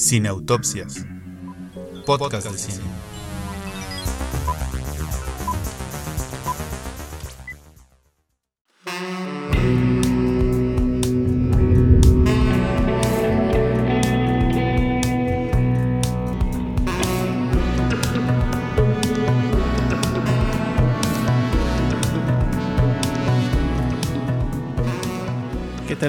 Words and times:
Cineautopsias. 0.00 1.04
Podcast 2.06 2.50
de 2.50 2.56
cine. 2.56 3.09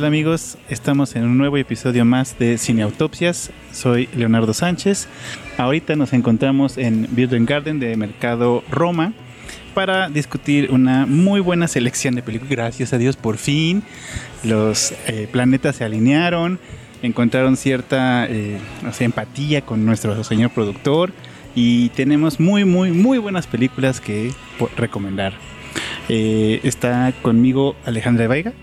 Tal 0.01 0.07
amigos? 0.07 0.57
Estamos 0.67 1.15
en 1.15 1.25
un 1.25 1.37
nuevo 1.37 1.57
episodio 1.57 2.05
más 2.05 2.39
de 2.39 2.57
Cineautopsias. 2.57 3.51
Soy 3.71 4.09
Leonardo 4.15 4.51
Sánchez. 4.51 5.07
Ahorita 5.59 5.95
nos 5.95 6.13
encontramos 6.13 6.79
en 6.79 7.07
Virgin 7.11 7.45
Garden 7.45 7.79
de 7.79 7.95
Mercado 7.95 8.63
Roma 8.71 9.13
para 9.75 10.09
discutir 10.09 10.71
una 10.71 11.05
muy 11.05 11.39
buena 11.39 11.67
selección 11.67 12.15
de 12.15 12.23
películas. 12.23 12.49
Gracias 12.49 12.93
a 12.93 12.97
Dios, 12.97 13.15
por 13.15 13.37
fin 13.37 13.83
los 14.43 14.91
eh, 15.05 15.27
planetas 15.31 15.75
se 15.75 15.83
alinearon, 15.83 16.57
encontraron 17.03 17.55
cierta 17.55 18.25
eh, 18.27 18.57
empatía 19.01 19.61
con 19.61 19.85
nuestro 19.85 20.23
señor 20.23 20.49
productor 20.49 21.13
y 21.53 21.89
tenemos 21.89 22.39
muy, 22.39 22.65
muy, 22.65 22.91
muy 22.91 23.19
buenas 23.19 23.45
películas 23.45 24.01
que 24.01 24.31
recomendar. 24.77 25.33
Eh, 26.09 26.59
está 26.63 27.13
conmigo 27.21 27.75
Alejandra 27.85 28.27
Veiga. 28.27 28.53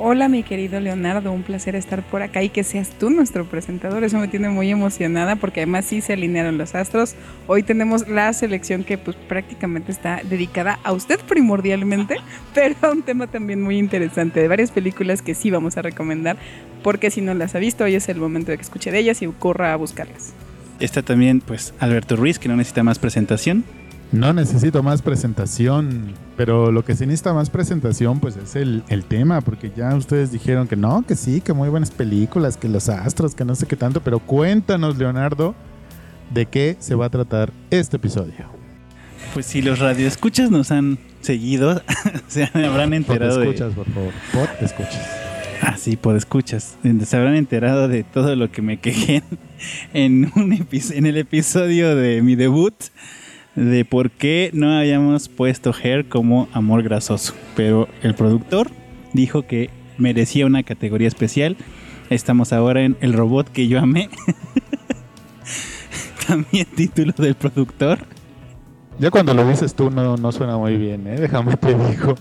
Hola 0.00 0.28
mi 0.28 0.44
querido 0.44 0.78
Leonardo, 0.78 1.32
un 1.32 1.42
placer 1.42 1.74
estar 1.74 2.04
por 2.04 2.22
acá 2.22 2.40
y 2.44 2.50
que 2.50 2.62
seas 2.62 2.90
tú 2.90 3.10
nuestro 3.10 3.44
presentador, 3.46 4.04
eso 4.04 4.16
me 4.18 4.28
tiene 4.28 4.48
muy 4.48 4.70
emocionada 4.70 5.34
porque 5.34 5.62
además 5.62 5.86
sí 5.86 6.00
se 6.02 6.12
alinearon 6.12 6.56
los 6.56 6.76
astros. 6.76 7.16
Hoy 7.48 7.64
tenemos 7.64 8.06
la 8.06 8.32
selección 8.32 8.84
que 8.84 8.96
pues 8.96 9.16
prácticamente 9.16 9.90
está 9.90 10.20
dedicada 10.22 10.78
a 10.84 10.92
usted 10.92 11.18
primordialmente, 11.26 12.18
pero 12.54 12.76
a 12.82 12.92
un 12.92 13.02
tema 13.02 13.26
también 13.26 13.60
muy 13.60 13.76
interesante 13.76 14.40
de 14.40 14.46
varias 14.46 14.70
películas 14.70 15.20
que 15.20 15.34
sí 15.34 15.50
vamos 15.50 15.76
a 15.76 15.82
recomendar 15.82 16.36
porque 16.84 17.10
si 17.10 17.20
no 17.20 17.34
las 17.34 17.56
ha 17.56 17.58
visto 17.58 17.82
hoy 17.82 17.96
es 17.96 18.08
el 18.08 18.18
momento 18.18 18.52
de 18.52 18.58
que 18.58 18.62
escuche 18.62 18.92
de 18.92 19.00
ellas 19.00 19.20
y 19.20 19.26
corra 19.26 19.72
a 19.72 19.76
buscarlas. 19.76 20.32
Está 20.78 21.02
también 21.02 21.40
pues 21.40 21.74
Alberto 21.80 22.14
Ruiz, 22.14 22.38
que 22.38 22.48
no 22.48 22.54
necesita 22.54 22.84
más 22.84 23.00
presentación. 23.00 23.64
No 24.10 24.32
necesito 24.32 24.82
más 24.82 25.02
presentación, 25.02 26.14
pero 26.36 26.72
lo 26.72 26.82
que 26.82 26.94
sí 26.96 27.04
necesita 27.04 27.34
más 27.34 27.50
presentación 27.50 28.20
pues 28.20 28.36
es 28.38 28.56
el, 28.56 28.82
el 28.88 29.04
tema, 29.04 29.42
porque 29.42 29.70
ya 29.76 29.94
ustedes 29.94 30.32
dijeron 30.32 30.66
que 30.66 30.76
no, 30.76 31.04
que 31.06 31.14
sí, 31.14 31.42
que 31.42 31.52
muy 31.52 31.68
buenas 31.68 31.90
películas, 31.90 32.56
que 32.56 32.68
los 32.70 32.88
astros, 32.88 33.34
que 33.34 33.44
no 33.44 33.54
sé 33.54 33.66
qué 33.66 33.76
tanto, 33.76 34.00
pero 34.02 34.18
cuéntanos 34.18 34.96
Leonardo 34.96 35.54
de 36.32 36.46
qué 36.46 36.76
se 36.78 36.94
va 36.94 37.06
a 37.06 37.10
tratar 37.10 37.52
este 37.70 37.96
episodio. 37.98 38.46
Pues 39.34 39.44
si 39.44 39.60
los 39.60 39.78
radioescuchas 39.78 40.50
nos 40.50 40.70
han 40.70 40.98
seguido, 41.20 41.82
se 42.28 42.44
habrán 42.44 42.88
Pod 42.90 42.94
enterado 42.94 43.40
de... 43.40 43.44
escuchas, 43.46 43.74
por 43.74 43.86
favor, 43.90 44.12
pod 44.32 44.48
escuchas. 44.62 45.06
Ah, 45.60 45.76
sí, 45.76 45.96
por 45.96 46.16
escuchas. 46.16 46.76
Se 47.04 47.16
habrán 47.16 47.34
enterado 47.34 47.88
de 47.88 48.04
todo 48.04 48.36
lo 48.36 48.50
que 48.50 48.62
me 48.62 48.78
quejé 48.78 49.22
en, 49.92 50.30
un 50.36 50.52
epi- 50.52 50.94
en 50.94 51.04
el 51.04 51.18
episodio 51.18 51.94
de 51.94 52.22
mi 52.22 52.36
debut 52.36 52.74
de 53.58 53.84
por 53.84 54.10
qué 54.10 54.50
no 54.52 54.70
habíamos 54.70 55.28
puesto 55.28 55.72
Hair 55.72 56.08
como 56.08 56.48
amor 56.52 56.82
grasoso. 56.82 57.34
Pero 57.56 57.88
el 58.02 58.14
productor 58.14 58.70
dijo 59.12 59.42
que 59.42 59.70
merecía 59.98 60.46
una 60.46 60.62
categoría 60.62 61.08
especial. 61.08 61.56
Estamos 62.08 62.52
ahora 62.52 62.82
en 62.82 62.96
El 63.00 63.12
robot 63.12 63.50
que 63.50 63.66
yo 63.66 63.80
amé. 63.80 64.08
También 66.26 66.66
título 66.66 67.12
del 67.16 67.34
productor. 67.34 67.98
Ya 68.98 69.10
cuando 69.10 69.34
lo 69.34 69.46
dices 69.48 69.74
tú 69.74 69.90
no, 69.90 70.16
no 70.16 70.32
suena 70.32 70.56
muy 70.56 70.76
bien, 70.76 71.06
¿eh? 71.06 71.16
Déjame 71.18 71.56
te 71.56 71.74
digo. 71.74 72.14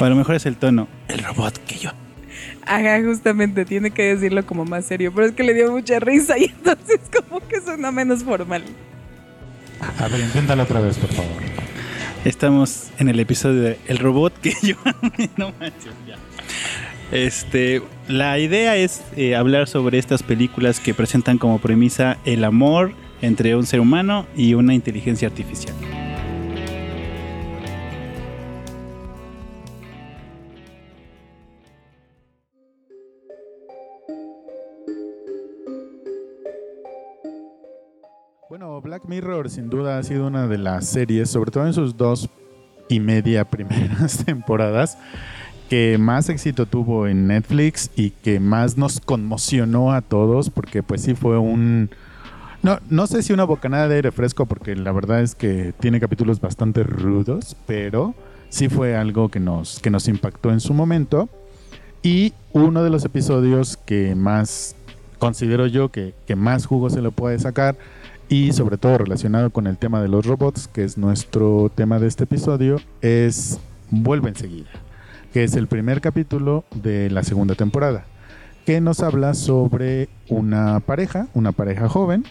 O 0.00 0.04
a 0.04 0.08
lo 0.08 0.16
mejor 0.16 0.36
es 0.36 0.46
el 0.46 0.56
tono. 0.56 0.88
El 1.08 1.22
robot 1.22 1.58
que 1.66 1.76
yo. 1.76 1.90
Ajá, 2.62 3.02
justamente 3.02 3.64
tiene 3.64 3.90
que 3.90 4.14
decirlo 4.14 4.44
como 4.46 4.64
más 4.64 4.84
serio, 4.86 5.12
pero 5.14 5.26
es 5.26 5.32
que 5.32 5.42
le 5.42 5.54
dio 5.54 5.70
mucha 5.70 5.98
risa 6.00 6.38
y 6.38 6.44
entonces 6.56 7.00
como 7.14 7.46
que 7.46 7.60
suena 7.60 7.90
menos 7.90 8.24
formal. 8.24 8.62
A 9.80 10.08
ver, 10.08 10.20
inténtalo 10.20 10.62
otra 10.62 10.80
vez, 10.80 10.98
por 10.98 11.10
favor. 11.10 11.42
Estamos 12.24 12.88
en 12.98 13.08
el 13.08 13.20
episodio 13.20 13.62
de 13.62 13.78
El 13.86 13.98
robot 13.98 14.38
que 14.40 14.52
yo. 14.62 14.76
No 15.36 15.52
manches, 15.58 15.92
ya. 16.06 16.16
Este, 17.10 17.82
la 18.06 18.38
idea 18.38 18.76
es 18.76 19.02
eh, 19.16 19.34
hablar 19.34 19.66
sobre 19.66 19.98
estas 19.98 20.22
películas 20.22 20.78
que 20.78 20.92
presentan 20.92 21.38
como 21.38 21.58
premisa 21.58 22.18
el 22.24 22.44
amor 22.44 22.92
entre 23.22 23.56
un 23.56 23.66
ser 23.66 23.80
humano 23.80 24.26
y 24.36 24.54
una 24.54 24.74
inteligencia 24.74 25.28
artificial. 25.28 25.74
Mirror 39.08 39.48
sin 39.48 39.70
duda 39.70 39.98
ha 39.98 40.02
sido 40.02 40.26
una 40.26 40.46
de 40.46 40.58
las 40.58 40.86
series, 40.86 41.30
sobre 41.30 41.50
todo 41.50 41.66
en 41.66 41.72
sus 41.72 41.96
dos 41.96 42.28
y 42.90 43.00
media 43.00 43.46
primeras 43.46 44.24
temporadas, 44.26 44.98
que 45.70 45.96
más 45.98 46.28
éxito 46.28 46.66
tuvo 46.66 47.06
en 47.06 47.26
Netflix 47.26 47.90
y 47.96 48.10
que 48.10 48.38
más 48.38 48.76
nos 48.76 49.00
conmocionó 49.00 49.92
a 49.92 50.02
todos, 50.02 50.50
porque 50.50 50.82
pues 50.82 51.02
sí 51.02 51.14
fue 51.14 51.38
un... 51.38 51.90
No, 52.62 52.80
no 52.90 53.06
sé 53.06 53.22
si 53.22 53.32
una 53.32 53.44
bocanada 53.44 53.88
de 53.88 53.96
aire 53.96 54.12
fresco, 54.12 54.44
porque 54.44 54.76
la 54.76 54.92
verdad 54.92 55.22
es 55.22 55.34
que 55.34 55.72
tiene 55.80 56.00
capítulos 56.00 56.40
bastante 56.40 56.82
rudos, 56.82 57.56
pero 57.66 58.14
sí 58.50 58.68
fue 58.68 58.94
algo 58.94 59.30
que 59.30 59.40
nos, 59.40 59.80
que 59.80 59.90
nos 59.90 60.06
impactó 60.08 60.50
en 60.50 60.60
su 60.60 60.74
momento. 60.74 61.30
Y 62.02 62.34
uno 62.52 62.82
de 62.82 62.90
los 62.90 63.04
episodios 63.04 63.76
que 63.76 64.14
más 64.14 64.76
considero 65.18 65.66
yo 65.66 65.90
que, 65.90 66.14
que 66.26 66.36
más 66.36 66.66
jugo 66.66 66.90
se 66.90 67.00
le 67.00 67.10
puede 67.10 67.38
sacar 67.38 67.76
y 68.28 68.52
sobre 68.52 68.76
todo 68.76 68.98
relacionado 68.98 69.50
con 69.50 69.66
el 69.66 69.78
tema 69.78 70.02
de 70.02 70.08
los 70.08 70.26
robots, 70.26 70.68
que 70.68 70.84
es 70.84 70.98
nuestro 70.98 71.70
tema 71.74 71.98
de 71.98 72.08
este 72.08 72.24
episodio, 72.24 72.80
es 73.00 73.58
Vuelve 73.90 74.28
enseguida, 74.28 74.68
que 75.32 75.44
es 75.44 75.54
el 75.56 75.66
primer 75.66 76.02
capítulo 76.02 76.64
de 76.74 77.08
la 77.08 77.22
segunda 77.22 77.54
temporada, 77.54 78.04
que 78.66 78.82
nos 78.82 79.00
habla 79.00 79.32
sobre 79.32 80.10
una 80.28 80.80
pareja, 80.80 81.28
una 81.32 81.52
pareja 81.52 81.88
joven. 81.88 82.24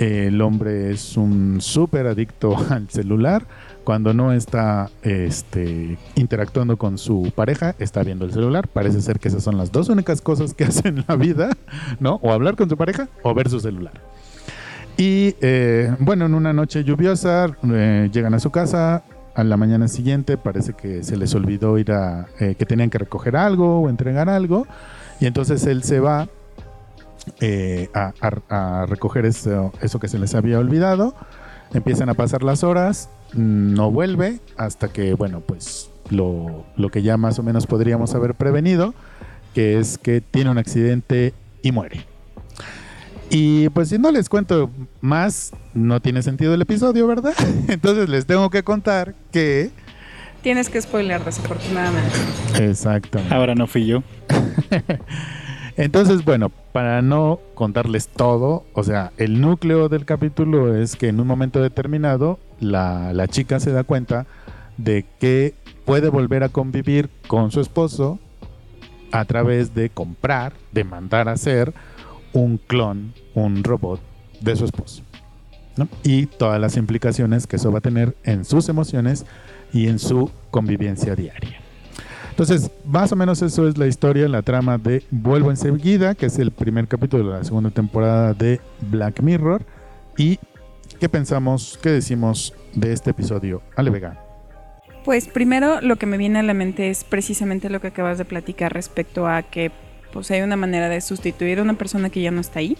El 0.00 0.40
hombre 0.42 0.90
es 0.90 1.16
un 1.16 1.60
súper 1.60 2.08
adicto 2.08 2.56
al 2.70 2.88
celular. 2.88 3.46
Cuando 3.84 4.12
no 4.12 4.32
está 4.32 4.90
este, 5.02 5.98
interactuando 6.16 6.76
con 6.76 6.98
su 6.98 7.32
pareja, 7.34 7.76
está 7.78 8.02
viendo 8.02 8.24
el 8.24 8.32
celular. 8.32 8.66
Parece 8.66 9.00
ser 9.00 9.20
que 9.20 9.28
esas 9.28 9.44
son 9.44 9.56
las 9.56 9.70
dos 9.70 9.88
únicas 9.88 10.20
cosas 10.20 10.52
que 10.52 10.64
hace 10.64 10.88
en 10.88 11.04
la 11.06 11.14
vida, 11.14 11.50
¿no? 12.00 12.16
O 12.22 12.32
hablar 12.32 12.56
con 12.56 12.68
su 12.68 12.76
pareja 12.76 13.08
o 13.22 13.32
ver 13.34 13.48
su 13.48 13.60
celular. 13.60 14.17
Y 14.98 15.36
eh, 15.40 15.94
bueno, 16.00 16.26
en 16.26 16.34
una 16.34 16.52
noche 16.52 16.82
lluviosa 16.84 17.46
eh, 17.72 18.10
llegan 18.12 18.34
a 18.34 18.40
su 18.40 18.50
casa. 18.50 19.02
A 19.34 19.44
la 19.44 19.56
mañana 19.56 19.86
siguiente 19.86 20.36
parece 20.36 20.72
que 20.72 21.04
se 21.04 21.16
les 21.16 21.32
olvidó 21.36 21.78
ir 21.78 21.92
a 21.92 22.26
eh, 22.40 22.56
que 22.58 22.66
tenían 22.66 22.90
que 22.90 22.98
recoger 22.98 23.36
algo 23.36 23.80
o 23.82 23.88
entregar 23.88 24.28
algo. 24.28 24.66
Y 25.20 25.26
entonces 25.26 25.64
él 25.66 25.84
se 25.84 26.00
va 26.00 26.26
a, 27.94 28.12
a- 28.20 28.80
a 28.82 28.86
recoger 28.86 29.24
eso, 29.26 29.72
eso 29.80 30.00
que 30.00 30.08
se 30.08 30.18
les 30.18 30.34
había 30.34 30.58
olvidado. 30.58 31.14
Empiezan 31.72 32.08
a 32.08 32.14
pasar 32.14 32.42
las 32.42 32.64
horas. 32.64 33.10
No 33.34 33.92
vuelve 33.92 34.40
hasta 34.56 34.88
que, 34.88 35.14
bueno, 35.14 35.40
pues 35.40 35.88
lo, 36.10 36.64
lo 36.76 36.88
que 36.90 37.02
ya 37.02 37.16
más 37.16 37.38
o 37.38 37.44
menos 37.44 37.68
podríamos 37.68 38.16
haber 38.16 38.34
prevenido, 38.34 38.92
que 39.54 39.78
es 39.78 39.98
que 39.98 40.20
tiene 40.20 40.50
un 40.50 40.58
accidente 40.58 41.32
y 41.62 41.70
muere. 41.70 42.06
Y 43.30 43.68
pues 43.70 43.90
si 43.90 43.98
no 43.98 44.10
les 44.10 44.28
cuento 44.28 44.70
más, 45.00 45.52
no 45.74 46.00
tiene 46.00 46.22
sentido 46.22 46.54
el 46.54 46.62
episodio, 46.62 47.06
¿verdad? 47.06 47.34
Entonces 47.68 48.08
les 48.08 48.26
tengo 48.26 48.48
que 48.50 48.62
contar 48.62 49.14
que... 49.32 49.70
Tienes 50.42 50.70
que 50.70 50.80
spoiler 50.80 51.24
desafortunadamente. 51.24 52.16
Exacto. 52.58 53.18
Ahora 53.30 53.54
no 53.54 53.66
fui 53.66 53.86
yo. 53.86 54.02
Entonces, 55.76 56.24
bueno, 56.24 56.50
para 56.72 57.02
no 57.02 57.40
contarles 57.54 58.08
todo, 58.08 58.64
o 58.72 58.82
sea, 58.82 59.12
el 59.16 59.40
núcleo 59.40 59.88
del 59.88 60.04
capítulo 60.04 60.74
es 60.74 60.96
que 60.96 61.08
en 61.08 61.20
un 61.20 61.26
momento 61.26 61.60
determinado 61.60 62.38
la, 62.60 63.12
la 63.12 63.28
chica 63.28 63.60
se 63.60 63.72
da 63.72 63.84
cuenta 63.84 64.26
de 64.76 65.04
que 65.20 65.54
puede 65.84 66.08
volver 66.08 66.44
a 66.44 66.48
convivir 66.48 67.10
con 67.26 67.50
su 67.50 67.60
esposo 67.60 68.18
a 69.12 69.24
través 69.24 69.74
de 69.74 69.90
comprar, 69.90 70.52
de 70.72 70.84
mandar 70.84 71.28
a 71.28 71.32
hacer 71.32 71.72
un 72.32 72.58
clon, 72.58 73.12
un 73.34 73.64
robot 73.64 74.00
de 74.40 74.56
su 74.56 74.64
esposo. 74.64 75.02
Y 76.02 76.26
todas 76.26 76.60
las 76.60 76.76
implicaciones 76.76 77.46
que 77.46 77.56
eso 77.56 77.70
va 77.70 77.78
a 77.78 77.82
tener 77.82 78.16
en 78.24 78.44
sus 78.44 78.68
emociones 78.68 79.26
y 79.72 79.88
en 79.88 79.98
su 79.98 80.30
convivencia 80.50 81.14
diaria. 81.14 81.60
Entonces, 82.30 82.70
más 82.84 83.10
o 83.10 83.16
menos 83.16 83.42
eso 83.42 83.66
es 83.66 83.78
la 83.78 83.86
historia, 83.86 84.28
la 84.28 84.42
trama 84.42 84.78
de 84.78 85.02
Vuelvo 85.10 85.50
enseguida, 85.50 86.14
que 86.14 86.26
es 86.26 86.38
el 86.38 86.52
primer 86.52 86.86
capítulo 86.86 87.24
de 87.24 87.38
la 87.38 87.44
segunda 87.44 87.70
temporada 87.70 88.32
de 88.32 88.60
Black 88.80 89.20
Mirror. 89.20 89.64
¿Y 90.16 90.38
qué 91.00 91.08
pensamos, 91.08 91.78
qué 91.82 91.90
decimos 91.90 92.54
de 92.74 92.92
este 92.92 93.10
episodio? 93.10 93.62
Ale 93.74 93.90
Vega. 93.90 94.24
Pues 95.04 95.26
primero 95.26 95.80
lo 95.80 95.96
que 95.96 96.06
me 96.06 96.16
viene 96.16 96.38
a 96.38 96.42
la 96.42 96.54
mente 96.54 96.90
es 96.90 97.02
precisamente 97.02 97.70
lo 97.70 97.80
que 97.80 97.88
acabas 97.88 98.18
de 98.18 98.24
platicar 98.24 98.72
respecto 98.72 99.26
a 99.26 99.42
que 99.42 99.72
pues 100.12 100.30
hay 100.30 100.42
una 100.42 100.56
manera 100.56 100.88
de 100.88 101.00
sustituir 101.00 101.58
a 101.58 101.62
una 101.62 101.74
persona 101.74 102.10
que 102.10 102.20
ya 102.20 102.30
no 102.30 102.40
está 102.40 102.60
ahí 102.60 102.76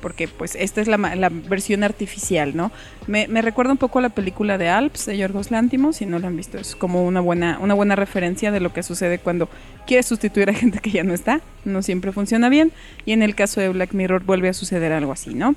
porque 0.00 0.28
pues 0.28 0.54
esta 0.54 0.80
es 0.80 0.88
la, 0.88 0.96
la 0.96 1.28
versión 1.28 1.82
artificial, 1.82 2.56
¿no? 2.56 2.70
Me, 3.06 3.26
me, 3.28 3.42
recuerda 3.42 3.72
un 3.72 3.78
poco 3.78 3.98
a 3.98 4.02
la 4.02 4.10
película 4.10 4.58
de 4.58 4.68
Alps 4.68 5.06
de 5.06 5.16
Yorgos 5.16 5.50
Lantimos, 5.50 5.96
si 5.96 6.06
no 6.06 6.18
la 6.18 6.28
han 6.28 6.36
visto, 6.36 6.58
es 6.58 6.76
como 6.76 7.04
una 7.04 7.20
buena, 7.20 7.58
una 7.60 7.74
buena 7.74 7.96
referencia 7.96 8.50
de 8.50 8.60
lo 8.60 8.72
que 8.72 8.82
sucede 8.82 9.18
cuando 9.18 9.48
quieres 9.86 10.06
sustituir 10.06 10.50
a 10.50 10.54
gente 10.54 10.78
que 10.80 10.90
ya 10.90 11.04
no 11.04 11.14
está, 11.14 11.40
no 11.64 11.82
siempre 11.82 12.12
funciona 12.12 12.48
bien, 12.48 12.72
y 13.04 13.12
en 13.12 13.22
el 13.22 13.34
caso 13.34 13.60
de 13.60 13.68
Black 13.70 13.92
Mirror 13.92 14.24
vuelve 14.24 14.48
a 14.48 14.54
suceder 14.54 14.92
algo 14.92 15.12
así, 15.12 15.34
¿no? 15.34 15.54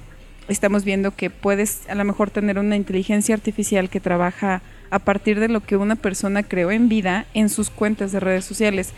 Estamos 0.47 0.83
viendo 0.83 1.15
que 1.15 1.29
puedes 1.29 1.87
a 1.87 1.95
lo 1.95 2.03
mejor 2.03 2.31
tener 2.31 2.57
una 2.57 2.75
inteligencia 2.75 3.35
artificial 3.35 3.89
que 3.89 3.99
trabaja 3.99 4.61
a 4.89 4.99
partir 4.99 5.39
de 5.39 5.47
lo 5.47 5.61
que 5.61 5.77
una 5.77 5.95
persona 5.95 6.43
creó 6.43 6.71
en 6.71 6.89
vida 6.89 7.25
en 7.33 7.47
sus 7.47 7.69
cuentas 7.69 8.11
de 8.11 8.19
redes 8.19 8.43
sociales 8.43 8.91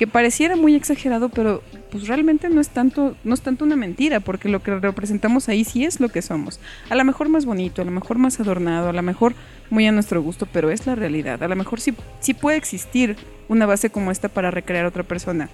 que 0.00 0.06
pareciera 0.06 0.56
muy 0.56 0.76
exagerado, 0.76 1.28
pero 1.28 1.62
pues 1.90 2.08
realmente 2.08 2.48
no 2.48 2.62
es 2.62 2.70
tanto, 2.70 3.16
no 3.22 3.34
es 3.34 3.42
tanto 3.42 3.66
una 3.66 3.76
mentira, 3.76 4.20
porque 4.20 4.48
lo 4.48 4.62
que 4.62 4.74
representamos 4.76 5.50
ahí 5.50 5.62
sí 5.62 5.84
es 5.84 6.00
lo 6.00 6.08
que 6.08 6.22
somos. 6.22 6.58
A 6.88 6.94
lo 6.94 7.04
mejor 7.04 7.28
más 7.28 7.44
bonito, 7.44 7.82
a 7.82 7.84
lo 7.84 7.90
mejor 7.90 8.16
más 8.16 8.40
adornado, 8.40 8.88
a 8.88 8.94
lo 8.94 9.02
mejor 9.02 9.34
muy 9.68 9.86
a 9.86 9.92
nuestro 9.92 10.22
gusto, 10.22 10.48
pero 10.50 10.70
es 10.70 10.86
la 10.86 10.94
realidad. 10.94 11.42
A 11.42 11.48
lo 11.48 11.54
mejor 11.54 11.82
sí, 11.82 11.92
sí 12.20 12.32
puede 12.32 12.56
existir 12.56 13.18
una 13.50 13.66
base 13.66 13.90
como 13.90 14.10
esta 14.10 14.30
para 14.30 14.50
recrear 14.50 14.86
a 14.86 14.88
otra 14.88 15.02
persona. 15.02 15.50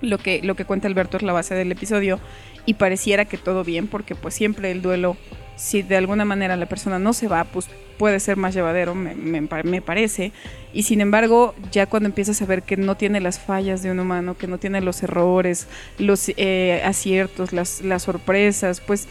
Lo 0.00 0.18
que, 0.18 0.42
lo 0.42 0.56
que 0.56 0.64
cuenta 0.64 0.88
Alberto 0.88 1.16
es 1.16 1.22
la 1.22 1.32
base 1.32 1.54
del 1.54 1.70
episodio 1.70 2.18
y 2.64 2.74
pareciera 2.74 3.24
que 3.24 3.38
todo 3.38 3.62
bien, 3.62 3.86
porque 3.86 4.16
pues 4.16 4.34
siempre 4.34 4.72
el 4.72 4.82
duelo 4.82 5.16
si 5.56 5.82
de 5.82 5.96
alguna 5.96 6.24
manera 6.24 6.56
la 6.56 6.66
persona 6.66 6.98
no 6.98 7.12
se 7.12 7.28
va, 7.28 7.44
pues 7.44 7.68
puede 7.98 8.20
ser 8.20 8.36
más 8.36 8.54
llevadero, 8.54 8.94
me, 8.94 9.14
me, 9.14 9.82
parece. 9.82 10.32
Y 10.72 10.82
sin 10.82 11.00
embargo, 11.00 11.54
ya 11.72 11.86
cuando 11.86 12.08
empiezas 12.08 12.40
a 12.42 12.46
ver 12.46 12.62
que 12.62 12.76
no 12.76 12.96
tiene 12.96 13.20
las 13.20 13.38
fallas 13.38 13.82
de 13.82 13.90
un 13.90 13.98
humano, 13.98 14.36
que 14.36 14.46
no 14.46 14.58
tiene 14.58 14.80
los 14.80 15.02
errores, 15.02 15.66
los 15.98 16.30
eh, 16.36 16.82
aciertos, 16.84 17.52
las, 17.52 17.80
las 17.80 18.02
sorpresas, 18.02 18.80
pues 18.80 19.08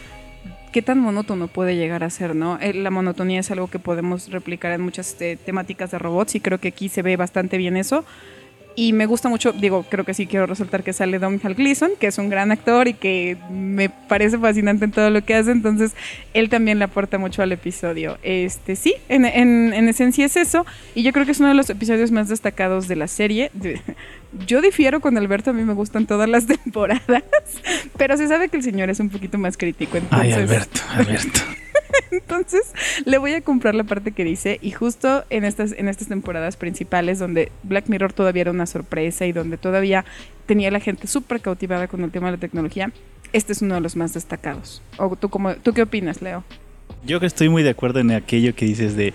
qué 0.72 0.82
tan 0.82 1.00
monótono 1.00 1.48
puede 1.48 1.74
llegar 1.74 2.04
a 2.04 2.10
ser, 2.10 2.36
¿no? 2.36 2.58
Eh, 2.60 2.74
la 2.74 2.90
monotonía 2.90 3.40
es 3.40 3.50
algo 3.50 3.68
que 3.68 3.78
podemos 3.78 4.30
replicar 4.30 4.72
en 4.72 4.82
muchas 4.82 5.16
eh, 5.20 5.38
temáticas 5.42 5.90
de 5.90 5.98
robots 5.98 6.34
y 6.34 6.40
creo 6.40 6.58
que 6.58 6.68
aquí 6.68 6.88
se 6.88 7.02
ve 7.02 7.16
bastante 7.16 7.56
bien 7.56 7.76
eso. 7.76 8.04
Y 8.78 8.92
me 8.92 9.06
gusta 9.06 9.30
mucho, 9.30 9.52
digo, 9.52 9.86
creo 9.88 10.04
que 10.04 10.12
sí 10.12 10.26
quiero 10.26 10.44
resaltar 10.44 10.84
que 10.84 10.92
sale 10.92 11.18
Domhnall 11.18 11.54
Gleeson, 11.54 11.92
que 11.98 12.08
es 12.08 12.18
un 12.18 12.28
gran 12.28 12.52
actor 12.52 12.88
y 12.88 12.92
que 12.92 13.38
me 13.50 13.88
parece 13.88 14.36
fascinante 14.36 14.84
en 14.84 14.90
todo 14.90 15.08
lo 15.08 15.24
que 15.24 15.34
hace, 15.34 15.50
entonces 15.50 15.92
él 16.34 16.50
también 16.50 16.78
le 16.78 16.84
aporta 16.84 17.16
mucho 17.16 17.42
al 17.42 17.52
episodio. 17.52 18.18
Este 18.22 18.76
sí, 18.76 18.94
en, 19.08 19.24
en, 19.24 19.72
en 19.72 19.88
esencia 19.88 20.26
es 20.26 20.36
eso, 20.36 20.66
y 20.94 21.02
yo 21.02 21.14
creo 21.14 21.24
que 21.24 21.32
es 21.32 21.40
uno 21.40 21.48
de 21.48 21.54
los 21.54 21.70
episodios 21.70 22.10
más 22.10 22.28
destacados 22.28 22.86
de 22.86 22.96
la 22.96 23.08
serie. 23.08 23.50
Yo 24.46 24.60
difiero 24.60 25.00
con 25.00 25.16
Alberto, 25.16 25.50
a 25.50 25.52
mí 25.54 25.62
me 25.62 25.72
gustan 25.72 26.06
todas 26.06 26.28
las 26.28 26.46
temporadas, 26.64 27.24
pero 27.96 28.18
se 28.18 28.28
sabe 28.28 28.50
que 28.50 28.58
el 28.58 28.62
señor 28.62 28.90
es 28.90 29.00
un 29.00 29.08
poquito 29.08 29.38
más 29.38 29.56
crítico. 29.56 29.96
Ay, 30.10 30.32
Alberto, 30.32 30.80
Alberto. 30.90 31.40
Entonces 32.10 32.62
le 33.04 33.18
voy 33.18 33.32
a 33.32 33.40
comprar 33.40 33.74
la 33.74 33.84
parte 33.84 34.12
que 34.12 34.24
dice 34.24 34.58
y 34.62 34.70
justo 34.70 35.24
en 35.30 35.44
estas, 35.44 35.72
en 35.72 35.88
estas 35.88 36.08
temporadas 36.08 36.56
principales 36.56 37.18
donde 37.18 37.50
Black 37.62 37.88
Mirror 37.88 38.12
todavía 38.12 38.42
era 38.42 38.50
una 38.50 38.66
sorpresa 38.66 39.26
y 39.26 39.32
donde 39.32 39.58
todavía 39.58 40.04
tenía 40.46 40.70
la 40.70 40.80
gente 40.80 41.06
súper 41.06 41.40
cautivada 41.40 41.88
con 41.88 42.02
el 42.02 42.10
tema 42.10 42.26
de 42.26 42.32
la 42.32 42.40
tecnología, 42.40 42.92
este 43.32 43.52
es 43.52 43.62
uno 43.62 43.74
de 43.74 43.80
los 43.80 43.96
más 43.96 44.14
destacados. 44.14 44.82
¿O 44.98 45.14
tú, 45.16 45.28
cómo, 45.28 45.54
tú 45.56 45.72
qué 45.72 45.82
opinas, 45.82 46.22
Leo? 46.22 46.44
Yo 47.04 47.20
que 47.20 47.26
estoy 47.26 47.48
muy 47.48 47.62
de 47.62 47.70
acuerdo 47.70 48.00
en 48.00 48.12
aquello 48.12 48.54
que 48.54 48.66
dices 48.66 48.96
de 48.96 49.12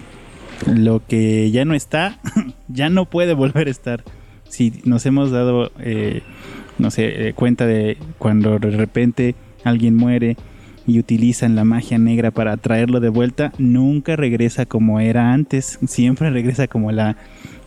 lo 0.67 1.05
que 1.05 1.49
ya 1.51 1.65
no 1.65 1.73
está, 1.73 2.19
ya 2.67 2.89
no 2.89 3.05
puede 3.05 3.33
volver 3.33 3.67
a 3.67 3.71
estar. 3.71 4.03
Si 4.47 4.81
nos 4.83 5.05
hemos 5.05 5.31
dado, 5.31 5.71
eh, 5.79 6.21
no 6.77 6.91
sé, 6.91 7.29
eh, 7.29 7.33
cuenta 7.33 7.65
de 7.65 7.97
cuando 8.17 8.59
de 8.59 8.71
repente 8.71 9.35
alguien 9.63 9.95
muere 9.95 10.35
y 10.87 10.99
utilizan 10.99 11.55
la 11.55 11.63
magia 11.63 11.97
negra 11.97 12.31
para 12.31 12.57
traerlo 12.57 12.99
de 12.99 13.09
vuelta, 13.09 13.53
nunca 13.57 14.15
regresa 14.15 14.65
como 14.65 14.99
era 14.99 15.33
antes, 15.33 15.79
siempre 15.87 16.29
regresa 16.29 16.67
como 16.67 16.91
la 16.91 17.17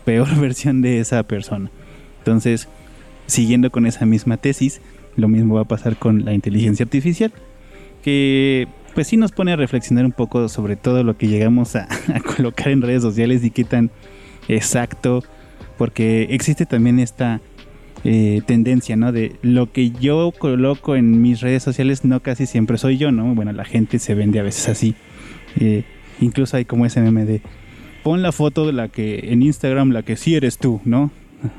peor 0.04 0.34
versión 0.40 0.82
de 0.82 1.00
esa 1.00 1.22
persona. 1.22 1.70
Entonces, 2.18 2.68
siguiendo 3.26 3.70
con 3.70 3.86
esa 3.86 4.06
misma 4.06 4.36
tesis, 4.36 4.80
lo 5.16 5.28
mismo 5.28 5.54
va 5.54 5.62
a 5.62 5.68
pasar 5.68 5.96
con 5.96 6.24
la 6.24 6.34
inteligencia 6.34 6.84
artificial, 6.84 7.32
que 8.02 8.66
pues 8.94 9.08
sí 9.08 9.16
nos 9.16 9.32
pone 9.32 9.52
a 9.52 9.56
reflexionar 9.56 10.04
un 10.04 10.12
poco 10.12 10.48
sobre 10.48 10.76
todo 10.76 11.02
lo 11.02 11.16
que 11.16 11.28
llegamos 11.28 11.76
a, 11.76 11.88
a 12.14 12.20
colocar 12.20 12.68
en 12.68 12.82
redes 12.82 13.02
sociales 13.02 13.44
y 13.44 13.50
qué 13.50 13.64
tan 13.64 13.90
exacto, 14.48 15.22
porque 15.78 16.28
existe 16.30 16.66
también 16.66 16.98
esta 16.98 17.40
eh, 18.04 18.42
tendencia, 18.46 18.96
¿no? 18.96 19.12
De 19.12 19.36
lo 19.40 19.72
que 19.72 19.90
yo 19.90 20.30
coloco 20.38 20.94
en 20.94 21.22
mis 21.22 21.40
redes 21.40 21.62
sociales 21.62 22.04
no 22.04 22.20
casi 22.20 22.44
siempre 22.44 22.76
soy 22.76 22.98
yo, 22.98 23.10
¿no? 23.10 23.34
Bueno, 23.34 23.52
la 23.52 23.64
gente 23.64 23.98
se 23.98 24.14
vende 24.14 24.38
a 24.40 24.42
veces 24.42 24.68
así. 24.68 24.94
Eh, 25.58 25.84
incluso 26.20 26.58
hay 26.58 26.66
como 26.66 26.84
ese 26.84 27.00
meme 27.00 27.24
de 27.24 27.40
pon 28.02 28.20
la 28.20 28.32
foto 28.32 28.66
de 28.66 28.74
la 28.74 28.88
que 28.88 29.32
en 29.32 29.42
Instagram 29.42 29.90
la 29.90 30.02
que 30.02 30.16
sí 30.16 30.34
eres 30.34 30.58
tú, 30.58 30.82
¿no? 30.84 31.10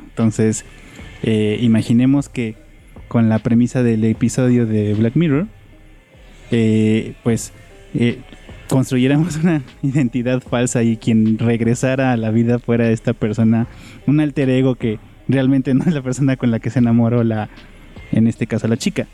Entonces, 0.10 0.66
eh, 1.24 1.58
imaginemos 1.62 2.30
que 2.30 2.56
con 3.08 3.28
la 3.28 3.40
premisa 3.40 3.82
del 3.82 4.04
episodio 4.04 4.68
de 4.68 4.94
Black 4.94 5.16
Mirror, 5.16 5.48
pues 7.24 7.54
construyéramos 8.68 9.38
una 9.44 9.64
identidad 9.82 10.42
falsa 10.42 10.84
y 10.84 10.98
quien 10.98 11.40
regresara 11.40 12.12
a 12.12 12.18
la 12.18 12.30
vida 12.30 12.60
fuera 12.60 12.92
esta 12.92 13.14
persona, 13.14 13.68
un 14.06 14.20
alter 14.20 14.50
ego 14.50 14.76
que 14.76 15.00
realmente 15.28 15.74
no 15.74 15.84
es 15.86 15.94
la 15.94 16.02
persona 16.02 16.38
con 16.38 16.52
la 16.52 16.60
que 16.60 16.70
se 16.70 16.80
enamoró 16.80 17.24
la, 17.24 17.50
en 18.12 18.28
este 18.28 18.48
caso 18.48 18.68
la 18.68 18.78
chica. 18.78 19.08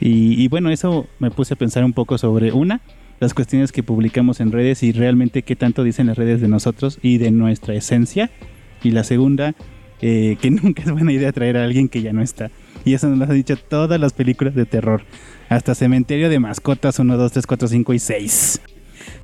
Y, 0.00 0.48
bueno, 0.48 0.70
eso 0.70 1.06
me 1.18 1.30
puse 1.30 1.54
a 1.54 1.56
pensar 1.56 1.84
un 1.84 1.94
poco 1.94 2.18
sobre 2.18 2.52
una, 2.52 2.80
las 3.20 3.32
cuestiones 3.32 3.72
que 3.72 3.82
publicamos 3.82 4.40
en 4.40 4.52
redes 4.52 4.82
y 4.82 4.92
realmente 4.92 5.42
qué 5.42 5.56
tanto 5.56 5.82
dicen 5.82 6.08
las 6.08 6.18
redes 6.18 6.42
de 6.42 6.48
nosotros 6.48 6.98
y 7.00 7.18
de 7.18 7.30
nuestra 7.30 7.74
esencia. 7.74 8.30
Y 8.82 8.90
la 8.90 9.02
segunda, 9.02 9.54
eh, 10.02 10.36
que 10.42 10.50
nunca 10.50 10.82
es 10.82 10.90
buena 10.90 11.12
idea 11.12 11.32
traer 11.32 11.56
a 11.56 11.64
alguien 11.64 11.88
que 11.88 12.02
ya 12.02 12.12
no 12.12 12.20
está. 12.20 12.50
Y 12.84 12.92
eso 12.92 13.08
nos 13.08 13.18
lo 13.18 13.24
han 13.24 13.34
dicho 13.34 13.56
todas 13.56 13.98
las 13.98 14.12
películas 14.12 14.54
de 14.54 14.66
terror. 14.66 15.02
Hasta 15.48 15.74
Cementerio 15.74 16.28
de 16.28 16.38
Mascotas 16.38 16.98
1, 16.98 17.16
2, 17.16 17.32
3, 17.32 17.46
4, 17.46 17.68
5 17.68 17.94
y 17.94 17.98
6. 17.98 18.60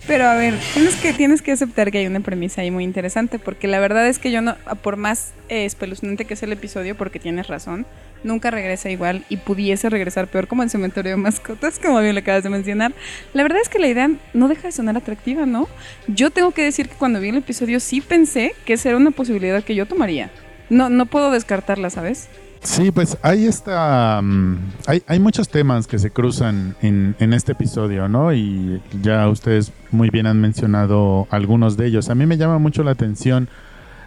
Pero 0.07 0.27
a 0.27 0.35
ver, 0.35 0.55
tienes 0.75 0.97
que, 0.97 1.13
tienes 1.13 1.43
que 1.43 1.53
aceptar 1.53 1.91
que 1.91 1.99
hay 1.99 2.07
una 2.07 2.21
premisa 2.21 2.63
ahí 2.63 2.71
muy 2.71 2.85
interesante, 2.85 3.39
porque 3.39 3.69
la 3.69 3.79
verdad 3.81 4.09
es 4.09 4.19
que 4.19 4.31
yo 4.31 4.41
no, 4.41 4.57
por 4.83 4.97
más 4.97 5.33
eh, 5.49 5.65
espeluznante 5.65 6.25
que 6.25 6.37
sea 6.37 6.47
el 6.47 6.55
episodio, 6.55 6.97
porque 6.97 7.19
tienes 7.19 7.49
razón, 7.49 7.87
nunca 8.25 8.51
regresa 8.51 8.91
igual 8.91 9.25
y 9.29 9.37
pudiese 9.37 9.91
regresar 9.91 10.29
peor 10.29 10.49
como 10.49 10.63
el 10.63 10.71
cementerio 10.71 11.13
de 11.13 11.17
mascotas, 11.17 11.79
como 11.79 12.01
bien 12.01 12.15
lo 12.15 12.21
acabas 12.21 12.43
de 12.43 12.51
mencionar. 12.51 12.93
La 13.35 13.43
verdad 13.43 13.61
es 13.63 13.69
que 13.69 13.79
la 13.79 13.89
idea 13.89 14.11
no 14.33 14.49
deja 14.49 14.69
de 14.69 14.73
sonar 14.73 14.97
atractiva, 14.97 15.47
¿no? 15.47 15.69
Yo 16.09 16.31
tengo 16.31 16.51
que 16.53 16.65
decir 16.65 16.89
que 16.89 16.97
cuando 16.97 17.21
vi 17.21 17.29
el 17.29 17.37
episodio 17.37 17.79
sí 17.79 18.01
pensé 18.01 18.55
que 18.65 18.75
esa 18.75 18.89
era 18.89 18.99
una 18.99 19.11
posibilidad 19.11 19.63
que 19.63 19.75
yo 19.75 19.87
tomaría. 19.87 20.31
No, 20.71 20.89
no 20.89 21.07
puedo 21.07 21.31
descartarla, 21.31 21.91
¿sabes? 21.91 22.29
Sí, 22.63 22.91
pues 22.91 23.17
hay 23.23 23.47
esta. 23.47 24.21
Mm, 24.23 24.59
hay, 24.87 25.03
hay, 25.07 25.19
muchos 25.19 25.49
temas 25.49 25.87
que 25.87 25.99
se 25.99 26.11
cruzan 26.11 26.77
en, 26.83 27.17
en, 27.19 27.33
este 27.33 27.53
episodio, 27.53 28.07
¿no? 28.09 28.35
Y 28.35 28.83
ya 29.03 29.29
ustedes 29.29 29.73
muy 29.91 30.11
bien 30.11 30.27
han 30.27 30.41
mencionado 30.41 31.27
algunos 31.31 31.77
de 31.79 31.87
ellos. 31.87 32.11
A 32.11 32.15
mí 32.15 32.27
me 32.27 32.37
llama 32.37 32.59
mucho 32.59 32.83
la 32.83 32.91
atención 32.91 33.49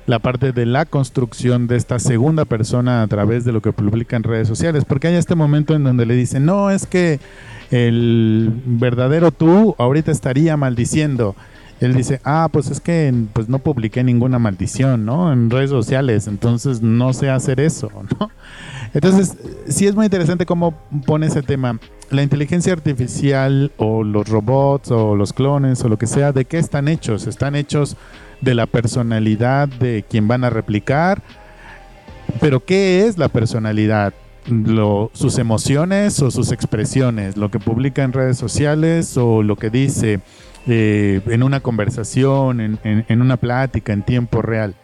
la 0.05 0.19
parte 0.19 0.51
de 0.51 0.65
la 0.65 0.85
construcción 0.85 1.67
de 1.67 1.77
esta 1.77 1.97
segunda 1.99 2.45
persona 2.45 3.01
a 3.01 3.07
través 3.07 3.45
de 3.45 3.53
lo 3.53 3.61
que 3.61 3.71
publica 3.71 4.17
en 4.17 4.23
redes 4.23 4.47
sociales, 4.47 4.85
porque 4.85 5.07
hay 5.07 5.15
este 5.15 5.35
momento 5.35 5.75
en 5.75 5.83
donde 5.83 6.05
le 6.05 6.15
dicen, 6.15 6.45
no, 6.45 6.69
es 6.69 6.85
que 6.85 7.19
el 7.71 8.51
verdadero 8.65 9.31
tú 9.31 9.75
ahorita 9.77 10.11
estaría 10.11 10.57
maldiciendo 10.57 11.35
él 11.85 11.95
dice, 11.95 12.21
ah, 12.23 12.49
pues 12.51 12.69
es 12.69 12.79
que 12.79 13.13
pues 13.33 13.49
no 13.49 13.59
publiqué 13.59 14.03
ninguna 14.03 14.39
maldición, 14.39 15.05
¿no? 15.05 15.33
En 15.33 15.49
redes 15.49 15.69
sociales, 15.69 16.27
entonces 16.27 16.81
no 16.81 17.13
sé 17.13 17.29
hacer 17.29 17.59
eso, 17.59 17.89
¿no? 18.19 18.31
Entonces, 18.93 19.37
sí 19.67 19.87
es 19.87 19.95
muy 19.95 20.05
interesante 20.05 20.45
cómo 20.45 20.73
pone 21.05 21.27
ese 21.27 21.41
tema. 21.41 21.79
La 22.11 22.21
inteligencia 22.21 22.73
artificial 22.73 23.71
o 23.77 24.03
los 24.03 24.29
robots 24.29 24.91
o 24.91 25.15
los 25.15 25.33
clones 25.33 25.83
o 25.83 25.89
lo 25.89 25.97
que 25.97 26.05
sea, 26.05 26.31
¿de 26.31 26.45
qué 26.45 26.59
están 26.59 26.87
hechos? 26.87 27.25
Están 27.25 27.55
hechos 27.55 27.97
de 28.41 28.53
la 28.53 28.67
personalidad 28.67 29.67
de 29.67 30.05
quien 30.07 30.27
van 30.27 30.43
a 30.43 30.51
replicar. 30.51 31.23
Pero 32.39 32.63
¿qué 32.63 33.07
es 33.07 33.17
la 33.17 33.29
personalidad? 33.29 34.13
Sus 35.13 35.39
emociones 35.39 36.21
o 36.21 36.29
sus 36.29 36.51
expresiones, 36.51 37.37
lo 37.37 37.49
que 37.49 37.59
publica 37.59 38.03
en 38.03 38.13
redes 38.13 38.37
sociales 38.37 39.17
o 39.17 39.41
lo 39.41 39.55
que 39.55 39.69
dice, 39.69 40.19
eh, 40.67 41.21
en 41.27 41.43
una 41.43 41.59
conversación, 41.59 42.79
en, 42.83 43.21
una 43.21 43.37
plática, 43.37 43.93
en 43.93 44.03
tiempo 44.03 44.41
real. 44.41 44.75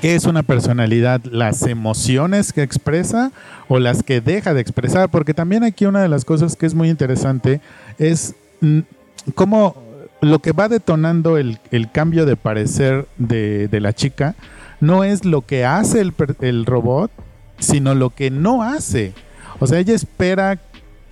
¿Qué 0.00 0.14
es 0.14 0.24
una 0.24 0.42
personalidad? 0.42 1.22
¿Las 1.24 1.62
emociones 1.62 2.52
que 2.52 2.62
expresa 2.62 3.32
o 3.68 3.78
las 3.78 4.02
que 4.02 4.20
deja 4.20 4.54
de 4.54 4.60
expresar? 4.60 5.08
Porque 5.08 5.34
también 5.34 5.64
aquí 5.64 5.86
una 5.86 6.02
de 6.02 6.08
las 6.08 6.24
cosas 6.24 6.56
que 6.56 6.66
es 6.66 6.74
muy 6.74 6.90
interesante 6.90 7.60
es 7.98 8.34
mm, 8.60 8.80
cómo 9.34 9.76
lo 10.20 10.40
que 10.40 10.52
va 10.52 10.68
detonando 10.68 11.38
el, 11.38 11.58
cambio 11.92 12.26
de 12.26 12.36
parecer 12.36 13.06
de, 13.16 13.68
la 13.80 13.92
chica 13.92 14.34
no 14.80 15.04
es 15.04 15.24
lo 15.24 15.42
que 15.42 15.64
hace 15.64 16.00
el 16.00 16.66
robot, 16.66 17.10
sino 17.58 17.94
lo 17.94 18.10
que 18.10 18.30
no 18.30 18.62
hace. 18.62 19.14
O 19.58 19.66
sea, 19.66 19.78
ella 19.78 19.94
espera 19.94 20.58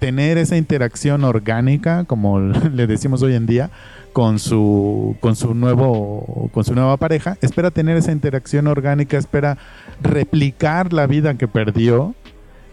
tener 0.05 0.37
esa 0.37 0.59
interacción 0.59 1.25
orgánica, 1.25 2.05
como 2.05 2.39
le 2.75 2.87
decimos 2.87 3.23
hoy 3.23 3.35
en 3.37 3.47
día, 3.47 3.71
con 4.13 4.39
su, 4.39 5.17
con 5.21 5.35
su 5.35 5.55
nuevo, 5.55 6.51
con 6.53 6.63
su 6.63 6.75
nueva 6.75 6.99
pareja. 6.99 7.39
Espera 7.41 7.71
tener 7.71 7.97
esa 7.97 8.13
interacción 8.13 8.67
orgánica, 8.67 9.17
espera 9.17 9.57
replicar 10.03 10.93
la 10.93 11.07
vida 11.07 11.39
que 11.39 11.49
perdió. 11.49 12.15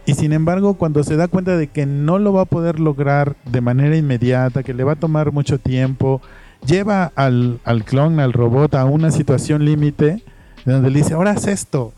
Y 0.06 0.16
sin 0.16 0.34
embargo, 0.34 0.74
cuando 0.74 1.06
se 1.06 1.16
da 1.16 1.30
cuenta 1.30 1.56
de 1.56 1.68
que 1.68 1.86
no 1.86 2.20
lo 2.20 2.34
va 2.34 2.42
a 2.42 2.46
poder 2.46 2.82
lograr 2.82 3.38
de 3.46 3.62
manera 3.62 3.96
inmediata, 3.96 4.62
que 4.62 4.74
le 4.74 4.84
va 4.84 4.94
a 4.94 4.98
tomar 4.98 5.32
mucho 5.32 5.58
tiempo, 5.58 6.22
lleva 6.66 7.14
al, 7.16 7.62
al 7.64 7.86
clon, 7.86 8.20
al 8.20 8.34
robot, 8.34 8.76
a 8.76 8.84
una 8.84 9.10
situación 9.10 9.64
límite, 9.64 10.22
donde 10.66 10.90
le 10.90 10.98
dice, 10.98 11.14
ahora 11.14 11.32
haz 11.32 11.48
esto. 11.48 11.94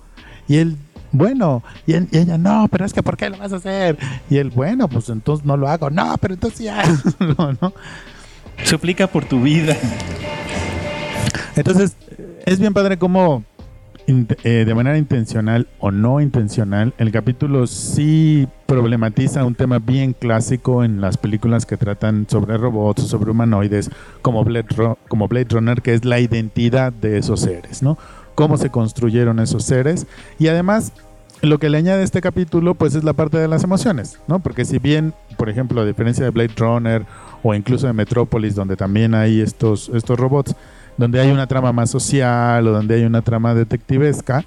Y 0.48 0.58
él, 0.58 0.78
bueno, 1.13 1.63
y, 1.88 1.93
él- 1.93 2.10
y 2.12 2.17
ella, 2.17 2.38
no, 2.38 2.67
pero 2.70 2.84
es 2.86 2.91
que 2.91 3.01
¿por 3.01 3.15
qué 3.15 3.29
lo 3.29 3.38
vas 3.38 3.53
a 3.53 3.58
hacer? 3.58 3.98
Y 4.29 4.38
él, 4.38 4.50
bueno, 4.50 4.89
pues 4.89 5.08
entonces 5.10 5.46
no 5.46 5.55
lo 5.55 5.70
hago. 5.70 5.89
No, 5.89 6.17
pero 6.20 6.34
entonces 6.34 6.60
ya. 6.60 6.82
hazlo", 6.82 7.53
¿no? 7.62 7.74
Suplica 8.65 9.08
por 9.08 9.24
tu 9.25 9.41
vida. 9.41 9.77
Entonces, 11.55 11.96
es 12.46 12.60
bien 12.60 12.74
padre 12.74 12.98
cómo 12.98 13.43
eh, 14.08 14.63
de 14.65 14.75
manera 14.75 14.98
intencional 14.98 15.67
o 15.79 15.89
no 15.91 16.20
intencional, 16.20 16.93
el 16.98 17.12
capítulo 17.12 17.67
sí 17.67 18.48
problematiza 18.65 19.46
un 19.46 19.55
tema 19.55 19.79
bien 19.79 20.12
clásico 20.13 20.84
en 20.84 21.00
las 21.00 21.15
películas 21.17 21.65
que 21.65 21.77
tratan 21.77 22.25
sobre 22.29 22.58
robots 22.58 23.03
o 23.03 23.08
sobre 23.08 23.32
humanoides, 23.32 23.89
como 24.22 24.43
Blade, 24.43 24.65
como 25.08 25.27
Blade 25.29 25.48
Runner, 25.51 25.82
que 25.82 25.93
es 25.93 26.03
la 26.03 26.20
identidad 26.20 26.91
de 26.91 27.17
esos 27.20 27.39
seres, 27.41 27.82
¿no? 27.82 27.98
Cómo 28.36 28.58
se 28.58 28.70
construyeron 28.70 29.40
esos 29.40 29.63
seres. 29.63 30.08
Y 30.40 30.48
además, 30.48 30.94
lo 31.42 31.60
que 31.60 31.70
le 31.70 31.78
añade 31.78 32.04
este 32.04 32.22
capítulo, 32.22 32.74
pues 32.74 32.96
es 32.96 33.04
la 33.04 33.13
parte 33.13 33.38
de 33.38 33.48
las 33.48 33.63
emociones, 33.63 34.20
¿no? 34.28 34.40
Porque 34.40 34.63
si 34.63 34.80
bien, 34.80 35.13
por 35.38 35.50
ejemplo, 35.50 35.82
a 35.82 35.86
diferencia 35.86 36.24
de 36.24 36.32
Blade 36.32 36.54
Runner 36.58 37.06
o 37.44 37.54
incluso 37.54 37.86
de 37.88 37.94
Metrópolis, 37.94 38.56
donde 38.56 38.78
también 38.78 39.13
hay 39.13 39.42
estos, 39.42 39.90
estos 39.94 40.18
robots, 40.18 40.56
donde 40.98 41.20
hay 41.20 41.32
una 41.32 41.48
trama 41.48 41.74
más 41.74 41.90
social 41.90 42.66
o 42.68 42.72
donde 42.72 42.96
hay 42.96 43.04
una 43.04 43.22
trama 43.22 43.54
detectivesca, 43.54 44.46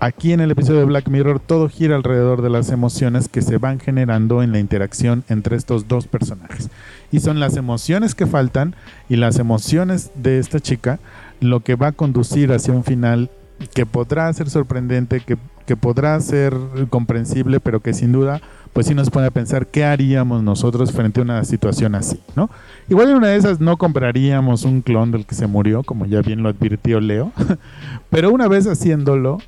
aquí 0.00 0.32
en 0.32 0.40
el 0.40 0.50
episodio 0.50 0.80
de 0.80 0.84
Black 0.84 1.08
Mirror 1.08 1.40
todo 1.40 1.70
gira 1.70 1.96
alrededor 1.96 2.42
de 2.42 2.50
las 2.50 2.70
emociones 2.70 3.28
que 3.28 3.40
se 3.40 3.56
van 3.56 3.80
generando 3.80 4.42
en 4.42 4.52
la 4.52 4.58
interacción 4.58 5.24
entre 5.30 5.56
estos 5.56 5.88
dos 5.88 6.06
personajes. 6.06 6.68
Y 7.10 7.20
son 7.20 7.40
las 7.40 7.56
emociones 7.56 8.14
que 8.14 8.26
faltan 8.26 8.76
y 9.08 9.16
las 9.16 9.38
emociones 9.38 10.10
de 10.14 10.38
esta 10.38 10.60
chica 10.60 10.98
lo 11.40 11.60
que 11.60 11.74
va 11.74 11.88
a 11.88 11.92
conducir 11.92 12.52
hacia 12.52 12.72
un 12.72 12.84
final 12.84 13.30
que 13.72 13.86
podrá 13.86 14.32
ser 14.32 14.50
sorprendente, 14.50 15.20
que, 15.20 15.36
que 15.66 15.76
podrá 15.76 16.18
ser 16.20 16.54
comprensible, 16.90 17.60
pero 17.60 17.80
que 17.80 17.94
sin 17.94 18.12
duda 18.12 18.40
pues 18.74 18.88
sí 18.88 18.94
nos 18.94 19.08
pone 19.08 19.28
a 19.28 19.30
pensar 19.30 19.68
qué 19.68 19.84
haríamos 19.84 20.42
nosotros 20.42 20.90
frente 20.92 21.20
a 21.20 21.22
una 21.22 21.44
situación 21.44 21.94
así, 21.94 22.20
¿no? 22.34 22.50
Igual 22.88 23.10
en 23.10 23.16
una 23.16 23.28
de 23.28 23.36
esas 23.36 23.60
no 23.60 23.76
compraríamos 23.76 24.64
un 24.64 24.82
clon 24.82 25.12
del 25.12 25.24
que 25.24 25.36
se 25.36 25.46
murió, 25.46 25.84
como 25.84 26.06
ya 26.06 26.20
bien 26.20 26.42
lo 26.42 26.48
advirtió 26.48 27.00
Leo, 27.00 27.32
pero 28.10 28.32
una 28.32 28.48
vez 28.48 28.66
haciéndolo, 28.66 29.38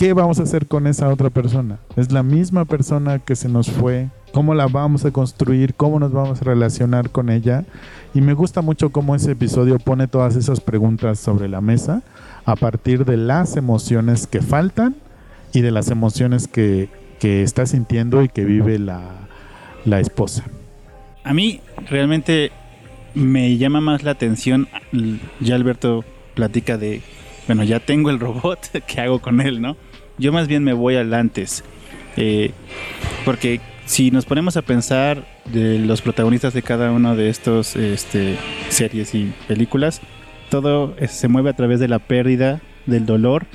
¿qué 0.00 0.12
vamos 0.14 0.40
a 0.40 0.42
hacer 0.42 0.66
con 0.66 0.88
esa 0.88 1.08
otra 1.08 1.30
persona? 1.30 1.78
Es 1.94 2.10
la 2.10 2.24
misma 2.24 2.64
persona 2.64 3.20
que 3.20 3.36
se 3.36 3.48
nos 3.48 3.70
fue, 3.70 4.08
¿cómo 4.32 4.54
la 4.54 4.66
vamos 4.66 5.04
a 5.04 5.12
construir? 5.12 5.74
¿Cómo 5.74 6.00
nos 6.00 6.10
vamos 6.10 6.42
a 6.42 6.44
relacionar 6.44 7.10
con 7.10 7.30
ella? 7.30 7.64
Y 8.12 8.20
me 8.20 8.34
gusta 8.34 8.60
mucho 8.60 8.90
cómo 8.90 9.14
ese 9.14 9.32
episodio 9.32 9.78
pone 9.78 10.08
todas 10.08 10.34
esas 10.34 10.60
preguntas 10.60 11.18
sobre 11.20 11.48
la 11.48 11.60
mesa 11.60 12.02
a 12.44 12.56
partir 12.56 13.04
de 13.04 13.16
las 13.16 13.56
emociones 13.56 14.26
que 14.26 14.42
faltan 14.42 14.96
y 15.52 15.60
de 15.60 15.70
las 15.70 15.90
emociones 15.90 16.48
que, 16.48 16.88
que 17.20 17.42
está 17.42 17.66
sintiendo 17.66 18.22
y 18.22 18.28
que 18.28 18.44
vive 18.44 18.78
la, 18.78 19.02
la 19.84 20.00
esposa. 20.00 20.44
A 21.22 21.32
mí 21.34 21.60
realmente 21.88 22.50
me 23.14 23.56
llama 23.58 23.80
más 23.80 24.02
la 24.02 24.12
atención. 24.12 24.68
Ya 25.38 25.54
Alberto 25.54 26.04
platica 26.34 26.78
de, 26.78 27.02
bueno, 27.46 27.62
ya 27.62 27.80
tengo 27.80 28.10
el 28.10 28.18
robot, 28.18 28.58
¿qué 28.86 29.00
hago 29.02 29.20
con 29.20 29.40
él, 29.40 29.60
no? 29.60 29.76
Yo 30.18 30.32
más 30.32 30.48
bien 30.48 30.64
me 30.64 30.72
voy 30.72 30.96
al 30.96 31.14
antes. 31.14 31.64
Eh, 32.16 32.50
porque 33.24 33.60
si 33.86 34.10
nos 34.10 34.24
ponemos 34.24 34.56
a 34.56 34.62
pensar 34.62 35.24
de 35.52 35.78
los 35.78 36.02
protagonistas 36.02 36.54
de 36.54 36.62
cada 36.62 36.92
uno 36.92 37.16
de 37.16 37.28
estos 37.28 37.76
este, 37.76 38.36
series 38.68 39.14
y 39.14 39.32
películas, 39.48 40.00
todo 40.48 40.94
se 41.08 41.28
mueve 41.28 41.50
a 41.50 41.54
través 41.54 41.80
de 41.80 41.88
la 41.88 41.98
pérdida, 41.98 42.60
del 42.86 43.06
dolor 43.06 43.46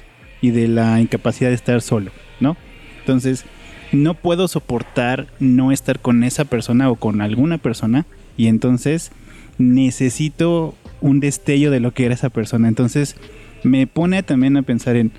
y 0.41 0.51
de 0.51 0.67
la 0.67 0.99
incapacidad 0.99 1.49
de 1.49 1.55
estar 1.55 1.81
solo, 1.81 2.11
¿no? 2.39 2.57
Entonces, 2.99 3.45
no 3.91 4.13
puedo 4.13 4.47
soportar 4.47 5.27
no 5.39 5.71
estar 5.71 5.99
con 5.99 6.23
esa 6.23 6.45
persona 6.45 6.89
o 6.89 6.95
con 6.95 7.21
alguna 7.21 7.57
persona 7.57 8.05
y 8.37 8.47
entonces 8.47 9.11
necesito 9.57 10.75
un 11.01 11.19
destello 11.19 11.71
de 11.71 11.79
lo 11.79 11.93
que 11.93 12.05
era 12.05 12.15
esa 12.15 12.29
persona. 12.29 12.67
Entonces 12.67 13.15
me 13.63 13.87
pone 13.87 14.23
también 14.23 14.57
a 14.57 14.63
pensar 14.63 14.95
en 14.95 15.11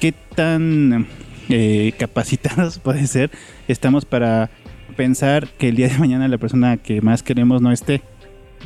qué 0.00 0.12
tan 0.34 1.06
eh, 1.48 1.92
capacitados 1.98 2.78
puede 2.84 3.06
ser 3.06 3.30
estamos 3.68 4.04
para 4.04 4.50
pensar 4.96 5.48
que 5.58 5.68
el 5.68 5.76
día 5.76 5.88
de 5.88 5.98
mañana 5.98 6.28
la 6.28 6.38
persona 6.38 6.76
que 6.76 7.00
más 7.00 7.22
queremos 7.22 7.62
no 7.62 7.72
esté, 7.72 8.02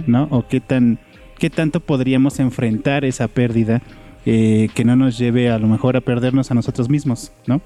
¿no? 0.07 0.29
O 0.31 0.47
qué 0.49 0.61
tan 0.61 0.99
qué 1.39 1.51
tanto 1.51 1.81
podríamos 1.81 2.39
enfrentar 2.39 3.05
esa 3.05 3.29
pérdida 3.29 3.83
eh, 4.25 4.69
que 4.75 4.85
no 4.85 4.95
nos 4.95 5.19
lleve 5.19 5.51
a 5.51 5.59
lo 5.59 5.67
mejor 5.67 5.97
a 5.97 6.01
perdernos 6.01 6.51
a 6.51 6.55
nosotros 6.55 6.89
mismos, 6.89 7.33
¿no? 7.47 7.61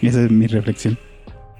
Esa 0.00 0.22
es 0.24 0.30
mi 0.30 0.46
reflexión. 0.46 0.98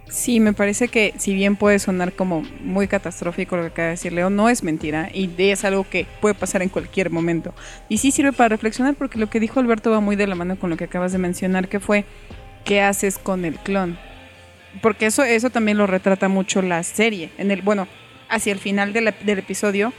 Sí, 0.09 0.41
me 0.41 0.55
parece 0.55 0.89
que 0.89 1.13
si 1.19 1.35
bien 1.35 1.57
puede 1.57 1.79
sonar 1.79 2.15
como 2.15 2.43
muy 2.65 2.89
catastrófico 2.89 3.57
lo 3.57 3.63
que 3.63 3.69
acaba 3.69 3.87
de 3.87 3.93
decir 3.93 4.13
Leo, 4.13 4.31
no 4.31 4.49
es 4.49 4.63
mentira 4.63 5.11
y 5.13 5.31
es 5.37 5.65
algo 5.65 5.85
que 5.85 6.07
puede 6.23 6.35
pasar 6.35 6.63
en 6.63 6.71
cualquier 6.71 7.11
momento. 7.11 7.53
Y 7.91 7.99
sí 7.99 8.11
sirve 8.11 8.33
para 8.33 8.49
reflexionar 8.49 8.95
porque 8.95 9.19
lo 9.19 9.29
que 9.29 9.39
dijo 9.39 9.61
Alberto 9.61 9.91
va 9.91 10.01
muy 10.01 10.17
de 10.17 10.27
la 10.27 10.35
mano 10.35 10.59
con 10.59 10.71
lo 10.71 10.79
que 10.79 10.85
acabas 10.85 11.13
de 11.13 11.19
mencionar, 11.19 11.69
que 11.69 11.79
fue 11.79 12.07
qué 12.69 12.83
haces 12.83 13.17
con 13.17 13.47
el 13.47 13.55
clon. 13.55 13.99
Porque 14.83 15.07
eso, 15.07 15.25
eso 15.25 15.49
también 15.49 15.79
lo 15.79 15.87
retrata 15.87 16.29
mucho 16.29 16.61
la 16.61 16.83
serie. 16.83 17.31
En 17.39 17.51
el, 17.51 17.63
bueno, 17.63 17.89
hacia 18.29 18.53
el 18.53 18.59
final 18.59 18.93
del 18.93 19.09
episodio, 19.09 19.95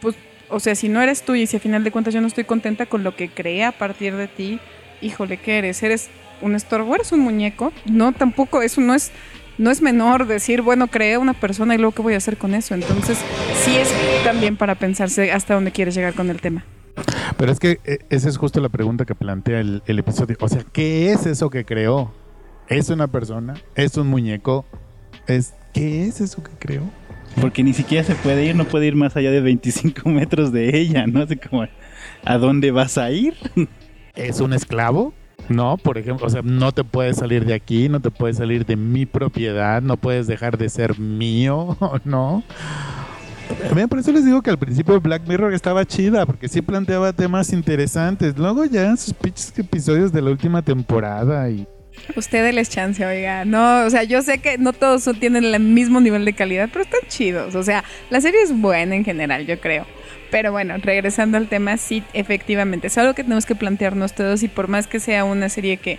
pues, 0.00 0.14
o 0.48 0.60
sea, 0.60 0.76
si 0.76 0.88
no 0.88 1.02
eres 1.02 1.22
tú 1.22 1.34
y 1.34 1.48
si 1.48 1.56
al 1.56 1.62
final 1.62 1.82
de 1.82 1.90
cuentas 1.90 2.14
yo 2.14 2.20
no 2.20 2.28
estoy 2.28 2.44
contenta 2.44 2.86
con 2.86 3.02
lo 3.02 3.16
que 3.16 3.28
creé 3.28 3.64
a 3.64 3.72
partir 3.72 4.14
de 4.14 4.28
ti, 4.28 4.60
híjole, 5.02 5.36
¿qué 5.36 5.58
eres? 5.58 5.82
¿Eres 5.82 6.08
un 6.40 6.54
estorbo? 6.54 6.94
¿Eres 6.94 7.10
un 7.10 7.20
muñeco? 7.20 7.72
No, 7.86 8.12
tampoco, 8.12 8.62
eso 8.62 8.80
no 8.80 8.94
es 8.94 9.10
no 9.58 9.70
es 9.70 9.80
menor 9.80 10.26
decir, 10.26 10.60
bueno, 10.60 10.86
creé 10.86 11.16
una 11.16 11.32
persona 11.32 11.74
y 11.74 11.78
luego 11.78 11.92
qué 11.92 12.02
voy 12.02 12.14
a 12.14 12.18
hacer 12.18 12.36
con 12.36 12.54
eso. 12.54 12.74
Entonces, 12.74 13.18
sí 13.64 13.74
es 13.74 13.90
también 14.22 14.56
para 14.56 14.74
pensarse 14.74 15.32
hasta 15.32 15.54
dónde 15.54 15.72
quieres 15.72 15.94
llegar 15.94 16.12
con 16.12 16.30
el 16.30 16.40
tema. 16.42 16.64
Pero 17.36 17.52
es 17.52 17.60
que 17.60 17.80
eh, 17.84 17.98
esa 18.10 18.28
es 18.28 18.36
justo 18.36 18.60
la 18.60 18.68
pregunta 18.68 19.04
que 19.04 19.14
plantea 19.14 19.60
el, 19.60 19.82
el 19.86 19.98
episodio. 19.98 20.36
O 20.40 20.48
sea, 20.48 20.64
¿qué 20.72 21.12
es 21.12 21.26
eso 21.26 21.50
que 21.50 21.64
creó? 21.64 22.12
¿Es 22.68 22.88
una 22.88 23.06
persona? 23.06 23.54
¿Es 23.74 23.96
un 23.96 24.08
muñeco? 24.08 24.64
¿Es, 25.26 25.54
¿Qué 25.72 26.06
es 26.06 26.20
eso 26.20 26.42
que 26.42 26.52
creó? 26.58 26.82
Porque 27.40 27.62
ni 27.62 27.74
siquiera 27.74 28.02
se 28.02 28.14
puede 28.14 28.46
ir, 28.46 28.56
no 28.56 28.64
puede 28.64 28.86
ir 28.86 28.96
más 28.96 29.16
allá 29.16 29.30
de 29.30 29.40
25 29.40 30.08
metros 30.08 30.52
de 30.52 30.76
ella, 30.78 31.06
¿no? 31.06 31.22
Así 31.22 31.36
como, 31.36 31.66
¿a 32.24 32.38
dónde 32.38 32.70
vas 32.70 32.98
a 32.98 33.10
ir? 33.10 33.34
¿Es 34.14 34.40
un 34.40 34.52
esclavo? 34.52 35.12
No, 35.48 35.76
por 35.76 35.98
ejemplo, 35.98 36.26
o 36.26 36.30
sea, 36.30 36.42
no 36.42 36.72
te 36.72 36.82
puedes 36.82 37.16
salir 37.16 37.44
de 37.44 37.54
aquí, 37.54 37.88
no 37.88 38.00
te 38.00 38.10
puedes 38.10 38.38
salir 38.38 38.66
de 38.66 38.76
mi 38.76 39.06
propiedad, 39.06 39.80
no 39.80 39.96
puedes 39.96 40.26
dejar 40.26 40.58
de 40.58 40.68
ser 40.68 40.98
mío, 40.98 41.76
¿no? 42.04 42.42
Ven, 43.74 43.88
por 43.88 43.98
eso 43.98 44.12
les 44.12 44.24
digo 44.24 44.42
que 44.42 44.50
al 44.50 44.58
principio 44.58 45.00
Black 45.00 45.26
Mirror 45.26 45.52
estaba 45.54 45.84
chida, 45.84 46.26
porque 46.26 46.48
sí 46.48 46.62
planteaba 46.62 47.12
temas 47.12 47.52
interesantes. 47.52 48.36
Luego 48.38 48.64
ya 48.64 48.96
sus 48.96 49.14
pinches 49.14 49.52
episodios 49.58 50.12
de 50.12 50.22
la 50.22 50.30
última 50.30 50.62
temporada 50.62 51.48
y 51.50 51.66
Ustedes 52.14 52.54
les 52.54 52.70
chance, 52.70 53.04
oiga. 53.04 53.44
No, 53.44 53.84
o 53.84 53.90
sea, 53.90 54.04
yo 54.04 54.22
sé 54.22 54.38
que 54.38 54.58
no 54.58 54.72
todos 54.72 55.08
tienen 55.18 55.44
el 55.44 55.60
mismo 55.60 56.00
nivel 56.00 56.24
de 56.24 56.34
calidad, 56.34 56.68
pero 56.72 56.84
están 56.84 57.00
chidos. 57.08 57.54
O 57.54 57.62
sea, 57.62 57.84
la 58.10 58.20
serie 58.20 58.42
es 58.42 58.58
buena 58.58 58.94
en 58.94 59.04
general, 59.04 59.46
yo 59.46 59.58
creo. 59.60 59.86
Pero 60.30 60.52
bueno, 60.52 60.74
regresando 60.78 61.36
al 61.36 61.48
tema, 61.48 61.76
sí, 61.76 62.02
efectivamente, 62.12 62.88
es 62.88 62.98
algo 62.98 63.14
que 63.14 63.22
tenemos 63.22 63.46
que 63.46 63.54
plantearnos 63.54 64.14
todos 64.14 64.42
y 64.42 64.48
por 64.48 64.68
más 64.68 64.86
que 64.86 65.00
sea 65.00 65.24
una 65.24 65.48
serie 65.48 65.76
que 65.78 65.98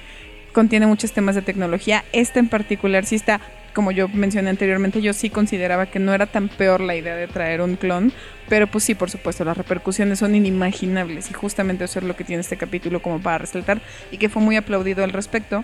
contiene 0.53 0.87
muchos 0.87 1.11
temas 1.11 1.35
de 1.35 1.41
tecnología. 1.41 2.03
Este 2.13 2.39
en 2.39 2.49
particular 2.49 3.05
sí 3.05 3.15
está, 3.15 3.39
como 3.73 3.91
yo 3.91 4.07
mencioné 4.07 4.49
anteriormente, 4.49 5.01
yo 5.01 5.13
sí 5.13 5.29
consideraba 5.29 5.85
que 5.85 5.99
no 5.99 6.13
era 6.13 6.25
tan 6.25 6.49
peor 6.49 6.81
la 6.81 6.95
idea 6.95 7.15
de 7.15 7.27
traer 7.27 7.61
un 7.61 7.75
clon, 7.75 8.11
pero 8.49 8.67
pues 8.67 8.83
sí, 8.83 8.95
por 8.95 9.09
supuesto, 9.09 9.43
las 9.45 9.57
repercusiones 9.57 10.19
son 10.19 10.35
inimaginables 10.35 11.29
y 11.29 11.33
justamente 11.33 11.83
eso 11.83 11.99
es 11.99 12.05
lo 12.05 12.15
que 12.15 12.23
tiene 12.23 12.41
este 12.41 12.57
capítulo 12.57 13.01
como 13.01 13.19
para 13.21 13.39
resaltar 13.39 13.81
y 14.11 14.17
que 14.17 14.29
fue 14.29 14.41
muy 14.41 14.55
aplaudido 14.55 15.03
al 15.03 15.11
respecto 15.11 15.63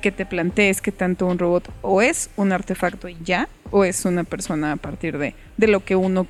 que 0.00 0.12
te 0.12 0.26
plantees 0.26 0.80
que 0.80 0.92
tanto 0.92 1.26
un 1.26 1.38
robot 1.38 1.70
o 1.82 2.02
es 2.02 2.30
un 2.36 2.52
artefacto 2.52 3.08
y 3.08 3.16
ya, 3.22 3.48
o 3.70 3.84
es 3.84 4.04
una 4.04 4.24
persona 4.24 4.72
a 4.72 4.76
partir 4.76 5.18
de, 5.18 5.34
de 5.56 5.66
lo 5.66 5.84
que 5.84 5.96
uno 5.96 6.26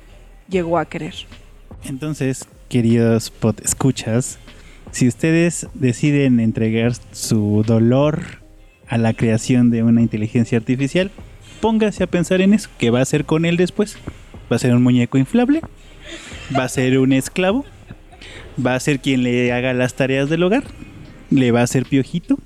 llegó 0.49 0.77
a 0.77 0.85
querer. 0.85 1.15
Entonces, 1.85 2.47
queridos 2.69 3.31
pod 3.31 3.55
escuchas, 3.63 4.37
si 4.91 5.07
ustedes 5.07 5.67
deciden 5.73 6.39
entregar 6.39 6.93
su 7.11 7.63
dolor 7.65 8.21
a 8.87 8.97
la 8.97 9.13
creación 9.13 9.69
de 9.71 9.83
una 9.83 10.01
inteligencia 10.01 10.57
artificial, 10.57 11.11
póngase 11.61 12.03
a 12.03 12.07
pensar 12.07 12.41
en 12.41 12.53
eso. 12.53 12.69
¿Qué 12.77 12.89
va 12.89 12.99
a 12.99 13.03
hacer 13.03 13.25
con 13.25 13.45
él 13.45 13.57
después? 13.57 13.97
¿Va 14.51 14.57
a 14.57 14.59
ser 14.59 14.75
un 14.75 14.83
muñeco 14.83 15.17
inflable? 15.17 15.61
¿Va 16.57 16.65
a 16.65 16.69
ser 16.69 16.99
un 16.99 17.13
esclavo? 17.13 17.65
¿Va 18.63 18.75
a 18.75 18.79
ser 18.79 18.99
quien 18.99 19.23
le 19.23 19.53
haga 19.53 19.73
las 19.73 19.93
tareas 19.93 20.29
del 20.29 20.43
hogar? 20.43 20.63
¿Le 21.29 21.51
va 21.51 21.61
a 21.61 21.63
hacer 21.63 21.85
piojito? 21.85 22.37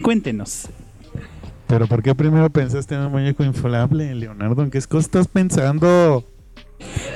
Cuéntenos. 0.00 0.68
Pero 1.66 1.88
¿por 1.88 2.02
qué 2.02 2.14
primero 2.14 2.50
pensaste 2.50 2.94
en 2.94 3.00
un 3.00 3.12
muñeco 3.12 3.42
inflable, 3.42 4.14
Leonardo? 4.14 4.62
¿En 4.62 4.70
qué 4.70 4.80
cosa 4.82 5.06
estás 5.06 5.28
pensando? 5.28 6.24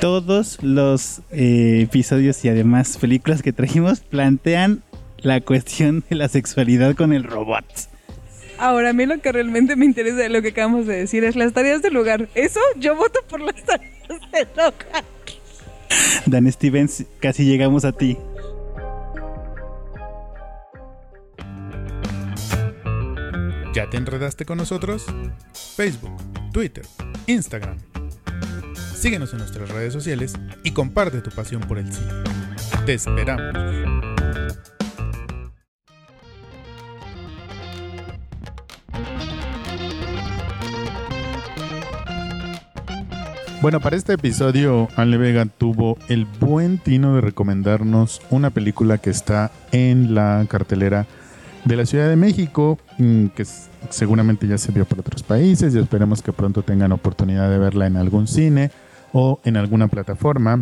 Todos 0.01 0.63
los 0.63 1.21
eh, 1.31 1.81
episodios 1.83 2.45
y 2.45 2.49
además 2.49 2.97
películas 2.99 3.43
que 3.43 3.53
trajimos 3.53 4.01
plantean 4.01 4.83
la 5.19 5.41
cuestión 5.41 6.05
de 6.09 6.17
la 6.17 6.29
sexualidad 6.29 6.95
con 6.95 7.13
el 7.13 7.25
robot. 7.25 7.65
Ahora, 8.59 8.91
a 8.91 8.93
mí 8.93 9.07
lo 9.07 9.21
que 9.21 9.31
realmente 9.31 9.77
me 9.77 9.85
interesa 9.85 10.17
de 10.17 10.29
lo 10.29 10.43
que 10.43 10.49
acabamos 10.49 10.87
de 10.87 10.97
decir 10.97 11.25
es 11.25 11.37
las 11.37 11.53
tareas 11.53 11.81
del 11.81 11.97
hogar. 11.97 12.29
Eso, 12.35 12.61
yo 12.77 12.97
voto 12.97 13.21
por 13.29 13.41
las 13.41 13.63
tareas 13.65 14.21
del 14.33 14.49
hogar. 14.57 15.05
Dan 16.27 16.51
Stevens, 16.51 17.05
casi 17.21 17.45
llegamos 17.45 17.85
a 17.85 17.93
ti. 17.93 18.19
¿Ya 23.75 23.89
te 23.89 23.97
enredaste 23.97 24.45
con 24.45 24.59
nosotros? 24.59 25.07
Facebook, 25.77 26.17
Twitter, 26.53 26.85
Instagram. 27.27 27.88
Síguenos 28.99 29.33
en 29.33 29.39
nuestras 29.39 29.69
redes 29.69 29.93
sociales 29.93 30.35
y 30.65 30.73
comparte 30.73 31.21
tu 31.21 31.31
pasión 31.31 31.61
por 31.61 31.79
el 31.79 31.93
cine. 31.93 32.11
Te 32.85 32.95
esperamos. 32.95 33.55
Bueno, 43.63 43.79
para 43.79 43.95
este 43.95 44.15
episodio, 44.15 44.89
Ale 44.97 45.17
Vega 45.17 45.47
tuvo 45.47 45.97
el 46.09 46.25
buen 46.25 46.79
tino 46.79 47.15
de 47.15 47.21
recomendarnos 47.21 48.21
una 48.31 48.51
película 48.51 48.99
que 48.99 49.11
está 49.11 49.53
en 49.71 50.17
la 50.17 50.45
cartelera 50.49 51.07
de 51.65 51.77
la 51.77 51.87
Ciudad 51.87 52.09
de 52.09 52.17
México, 52.17 52.81
mm, 52.99 53.27
que 53.29 53.47
seguramente 53.91 54.49
ya 54.49 54.59
se 54.59 54.73
vio 54.73 54.85
por 54.85 54.99
otros 54.99 55.23
países 55.23 55.73
y 55.73 55.79
esperemos 55.79 56.21
que 56.21 56.33
pronto 56.33 56.63
tengan 56.63 56.91
oportunidad 56.91 57.49
de 57.49 57.59
verla 57.59 57.87
en 57.87 57.97
algún 57.97 58.27
cine 58.27 58.73
o 59.13 59.41
en 59.45 59.57
alguna 59.57 59.89
plataforma. 59.89 60.61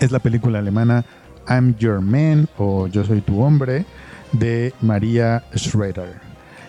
Es 0.00 0.10
la 0.10 0.18
película 0.18 0.58
alemana 0.58 1.04
I'm 1.48 1.76
Your 1.76 2.00
Man 2.00 2.48
o 2.58 2.86
Yo 2.88 3.04
Soy 3.04 3.20
Tu 3.20 3.40
Hombre 3.40 3.84
de 4.32 4.72
María 4.80 5.44
Schroeder. 5.54 6.20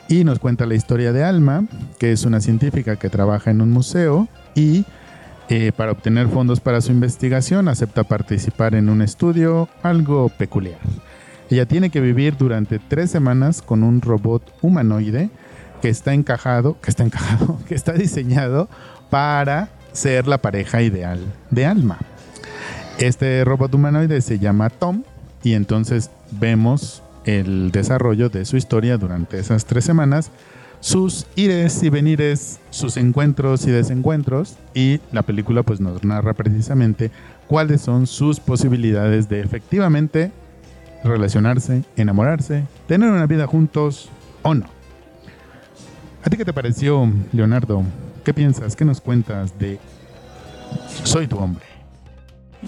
Y 0.09 0.23
nos 0.23 0.39
cuenta 0.39 0.65
la 0.65 0.75
historia 0.75 1.11
de 1.11 1.23
Alma, 1.23 1.65
que 1.99 2.11
es 2.11 2.23
una 2.23 2.39
científica 2.39 2.95
que 2.95 3.09
trabaja 3.09 3.51
en 3.51 3.61
un 3.61 3.71
museo 3.71 4.27
y 4.55 4.85
eh, 5.49 5.71
para 5.75 5.91
obtener 5.91 6.27
fondos 6.27 6.59
para 6.59 6.81
su 6.81 6.91
investigación 6.91 7.67
acepta 7.67 8.03
participar 8.03 8.75
en 8.75 8.89
un 8.89 9.01
estudio 9.01 9.69
algo 9.81 10.29
peculiar. 10.29 10.79
Ella 11.49 11.65
tiene 11.65 11.89
que 11.89 12.01
vivir 12.01 12.35
durante 12.37 12.79
tres 12.79 13.11
semanas 13.11 13.61
con 13.61 13.83
un 13.83 14.01
robot 14.01 14.53
humanoide 14.61 15.29
que 15.81 15.89
está 15.89 16.13
encajado, 16.13 16.79
que 16.81 16.89
está 16.89 17.03
encajado, 17.03 17.59
que 17.67 17.75
está 17.75 17.93
diseñado 17.93 18.67
para 19.09 19.69
ser 19.97 20.27
la 20.27 20.37
pareja 20.37 20.83
ideal 20.83 21.19
de 21.49 21.65
Alma. 21.65 21.97
Este 22.99 23.43
robot 23.43 23.73
humanoide 23.73 24.21
se 24.21 24.37
llama 24.37 24.69
Tom 24.69 25.03
y 25.43 25.53
entonces 25.53 26.11
vemos 26.31 27.01
el 27.25 27.71
desarrollo 27.71 28.29
de 28.29 28.45
su 28.45 28.57
historia 28.57 28.97
durante 28.97 29.39
esas 29.39 29.65
tres 29.65 29.85
semanas, 29.85 30.31
sus 30.81 31.25
ires 31.35 31.81
y 31.81 31.89
venires, 31.89 32.59
sus 32.69 32.95
encuentros 32.97 33.65
y 33.65 33.71
desencuentros 33.71 34.57
y 34.75 34.99
la 35.11 35.23
película 35.23 35.63
pues 35.63 35.81
nos 35.81 36.03
narra 36.03 36.33
precisamente 36.33 37.09
cuáles 37.47 37.81
son 37.81 38.05
sus 38.05 38.39
posibilidades 38.39 39.27
de 39.27 39.41
efectivamente 39.41 40.31
relacionarse, 41.03 41.83
enamorarse, 41.95 42.65
tener 42.87 43.09
una 43.09 43.25
vida 43.25 43.47
juntos 43.47 44.09
o 44.43 44.53
no. 44.53 44.65
¿A 46.23 46.29
ti 46.29 46.37
qué 46.37 46.45
te 46.45 46.53
pareció, 46.53 47.11
Leonardo? 47.31 47.83
¿Qué 48.27 48.33
piensas? 48.33 48.75
¿Qué 48.75 48.83
nos 48.83 48.99
cuentas 48.99 49.57
de 49.57 49.79
Soy 51.05 51.27
tu 51.27 51.37
hombre? 51.37 51.63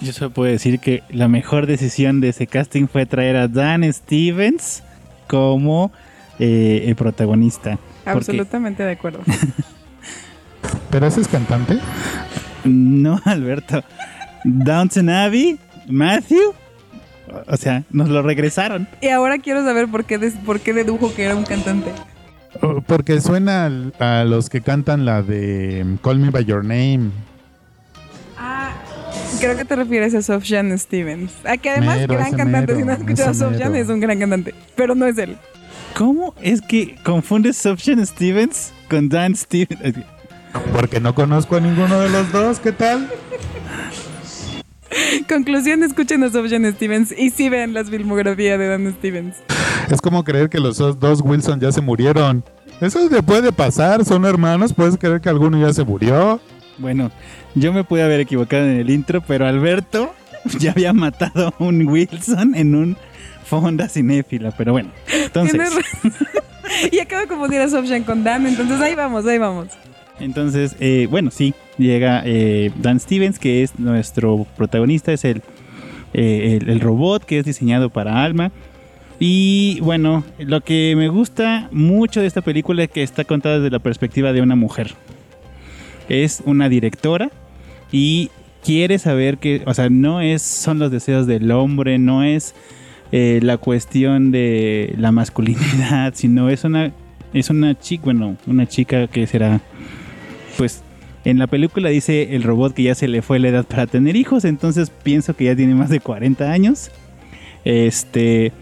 Yo 0.00 0.10
solo 0.14 0.30
puedo 0.30 0.50
decir 0.50 0.78
que 0.80 1.02
la 1.10 1.28
mejor 1.28 1.66
decisión 1.66 2.22
de 2.22 2.30
ese 2.30 2.46
casting 2.46 2.86
fue 2.86 3.04
traer 3.04 3.36
a 3.36 3.46
Dan 3.46 3.84
Stevens 3.92 4.82
como 5.28 5.92
eh, 6.38 6.84
el 6.86 6.96
protagonista. 6.96 7.78
Porque- 8.04 8.10
Absolutamente 8.16 8.84
de 8.84 8.92
acuerdo. 8.92 9.20
¿Pero 10.90 11.06
ese 11.06 11.20
es 11.20 11.28
cantante? 11.28 11.78
No, 12.64 13.20
Alberto. 13.26 13.84
Downton 14.44 15.10
Abbey, 15.10 15.58
Matthew. 15.86 16.54
O 17.48 17.56
sea, 17.58 17.84
nos 17.90 18.08
lo 18.08 18.22
regresaron. 18.22 18.88
y 19.02 19.08
ahora 19.08 19.36
quiero 19.36 19.62
saber 19.62 19.88
por 19.88 20.06
qué, 20.06 20.18
por 20.46 20.60
qué 20.60 20.72
dedujo 20.72 21.14
que 21.14 21.24
era 21.24 21.36
un 21.36 21.44
cantante. 21.44 21.90
Porque 22.86 23.20
suena 23.20 23.66
al- 23.66 23.94
a 23.98 24.24
los 24.24 24.50
que 24.50 24.60
cantan 24.60 25.04
la 25.04 25.22
de 25.22 25.84
Call 26.02 26.18
Me 26.18 26.30
By 26.30 26.44
Your 26.44 26.62
Name. 26.64 27.10
Ah, 28.36 28.72
creo 29.40 29.56
que 29.56 29.64
te 29.64 29.76
refieres 29.76 30.14
a 30.14 30.22
Sofjan 30.22 30.76
Stevens. 30.78 31.32
A 31.44 31.56
que 31.56 31.70
además 31.70 31.96
Mero, 31.98 32.14
gran 32.14 32.30
cantante. 32.32 32.72
mero, 32.74 32.76
si 32.76 32.84
no 32.84 32.92
has 32.92 32.98
escuchado 33.00 33.30
a 33.30 33.34
Sofjan, 33.34 33.76
es 33.76 33.88
un 33.88 34.00
gran 34.00 34.18
cantante. 34.18 34.54
Pero 34.76 34.94
no 34.94 35.06
es 35.06 35.16
él. 35.18 35.36
¿Cómo 35.96 36.34
es 36.42 36.60
que 36.62 36.96
confundes 37.04 37.56
Sufjan 37.56 38.04
Stevens 38.06 38.72
con 38.88 39.08
Dan 39.08 39.34
Stevens? 39.36 39.96
Porque 40.72 41.00
no 41.00 41.14
conozco 41.14 41.56
a 41.56 41.60
ninguno 41.60 42.00
de 42.00 42.08
los 42.10 42.30
dos, 42.32 42.58
¿qué 42.60 42.72
tal? 42.72 43.08
Conclusión, 45.28 45.82
escuchen 45.84 46.22
a 46.24 46.30
Sofjan 46.30 46.70
Stevens 46.72 47.14
y 47.16 47.30
sí 47.30 47.48
vean 47.48 47.72
las 47.72 47.88
filmografías 47.90 48.58
de 48.58 48.66
Dan 48.68 48.92
Stevens. 48.98 49.36
Es 49.94 50.00
como 50.00 50.22
creer 50.22 50.48
que 50.48 50.60
los 50.60 50.78
dos 50.78 51.20
Wilson 51.20 51.60
ya 51.60 51.72
se 51.72 51.80
murieron. 51.80 52.44
Eso 52.80 53.08
le 53.08 53.22
puede 53.22 53.52
pasar, 53.52 54.04
son 54.04 54.24
hermanos, 54.24 54.72
puedes 54.72 54.96
creer 54.96 55.20
que 55.20 55.28
alguno 55.28 55.60
ya 55.60 55.72
se 55.72 55.84
murió. 55.84 56.40
Bueno, 56.78 57.10
yo 57.54 57.72
me 57.72 57.84
pude 57.84 58.02
haber 58.02 58.20
equivocado 58.20 58.64
en 58.64 58.76
el 58.78 58.88
intro, 58.88 59.20
pero 59.20 59.46
Alberto 59.46 60.14
ya 60.58 60.70
había 60.70 60.92
matado 60.92 61.48
a 61.48 61.62
un 61.62 61.86
Wilson 61.86 62.54
en 62.54 62.74
un 62.74 62.96
fonda 63.44 63.88
cinéfila. 63.88 64.52
Pero 64.52 64.72
bueno, 64.72 64.90
entonces, 65.12 65.60
y 66.92 67.00
acabo 67.00 67.22
de 67.22 67.28
confundir 67.28 67.60
a 67.60 67.68
Sofjan 67.68 68.04
con 68.04 68.22
Dan, 68.22 68.46
entonces 68.46 68.80
ahí 68.80 68.94
vamos, 68.94 69.26
ahí 69.26 69.38
vamos. 69.38 69.68
entonces 70.20 70.76
eh, 70.78 71.08
bueno, 71.10 71.30
sí, 71.30 71.52
llega 71.76 72.22
eh, 72.24 72.70
Dan 72.76 73.00
Stevens, 73.00 73.38
que 73.38 73.62
es 73.62 73.78
nuestro 73.78 74.46
protagonista, 74.56 75.12
es 75.12 75.24
el, 75.24 75.42
eh, 76.14 76.58
el, 76.62 76.70
el 76.70 76.80
robot 76.80 77.24
que 77.24 77.40
es 77.40 77.44
diseñado 77.44 77.90
para 77.90 78.22
Alma. 78.22 78.52
Y 79.22 79.78
bueno, 79.80 80.24
lo 80.38 80.62
que 80.62 80.94
me 80.96 81.08
gusta 81.08 81.68
mucho 81.72 82.22
de 82.22 82.26
esta 82.26 82.40
película 82.40 82.84
es 82.84 82.90
que 82.90 83.02
está 83.02 83.24
contada 83.24 83.58
desde 83.58 83.70
la 83.70 83.78
perspectiva 83.78 84.32
de 84.32 84.40
una 84.40 84.56
mujer. 84.56 84.94
Es 86.08 86.42
una 86.46 86.70
directora 86.70 87.30
y 87.92 88.30
quiere 88.64 88.98
saber 88.98 89.36
que, 89.36 89.62
o 89.66 89.74
sea, 89.74 89.90
no 89.90 90.22
es 90.22 90.40
son 90.40 90.78
los 90.78 90.90
deseos 90.90 91.26
del 91.26 91.50
hombre, 91.50 91.98
no 91.98 92.24
es 92.24 92.54
eh, 93.12 93.40
la 93.42 93.58
cuestión 93.58 94.30
de 94.30 94.94
la 94.96 95.12
masculinidad, 95.12 96.12
sino 96.16 96.48
es 96.48 96.64
una 96.64 96.90
es 97.34 97.50
una 97.50 97.78
chica, 97.78 98.04
bueno, 98.06 98.36
una 98.46 98.66
chica 98.66 99.06
que 99.06 99.26
será 99.26 99.60
pues 100.56 100.82
en 101.26 101.38
la 101.38 101.46
película 101.46 101.90
dice 101.90 102.34
el 102.34 102.42
robot 102.42 102.72
que 102.72 102.84
ya 102.84 102.94
se 102.94 103.06
le 103.06 103.20
fue 103.20 103.38
la 103.38 103.48
edad 103.48 103.66
para 103.66 103.86
tener 103.86 104.16
hijos, 104.16 104.46
entonces 104.46 104.90
pienso 104.90 105.36
que 105.36 105.44
ya 105.44 105.54
tiene 105.54 105.74
más 105.74 105.90
de 105.90 106.00
40 106.00 106.50
años. 106.50 106.90
Este 107.62 108.52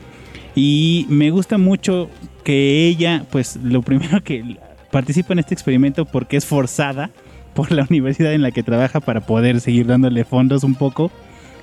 y 0.59 1.07
me 1.09 1.31
gusta 1.31 1.57
mucho 1.57 2.11
que 2.43 2.89
ella, 2.89 3.25
pues 3.31 3.61
lo 3.63 3.81
primero 3.83 4.25
que 4.25 4.57
participa 4.91 5.33
en 5.33 5.39
este 5.39 5.55
experimento 5.55 6.05
porque 6.05 6.37
es 6.37 6.47
forzada 6.47 7.11
por 7.55 7.71
la 7.71 7.87
universidad 7.89 8.33
en 8.33 8.43
la 8.43 8.51
que 8.51 8.65
trabaja 8.65 8.99
para 8.99 9.21
poder 9.21 9.61
seguir 9.61 9.87
dándole 9.87 10.25
fondos 10.25 10.65
un 10.65 10.75
poco 10.75 11.13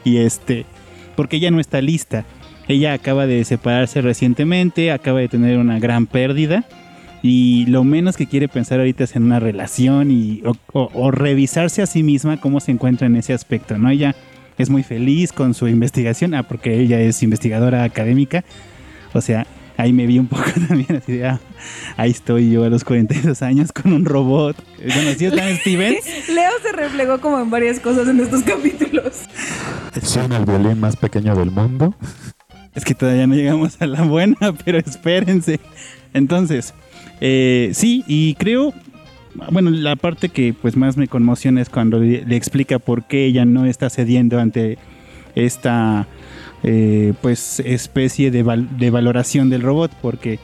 y 0.06 0.18
este 0.18 0.66
porque 1.18 1.38
ella 1.38 1.52
no 1.52 1.60
está 1.60 1.82
lista 1.82 2.24
Ella 2.70 2.94
acaba 2.94 3.28
de 3.28 3.44
separarse 3.44 4.02
recientemente, 4.02 4.92
acaba 4.92 5.20
de 5.20 5.28
tener 5.28 5.58
una 5.58 5.78
gran 5.80 6.08
pérdida 6.08 6.64
y 7.22 7.66
lo 7.66 7.84
menos 7.84 8.16
que 8.16 8.28
quiere 8.28 8.48
pensar 8.48 8.80
ahorita 8.80 9.04
es 9.04 9.18
en 9.18 9.24
una 9.24 9.42
relación 9.42 10.10
y 10.10 10.42
o, 10.72 11.12
revisarse 11.12 11.82
a 11.82 11.86
sí 11.86 12.02
misma 12.02 12.40
cómo 12.40 12.62
se 12.62 12.72
encuentra 12.72 13.08
en 13.08 13.18
ese 13.18 13.34
aspecto, 13.34 13.78
¿no? 13.78 13.90
Ella 13.90 14.16
es 14.58 14.70
muy 14.70 14.84
feliz 14.84 15.34
con 15.34 15.54
su 15.54 15.68
investigación, 15.68 16.34
ah, 16.34 16.44
porque 16.44 16.80
ella 16.80 17.02
es 17.02 17.24
investigadora 17.24 17.84
académica, 17.84 18.46
o 19.16 19.22
sea, 19.22 19.48
ahí 19.78 19.94
me 19.94 20.06
vi 20.06 20.20
un 20.20 20.28
poco 20.28 20.44
también 20.68 20.98
así 20.98 21.14
de, 21.14 21.28
ah, 21.28 21.40
ahí 21.98 22.12
estoy 22.12 22.52
yo 22.52 22.64
a 22.66 22.70
los 22.70 22.84
42 22.84 23.42
años 23.42 23.72
con 23.72 23.94
un 23.94 24.06
robot. 24.06 24.58
Bueno, 24.78 25.12
¿sí 25.18 25.26
están 25.26 25.56
Stevens? 25.62 26.06
Leo 26.30 26.52
se 26.62 26.72
reflejó 26.74 27.20
como 27.22 27.40
en 27.40 27.50
varias 27.50 27.80
cosas 27.80 28.08
en 28.08 28.20
estos 28.20 28.44
capítulos. 28.44 29.22
Son 30.02 30.32
el 30.34 30.46
violín 30.46 30.80
más 30.80 30.98
pequeño 30.98 31.36
del 31.36 31.52
mundo. 31.52 31.96
Es 32.74 32.84
que 32.84 32.94
todavía 32.94 33.26
no 33.26 33.36
llegamos 33.36 33.82
a 33.82 33.88
la 33.88 34.02
buena, 34.02 34.54
pero 34.66 34.78
espérense. 34.78 35.62
Entonces, 36.14 36.74
eh, 37.22 37.72
sí, 37.74 38.04
y 38.06 38.36
creo, 38.36 38.74
bueno, 39.50 39.70
la 39.70 39.96
parte 39.96 40.28
que 40.28 40.54
pues 40.54 40.76
más 40.76 40.98
me 40.98 41.08
conmociona 41.08 41.62
es 41.62 41.70
cuando 41.70 42.00
le, 42.00 42.36
explica 42.36 42.80
por 42.80 43.08
qué 43.08 43.26
ella 43.26 43.46
no 43.46 43.66
está 43.66 43.90
cediendo 43.90 44.40
ante 44.40 44.78
esta 45.36 46.06
eh, 46.66 47.14
pues 47.22 47.62
especie 47.62 48.32
de, 48.32 48.68
de 48.78 48.90
valoración 48.90 49.50
del 49.50 49.62
robot, 49.62 49.92
porque 50.02 50.40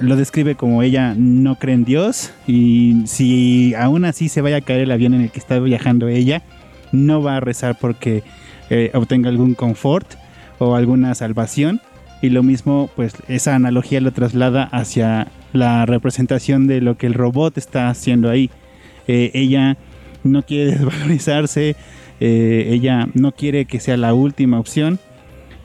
lo 0.00 0.16
describe 0.16 0.54
como 0.54 0.82
ella 0.82 1.14
no 1.16 1.56
cree 1.56 1.74
en 1.74 1.84
Dios 1.84 2.32
y 2.46 3.02
si 3.06 3.74
aún 3.74 4.04
así 4.04 4.28
se 4.28 4.40
vaya 4.40 4.56
a 4.56 4.60
caer 4.60 4.80
el 4.82 4.90
avión 4.90 5.14
en 5.14 5.22
el 5.22 5.30
que 5.30 5.38
está 5.38 5.58
viajando 5.58 6.08
ella, 6.08 6.42
no 6.92 7.22
va 7.22 7.36
a 7.36 7.40
rezar 7.40 7.78
porque 7.80 8.22
eh, 8.70 8.90
obtenga 8.94 9.28
algún 9.28 9.54
confort 9.54 10.14
o 10.58 10.74
alguna 10.74 11.14
salvación. 11.14 11.80
Y 12.20 12.30
lo 12.30 12.42
mismo, 12.42 12.88
pues 12.94 13.14
esa 13.28 13.54
analogía 13.54 14.00
lo 14.00 14.12
traslada 14.12 14.64
hacia 14.64 15.28
la 15.52 15.84
representación 15.86 16.66
de 16.66 16.80
lo 16.80 16.96
que 16.96 17.06
el 17.06 17.14
robot 17.14 17.58
está 17.58 17.88
haciendo 17.88 18.30
ahí. 18.30 18.50
Eh, 19.08 19.30
ella 19.34 19.76
no 20.22 20.42
quiere 20.42 20.70
desvalorizarse, 20.78 21.76
eh, 22.20 22.68
ella 22.70 23.08
no 23.14 23.32
quiere 23.32 23.64
que 23.64 23.80
sea 23.80 23.96
la 23.96 24.14
última 24.14 24.60
opción. 24.60 25.00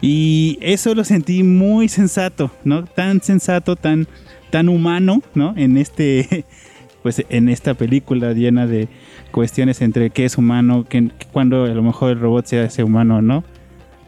Y 0.01 0.60
eso 0.62 0.93
lo 0.93 1.03
sentí 1.03 1.43
muy 1.43 1.89
sensato, 1.89 2.51
¿no? 2.63 2.86
Tan 2.86 3.21
sensato, 3.21 3.75
tan, 3.75 4.07
tan 4.49 4.69
humano, 4.69 5.23
¿no? 5.33 5.53
En 5.57 5.77
este, 5.77 6.45
pues 7.03 7.25
en 7.29 7.49
esta 7.49 7.73
película 7.73 8.33
llena 8.33 8.67
de 8.67 8.88
cuestiones 9.31 9.81
entre 9.81 10.10
qué 10.12 10.25
es 10.25 10.38
humano, 10.38 10.86
que, 10.88 11.10
cuando 11.31 11.63
a 11.63 11.69
lo 11.69 11.83
mejor 11.83 12.12
el 12.12 12.19
robot 12.19 12.45
sea 12.45 12.65
ese 12.65 12.83
humano, 12.83 13.21
¿no? 13.21 13.43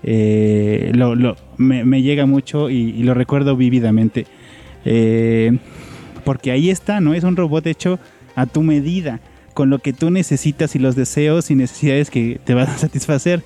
Eh, 0.03 0.91
lo, 0.93 1.35
me, 1.57 2.01
llega 2.01 2.25
mucho 2.25 2.69
y, 2.69 3.03
lo 3.03 3.13
recuerdo 3.13 3.55
vívidamente. 3.55 4.27
Eh, 4.85 5.57
porque 6.23 6.51
ahí 6.51 6.69
está, 6.69 7.01
¿no? 7.01 7.13
Es 7.13 7.23
un 7.23 7.35
robot 7.35 7.65
hecho 7.67 7.99
a 8.35 8.45
tu 8.45 8.61
medida, 8.63 9.19
con 9.53 9.69
lo 9.69 9.79
que 9.79 9.93
tú 9.93 10.09
necesitas 10.11 10.75
y 10.75 10.79
los 10.79 10.95
deseos 10.95 11.51
y 11.51 11.55
necesidades 11.55 12.09
que 12.09 12.39
te 12.43 12.53
van 12.53 12.67
a 12.67 12.77
satisfacer. 12.77 13.43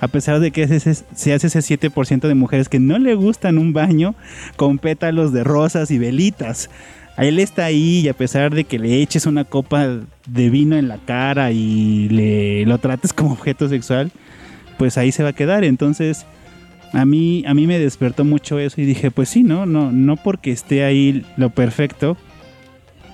A 0.00 0.08
pesar 0.08 0.40
de 0.40 0.50
que 0.50 0.66
se 0.66 1.32
hace 1.32 1.46
ese 1.46 1.58
7% 1.58 2.20
de 2.26 2.34
mujeres 2.34 2.68
que 2.68 2.80
no 2.80 2.98
le 2.98 3.14
gustan 3.14 3.58
un 3.58 3.72
baño 3.72 4.14
con 4.56 4.78
pétalos 4.78 5.32
de 5.32 5.44
rosas 5.44 5.90
y 5.90 5.98
velitas. 5.98 6.70
Él 7.18 7.38
está 7.38 7.66
ahí 7.66 8.00
y 8.00 8.08
a 8.08 8.14
pesar 8.14 8.54
de 8.54 8.64
que 8.64 8.78
le 8.78 9.02
eches 9.02 9.26
una 9.26 9.44
copa 9.44 9.86
de 10.26 10.50
vino 10.50 10.76
en 10.76 10.88
la 10.88 10.96
cara 10.96 11.52
y 11.52 12.08
le 12.08 12.64
lo 12.64 12.78
trates 12.78 13.12
como 13.12 13.32
objeto 13.32 13.68
sexual, 13.68 14.10
pues 14.78 14.96
ahí 14.96 15.12
se 15.12 15.22
va 15.22 15.30
a 15.30 15.34
quedar. 15.34 15.64
Entonces, 15.64 16.24
a 16.92 17.04
mí, 17.04 17.44
a 17.46 17.52
mí 17.52 17.66
me 17.66 17.78
despertó 17.78 18.24
mucho 18.24 18.58
eso 18.58 18.80
y 18.80 18.84
dije, 18.86 19.10
pues 19.10 19.28
sí, 19.28 19.42
no, 19.42 19.66
no, 19.66 19.92
no 19.92 20.16
porque 20.16 20.50
esté 20.50 20.84
ahí 20.84 21.24
lo 21.36 21.50
perfecto, 21.50 22.16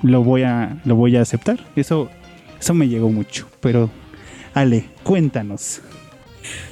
lo 0.02 0.22
voy 0.22 0.42
a, 0.42 0.76
lo 0.84 0.94
voy 0.94 1.16
a 1.16 1.22
aceptar. 1.22 1.58
Eso, 1.74 2.08
eso 2.60 2.74
me 2.74 2.88
llegó 2.88 3.10
mucho. 3.10 3.48
Pero, 3.60 3.90
Ale, 4.54 4.84
cuéntanos. 5.02 5.82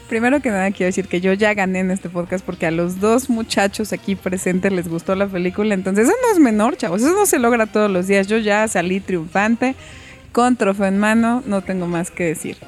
Primero 0.08 0.40
que 0.40 0.50
nada 0.50 0.70
quiero 0.70 0.86
decir 0.86 1.08
que 1.08 1.20
yo 1.20 1.32
ya 1.32 1.54
gané 1.54 1.80
en 1.80 1.90
este 1.90 2.10
podcast 2.10 2.44
porque 2.44 2.66
a 2.66 2.70
los 2.70 3.00
dos 3.00 3.30
muchachos 3.30 3.92
aquí 3.92 4.16
presentes 4.16 4.70
les 4.70 4.86
gustó 4.86 5.14
la 5.14 5.26
película, 5.26 5.72
entonces 5.74 6.06
eso 6.06 6.16
no 6.22 6.32
es 6.32 6.38
menor, 6.38 6.76
chavos, 6.76 7.00
eso 7.00 7.14
no 7.14 7.24
se 7.24 7.38
logra 7.38 7.66
todos 7.66 7.90
los 7.90 8.06
días. 8.06 8.26
Yo 8.26 8.36
ya 8.38 8.68
salí 8.68 9.00
triunfante, 9.00 9.74
con 10.30 10.56
trofeo 10.56 10.86
en 10.86 10.98
mano, 10.98 11.42
no 11.46 11.62
tengo 11.62 11.86
más 11.86 12.10
que 12.10 12.24
decir. 12.24 12.58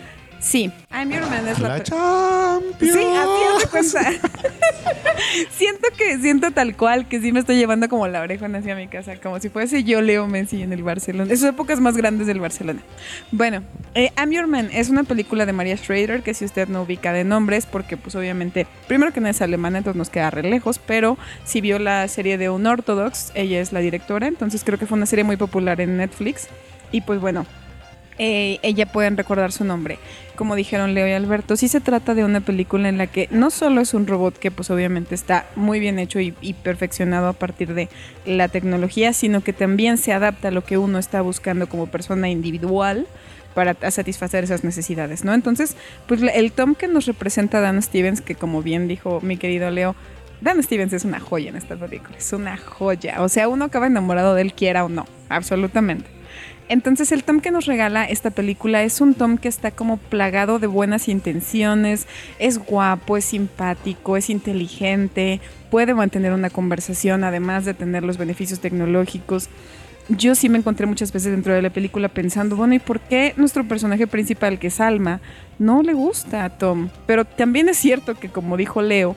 Sí, 0.46 0.70
I'm 0.92 1.10
Your 1.10 1.28
Man 1.28 1.48
es 1.48 1.58
la, 1.58 1.78
Sí, 1.78 2.86
así 2.86 3.64
de 3.64 3.68
cuenta. 3.68 4.12
siento 5.50 5.88
que, 5.98 6.18
siento 6.18 6.52
tal 6.52 6.76
cual 6.76 7.08
que 7.08 7.20
sí 7.20 7.32
me 7.32 7.40
estoy 7.40 7.56
llevando 7.56 7.88
como 7.88 8.06
la 8.06 8.20
oreja 8.20 8.46
hacia 8.46 8.76
mi 8.76 8.86
casa, 8.86 9.16
como 9.20 9.40
si 9.40 9.48
fuese 9.48 9.82
yo 9.82 10.00
Leo 10.00 10.28
Messi 10.28 10.62
en 10.62 10.72
el 10.72 10.84
Barcelona. 10.84 11.32
Esas 11.32 11.50
épocas 11.50 11.80
más 11.80 11.96
grandes 11.96 12.28
del 12.28 12.38
Barcelona. 12.38 12.80
Bueno, 13.32 13.64
eh, 13.96 14.12
I'm 14.16 14.30
Your 14.30 14.46
Man 14.46 14.70
es 14.72 14.88
una 14.88 15.02
película 15.02 15.46
de 15.46 15.52
Maria 15.52 15.76
Schrader 15.76 16.22
que 16.22 16.32
si 16.32 16.44
usted 16.44 16.68
no 16.68 16.82
ubica 16.82 17.12
de 17.12 17.24
nombres, 17.24 17.66
porque 17.66 17.96
pues 17.96 18.14
obviamente, 18.14 18.68
primero 18.86 19.12
que 19.12 19.20
no 19.20 19.26
es 19.26 19.42
alemana, 19.42 19.78
entonces 19.78 19.98
nos 19.98 20.10
queda 20.10 20.30
re 20.30 20.44
lejos, 20.44 20.78
pero 20.78 21.18
si 21.44 21.60
vio 21.60 21.80
la 21.80 22.06
serie 22.06 22.38
de 22.38 22.50
Unorthodox, 22.50 23.32
ella 23.34 23.60
es 23.60 23.72
la 23.72 23.80
directora, 23.80 24.28
entonces 24.28 24.62
creo 24.62 24.78
que 24.78 24.86
fue 24.86 24.96
una 24.96 25.06
serie 25.06 25.24
muy 25.24 25.36
popular 25.36 25.80
en 25.80 25.96
Netflix. 25.96 26.46
Y 26.92 27.00
pues 27.00 27.20
bueno, 27.20 27.46
eh, 28.18 28.58
ella 28.62 28.86
pueden 28.86 29.16
recordar 29.16 29.52
su 29.52 29.64
nombre. 29.64 29.98
Como 30.36 30.54
dijeron 30.54 30.94
Leo 30.94 31.06
y 31.06 31.12
Alberto, 31.12 31.56
sí 31.56 31.68
se 31.68 31.80
trata 31.80 32.14
de 32.14 32.24
una 32.24 32.40
película 32.40 32.88
en 32.88 32.98
la 32.98 33.06
que 33.06 33.28
no 33.30 33.50
solo 33.50 33.80
es 33.80 33.94
un 33.94 34.06
robot 34.06 34.38
que 34.38 34.50
pues 34.50 34.70
obviamente 34.70 35.14
está 35.14 35.46
muy 35.56 35.80
bien 35.80 35.98
hecho 35.98 36.20
y, 36.20 36.32
perfeccionado 36.62 37.28
a 37.28 37.32
partir 37.32 37.74
de 37.74 37.88
la 38.24 38.48
tecnología, 38.48 39.12
sino 39.12 39.42
que 39.42 39.52
también 39.52 39.98
se 39.98 40.12
adapta 40.12 40.48
a 40.48 40.50
lo 40.50 40.64
que 40.64 40.78
uno 40.78 40.98
está 40.98 41.22
buscando 41.22 41.68
como 41.68 41.86
persona 41.86 42.28
individual 42.28 43.06
para 43.54 43.74
satisfacer 43.90 44.44
esas 44.44 44.64
necesidades, 44.64 45.24
¿no? 45.24 45.32
Entonces, 45.32 45.76
pues 46.06 46.20
el 46.22 46.52
Tom 46.52 46.74
que 46.74 46.88
nos 46.88 47.06
representa 47.06 47.60
Dan 47.62 47.80
Stevens, 47.80 48.20
que 48.20 48.34
como 48.34 48.62
bien 48.62 48.86
dijo 48.86 49.20
mi 49.22 49.38
querido 49.38 49.70
Leo, 49.70 49.96
Dan 50.42 50.62
Stevens 50.62 50.92
es 50.92 51.06
una 51.06 51.20
joya 51.20 51.48
en 51.48 51.56
esta 51.56 51.76
película, 51.76 52.18
es 52.18 52.32
una 52.34 52.58
joya. 52.58 53.22
O 53.22 53.30
sea, 53.30 53.48
uno 53.48 53.64
acaba 53.64 53.86
enamorado 53.86 54.34
de 54.34 54.42
él, 54.42 54.52
quiera 54.52 54.84
o 54.84 54.90
no, 54.90 55.06
absolutamente. 55.30 56.15
Entonces 56.68 57.12
el 57.12 57.22
Tom 57.22 57.40
que 57.40 57.52
nos 57.52 57.66
regala 57.66 58.04
esta 58.04 58.30
película 58.30 58.82
es 58.82 59.00
un 59.00 59.14
Tom 59.14 59.38
que 59.38 59.48
está 59.48 59.70
como 59.70 59.98
plagado 59.98 60.58
de 60.58 60.66
buenas 60.66 61.08
intenciones, 61.08 62.06
es 62.38 62.58
guapo, 62.58 63.16
es 63.16 63.24
simpático, 63.26 64.16
es 64.16 64.30
inteligente, 64.30 65.40
puede 65.70 65.94
mantener 65.94 66.32
una 66.32 66.50
conversación 66.50 67.22
además 67.22 67.64
de 67.64 67.74
tener 67.74 68.02
los 68.02 68.18
beneficios 68.18 68.60
tecnológicos. 68.60 69.48
Yo 70.08 70.34
sí 70.34 70.48
me 70.48 70.58
encontré 70.58 70.86
muchas 70.86 71.12
veces 71.12 71.32
dentro 71.32 71.52
de 71.52 71.62
la 71.62 71.70
película 71.70 72.08
pensando, 72.08 72.56
bueno, 72.56 72.74
¿y 72.74 72.78
por 72.78 73.00
qué 73.00 73.34
nuestro 73.36 73.66
personaje 73.66 74.06
principal, 74.06 74.58
que 74.58 74.68
es 74.68 74.80
Alma, 74.80 75.20
no 75.58 75.82
le 75.82 75.94
gusta 75.94 76.44
a 76.44 76.50
Tom? 76.58 76.90
Pero 77.06 77.24
también 77.24 77.68
es 77.68 77.76
cierto 77.76 78.14
que, 78.14 78.28
como 78.28 78.56
dijo 78.56 78.82
Leo, 78.82 79.16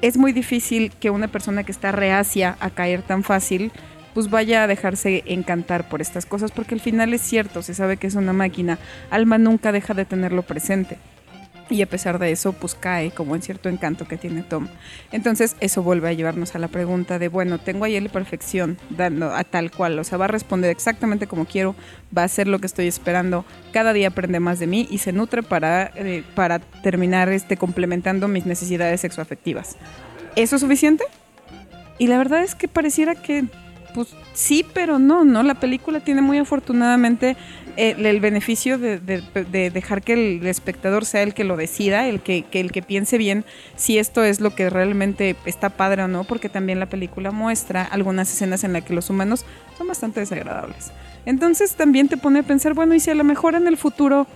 es 0.00 0.16
muy 0.16 0.32
difícil 0.32 0.92
que 1.00 1.10
una 1.10 1.28
persona 1.28 1.64
que 1.64 1.72
está 1.72 1.92
reacia 1.92 2.56
a 2.60 2.70
caer 2.70 3.02
tan 3.02 3.22
fácil 3.22 3.72
pues 4.14 4.30
vaya 4.30 4.64
a 4.64 4.66
dejarse 4.66 5.22
encantar 5.26 5.88
por 5.88 6.00
estas 6.00 6.26
cosas, 6.26 6.50
porque 6.50 6.74
al 6.74 6.80
final 6.80 7.14
es 7.14 7.22
cierto, 7.22 7.62
se 7.62 7.74
sabe 7.74 7.96
que 7.96 8.06
es 8.06 8.14
una 8.14 8.32
máquina, 8.32 8.78
Alma 9.10 9.38
nunca 9.38 9.72
deja 9.72 9.94
de 9.94 10.04
tenerlo 10.04 10.42
presente. 10.42 10.98
Y 11.70 11.80
a 11.80 11.86
pesar 11.86 12.18
de 12.18 12.30
eso, 12.32 12.52
pues 12.52 12.74
cae 12.74 13.12
como 13.12 13.34
en 13.34 13.40
cierto 13.40 13.70
encanto 13.70 14.06
que 14.06 14.18
tiene 14.18 14.42
Tom. 14.42 14.68
Entonces, 15.10 15.56
eso 15.60 15.82
vuelve 15.82 16.08
a 16.08 16.12
llevarnos 16.12 16.54
a 16.54 16.58
la 16.58 16.68
pregunta 16.68 17.18
de, 17.18 17.28
bueno, 17.28 17.58
tengo 17.58 17.86
ahí 17.86 17.98
la 17.98 18.10
perfección, 18.10 18.76
dando 18.90 19.34
a 19.34 19.42
tal 19.44 19.70
cual, 19.70 19.98
o 19.98 20.04
sea, 20.04 20.18
va 20.18 20.26
a 20.26 20.28
responder 20.28 20.70
exactamente 20.70 21.26
como 21.26 21.46
quiero, 21.46 21.74
va 22.16 22.22
a 22.22 22.24
hacer 22.26 22.46
lo 22.46 22.58
que 22.58 22.66
estoy 22.66 22.88
esperando, 22.88 23.46
cada 23.72 23.94
día 23.94 24.08
aprende 24.08 24.38
más 24.38 24.58
de 24.58 24.66
mí 24.66 24.86
y 24.90 24.98
se 24.98 25.12
nutre 25.12 25.42
para, 25.42 25.90
eh, 25.94 26.24
para 26.34 26.58
terminar 26.58 27.30
este, 27.30 27.56
complementando 27.56 28.28
mis 28.28 28.44
necesidades 28.44 29.00
sexoafectivas. 29.00 29.76
¿Eso 30.36 30.56
es 30.56 30.60
suficiente? 30.60 31.04
Y 31.98 32.08
la 32.08 32.18
verdad 32.18 32.42
es 32.42 32.54
que 32.54 32.68
pareciera 32.68 33.14
que 33.14 33.44
pues 33.94 34.08
sí, 34.32 34.64
pero 34.72 34.98
no, 34.98 35.24
¿no? 35.24 35.42
La 35.42 35.54
película 35.54 36.00
tiene 36.00 36.22
muy 36.22 36.38
afortunadamente 36.38 37.36
eh, 37.76 37.94
el, 37.98 38.20
beneficio 38.20 38.76
de, 38.76 38.98
dejar 39.72 40.02
que 40.02 40.12
el 40.12 40.46
espectador 40.46 41.06
sea 41.06 41.22
el 41.22 41.32
que 41.32 41.44
lo 41.44 41.56
decida, 41.56 42.06
el 42.06 42.20
que, 42.20 42.44
el 42.52 42.70
que 42.70 42.82
piense 42.82 43.16
bien 43.16 43.44
si 43.76 43.98
esto 43.98 44.24
es 44.24 44.40
lo 44.40 44.54
que 44.54 44.68
realmente 44.68 45.36
está 45.46 45.70
padre 45.70 46.02
o 46.02 46.08
no, 46.08 46.24
porque 46.24 46.48
también 46.48 46.80
la 46.80 46.86
película 46.86 47.30
muestra 47.30 47.82
algunas 47.82 48.30
escenas 48.30 48.64
en 48.64 48.74
las 48.74 48.84
que 48.84 48.92
los 48.92 49.08
humanos 49.08 49.46
son 49.78 49.88
bastante 49.88 50.20
desagradables. 50.20 50.92
Entonces 51.24 51.74
también 51.74 52.08
te 52.08 52.16
pone 52.16 52.40
a 52.40 52.42
pensar, 52.42 52.74
bueno, 52.74 52.94
y 52.94 53.00
si 53.00 53.10
a 53.10 53.14
lo 53.14 53.24
mejor 53.24 53.54
en 53.54 53.66
el 53.66 53.78
futuro 53.78 54.26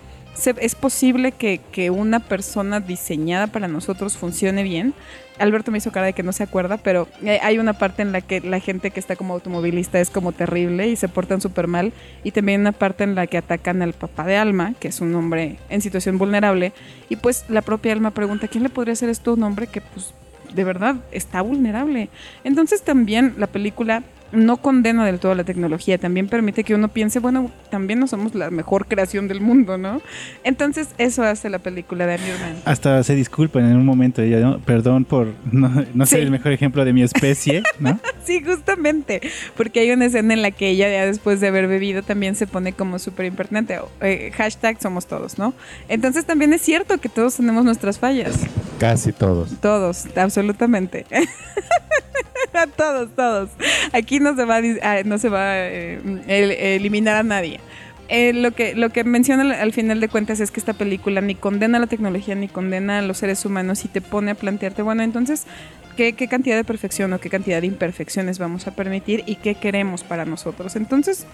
es 0.45 0.75
posible 0.75 1.31
que, 1.31 1.59
que, 1.71 1.89
una 1.89 2.19
persona 2.19 2.79
diseñada 2.79 3.47
para 3.47 3.67
nosotros 3.67 4.17
funcione 4.17 4.63
bien. 4.63 4.93
Alberto 5.39 5.71
me 5.71 5.77
hizo 5.77 5.91
cara 5.91 6.07
de 6.07 6.13
que 6.13 6.23
no 6.23 6.31
se 6.31 6.43
acuerda, 6.43 6.77
pero 6.77 7.07
eh, 7.23 7.39
hay 7.43 7.59
una 7.59 7.73
parte 7.73 8.01
en 8.01 8.11
la 8.11 8.21
que 8.21 8.41
la 8.41 8.59
gente 8.59 8.91
que 8.91 8.99
está 8.99 9.15
como 9.15 9.33
automovilista 9.33 9.99
es 9.99 10.09
como 10.09 10.31
terrible 10.31 10.87
y 10.87 10.95
se 10.95 11.07
portan 11.07 11.41
súper 11.41 11.67
mal. 11.67 11.93
Y 12.23 12.31
también 12.31 12.61
una 12.61 12.71
parte 12.71 13.03
en 13.03 13.15
la 13.15 13.27
que 13.27 13.37
atacan 13.37 13.81
al 13.81 13.93
papá 13.93 14.25
de 14.25 14.37
Alma, 14.37 14.73
que 14.79 14.87
es 14.87 14.99
un 15.01 15.13
hombre 15.15 15.57
en 15.69 15.81
situación 15.81 16.17
vulnerable. 16.17 16.73
Y 17.09 17.17
pues 17.17 17.45
la 17.49 17.61
propia 17.61 17.93
Alma 17.93 18.11
pregunta, 18.11 18.47
¿quién 18.47 18.63
le 18.63 18.69
podría 18.69 18.93
hacer 18.93 19.09
esto 19.09 19.31
a 19.31 19.33
un 19.35 19.43
hombre 19.43 19.67
que 19.67 19.81
pues 19.81 20.13
de 20.53 20.63
verdad 20.63 20.97
está 21.11 21.41
vulnerable. 21.41 22.09
Entonces 22.43 22.81
también 22.81 23.35
la 23.37 23.47
película 23.47 24.03
no 24.31 24.57
condena 24.57 25.05
del 25.05 25.19
todo 25.19 25.35
la 25.35 25.43
tecnología, 25.43 25.97
también 25.97 26.27
permite 26.27 26.63
que 26.63 26.75
uno 26.75 26.89
piense, 26.89 27.19
bueno, 27.19 27.51
también 27.69 27.99
no 27.99 28.07
somos 28.07 28.35
la 28.35 28.49
mejor 28.49 28.87
creación 28.87 29.27
del 29.27 29.41
mundo, 29.41 29.77
¿no? 29.77 30.01
Entonces 30.43 30.89
eso 30.97 31.23
hace 31.23 31.49
la 31.49 31.59
película 31.59 32.05
de 32.05 32.15
Iron 32.15 32.41
Man. 32.41 32.55
Hasta 32.65 33.03
se 33.03 33.15
disculpan 33.15 33.65
en 33.69 33.77
un 33.77 33.85
momento, 33.85 34.21
ella, 34.21 34.39
¿no? 34.39 34.59
perdón 34.59 35.05
por 35.05 35.33
no, 35.51 35.85
no 35.93 36.05
ser 36.05 36.21
el 36.21 36.31
mejor 36.31 36.51
ejemplo 36.51 36.83
de 36.85 36.93
mi 36.93 37.03
especie, 37.03 37.63
¿no? 37.79 37.99
Sí, 38.27 38.43
justamente, 38.43 39.21
porque 39.55 39.79
hay 39.79 39.91
una 39.91 40.03
escena 40.03 40.33
en 40.33 40.41
la 40.41 40.51
que 40.51 40.67
ella 40.67 40.89
ya 40.89 41.05
después 41.05 41.39
de 41.39 41.47
haber 41.47 41.67
bebido 41.67 42.03
también 42.03 42.35
se 42.35 42.45
pone 42.45 42.73
como 42.73 42.99
súper 42.99 43.25
impertinente. 43.25 43.79
Eh, 44.01 44.31
hashtag 44.35 44.81
somos 44.81 45.07
todos, 45.07 45.37
¿no? 45.37 45.53
Entonces 45.87 46.25
también 46.25 46.51
es 46.51 46.61
cierto 46.61 46.97
que 46.97 47.07
todos 47.07 47.37
tenemos 47.37 47.63
nuestras 47.63 47.99
fallas. 47.99 48.35
Casi 48.79 49.13
todos. 49.13 49.57
Todos, 49.61 50.07
absolutamente. 50.17 51.05
todos, 52.77 53.09
todos. 53.15 53.49
Aquí 53.93 54.19
no 54.19 54.35
se 54.35 54.45
va 54.45 54.57
a, 54.57 54.61
dis- 54.61 54.81
a- 54.83 55.03
no 55.03 55.17
se 55.17 55.29
va 55.29 55.51
a 55.51 55.67
eh, 55.67 55.99
el- 56.27 56.51
eliminar 56.51 57.15
a 57.15 57.23
nadie. 57.23 57.59
Eh, 58.09 58.31
lo, 58.33 58.51
que, 58.51 58.73
lo 58.75 58.89
que 58.89 59.03
menciona 59.03 59.41
al- 59.43 59.51
al 59.53 59.73
final 59.73 59.99
de 59.99 60.07
cuentas 60.07 60.39
es 60.39 60.51
que 60.51 60.59
esta 60.59 60.73
película 60.73 61.19
ni 61.21 61.35
condena 61.35 61.77
la 61.79 61.87
tecnología 61.87 62.35
ni 62.35 62.47
condena 62.47 62.99
a 62.99 63.01
los 63.01 63.17
seres 63.17 63.43
humanos 63.45 63.83
y 63.83 63.89
te 63.89 63.99
pone 64.01 64.31
a 64.31 64.35
plantearte, 64.35 64.81
bueno, 64.81 65.03
entonces, 65.03 65.45
¿qué, 65.97 66.13
qué 66.13 66.29
cantidad 66.29 66.55
de 66.55 66.63
perfección 66.63 67.11
o 67.11 67.19
qué 67.19 67.29
cantidad 67.29 67.59
de 67.59 67.67
imperfecciones 67.67 68.39
vamos 68.39 68.67
a 68.67 68.71
permitir 68.75 69.23
y 69.25 69.35
qué 69.35 69.55
queremos 69.55 70.03
para 70.05 70.23
nosotros? 70.23 70.77
Entonces, 70.77 71.25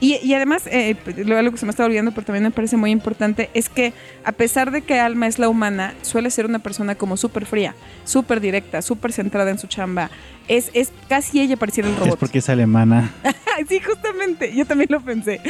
y, 0.00 0.16
y 0.16 0.34
además, 0.34 0.62
eh, 0.66 0.96
lo 1.26 1.36
algo 1.36 1.52
que 1.52 1.58
se 1.58 1.66
me 1.66 1.70
está 1.70 1.84
olvidando, 1.84 2.10
pero 2.12 2.24
también 2.24 2.42
me 2.44 2.50
parece 2.50 2.76
muy 2.76 2.90
importante, 2.90 3.50
es 3.54 3.68
que 3.68 3.92
a 4.24 4.32
pesar 4.32 4.70
de 4.70 4.82
que 4.82 4.98
Alma 4.98 5.26
es 5.26 5.38
la 5.38 5.48
humana, 5.48 5.94
suele 6.02 6.30
ser 6.30 6.46
una 6.46 6.58
persona 6.60 6.94
como 6.94 7.16
súper 7.16 7.46
fría, 7.46 7.74
súper 8.04 8.40
directa, 8.40 8.80
súper 8.82 9.12
centrada 9.12 9.50
en 9.50 9.58
su 9.58 9.66
chamba. 9.66 10.10
Es, 10.48 10.70
es 10.74 10.90
casi 11.08 11.40
ella 11.40 11.56
pareciera 11.56 11.88
el 11.88 11.94
Es 11.94 12.00
robot. 12.00 12.18
porque 12.18 12.38
es 12.38 12.48
alemana. 12.48 13.12
sí, 13.68 13.78
justamente, 13.80 14.52
yo 14.56 14.64
también 14.64 14.88
lo 14.90 15.00
pensé. 15.00 15.40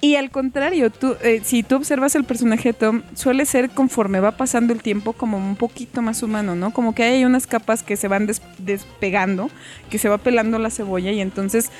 Y 0.00 0.16
al 0.16 0.30
contrario, 0.32 0.90
tú, 0.90 1.14
eh, 1.22 1.42
si 1.44 1.62
tú 1.62 1.76
observas 1.76 2.16
el 2.16 2.24
personaje 2.24 2.70
de 2.70 2.72
Tom, 2.72 3.02
suele 3.14 3.46
ser 3.46 3.70
conforme 3.70 4.18
va 4.18 4.32
pasando 4.32 4.72
el 4.72 4.82
tiempo 4.82 5.12
como 5.12 5.36
un 5.38 5.54
poquito 5.54 6.02
más 6.02 6.24
humano, 6.24 6.56
¿no? 6.56 6.72
Como 6.72 6.92
que 6.92 7.04
hay 7.04 7.24
unas 7.24 7.46
capas 7.46 7.84
que 7.84 7.91
se 7.96 8.08
van 8.08 8.26
des- 8.26 8.42
despegando, 8.58 9.50
que 9.90 9.98
se 9.98 10.08
va 10.08 10.18
pelando 10.18 10.58
la 10.58 10.70
cebolla 10.70 11.10
y 11.12 11.20
entonces 11.20 11.70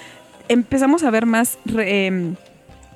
empezamos 0.49 1.03
a 1.03 1.11
ver 1.11 1.27
más 1.27 1.59
em, 1.79 2.35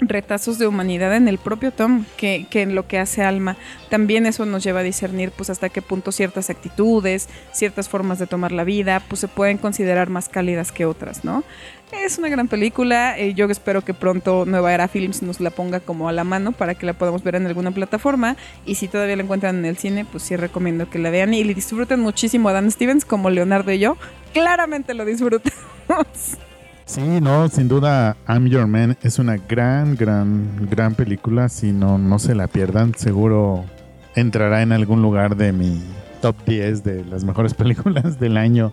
retazos 0.01 0.59
de 0.59 0.67
humanidad 0.67 1.15
en 1.15 1.29
el 1.29 1.39
propio 1.39 1.73
Tom 1.73 2.05
que, 2.17 2.47
que 2.51 2.63
en 2.63 2.75
lo 2.75 2.87
que 2.87 2.99
hace 2.99 3.23
Alma. 3.23 3.57
También 3.89 4.27
eso 4.27 4.45
nos 4.47 4.63
lleva 4.63 4.81
a 4.81 4.83
discernir 4.83 5.31
pues 5.31 5.51
hasta 5.51 5.69
qué 5.69 5.83
punto 5.83 6.13
ciertas 6.13 6.51
actitudes, 6.51 7.29
ciertas 7.53 7.89
formas 7.89 8.19
de 8.19 8.27
tomar 8.27 8.53
la 8.53 8.65
vida, 8.65 9.03
pues 9.09 9.21
se 9.21 9.29
pueden 9.29 9.59
considerar 9.59 10.11
más 10.11 10.29
cálidas 10.29 10.73
que 10.73 10.87
otras, 10.87 11.25
¿no? 11.25 11.45
Es 11.93 12.19
una 12.19 12.29
gran 12.29 12.49
película, 12.49 13.17
eh, 13.17 13.33
yo 13.35 13.47
espero 13.47 13.83
que 13.83 13.95
pronto 13.95 14.45
Nueva 14.45 14.75
Era 14.75 14.89
Films 14.89 15.23
nos 15.23 15.41
la 15.41 15.51
ponga 15.51 15.79
como 15.79 16.09
a 16.09 16.13
la 16.13 16.25
mano 16.25 16.51
para 16.51 16.75
que 16.75 16.85
la 16.85 16.95
podamos 16.95 17.23
ver 17.23 17.37
en 17.37 17.47
alguna 17.47 17.71
plataforma 17.71 18.37
y 18.65 18.75
si 18.75 18.89
todavía 18.89 19.15
la 19.15 19.23
encuentran 19.23 19.57
en 19.57 19.65
el 19.65 19.77
cine, 19.77 20.05
pues 20.05 20.25
sí 20.25 20.37
recomiendo 20.37 20.91
que 20.91 20.99
la 20.99 21.11
vean 21.11 21.33
y 21.33 21.45
le 21.45 21.55
disfruten 21.55 22.01
muchísimo 22.01 22.49
a 22.49 22.53
Dan 22.53 22.73
Stevens 22.73 23.05
como 23.05 23.31
Leonardo 23.31 23.71
y 23.71 23.79
yo. 23.79 23.97
Claramente 24.33 24.95
lo 24.95 25.05
disfrutamos. 25.05 25.57
Sí, 26.87 27.21
no, 27.21 27.49
sin 27.49 27.67
duda, 27.67 28.17
I'm 28.29 28.47
Your 28.47 28.69
Man 28.69 28.97
es 29.03 29.19
una 29.19 29.37
gran, 29.37 29.97
gran, 29.97 30.69
gran 30.71 30.95
película. 30.95 31.49
Si 31.49 31.73
no, 31.73 31.99
no 31.99 32.21
se 32.21 32.37
la 32.37 32.47
pierdan, 32.47 32.95
seguro 32.95 33.65
entrará 34.15 34.63
en 34.63 34.71
algún 34.71 35.03
lugar 35.03 35.37
de 35.37 35.53
mi 35.53 35.83
top 36.23 36.37
10 36.47 36.85
de 36.85 37.05
las 37.05 37.25
mejores 37.25 37.55
películas 37.61 38.21
del 38.21 38.37
año. 38.37 38.73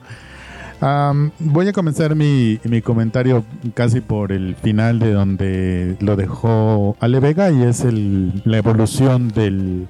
Am, 0.80 1.32
voy 1.40 1.68
a 1.68 1.74
comenzar 1.74 2.16
mi, 2.16 2.60
mi 2.66 2.84
comentario 2.84 3.44
casi 3.74 4.00
por 4.00 4.32
el 4.32 4.56
final 4.58 5.00
de 5.00 5.12
donde 5.12 5.98
lo 6.00 6.16
dejó 6.16 6.96
Ale 7.00 7.20
Vega 7.20 7.50
y 7.50 7.64
es 7.64 7.82
el, 7.84 8.44
la 8.46 8.58
evolución 8.58 9.30
del, 9.30 9.88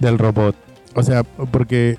del 0.00 0.18
robot. 0.18 0.54
O 0.94 1.02
sea, 1.02 1.22
porque 1.22 1.96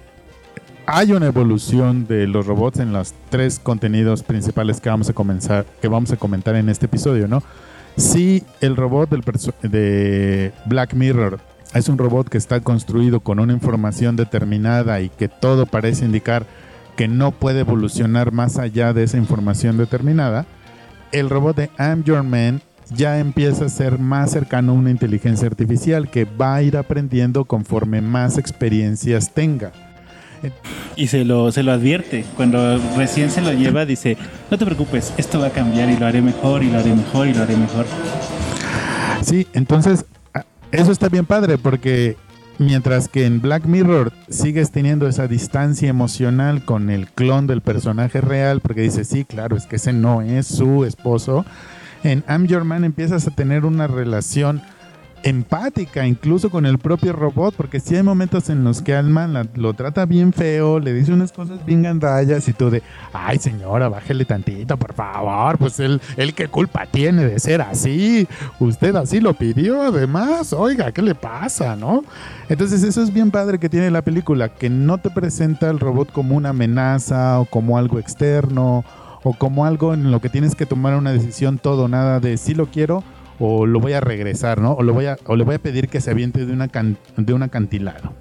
hay 0.87 1.11
una 1.11 1.27
evolución 1.27 2.05
de 2.07 2.27
los 2.27 2.45
robots 2.45 2.79
en 2.79 2.93
los 2.93 3.13
tres 3.29 3.59
contenidos 3.59 4.23
principales 4.23 4.79
que 4.79 4.89
vamos 4.89 5.09
a 5.09 5.13
comenzar, 5.13 5.65
que 5.81 5.87
vamos 5.87 6.11
a 6.11 6.17
comentar 6.17 6.55
en 6.55 6.69
este 6.69 6.85
episodio, 6.85 7.27
¿no? 7.27 7.41
Si 7.97 8.43
el 8.61 8.75
robot 8.75 9.09
de 9.61 10.51
Black 10.65 10.93
Mirror 10.93 11.39
es 11.73 11.89
un 11.89 11.97
robot 11.97 12.29
que 12.29 12.37
está 12.37 12.59
construido 12.59 13.19
con 13.19 13.39
una 13.39 13.53
información 13.53 14.15
determinada 14.15 15.01
y 15.01 15.09
que 15.09 15.27
todo 15.27 15.65
parece 15.65 16.05
indicar 16.05 16.45
que 16.95 17.07
no 17.07 17.31
puede 17.31 17.61
evolucionar 17.61 18.31
más 18.31 18.57
allá 18.57 18.93
de 18.93 19.03
esa 19.03 19.17
información 19.17 19.77
determinada, 19.77 20.45
el 21.11 21.29
robot 21.29 21.57
de 21.57 21.69
I'm 21.79 22.03
Your 22.03 22.23
Man 22.23 22.61
ya 22.93 23.19
empieza 23.19 23.65
a 23.65 23.69
ser 23.69 23.97
más 23.97 24.31
cercano 24.31 24.73
a 24.73 24.75
una 24.75 24.91
inteligencia 24.91 25.47
artificial 25.47 26.09
que 26.09 26.25
va 26.25 26.55
a 26.55 26.61
ir 26.61 26.77
aprendiendo 26.77 27.45
conforme 27.45 28.01
más 28.01 28.37
experiencias 28.37 29.33
tenga. 29.33 29.84
Y 30.97 31.07
se 31.07 31.25
lo, 31.25 31.51
se 31.51 31.61
lo 31.61 31.73
advierte. 31.73 32.23
Cuando 32.37 32.79
recién 32.95 33.29
se 33.29 33.41
lo 33.41 33.51
lleva, 33.51 33.85
dice, 33.85 34.17
no 34.49 34.57
te 34.57 34.63
preocupes, 34.65 35.11
esto 35.17 35.41
va 35.41 35.47
a 35.47 35.49
cambiar 35.49 35.89
y 35.89 35.97
lo 35.97 36.05
haré 36.05 36.21
mejor 36.21 36.63
y 36.63 36.71
lo 36.71 36.79
haré 36.79 36.95
mejor 36.95 37.27
y 37.27 37.33
lo 37.33 37.43
haré 37.43 37.57
mejor. 37.57 37.85
Sí, 39.21 39.45
entonces 39.53 40.05
a- 40.33 40.45
eso 40.71 40.91
está 40.93 41.09
bien 41.09 41.25
padre 41.25 41.57
porque 41.57 42.15
mientras 42.59 43.09
que 43.09 43.25
en 43.25 43.41
Black 43.41 43.65
Mirror 43.65 44.13
sigues 44.29 44.71
teniendo 44.71 45.07
esa 45.07 45.27
distancia 45.27 45.89
emocional 45.89 46.63
con 46.63 46.89
el 46.89 47.07
clon 47.09 47.47
del 47.47 47.59
personaje 47.61 48.21
real, 48.21 48.61
porque 48.61 48.81
dices, 48.81 49.07
sí, 49.09 49.25
claro, 49.25 49.57
es 49.57 49.65
que 49.65 49.75
ese 49.75 49.91
no 49.91 50.21
es 50.21 50.47
su 50.47 50.85
esposo, 50.85 51.45
en 52.03 52.23
I'm 52.29 52.47
Your 52.47 52.63
Man 52.63 52.85
empiezas 52.85 53.27
a 53.27 53.31
tener 53.31 53.65
una 53.65 53.87
relación 53.87 54.61
empática 55.25 56.05
incluso 56.05 56.51
con 56.51 56.67
el 56.67 56.77
propio 56.77 57.11
robot, 57.11 57.55
porque 57.57 57.79
sí 57.79 57.95
hay 57.95 58.03
momentos 58.03 58.47
en 58.51 58.63
los 58.63 58.83
que 58.83 58.95
Alma 58.95 59.25
la- 59.25 59.47
lo 59.55 59.73
trata 59.73 60.05
bien 60.05 60.31
feo, 60.31 60.79
le 60.79 60.93
dice 60.93 61.11
unas 61.11 61.31
cosas 61.31 61.65
bien 61.65 61.81
gandallas 61.81 62.47
y 62.47 62.53
tú 62.53 62.69
de, 62.69 62.83
ay 63.11 63.39
señora, 63.39 63.89
bájele 63.89 64.23
tantito, 64.23 64.77
por 64.77 64.93
favor, 64.93 65.57
pues 65.57 65.79
él, 65.79 65.99
él 66.17 66.35
qué 66.35 66.47
culpa 66.47 66.85
tiene 66.85 67.25
de 67.25 67.39
ser 67.39 67.61
así, 67.61 68.27
usted 68.59 68.95
así 68.95 69.19
lo 69.19 69.33
pidió 69.33 69.81
además, 69.81 70.53
oiga, 70.53 70.91
¿qué 70.91 71.01
le 71.01 71.15
pasa, 71.15 71.75
no? 71.75 72.03
Entonces 72.47 72.83
eso 72.83 73.01
es 73.01 73.11
bien 73.11 73.31
padre 73.31 73.57
que 73.57 73.67
tiene 73.67 73.89
la 73.89 74.03
película, 74.03 74.49
que 74.49 74.69
no 74.69 74.99
te 74.99 75.09
presenta 75.09 75.71
al 75.71 75.79
robot 75.79 76.11
como 76.11 76.35
una 76.35 76.49
amenaza 76.49 77.39
o 77.39 77.45
como 77.45 77.79
algo 77.79 77.97
externo 77.97 78.85
o 79.23 79.33
como 79.33 79.65
algo 79.65 79.95
en 79.95 80.11
lo 80.11 80.21
que 80.21 80.29
tienes 80.29 80.53
que 80.53 80.67
tomar 80.67 80.95
una 80.95 81.11
decisión 81.11 81.57
todo 81.57 81.87
nada 81.87 82.19
de 82.19 82.37
si 82.37 82.53
lo 82.53 82.67
quiero 82.67 83.03
o 83.39 83.65
lo 83.65 83.79
voy 83.79 83.93
a 83.93 84.01
regresar, 84.01 84.61
¿no? 84.61 84.73
O, 84.73 84.83
lo 84.83 84.93
voy 84.93 85.05
a, 85.05 85.17
o 85.25 85.35
le 85.35 85.43
voy 85.43 85.55
a 85.55 85.59
pedir 85.59 85.89
que 85.89 86.01
se 86.01 86.11
aviente 86.11 86.45
de, 86.45 86.53
una 86.53 86.67
can- 86.67 86.97
de 87.17 87.33
un 87.33 87.43
acantilado. 87.43 88.13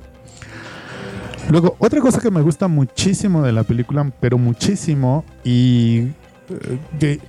Luego, 1.51 1.77
otra 1.79 2.01
cosa 2.01 2.21
que 2.21 2.31
me 2.31 2.41
gusta 2.41 2.69
muchísimo 2.69 3.43
de 3.43 3.53
la 3.53 3.65
película, 3.65 4.11
pero 4.19 4.39
muchísimo, 4.39 5.25
y 5.45 6.09
eh, 6.49 6.79
que 6.99 7.21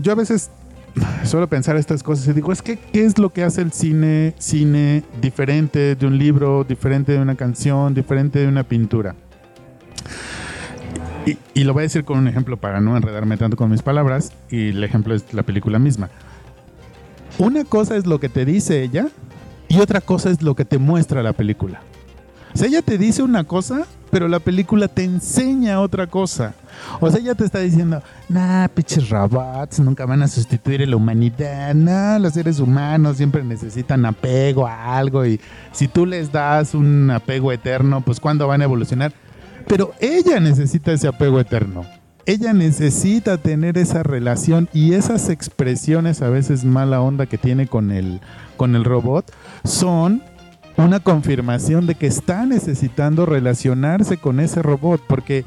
yo 0.00 0.12
a 0.12 0.14
veces 0.14 0.50
suelo 1.24 1.48
pensar 1.48 1.76
estas 1.76 2.02
cosas 2.02 2.28
y 2.28 2.32
digo, 2.32 2.52
es 2.52 2.62
que, 2.62 2.76
¿qué 2.76 3.04
es 3.04 3.18
lo 3.18 3.30
que 3.30 3.42
hace 3.42 3.62
el 3.62 3.72
cine, 3.72 4.34
cine 4.38 5.02
diferente 5.20 5.96
de 5.96 6.06
un 6.06 6.18
libro, 6.18 6.64
diferente 6.64 7.12
de 7.12 7.18
una 7.18 7.34
canción, 7.34 7.94
diferente 7.94 8.38
de 8.38 8.46
una 8.46 8.62
pintura? 8.62 9.16
Y, 11.26 11.36
y 11.52 11.64
lo 11.64 11.72
voy 11.72 11.80
a 11.80 11.84
decir 11.84 12.04
con 12.04 12.18
un 12.18 12.28
ejemplo 12.28 12.56
para 12.56 12.80
no 12.80 12.96
enredarme 12.96 13.36
tanto 13.36 13.56
con 13.56 13.70
mis 13.70 13.82
palabras, 13.82 14.32
y 14.50 14.68
el 14.68 14.82
ejemplo 14.84 15.14
es 15.14 15.34
la 15.34 15.42
película 15.42 15.78
misma. 15.78 16.10
Una 17.40 17.64
cosa 17.64 17.96
es 17.96 18.06
lo 18.06 18.20
que 18.20 18.28
te 18.28 18.44
dice 18.44 18.82
ella 18.82 19.08
y 19.66 19.80
otra 19.80 20.02
cosa 20.02 20.28
es 20.28 20.42
lo 20.42 20.54
que 20.54 20.66
te 20.66 20.76
muestra 20.76 21.22
la 21.22 21.32
película. 21.32 21.80
O 22.54 22.58
sea, 22.58 22.68
ella 22.68 22.82
te 22.82 22.98
dice 22.98 23.22
una 23.22 23.44
cosa, 23.44 23.86
pero 24.10 24.28
la 24.28 24.40
película 24.40 24.88
te 24.88 25.04
enseña 25.04 25.80
otra 25.80 26.06
cosa. 26.06 26.52
O 27.00 27.10
sea, 27.10 27.18
ella 27.18 27.34
te 27.34 27.46
está 27.46 27.60
diciendo, 27.60 28.02
nah, 28.28 28.68
pinches 28.68 29.08
robots, 29.08 29.80
nunca 29.80 30.04
van 30.04 30.22
a 30.22 30.28
sustituir 30.28 30.82
a 30.82 30.86
la 30.86 30.96
humanidad. 30.96 31.74
Nah, 31.74 32.18
los 32.18 32.34
seres 32.34 32.60
humanos 32.60 33.16
siempre 33.16 33.42
necesitan 33.42 34.04
apego 34.04 34.66
a 34.66 34.98
algo 34.98 35.24
y 35.24 35.40
si 35.72 35.88
tú 35.88 36.04
les 36.04 36.30
das 36.30 36.74
un 36.74 37.10
apego 37.10 37.52
eterno, 37.52 38.02
pues 38.02 38.20
¿cuándo 38.20 38.46
van 38.48 38.60
a 38.60 38.64
evolucionar? 38.64 39.14
Pero 39.66 39.94
ella 39.98 40.40
necesita 40.40 40.92
ese 40.92 41.08
apego 41.08 41.40
eterno. 41.40 41.86
Ella 42.30 42.52
necesita 42.52 43.38
tener 43.38 43.76
esa 43.76 44.04
relación 44.04 44.68
y 44.72 44.92
esas 44.92 45.28
expresiones 45.30 46.22
a 46.22 46.30
veces 46.30 46.64
mala 46.64 47.00
onda 47.00 47.26
que 47.26 47.38
tiene 47.38 47.66
con 47.66 47.90
el, 47.90 48.20
con 48.56 48.76
el 48.76 48.84
robot 48.84 49.28
son 49.64 50.22
una 50.76 51.00
confirmación 51.00 51.88
de 51.88 51.96
que 51.96 52.06
está 52.06 52.46
necesitando 52.46 53.26
relacionarse 53.26 54.16
con 54.16 54.38
ese 54.38 54.62
robot 54.62 55.02
porque 55.08 55.44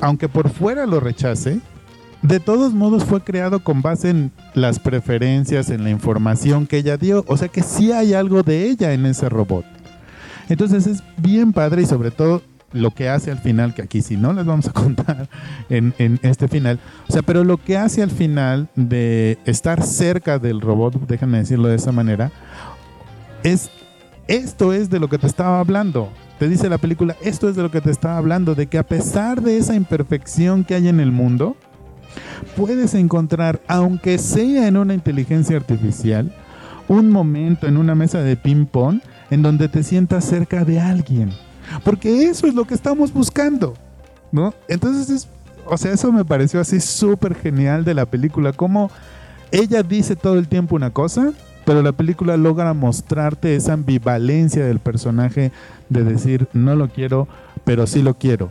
aunque 0.00 0.28
por 0.28 0.50
fuera 0.50 0.86
lo 0.86 0.98
rechace, 0.98 1.60
de 2.22 2.40
todos 2.40 2.74
modos 2.74 3.04
fue 3.04 3.20
creado 3.20 3.62
con 3.62 3.80
base 3.80 4.10
en 4.10 4.32
las 4.54 4.80
preferencias, 4.80 5.70
en 5.70 5.84
la 5.84 5.90
información 5.90 6.66
que 6.66 6.78
ella 6.78 6.96
dio, 6.96 7.24
o 7.28 7.36
sea 7.36 7.46
que 7.46 7.62
sí 7.62 7.92
hay 7.92 8.12
algo 8.12 8.42
de 8.42 8.64
ella 8.64 8.92
en 8.92 9.06
ese 9.06 9.28
robot. 9.28 9.64
Entonces 10.48 10.88
es 10.88 11.04
bien 11.16 11.52
padre 11.52 11.82
y 11.82 11.86
sobre 11.86 12.10
todo 12.10 12.42
lo 12.72 12.90
que 12.90 13.08
hace 13.08 13.30
al 13.30 13.38
final, 13.38 13.74
que 13.74 13.82
aquí 13.82 14.02
sí 14.02 14.16
no 14.16 14.32
les 14.32 14.44
vamos 14.44 14.68
a 14.68 14.72
contar 14.72 15.28
en, 15.68 15.94
en 15.98 16.18
este 16.22 16.48
final, 16.48 16.78
o 17.08 17.12
sea, 17.12 17.22
pero 17.22 17.44
lo 17.44 17.56
que 17.58 17.76
hace 17.76 18.02
al 18.02 18.10
final 18.10 18.68
de 18.76 19.38
estar 19.44 19.82
cerca 19.82 20.38
del 20.38 20.60
robot, 20.60 21.06
déjenme 21.06 21.38
decirlo 21.38 21.68
de 21.68 21.76
esa 21.76 21.92
manera, 21.92 22.30
es 23.42 23.70
esto 24.28 24.74
es 24.74 24.90
de 24.90 25.00
lo 25.00 25.08
que 25.08 25.16
te 25.16 25.26
estaba 25.26 25.58
hablando. 25.58 26.10
Te 26.38 26.48
dice 26.48 26.68
la 26.68 26.76
película, 26.76 27.16
esto 27.22 27.48
es 27.48 27.56
de 27.56 27.62
lo 27.62 27.70
que 27.70 27.80
te 27.80 27.90
estaba 27.90 28.18
hablando, 28.18 28.54
de 28.54 28.66
que 28.66 28.76
a 28.76 28.86
pesar 28.86 29.40
de 29.40 29.56
esa 29.56 29.74
imperfección 29.74 30.64
que 30.64 30.74
hay 30.74 30.86
en 30.88 31.00
el 31.00 31.10
mundo, 31.10 31.56
puedes 32.54 32.94
encontrar, 32.94 33.60
aunque 33.66 34.18
sea 34.18 34.68
en 34.68 34.76
una 34.76 34.94
inteligencia 34.94 35.56
artificial, 35.56 36.30
un 36.86 37.10
momento 37.10 37.66
en 37.66 37.78
una 37.78 37.94
mesa 37.94 38.20
de 38.20 38.36
ping-pong 38.36 39.00
en 39.30 39.42
donde 39.42 39.68
te 39.68 39.82
sientas 39.82 40.26
cerca 40.26 40.64
de 40.64 40.78
alguien. 40.78 41.30
Porque 41.84 42.24
eso 42.24 42.46
es 42.46 42.54
lo 42.54 42.64
que 42.64 42.74
estamos 42.74 43.12
buscando, 43.12 43.74
¿no? 44.32 44.54
Entonces, 44.68 45.10
es, 45.10 45.28
o 45.66 45.76
sea, 45.76 45.92
eso 45.92 46.12
me 46.12 46.24
pareció 46.24 46.60
así 46.60 46.80
súper 46.80 47.34
genial 47.34 47.84
de 47.84 47.94
la 47.94 48.06
película, 48.06 48.52
como 48.52 48.90
ella 49.50 49.82
dice 49.82 50.16
todo 50.16 50.38
el 50.38 50.48
tiempo 50.48 50.76
una 50.76 50.90
cosa, 50.90 51.32
pero 51.64 51.82
la 51.82 51.92
película 51.92 52.36
logra 52.36 52.72
mostrarte 52.74 53.54
esa 53.54 53.74
ambivalencia 53.74 54.64
del 54.64 54.78
personaje 54.78 55.52
de 55.88 56.04
decir, 56.04 56.48
no 56.52 56.74
lo 56.74 56.88
quiero, 56.88 57.28
pero 57.64 57.86
sí 57.86 58.02
lo 58.02 58.14
quiero. 58.14 58.50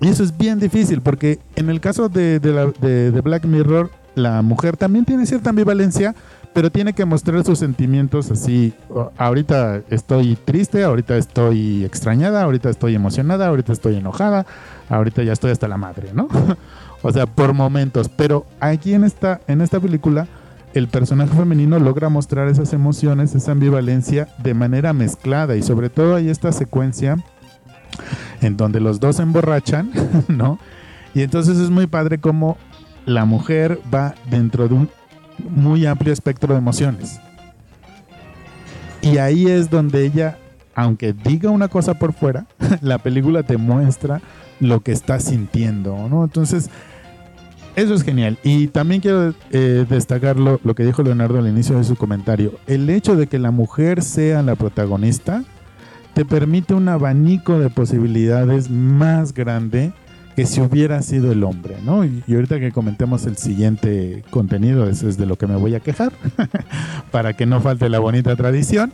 Y 0.00 0.08
eso 0.08 0.22
es 0.22 0.36
bien 0.36 0.58
difícil, 0.58 1.00
porque 1.00 1.38
en 1.56 1.70
el 1.70 1.80
caso 1.80 2.08
de, 2.08 2.38
de 2.38 3.20
Black 3.20 3.44
Mirror, 3.44 3.90
la 4.14 4.42
mujer 4.42 4.76
también 4.76 5.04
tiene 5.04 5.26
cierta 5.26 5.50
ambivalencia, 5.50 6.14
pero 6.54 6.70
tiene 6.70 6.92
que 6.92 7.04
mostrar 7.04 7.44
sus 7.44 7.58
sentimientos 7.58 8.30
así. 8.30 8.72
Ahorita 9.18 9.82
estoy 9.90 10.36
triste, 10.36 10.84
ahorita 10.84 11.16
estoy 11.16 11.84
extrañada, 11.84 12.42
ahorita 12.44 12.70
estoy 12.70 12.94
emocionada, 12.94 13.48
ahorita 13.48 13.72
estoy 13.72 13.96
enojada, 13.96 14.46
ahorita 14.88 15.24
ya 15.24 15.32
estoy 15.32 15.50
hasta 15.50 15.66
la 15.66 15.76
madre, 15.76 16.10
¿no? 16.14 16.28
o 17.02 17.12
sea, 17.12 17.26
por 17.26 17.52
momentos. 17.54 18.08
Pero 18.08 18.46
aquí 18.60 18.94
en 18.94 19.02
esta, 19.02 19.40
en 19.48 19.60
esta 19.62 19.80
película, 19.80 20.28
el 20.74 20.86
personaje 20.86 21.34
femenino 21.36 21.78
logra 21.80 22.08
mostrar 22.08 22.46
esas 22.48 22.72
emociones, 22.72 23.34
esa 23.34 23.50
ambivalencia 23.50 24.28
de 24.38 24.54
manera 24.54 24.92
mezclada. 24.92 25.56
Y 25.56 25.62
sobre 25.62 25.90
todo 25.90 26.14
hay 26.14 26.28
esta 26.28 26.52
secuencia 26.52 27.16
en 28.40 28.56
donde 28.56 28.78
los 28.78 29.00
dos 29.00 29.16
se 29.16 29.22
emborrachan, 29.22 29.90
¿no? 30.28 30.60
Y 31.14 31.22
entonces 31.22 31.58
es 31.58 31.70
muy 31.70 31.88
padre 31.88 32.18
como 32.18 32.58
la 33.06 33.24
mujer 33.24 33.80
va 33.92 34.14
dentro 34.30 34.68
de 34.68 34.74
un 34.74 34.88
muy 35.38 35.86
amplio 35.86 36.12
espectro 36.12 36.52
de 36.52 36.58
emociones. 36.58 37.20
Y 39.02 39.18
ahí 39.18 39.46
es 39.46 39.70
donde 39.70 40.06
ella, 40.06 40.38
aunque 40.74 41.12
diga 41.12 41.50
una 41.50 41.68
cosa 41.68 41.94
por 41.94 42.12
fuera, 42.12 42.46
la 42.80 42.98
película 42.98 43.42
te 43.42 43.56
muestra 43.56 44.22
lo 44.60 44.80
que 44.80 44.92
está 44.92 45.20
sintiendo, 45.20 46.08
¿no? 46.08 46.24
Entonces, 46.24 46.70
eso 47.76 47.94
es 47.94 48.02
genial. 48.02 48.38
Y 48.42 48.68
también 48.68 49.00
quiero 49.00 49.34
eh, 49.50 49.84
destacar 49.88 50.38
lo, 50.38 50.60
lo, 50.62 50.74
que 50.74 50.84
dijo 50.84 51.02
Leonardo 51.02 51.38
al 51.38 51.48
inicio 51.48 51.76
de 51.76 51.84
su 51.84 51.96
comentario. 51.96 52.54
El 52.66 52.88
hecho 52.88 53.16
de 53.16 53.26
que 53.26 53.38
la 53.38 53.50
mujer 53.50 54.02
sea 54.02 54.42
la 54.42 54.54
protagonista 54.54 55.44
te 56.14 56.24
permite 56.24 56.74
un 56.74 56.88
abanico 56.88 57.58
de 57.58 57.70
posibilidades 57.70 58.70
más 58.70 59.34
grande 59.34 59.92
que 60.34 60.46
si 60.46 60.60
hubiera 60.60 61.00
sido 61.02 61.32
el 61.32 61.44
hombre, 61.44 61.76
¿no? 61.84 62.04
Y, 62.04 62.22
ahorita 62.28 62.58
que 62.58 62.72
comentemos 62.72 63.26
el 63.26 63.36
siguiente 63.36 64.24
contenido, 64.30 64.88
eso 64.88 65.08
es 65.08 65.16
de 65.16 65.26
lo 65.26 65.36
que 65.36 65.46
me 65.46 65.56
voy 65.56 65.74
a 65.74 65.80
quejar, 65.80 66.12
para 67.10 67.34
que 67.34 67.46
no 67.46 67.60
falte 67.60 67.88
la 67.88 67.98
bonita 67.98 68.34
tradición. 68.36 68.92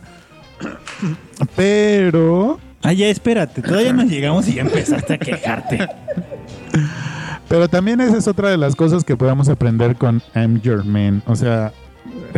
Pero... 1.55 2.59
Ah, 2.83 2.93
ya 2.93 3.07
espérate, 3.07 3.61
todavía 3.61 3.93
no 3.93 4.03
llegamos 4.03 4.47
y 4.47 4.55
ya 4.55 4.61
empezaste 4.61 5.13
a 5.13 5.17
quejarte. 5.17 5.87
Pero 7.47 7.67
también 7.67 7.99
esa 8.01 8.17
es 8.17 8.27
otra 8.27 8.49
de 8.49 8.57
las 8.57 8.75
cosas 8.75 9.03
que 9.03 9.17
podemos 9.17 9.49
aprender 9.49 9.97
con 9.97 10.21
I'm 10.33 10.61
Your 10.61 10.85
Man. 10.85 11.21
O 11.25 11.35
sea, 11.35 11.73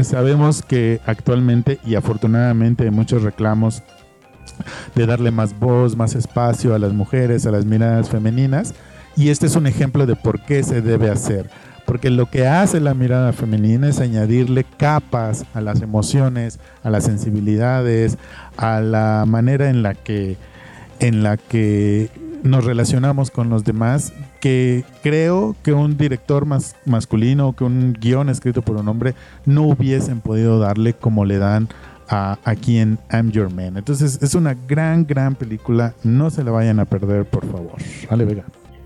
sabemos 0.01 0.63
que 0.63 0.99
actualmente 1.05 1.79
y 1.85 1.95
afortunadamente 1.95 2.85
hay 2.85 2.89
muchos 2.89 3.21
reclamos 3.21 3.83
de 4.95 5.05
darle 5.05 5.31
más 5.31 5.57
voz, 5.59 5.95
más 5.95 6.15
espacio 6.15 6.73
a 6.73 6.79
las 6.79 6.93
mujeres, 6.93 7.45
a 7.45 7.51
las 7.51 7.65
miradas 7.65 8.09
femeninas. 8.09 8.73
Y 9.15 9.29
este 9.29 9.47
es 9.47 9.55
un 9.55 9.67
ejemplo 9.67 10.05
de 10.05 10.15
por 10.15 10.41
qué 10.41 10.63
se 10.63 10.81
debe 10.81 11.09
hacer. 11.09 11.49
Porque 11.85 12.09
lo 12.09 12.27
que 12.27 12.47
hace 12.47 12.79
la 12.79 12.93
mirada 12.93 13.33
femenina 13.33 13.89
es 13.89 13.99
añadirle 13.99 14.63
capas 14.63 15.45
a 15.53 15.61
las 15.61 15.81
emociones, 15.81 16.59
a 16.81 16.89
las 16.89 17.03
sensibilidades, 17.03 18.17
a 18.57 18.79
la 18.79 19.25
manera 19.27 19.69
en 19.69 19.83
la 19.83 19.93
que, 19.93 20.37
en 20.99 21.23
la 21.23 21.37
que 21.37 22.09
nos 22.41 22.65
relacionamos 22.65 23.31
con 23.31 23.49
los 23.49 23.63
demás, 23.63 24.13
que 24.39 24.85
creo 25.01 25.55
que 25.61 25.73
un 25.73 25.97
director 25.97 26.45
más 26.45 26.75
masculino, 26.85 27.53
que 27.53 27.63
un 27.63 27.93
guion 27.93 28.29
escrito 28.29 28.61
por 28.61 28.77
un 28.77 28.87
hombre, 28.87 29.13
no 29.45 29.63
hubiesen 29.63 30.21
podido 30.21 30.59
darle 30.59 30.93
como 30.93 31.25
le 31.25 31.37
dan 31.37 31.67
a, 32.09 32.37
aquí 32.43 32.77
en 32.77 32.97
I'm 33.11 33.31
Your 33.31 33.49
Man. 33.53 33.77
Entonces 33.77 34.19
es 34.21 34.35
una 34.35 34.55
gran, 34.67 35.05
gran 35.05 35.35
película. 35.35 35.93
No 36.03 36.29
se 36.29 36.43
la 36.43 36.51
vayan 36.51 36.79
a 36.79 36.85
perder, 36.85 37.25
por 37.25 37.45
favor. 37.45 37.75
Vale, 38.09 38.25
Vega. 38.25 38.43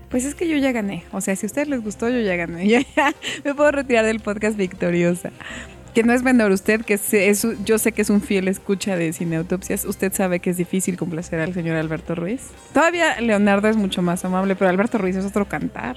Pues 0.08 0.24
es 0.24 0.34
que 0.34 0.48
yo 0.48 0.56
ya 0.56 0.72
gané. 0.72 1.04
O 1.12 1.20
sea, 1.20 1.36
si 1.36 1.46
a 1.46 1.48
ustedes 1.48 1.68
les 1.68 1.82
gustó, 1.82 2.08
yo 2.08 2.20
ya 2.20 2.36
gané. 2.36 2.66
Ya, 2.96 3.12
me 3.44 3.54
puedo 3.54 3.70
retirar 3.70 4.04
del 4.04 4.20
podcast 4.20 4.56
victoriosa. 4.56 5.30
Que 5.94 6.02
no 6.02 6.12
es 6.12 6.22
menor 6.22 6.52
usted, 6.52 6.82
que 6.82 6.94
es, 6.94 7.46
yo 7.64 7.78
sé 7.78 7.92
que 7.92 8.02
es 8.02 8.10
un 8.10 8.20
fiel 8.20 8.48
escucha 8.48 8.96
de 8.96 9.12
cineautopsias. 9.12 9.84
Usted 9.84 10.12
sabe 10.12 10.40
que 10.40 10.50
es 10.50 10.56
difícil 10.56 10.96
complacer 10.96 11.40
al 11.40 11.54
señor 11.54 11.76
Alberto 11.76 12.14
Ruiz. 12.14 12.42
Todavía 12.72 13.20
Leonardo 13.20 13.68
es 13.68 13.76
mucho 13.76 14.00
más 14.00 14.24
amable, 14.24 14.54
pero 14.54 14.70
Alberto 14.70 14.98
Ruiz 14.98 15.16
es 15.16 15.24
otro 15.24 15.48
cantar. 15.48 15.96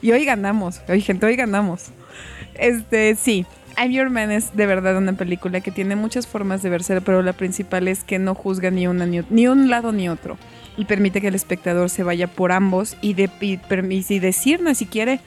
Y 0.00 0.12
hoy 0.12 0.24
ganamos. 0.24 0.82
Hoy, 0.88 1.00
gente, 1.00 1.26
hoy 1.26 1.36
ganamos. 1.36 1.86
Este, 2.54 3.14
sí. 3.16 3.44
I'm 3.76 3.90
Your 3.90 4.08
Man 4.08 4.30
es 4.30 4.54
de 4.54 4.66
verdad 4.66 4.96
una 4.96 5.14
película 5.14 5.60
que 5.60 5.72
tiene 5.72 5.96
muchas 5.96 6.28
formas 6.28 6.62
de 6.62 6.70
verse, 6.70 7.00
pero 7.00 7.22
la 7.22 7.32
principal 7.32 7.88
es 7.88 8.04
que 8.04 8.20
no 8.20 8.36
juzga 8.36 8.70
ni, 8.70 8.86
una, 8.86 9.04
ni 9.04 9.48
un 9.48 9.68
lado 9.68 9.90
ni 9.90 10.08
otro 10.08 10.38
y 10.76 10.84
permite 10.86 11.20
que 11.20 11.28
el 11.28 11.34
espectador 11.34 11.90
se 11.90 12.02
vaya 12.02 12.26
por 12.26 12.52
ambos 12.52 12.96
y, 13.00 13.14
de, 13.14 13.30
y, 13.40 13.60
y 13.88 14.74
si 14.74 14.86
quiere 14.86 15.20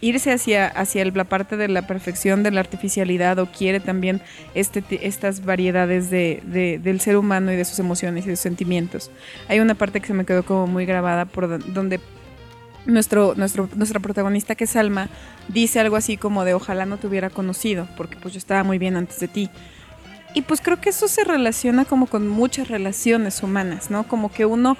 irse 0.00 0.32
hacia, 0.32 0.66
hacia 0.66 1.04
la 1.04 1.24
parte 1.24 1.56
de 1.56 1.68
la 1.68 1.86
perfección 1.86 2.42
de 2.42 2.50
la 2.50 2.60
artificialidad 2.60 3.38
o 3.38 3.46
quiere 3.46 3.80
también 3.80 4.20
este, 4.54 4.84
estas 5.06 5.44
variedades 5.44 6.10
de, 6.10 6.42
del 6.82 7.00
ser 7.00 7.16
humano 7.16 7.52
y 7.52 7.56
de 7.56 7.64
sus 7.64 7.78
emociones 7.78 8.26
y 8.26 8.30
sus 8.30 8.40
sentimientos. 8.40 9.10
Hay 9.48 9.60
una 9.60 9.74
parte 9.74 10.00
que 10.00 10.06
se 10.06 10.14
me 10.14 10.26
quedó 10.26 10.44
como 10.44 10.66
muy 10.66 10.84
grabada 10.84 11.24
por 11.24 11.64
donde 11.72 12.00
nuestro, 12.86 13.34
nuestro, 13.34 13.68
nuestra 13.76 13.98
protagonista 14.00 14.54
que 14.54 14.64
es 14.64 14.76
Alma 14.76 15.08
dice 15.48 15.80
algo 15.80 15.96
así 15.96 16.18
como 16.18 16.44
de 16.44 16.52
ojalá 16.52 16.84
no 16.84 16.98
te 16.98 17.06
hubiera 17.06 17.30
conocido 17.30 17.88
porque 17.96 18.18
pues 18.20 18.34
yo 18.34 18.38
estaba 18.38 18.62
muy 18.62 18.78
bien 18.78 18.96
antes 18.96 19.20
de 19.20 19.28
ti. 19.28 19.50
Y 20.34 20.42
pues 20.42 20.60
creo 20.60 20.80
que 20.80 20.90
eso 20.90 21.06
se 21.06 21.22
relaciona 21.22 21.84
como 21.84 22.06
con 22.06 22.26
muchas 22.26 22.68
relaciones 22.68 23.42
humanas, 23.42 23.90
¿no? 23.90 24.06
Como 24.08 24.32
que 24.32 24.44
uno 24.44 24.76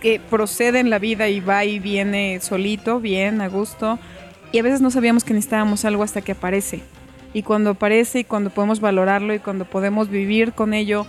que 0.00 0.20
procede 0.20 0.80
en 0.80 0.90
la 0.90 0.98
vida 0.98 1.28
y 1.28 1.38
va 1.40 1.64
y 1.64 1.78
viene 1.78 2.40
solito, 2.40 2.98
bien, 3.00 3.40
a 3.40 3.48
gusto, 3.48 3.98
y 4.50 4.58
a 4.58 4.62
veces 4.62 4.80
no 4.80 4.90
sabíamos 4.90 5.22
que 5.22 5.34
necesitábamos 5.34 5.84
algo 5.84 6.02
hasta 6.02 6.20
que 6.20 6.32
aparece. 6.32 6.82
Y 7.32 7.42
cuando 7.42 7.70
aparece 7.70 8.20
y 8.20 8.24
cuando 8.24 8.50
podemos 8.50 8.80
valorarlo 8.80 9.34
y 9.34 9.38
cuando 9.38 9.64
podemos 9.66 10.08
vivir 10.08 10.52
con 10.52 10.74
ello, 10.74 11.06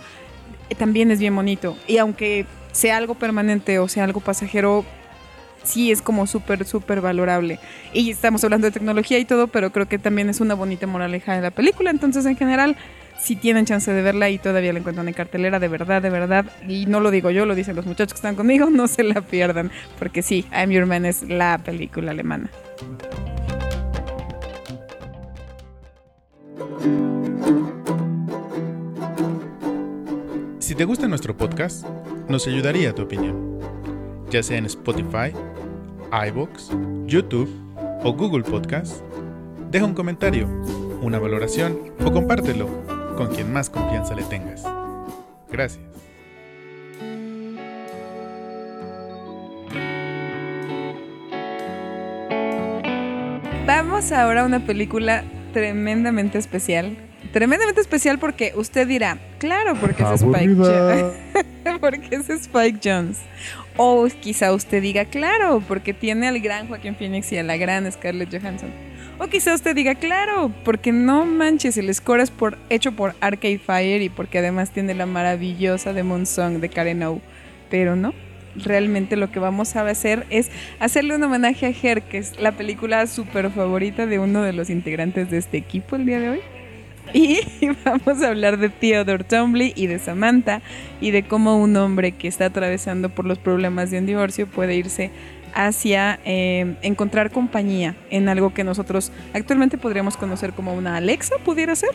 eh, 0.68 0.74
también 0.76 1.10
es 1.10 1.18
bien 1.18 1.34
bonito. 1.34 1.76
Y 1.88 1.98
aunque 1.98 2.46
sea 2.72 2.96
algo 2.96 3.14
permanente 3.14 3.80
o 3.80 3.88
sea 3.88 4.04
algo 4.04 4.20
pasajero, 4.20 4.84
sí 5.64 5.90
es 5.90 6.02
como 6.02 6.26
súper, 6.26 6.64
súper 6.64 7.00
valorable. 7.00 7.58
Y 7.92 8.10
estamos 8.10 8.44
hablando 8.44 8.66
de 8.66 8.70
tecnología 8.70 9.18
y 9.18 9.24
todo, 9.24 9.48
pero 9.48 9.72
creo 9.72 9.86
que 9.86 9.98
también 9.98 10.28
es 10.28 10.40
una 10.40 10.54
bonita 10.54 10.86
moraleja 10.86 11.34
de 11.34 11.42
la 11.42 11.50
película. 11.50 11.90
Entonces, 11.90 12.26
en 12.26 12.36
general, 12.36 12.76
si 13.20 13.36
tienen 13.36 13.66
chance 13.66 13.92
de 13.92 14.02
verla 14.02 14.30
y 14.30 14.38
todavía 14.38 14.72
la 14.72 14.78
encuentran 14.78 15.06
en 15.08 15.14
cartelera, 15.14 15.58
de 15.58 15.68
verdad, 15.68 16.02
de 16.02 16.10
verdad, 16.10 16.46
y 16.66 16.86
no 16.86 17.00
lo 17.00 17.10
digo 17.10 17.30
yo, 17.30 17.46
lo 17.46 17.54
dicen 17.54 17.76
los 17.76 17.86
muchachos 17.86 18.14
que 18.14 18.18
están 18.18 18.36
conmigo, 18.36 18.70
no 18.70 18.88
se 18.88 19.04
la 19.04 19.20
pierdan, 19.20 19.70
porque 19.98 20.22
sí, 20.22 20.46
I'm 20.52 20.70
Your 20.70 20.86
Man 20.86 21.04
es 21.04 21.28
la 21.28 21.58
película 21.58 22.12
alemana. 22.12 22.50
Si 30.58 30.74
te 30.74 30.84
gusta 30.84 31.08
nuestro 31.08 31.36
podcast, 31.36 31.84
nos 32.28 32.46
ayudaría 32.46 32.94
tu 32.94 33.02
opinión, 33.02 33.58
ya 34.30 34.42
sea 34.42 34.56
en 34.56 34.66
Spotify, 34.66 35.32
iBox, 36.28 36.70
YouTube 37.06 37.50
o 38.02 38.12
Google 38.12 38.44
Podcast. 38.44 39.02
Deja 39.70 39.84
un 39.84 39.94
comentario, 39.94 40.48
una 41.02 41.18
valoración 41.18 41.78
o 42.04 42.12
compártelo 42.12 42.89
con 43.20 43.34
quien 43.34 43.52
más 43.52 43.68
confianza 43.68 44.14
le 44.14 44.22
tengas. 44.22 44.64
Gracias. 45.50 45.84
Vamos 53.66 54.10
ahora 54.10 54.40
a 54.40 54.46
una 54.46 54.64
película 54.64 55.22
tremendamente 55.52 56.38
especial. 56.38 56.96
Tremendamente 57.30 57.82
especial 57.82 58.18
porque 58.18 58.54
usted 58.56 58.88
dirá, 58.88 59.18
claro, 59.38 59.74
porque 59.78 60.02
es 60.02 60.22
Spike 60.22 60.54
Jones. 60.54 61.12
porque 61.82 62.16
es 62.16 62.30
Spike 62.30 62.80
Jones. 62.82 63.18
O 63.76 64.08
quizá 64.22 64.54
usted 64.54 64.80
diga, 64.80 65.04
claro, 65.04 65.62
porque 65.68 65.92
tiene 65.92 66.26
al 66.26 66.40
gran 66.40 66.68
Joaquín 66.68 66.96
Phoenix 66.96 67.30
y 67.32 67.36
a 67.36 67.42
la 67.42 67.58
gran 67.58 67.92
Scarlett 67.92 68.30
Johansson. 68.30 68.89
O 69.22 69.28
quizá 69.28 69.52
usted 69.52 69.76
diga, 69.76 69.96
claro, 69.96 70.50
porque 70.64 70.92
no 70.92 71.26
manches, 71.26 71.76
el 71.76 71.94
score 71.94 72.22
es 72.22 72.30
por, 72.30 72.56
hecho 72.70 72.92
por 72.92 73.14
Arcade 73.20 73.58
Fire 73.58 74.00
y 74.00 74.08
porque 74.08 74.38
además 74.38 74.70
tiene 74.70 74.94
la 74.94 75.04
maravillosa 75.04 75.92
Demon 75.92 76.24
Song 76.24 76.54
de 76.54 76.70
Karen 76.70 77.02
O. 77.02 77.20
Pero 77.68 77.96
no, 77.96 78.14
realmente 78.56 79.16
lo 79.16 79.30
que 79.30 79.38
vamos 79.38 79.76
a 79.76 79.86
hacer 79.86 80.26
es 80.30 80.50
hacerle 80.78 81.16
un 81.16 81.22
homenaje 81.22 81.66
a 81.66 81.68
Her, 81.68 82.00
que 82.00 82.16
es 82.16 82.40
la 82.40 82.52
película 82.52 83.06
súper 83.06 83.50
favorita 83.50 84.06
de 84.06 84.18
uno 84.18 84.40
de 84.40 84.54
los 84.54 84.70
integrantes 84.70 85.30
de 85.30 85.36
este 85.36 85.58
equipo 85.58 85.96
el 85.96 86.06
día 86.06 86.18
de 86.18 86.30
hoy. 86.30 86.40
Y 87.12 87.40
vamos 87.84 88.22
a 88.22 88.28
hablar 88.28 88.56
de 88.56 88.70
Theodore 88.70 89.24
Tombly 89.24 89.74
y 89.76 89.86
de 89.86 89.98
Samantha 89.98 90.62
y 90.98 91.10
de 91.10 91.24
cómo 91.24 91.58
un 91.58 91.76
hombre 91.76 92.12
que 92.12 92.26
está 92.26 92.46
atravesando 92.46 93.10
por 93.10 93.26
los 93.26 93.38
problemas 93.38 93.90
de 93.90 93.98
un 93.98 94.06
divorcio 94.06 94.46
puede 94.46 94.76
irse 94.76 95.10
hacia 95.54 96.20
eh, 96.24 96.76
encontrar 96.82 97.30
compañía 97.30 97.96
en 98.10 98.28
algo 98.28 98.52
que 98.54 98.64
nosotros 98.64 99.12
actualmente 99.32 99.78
podríamos 99.78 100.16
conocer 100.16 100.52
como 100.52 100.74
una 100.74 100.96
Alexa, 100.96 101.36
pudiera 101.44 101.74
ser, 101.76 101.90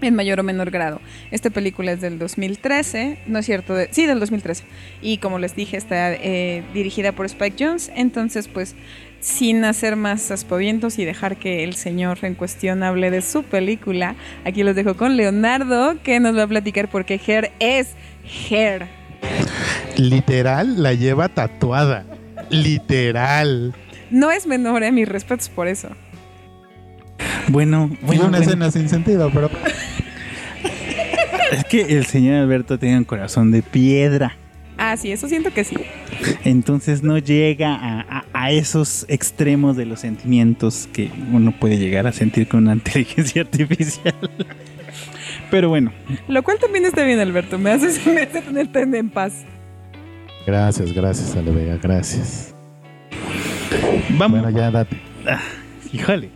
en 0.00 0.14
mayor 0.14 0.40
o 0.40 0.42
menor 0.42 0.70
grado. 0.70 1.00
Esta 1.30 1.50
película 1.50 1.92
es 1.92 2.00
del 2.00 2.18
2013, 2.18 3.18
no 3.26 3.38
es 3.38 3.46
cierto, 3.46 3.74
sí, 3.90 4.06
del 4.06 4.20
2013. 4.20 4.64
Y 5.02 5.18
como 5.18 5.38
les 5.38 5.54
dije, 5.54 5.76
está 5.76 6.12
eh, 6.12 6.62
dirigida 6.74 7.12
por 7.12 7.26
Spike 7.26 7.56
Jones. 7.58 7.90
Entonces, 7.94 8.48
pues, 8.48 8.74
sin 9.20 9.64
hacer 9.64 9.96
más 9.96 10.30
aspavientos 10.30 10.98
y 10.98 11.04
dejar 11.04 11.36
que 11.36 11.64
el 11.64 11.74
señor 11.74 12.18
en 12.22 12.34
cuestión 12.34 12.82
hable 12.82 13.10
de 13.10 13.22
su 13.22 13.42
película, 13.42 14.14
aquí 14.44 14.62
los 14.62 14.74
dejo 14.74 14.96
con 14.96 15.16
Leonardo, 15.16 15.96
que 16.02 16.20
nos 16.20 16.36
va 16.36 16.44
a 16.44 16.48
platicar 16.48 16.88
por 16.88 17.04
qué 17.04 17.20
Her 17.24 17.52
es 17.58 17.88
Her. 18.50 18.86
Literal 19.96 20.82
la 20.82 20.94
lleva 20.94 21.28
tatuada. 21.28 22.04
Literal. 22.50 23.74
No 24.10 24.30
es 24.30 24.46
menor, 24.46 24.82
eh, 24.82 24.92
mis 24.92 25.08
respetos 25.08 25.48
por 25.48 25.68
eso. 25.68 25.88
Bueno, 27.48 27.88
Bueno, 28.02 28.22
una 28.22 28.30
bueno. 28.30 28.36
escena 28.38 28.70
sin 28.70 28.88
sentido, 28.88 29.30
pero 29.32 29.50
es 31.52 31.64
que 31.64 31.80
el 31.82 32.06
señor 32.06 32.36
Alberto 32.36 32.78
tiene 32.78 32.98
un 32.98 33.04
corazón 33.04 33.50
de 33.50 33.62
piedra. 33.62 34.36
Ah, 34.78 34.96
sí, 34.96 35.12
eso 35.12 35.28
siento 35.28 35.52
que 35.52 35.62
sí. 35.64 35.76
Entonces 36.44 37.02
no 37.02 37.18
llega 37.18 37.74
a, 37.74 38.00
a- 38.00 38.24
a 38.32 38.50
esos 38.50 39.04
extremos 39.08 39.76
de 39.76 39.84
los 39.84 40.00
sentimientos 40.00 40.88
que 40.92 41.10
uno 41.32 41.52
puede 41.52 41.76
llegar 41.78 42.06
a 42.06 42.12
sentir 42.12 42.48
con 42.48 42.62
una 42.64 42.72
inteligencia 42.74 43.42
artificial. 43.42 44.14
Pero 45.50 45.68
bueno, 45.68 45.92
Lo 46.28 46.42
cual 46.42 46.58
también 46.58 46.84
está 46.86 47.04
bien, 47.04 47.18
Alberto. 47.20 47.58
Me 47.58 47.70
hace, 47.72 47.88
me 48.10 48.22
hace 48.22 48.40
tenerte 48.40 48.80
en 48.80 49.10
paz. 49.10 49.44
Gracias, 50.46 50.92
gracias, 50.92 51.36
Ale 51.36 51.50
Vega, 51.50 51.78
gracias. 51.82 52.54
vamos. 54.10 54.40
Bueno, 54.40 54.56
ya 54.56 54.70
date. 54.70 54.96
Híjole. 55.92 56.30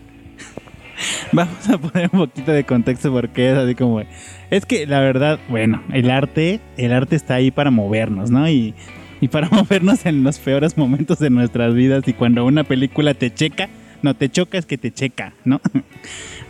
Vamos 1.33 1.69
a 1.69 1.79
poner 1.79 2.11
un 2.13 2.21
poquito 2.21 2.53
de 2.53 2.65
contexto 2.65 3.13
porque 3.13 3.51
es 3.51 3.59
así 3.59 3.75
como... 3.75 4.03
Es 4.51 4.67
que 4.67 4.87
la 4.87 5.01
verdad, 5.01 5.39
bueno, 5.49 5.83
el 5.93 6.11
arte, 6.11 6.61
el 6.77 6.93
arte 6.93 7.17
está 7.17 7.35
ahí 7.35 7.51
para 7.51 7.71
movernos, 7.71 8.31
¿no? 8.31 8.49
Y, 8.49 8.75
y 9.21 9.29
para 9.29 9.49
movernos 9.51 10.07
en 10.07 10.23
los 10.23 10.39
peores 10.39 10.77
momentos 10.77 11.19
de 11.19 11.31
nuestras 11.31 11.75
vidas 11.75 12.07
y 12.07 12.13
cuando 12.13 12.45
una 12.45 12.65
película 12.65 13.15
te 13.15 13.33
checa, 13.33 13.69
no 14.03 14.15
te 14.15 14.29
choca 14.29 14.59
es 14.59 14.67
que 14.67 14.79
te 14.79 14.93
checa, 14.93 15.35
¿no? 15.45 15.61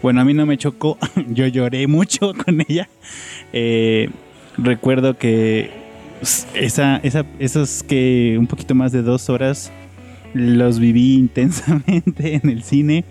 Bueno, 0.02 0.20
a 0.20 0.24
mí 0.26 0.34
no 0.34 0.44
me 0.44 0.59
chocó, 0.59 0.98
yo 1.28 1.46
lloré 1.46 1.86
mucho 1.86 2.34
con 2.34 2.62
ella. 2.68 2.90
Eh, 3.55 4.11
recuerdo 4.59 5.16
que 5.16 5.70
esa, 6.55 6.97
esa, 7.03 7.25
esos 7.39 7.83
que 7.83 8.37
un 8.39 8.47
poquito 8.47 8.75
más 8.75 8.93
de 8.93 9.03
dos 9.03 9.29
horas 9.31 9.70
los 10.33 10.79
viví 10.79 11.14
intensamente 11.18 12.35
en 12.43 12.49
el 12.51 12.62
cine. 12.62 13.05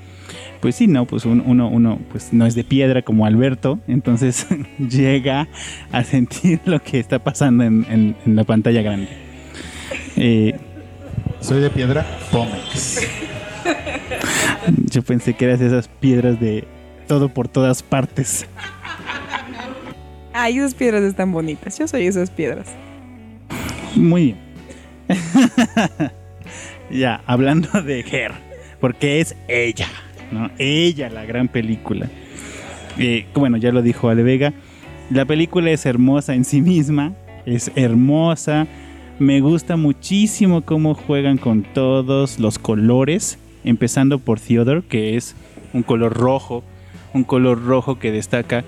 Pues 0.61 0.75
sí, 0.75 0.87
no, 0.87 1.05
pues 1.05 1.25
un- 1.25 1.43
uno, 1.45 1.67
uno 1.67 1.99
pues 2.11 2.31
no 2.31 2.45
es 2.45 2.55
de 2.55 2.63
piedra 2.63 3.01
como 3.01 3.25
Alberto, 3.25 3.79
entonces 3.87 4.47
llega 4.79 5.47
a 5.91 6.03
sentir 6.05 6.61
lo 6.65 6.81
que 6.81 6.99
está 6.99 7.19
pasando 7.19 7.63
en, 7.65 7.85
en- 7.89 8.15
en 8.25 8.35
la 8.35 8.43
pantalla 8.45 8.81
grande. 8.81 9.09
Eh, 10.15 10.53
Soy 11.41 11.59
de 11.61 11.69
piedra, 11.69 12.05
Pomex. 12.31 13.01
yo 14.89 15.01
pensé 15.01 15.33
que 15.33 15.43
eras 15.45 15.59
esas 15.59 15.89
piedras 15.89 16.39
de 16.39 16.63
todo 17.07 17.27
por 17.27 17.49
todas 17.49 17.83
partes. 17.83 18.45
Ay, 20.31 20.57
esas 20.57 20.73
piedras 20.73 21.03
están 21.03 21.31
bonitas. 21.33 21.77
Yo 21.77 21.87
soy 21.87 22.07
esas 22.07 22.31
piedras. 22.31 22.67
Muy 23.95 24.23
bien. 24.23 24.37
ya, 26.91 27.21
hablando 27.25 27.81
de 27.81 27.99
Her, 27.99 28.31
porque 28.79 29.19
es 29.19 29.35
ella, 29.47 29.87
¿no? 30.31 30.49
Ella, 30.57 31.09
la 31.09 31.25
gran 31.25 31.47
película. 31.47 32.09
Eh, 32.97 33.25
bueno, 33.33 33.57
ya 33.57 33.71
lo 33.71 33.81
dijo 33.81 34.09
Ale 34.09 34.23
Vega. 34.23 34.53
La 35.09 35.25
película 35.25 35.71
es 35.71 35.85
hermosa 35.85 36.33
en 36.33 36.45
sí 36.45 36.61
misma, 36.61 37.13
es 37.45 37.71
hermosa. 37.75 38.67
Me 39.19 39.41
gusta 39.41 39.77
muchísimo 39.77 40.61
cómo 40.61 40.95
juegan 40.95 41.37
con 41.37 41.63
todos 41.63 42.39
los 42.39 42.57
colores, 42.57 43.37
empezando 43.63 44.17
por 44.19 44.39
Theodore, 44.39 44.83
que 44.87 45.17
es 45.17 45.35
un 45.73 45.83
color 45.83 46.13
rojo, 46.13 46.63
un 47.13 47.23
color 47.23 47.63
rojo 47.63 47.99
que 47.99 48.11
destaca 48.11 48.63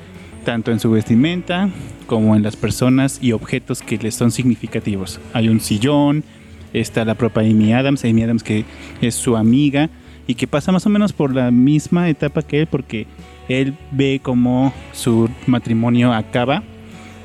tanto 0.46 0.72
en 0.72 0.80
su 0.80 0.90
vestimenta 0.92 1.70
como 2.08 2.38
en 2.38 2.44
las 2.44 2.56
personas 2.56 3.20
y 3.22 3.34
objetos 3.34 3.82
que 3.82 3.98
le 3.98 4.12
son 4.12 4.32
significativos. 4.32 5.20
Hay 5.34 5.50
un 5.50 5.60
sillón, 5.60 6.24
está 6.72 7.04
la 7.04 7.16
propia 7.16 7.42
Amy 7.42 7.74
Adams, 7.74 8.06
Amy 8.06 8.24
Adams 8.24 8.44
que 8.44 8.64
es 9.02 9.16
su 9.16 9.36
amiga 9.36 9.90
y 10.28 10.36
que 10.36 10.48
pasa 10.48 10.72
más 10.72 10.86
o 10.86 10.90
menos 10.90 11.12
por 11.12 11.36
la 11.36 11.52
misma 11.52 12.10
etapa 12.10 12.42
que 12.44 12.62
él 12.62 12.68
porque 12.68 13.08
él 13.50 13.76
ve 13.92 14.22
como 14.24 14.74
su 14.94 15.30
matrimonio 15.48 16.14
acaba 16.14 16.64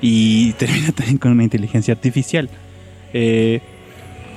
y 0.02 0.52
termina 0.58 0.90
también 0.90 1.18
con 1.18 1.30
una 1.30 1.44
inteligencia 1.44 1.94
artificial. 1.94 2.50
Eh, 3.12 3.60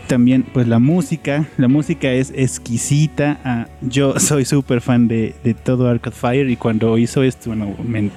también 0.07 0.43
pues 0.43 0.67
la 0.67 0.79
música, 0.79 1.47
la 1.57 1.67
música 1.67 2.11
es 2.11 2.31
exquisita. 2.35 3.39
Ah, 3.43 3.67
yo 3.81 4.19
soy 4.19 4.45
súper 4.45 4.81
fan 4.81 5.07
de, 5.07 5.35
de 5.43 5.53
todo 5.53 5.87
Arcade 5.87 6.15
Fire 6.15 6.49
y 6.49 6.55
cuando 6.55 6.97
hizo 6.97 7.23
esto, 7.23 7.49
bueno, 7.49 7.75
me- 7.83 8.11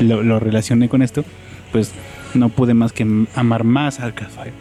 lo, 0.00 0.40
relacioné 0.40 0.88
con 0.88 1.02
esto, 1.02 1.24
pues 1.72 1.92
no 2.34 2.48
pude 2.48 2.74
más 2.74 2.92
que 2.92 3.06
amar 3.34 3.64
más 3.64 4.00
Arcade 4.00 4.30
Fire. 4.30 4.52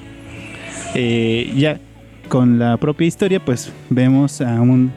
Eh, 0.94 1.52
ya 1.58 1.80
con 2.30 2.58
la 2.60 2.78
propia 2.78 3.06
historia, 3.08 3.44
pues 3.44 3.72
vemos 3.90 4.42
a 4.42 4.62
un 4.62 4.92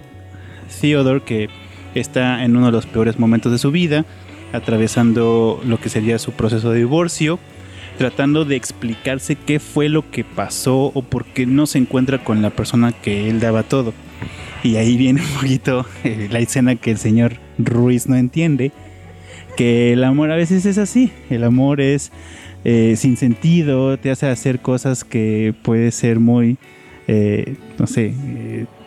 Theodore 0.80 1.22
que 1.22 1.49
está 1.94 2.44
en 2.44 2.57
uno 2.57 2.66
de 2.66 2.72
los 2.72 2.86
peores 2.86 3.18
momentos 3.18 3.51
de 3.53 3.59
su 3.59 3.70
vida, 3.70 4.05
atravesando 4.53 5.61
lo 5.66 5.80
que 5.80 5.88
sería 5.88 6.18
su 6.18 6.32
proceso 6.32 6.70
de 6.70 6.78
divorcio, 6.78 7.38
tratando 7.99 8.44
de 8.44 8.57
explicarse 8.57 9.34
qué 9.34 9.59
fue 9.59 9.88
lo 9.88 10.09
que 10.11 10.24
pasó 10.24 10.92
o 10.94 11.03
por 11.03 11.26
qué 11.26 11.46
no 11.46 11.66
se 11.66 11.78
encuentra 11.78 12.22
con 12.22 12.40
la 12.40 12.51
persona 12.51 12.92
que 12.92 13.28
él 13.28 13.40
daba 13.40 13.64
todo. 13.64 13.92
Y 14.62 14.76
ahí 14.76 14.96
viene 14.96 15.20
un 15.20 15.28
poquito 15.40 15.84
eh, 16.05 16.28
la 16.30 16.38
escena 16.38 16.76
que 16.76 16.92
el 16.92 16.99
señor 16.99 17.34
Ruiz 17.59 18.09
no 18.09 18.16
entiende, 18.16 18.72
que 19.57 19.92
el 19.92 20.05
amor 20.05 20.30
a 20.30 20.36
veces 20.36 20.64
es 20.64 20.78
así, 20.78 21.11
el 21.28 21.42
amor 21.42 21.80
es 21.80 22.12
eh, 22.64 22.94
sin 22.96 23.16
sentido, 23.16 23.99
te 23.99 24.11
hace 24.11 24.28
hacer 24.28 24.61
cosas 24.61 25.03
que 25.03 25.53
puede 25.62 25.90
ser 25.90 26.20
muy, 26.20 26.57
eh, 27.09 27.57
no 27.78 27.88
sé, 27.88 28.14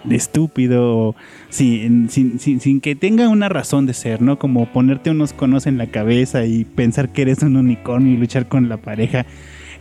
eh, 0.09 0.15
estúpido, 0.15 1.15
sin, 1.49 2.09
sin, 2.09 2.39
sin, 2.39 2.59
sin 2.59 2.81
que 2.81 2.95
tenga 2.95 3.29
una 3.29 3.49
razón 3.49 3.85
de 3.85 3.93
ser, 3.93 4.21
¿no? 4.21 4.39
Como 4.39 4.65
ponerte 4.71 5.09
unos 5.09 5.33
conos 5.33 5.67
en 5.67 5.77
la 5.77 5.87
cabeza 5.87 6.45
y 6.45 6.65
pensar 6.65 7.09
que 7.09 7.23
eres 7.23 7.41
un 7.43 7.55
unicornio 7.55 8.13
y 8.13 8.17
luchar 8.17 8.47
con 8.47 8.69
la 8.69 8.77
pareja 8.77 9.25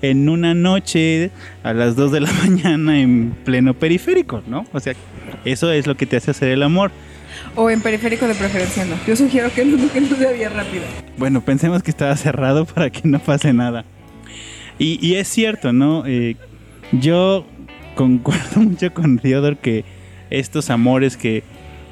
en 0.02 0.28
una 0.28 0.54
noche 0.54 1.30
a 1.62 1.72
las 1.72 1.96
2 1.96 2.12
de 2.12 2.20
la 2.20 2.32
mañana 2.44 3.00
en 3.00 3.34
pleno 3.44 3.74
periférico, 3.74 4.42
¿no? 4.46 4.66
O 4.72 4.80
sea, 4.80 4.94
eso 5.44 5.70
es 5.72 5.86
lo 5.86 5.96
que 5.96 6.06
te 6.06 6.16
hace 6.16 6.30
hacer 6.30 6.48
el 6.48 6.62
amor. 6.62 6.90
O 7.56 7.70
en 7.70 7.80
periférico 7.80 8.26
de 8.26 8.34
preferencia, 8.34 8.84
no. 8.84 8.96
Yo 9.06 9.16
sugiero 9.16 9.50
que 9.54 9.64
no, 9.64 9.92
que 9.92 10.00
no 10.00 10.16
sea 10.16 10.32
vía 10.32 10.48
rápida. 10.48 10.84
Bueno, 11.16 11.40
pensemos 11.40 11.82
que 11.82 11.90
estaba 11.90 12.16
cerrado 12.16 12.64
para 12.64 12.90
que 12.90 13.02
no 13.04 13.18
pase 13.18 13.52
nada. 13.52 13.84
Y, 14.78 14.98
y 15.06 15.16
es 15.16 15.28
cierto, 15.28 15.72
¿no? 15.72 16.04
Eh, 16.06 16.36
yo 16.92 17.46
concuerdo 17.94 18.60
mucho 18.60 18.92
con 18.92 19.18
Theodore 19.18 19.58
que 19.58 19.84
estos 20.30 20.70
amores 20.70 21.16
que 21.16 21.42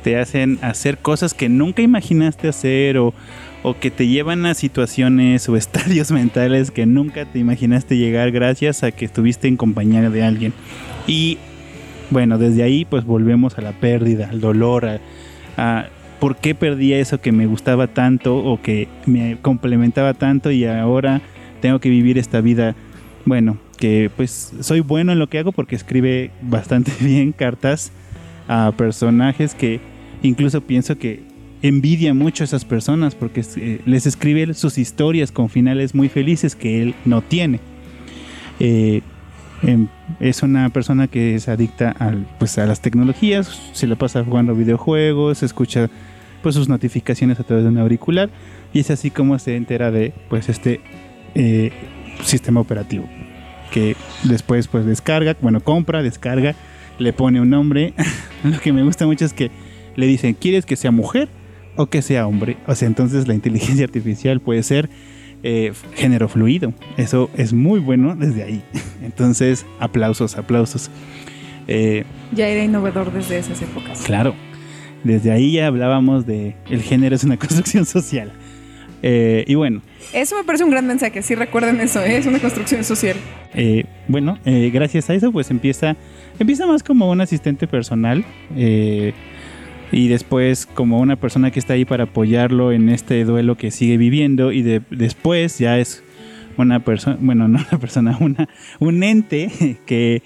te 0.02 0.18
hacen 0.18 0.58
hacer 0.62 0.98
cosas 0.98 1.34
que 1.34 1.48
nunca 1.48 1.82
imaginaste 1.82 2.48
hacer 2.48 2.98
o, 2.98 3.12
o 3.62 3.78
que 3.78 3.90
te 3.90 4.06
llevan 4.06 4.46
a 4.46 4.54
situaciones 4.54 5.48
o 5.48 5.56
estadios 5.56 6.10
mentales 6.10 6.70
que 6.70 6.86
nunca 6.86 7.24
te 7.24 7.38
imaginaste 7.38 7.96
llegar 7.96 8.30
gracias 8.30 8.82
a 8.82 8.92
que 8.92 9.04
estuviste 9.04 9.48
en 9.48 9.56
compañía 9.56 10.08
de 10.08 10.22
alguien. 10.22 10.52
Y 11.06 11.38
bueno, 12.10 12.38
desde 12.38 12.62
ahí 12.62 12.84
pues 12.84 13.04
volvemos 13.04 13.58
a 13.58 13.62
la 13.62 13.72
pérdida, 13.72 14.28
al 14.30 14.40
dolor, 14.40 14.86
a, 14.86 15.00
a 15.56 15.86
por 16.20 16.36
qué 16.36 16.54
perdí 16.54 16.92
eso 16.94 17.20
que 17.20 17.32
me 17.32 17.46
gustaba 17.46 17.86
tanto 17.88 18.36
o 18.36 18.60
que 18.60 18.88
me 19.06 19.38
complementaba 19.40 20.14
tanto 20.14 20.50
y 20.50 20.64
ahora 20.64 21.20
tengo 21.60 21.80
que 21.80 21.90
vivir 21.90 22.18
esta 22.18 22.40
vida, 22.40 22.74
bueno, 23.24 23.58
que 23.78 24.10
pues 24.16 24.52
soy 24.60 24.80
bueno 24.80 25.12
en 25.12 25.18
lo 25.18 25.28
que 25.28 25.38
hago 25.38 25.52
porque 25.52 25.76
escribe 25.76 26.30
bastante 26.42 26.92
bien 27.00 27.32
cartas 27.32 27.92
a 28.48 28.72
personajes 28.72 29.54
que 29.54 29.80
incluso 30.22 30.60
pienso 30.60 30.98
que 30.98 31.22
envidia 31.62 32.14
mucho 32.14 32.44
a 32.44 32.46
esas 32.46 32.64
personas 32.64 33.14
porque 33.14 33.44
eh, 33.56 33.80
les 33.84 34.06
escribe 34.06 34.52
sus 34.54 34.78
historias 34.78 35.32
con 35.32 35.48
finales 35.48 35.94
muy 35.94 36.08
felices 36.08 36.56
que 36.56 36.82
él 36.82 36.94
no 37.04 37.20
tiene. 37.22 37.60
Eh, 38.60 39.02
em, 39.62 39.88
es 40.20 40.42
una 40.42 40.68
persona 40.70 41.08
que 41.08 41.34
es 41.34 41.48
adicta 41.48 41.90
al, 41.98 42.26
pues, 42.38 42.58
a 42.58 42.66
las 42.66 42.80
tecnologías, 42.80 43.60
se 43.72 43.86
la 43.86 43.96
pasa 43.96 44.24
jugando 44.24 44.54
videojuegos, 44.54 45.42
escucha 45.42 45.90
pues, 46.42 46.54
sus 46.54 46.68
notificaciones 46.68 47.38
a 47.40 47.44
través 47.44 47.64
de 47.64 47.70
un 47.70 47.78
auricular 47.78 48.30
y 48.72 48.80
es 48.80 48.90
así 48.90 49.10
como 49.10 49.38
se 49.38 49.56
entera 49.56 49.90
de 49.90 50.12
pues, 50.28 50.48
este 50.48 50.80
eh, 51.34 51.72
sistema 52.22 52.60
operativo 52.60 53.08
que 53.70 53.96
después 54.24 54.68
pues 54.68 54.86
descarga, 54.86 55.36
bueno, 55.40 55.60
compra, 55.60 56.02
descarga, 56.02 56.54
le 56.98 57.12
pone 57.12 57.40
un 57.40 57.50
nombre. 57.50 57.94
Lo 58.44 58.58
que 58.60 58.72
me 58.72 58.82
gusta 58.82 59.06
mucho 59.06 59.24
es 59.24 59.32
que 59.32 59.50
le 59.96 60.06
dicen, 60.06 60.34
¿quieres 60.34 60.66
que 60.66 60.76
sea 60.76 60.90
mujer 60.90 61.28
o 61.76 61.86
que 61.86 62.02
sea 62.02 62.26
hombre? 62.26 62.56
O 62.66 62.74
sea, 62.74 62.88
entonces 62.88 63.26
la 63.28 63.34
inteligencia 63.34 63.84
artificial 63.86 64.40
puede 64.40 64.62
ser 64.62 64.88
eh, 65.42 65.72
género 65.94 66.28
fluido. 66.28 66.72
Eso 66.96 67.30
es 67.36 67.52
muy 67.52 67.78
bueno 67.78 68.16
desde 68.16 68.42
ahí. 68.42 68.62
Entonces, 69.02 69.66
aplausos, 69.78 70.36
aplausos. 70.36 70.90
Eh, 71.68 72.04
ya 72.32 72.48
era 72.48 72.64
innovador 72.64 73.12
desde 73.12 73.38
esas 73.38 73.62
épocas. 73.62 74.02
Claro. 74.02 74.34
Desde 75.04 75.30
ahí 75.30 75.52
ya 75.52 75.68
hablábamos 75.68 76.26
de 76.26 76.56
el 76.68 76.82
género 76.82 77.14
es 77.14 77.22
una 77.22 77.36
construcción 77.36 77.86
social. 77.86 78.32
Eh, 79.02 79.44
y 79.46 79.54
bueno. 79.54 79.80
Eso 80.12 80.36
me 80.36 80.42
parece 80.42 80.64
un 80.64 80.70
gran 80.70 80.88
mensaje, 80.88 81.22
sí 81.22 81.36
recuerden 81.36 81.80
eso, 81.80 82.02
es 82.02 82.26
una 82.26 82.40
construcción 82.40 82.82
social. 82.82 83.16
bueno, 84.08 84.38
gracias 84.44 85.08
a 85.08 85.14
eso 85.14 85.30
pues 85.30 85.52
empieza, 85.52 85.96
empieza 86.38 86.66
más 86.66 86.82
como 86.82 87.10
un 87.10 87.20
asistente 87.20 87.66
personal 87.66 88.24
y 89.90 90.08
después 90.08 90.66
como 90.66 91.00
una 91.00 91.16
persona 91.16 91.50
que 91.50 91.58
está 91.58 91.74
ahí 91.74 91.84
para 91.84 92.04
apoyarlo 92.04 92.72
en 92.72 92.88
este 92.88 93.24
duelo 93.24 93.56
que 93.56 93.70
sigue 93.70 93.96
viviendo 93.96 94.52
y 94.52 94.62
después 94.62 95.58
ya 95.58 95.78
es 95.78 96.02
una 96.56 96.80
persona, 96.80 97.16
bueno, 97.20 97.48
no 97.48 97.58
una 97.58 97.78
persona, 97.78 98.16
una, 98.20 98.48
un 98.80 99.02
ente 99.02 99.78
que 99.86 100.22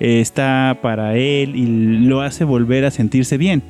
está 0.00 0.78
para 0.82 1.16
él 1.16 1.54
y 1.54 1.66
lo 2.06 2.22
hace 2.22 2.44
volver 2.44 2.84
a 2.84 2.90
sentirse 2.90 3.36
bien. 3.36 3.62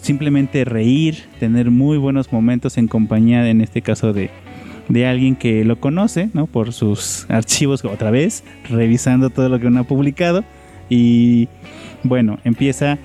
Simplemente 0.00 0.64
reír, 0.64 1.18
tener 1.38 1.70
muy 1.70 1.96
buenos 1.96 2.32
momentos 2.32 2.76
en 2.76 2.88
compañía, 2.88 3.48
en 3.48 3.60
este 3.60 3.82
caso 3.82 4.12
de, 4.12 4.30
de 4.88 5.06
alguien 5.06 5.36
que 5.36 5.64
lo 5.64 5.78
conoce, 5.78 6.28
¿no? 6.34 6.46
Por 6.46 6.72
sus 6.72 7.26
archivos 7.28 7.84
otra 7.84 8.10
vez, 8.10 8.42
revisando 8.68 9.30
todo 9.30 9.48
lo 9.48 9.60
que 9.60 9.68
uno 9.68 9.80
ha 9.80 9.84
publicado. 9.84 10.44
Y 10.88 11.48
bueno, 12.02 12.38
empieza 12.44 12.98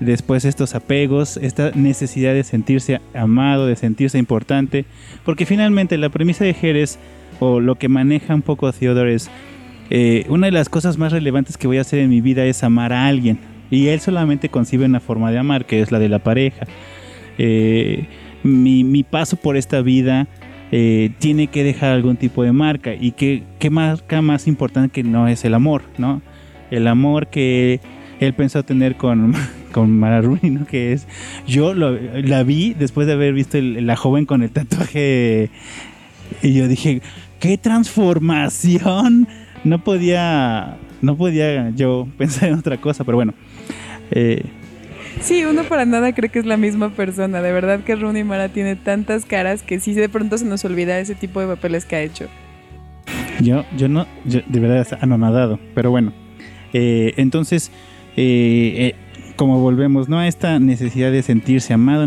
después 0.00 0.44
estos 0.44 0.74
apegos, 0.74 1.36
esta 1.36 1.70
necesidad 1.74 2.34
de 2.34 2.44
sentirse 2.44 3.00
amado, 3.14 3.66
de 3.66 3.76
sentirse 3.76 4.18
importante, 4.18 4.84
porque 5.24 5.46
finalmente 5.46 5.96
la 5.98 6.08
premisa 6.08 6.44
de 6.44 6.54
Jerez 6.54 6.98
o 7.40 7.60
lo 7.60 7.76
que 7.76 7.88
maneja 7.88 8.34
un 8.34 8.42
poco 8.42 8.72
Theodore 8.72 9.14
es 9.14 9.30
eh, 9.90 10.24
una 10.28 10.46
de 10.46 10.52
las 10.52 10.68
cosas 10.68 10.98
más 10.98 11.12
relevantes 11.12 11.56
que 11.56 11.66
voy 11.66 11.78
a 11.78 11.82
hacer 11.82 11.98
en 11.98 12.10
mi 12.10 12.20
vida 12.20 12.44
es 12.44 12.62
amar 12.64 12.92
a 12.92 13.06
alguien 13.06 13.38
y 13.70 13.88
él 13.88 14.00
solamente 14.00 14.48
concibe 14.48 14.84
una 14.84 15.00
forma 15.00 15.30
de 15.30 15.38
amar 15.38 15.66
que 15.66 15.80
es 15.80 15.92
la 15.92 15.98
de 15.98 16.08
la 16.08 16.18
pareja. 16.18 16.66
Eh, 17.38 18.06
mi, 18.42 19.02
paso 19.02 19.36
por 19.36 19.56
esta 19.56 19.80
vida 19.82 20.28
eh, 20.70 21.10
tiene 21.18 21.46
que 21.46 21.64
dejar 21.64 21.92
algún 21.92 22.16
tipo 22.16 22.42
de 22.42 22.52
marca 22.52 22.94
y 22.94 23.12
qué, 23.12 23.44
qué 23.58 23.70
marca 23.70 24.20
más 24.22 24.46
importante 24.46 24.90
que 24.90 25.02
no 25.02 25.28
es 25.28 25.44
el 25.44 25.54
amor, 25.54 25.82
¿no? 25.98 26.22
El 26.72 26.88
amor 26.88 27.28
que 27.28 27.80
él 28.18 28.34
pensó 28.34 28.64
tener 28.64 28.96
con, 28.96 29.34
con 29.72 29.98
Mara 29.98 30.22
¿no? 30.22 30.66
Que 30.66 30.92
es, 30.92 31.06
yo 31.46 31.74
la 31.74 32.42
vi 32.42 32.74
después 32.74 33.06
de 33.06 33.12
haber 33.12 33.34
visto 33.34 33.60
la 33.60 33.96
joven 33.96 34.26
con 34.26 34.42
el 34.42 34.50
tatuaje 34.50 35.50
y 36.42 36.54
yo 36.54 36.68
dije, 36.68 37.02
qué 37.40 37.58
transformación. 37.58 39.28
No 39.64 39.84
podía, 39.84 40.76
no 41.02 41.16
podía 41.16 41.70
yo 41.70 42.08
pensar 42.18 42.48
en 42.48 42.54
otra 42.54 42.78
cosa, 42.78 43.04
pero 43.04 43.18
bueno. 43.18 43.34
Eh, 44.10 44.42
Sí, 45.20 45.44
uno 45.44 45.62
para 45.64 45.84
nada 45.84 46.12
cree 46.14 46.30
que 46.30 46.38
es 46.38 46.46
la 46.46 46.56
misma 46.56 46.90
persona. 46.90 47.42
De 47.42 47.52
verdad 47.52 47.80
que 47.80 47.94
Rooney 47.94 48.24
Mara 48.24 48.48
tiene 48.48 48.76
tantas 48.76 49.24
caras 49.24 49.62
que 49.62 49.78
sí 49.78 49.92
de 49.92 50.08
pronto 50.08 50.38
se 50.38 50.44
nos 50.44 50.64
olvida 50.64 50.98
ese 50.98 51.14
tipo 51.14 51.40
de 51.40 51.46
papeles 51.46 51.84
que 51.84 51.96
ha 51.96 52.00
hecho. 52.00 52.26
Yo, 53.40 53.64
yo 53.76 53.88
no, 53.88 54.06
de 54.24 54.60
verdad 54.60 54.98
anonadado. 55.00 55.60
Pero 55.74 55.90
bueno, 55.90 56.12
eh, 56.72 57.14
entonces 57.16 57.70
eh, 58.16 58.74
eh, 58.76 58.94
como 59.36 59.60
volvemos, 59.60 60.08
¿no? 60.08 60.18
A 60.18 60.28
esta 60.28 60.58
necesidad 60.58 61.10
de 61.10 61.22
sentirse 61.22 61.72
amado 61.72 62.06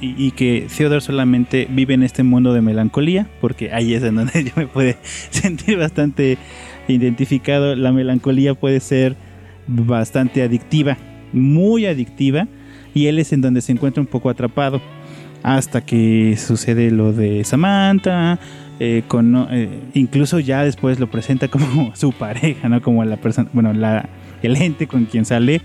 y, 0.00 0.30
que 0.32 0.66
Theodore 0.76 1.00
solamente 1.00 1.68
vive 1.70 1.94
en 1.94 2.02
este 2.02 2.24
mundo 2.24 2.52
de 2.52 2.60
melancolía, 2.60 3.28
porque 3.40 3.72
ahí 3.72 3.94
es 3.94 4.02
en 4.02 4.16
donde 4.16 4.44
yo 4.44 4.52
me 4.56 4.66
puede 4.66 4.96
sentir 5.30 5.78
bastante 5.78 6.36
identificado. 6.88 7.76
La 7.76 7.92
melancolía 7.92 8.54
puede 8.54 8.80
ser 8.80 9.16
bastante 9.66 10.42
adictiva, 10.42 10.98
muy 11.32 11.86
adictiva, 11.86 12.48
y 12.92 13.06
él 13.06 13.18
es 13.18 13.32
en 13.32 13.40
donde 13.40 13.60
se 13.60 13.72
encuentra 13.72 14.00
un 14.00 14.06
poco 14.06 14.28
atrapado 14.28 14.82
hasta 15.42 15.84
que 15.84 16.36
sucede 16.36 16.90
lo 16.90 17.12
de 17.12 17.44
Samantha. 17.44 18.40
Eh, 18.80 19.04
con, 19.06 19.48
incluso 19.94 20.40
ya 20.40 20.64
después 20.64 20.98
lo 20.98 21.08
presenta 21.08 21.48
como 21.48 21.92
su 21.96 22.12
pareja, 22.12 22.68
¿no? 22.68 22.82
Como 22.82 23.04
la 23.04 23.16
persona, 23.16 23.48
bueno, 23.52 23.72
el 24.42 24.56
ente 24.56 24.86
con 24.86 25.04
quien 25.04 25.24
sale 25.24 25.62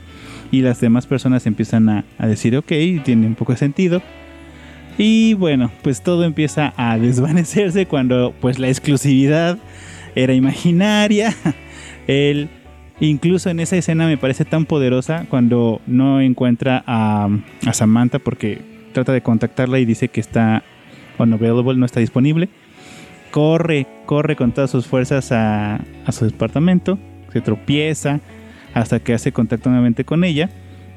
y 0.51 0.61
las 0.61 0.79
demás 0.79 1.05
personas 1.05 1.45
empiezan 1.45 1.89
a, 1.89 2.03
decir, 2.19 2.55
ok, 2.57 2.71
tiene 3.03 3.27
un 3.27 3.35
poco 3.35 3.53
de 3.53 3.57
sentido. 3.57 4.01
Y 4.97 5.33
bueno, 5.35 5.71
pues 5.81 6.01
todo 6.01 6.23
empieza 6.23 6.73
a 6.75 6.97
desvanecerse 6.99 7.85
cuando 7.85 8.33
pues 8.39 8.59
la 8.59 8.67
exclusividad 8.67 9.57
era 10.15 10.33
imaginaria. 10.33 11.33
Él, 12.07 12.49
incluso 12.99 13.49
en 13.49 13.59
esa 13.59 13.77
escena 13.77 14.07
me 14.07 14.17
parece 14.17 14.45
tan 14.45 14.65
poderosa 14.65 15.25
cuando 15.29 15.81
no 15.85 16.21
encuentra 16.21 16.83
a, 16.85 17.29
a 17.65 17.73
Samantha 17.73 18.19
porque 18.19 18.61
trata 18.93 19.13
de 19.13 19.21
contactarla 19.21 19.79
y 19.79 19.85
dice 19.85 20.07
que 20.07 20.19
está 20.19 20.63
unavailable, 21.19 21.77
no 21.77 21.85
está 21.85 21.99
disponible. 21.99 22.49
Corre, 23.31 23.85
corre 24.05 24.35
con 24.35 24.51
todas 24.51 24.71
sus 24.71 24.87
fuerzas 24.87 25.31
a, 25.31 25.81
su 26.11 26.25
departamento, 26.25 26.97
se 27.31 27.41
tropieza, 27.41 28.19
hasta 28.73 28.99
que 28.99 29.13
hace 29.13 29.31
contacto 29.31 29.69
nuevamente 29.69 30.03
con 30.03 30.23
ella 30.23 30.49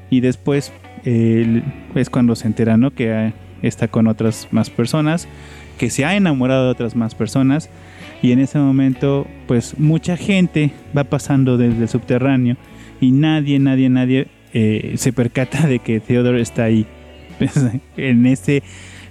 y 0.09 0.19
después 0.21 0.71
es 1.03 2.09
cuando 2.09 2.35
se 2.35 2.47
entera 2.47 2.77
¿no? 2.77 2.91
que 2.91 3.33
está 3.61 3.87
con 3.87 4.07
otras 4.07 4.47
más 4.51 4.69
personas, 4.69 5.27
que 5.77 5.89
se 5.89 6.05
ha 6.05 6.15
enamorado 6.15 6.65
de 6.65 6.71
otras 6.71 6.95
más 6.95 7.15
personas 7.15 7.69
y 8.21 8.31
en 8.31 8.39
ese 8.39 8.59
momento 8.59 9.27
pues 9.47 9.77
mucha 9.79 10.17
gente 10.17 10.71
va 10.95 11.03
pasando 11.03 11.57
desde 11.57 11.83
el 11.83 11.89
subterráneo 11.89 12.57
y 13.01 13.11
nadie, 13.11 13.59
nadie, 13.59 13.89
nadie 13.89 14.27
eh, 14.53 14.93
se 14.97 15.11
percata 15.13 15.67
de 15.67 15.79
que 15.79 15.99
Theodore 15.99 16.41
está 16.41 16.63
ahí 16.63 16.85
en 17.97 18.25
ese 18.25 18.63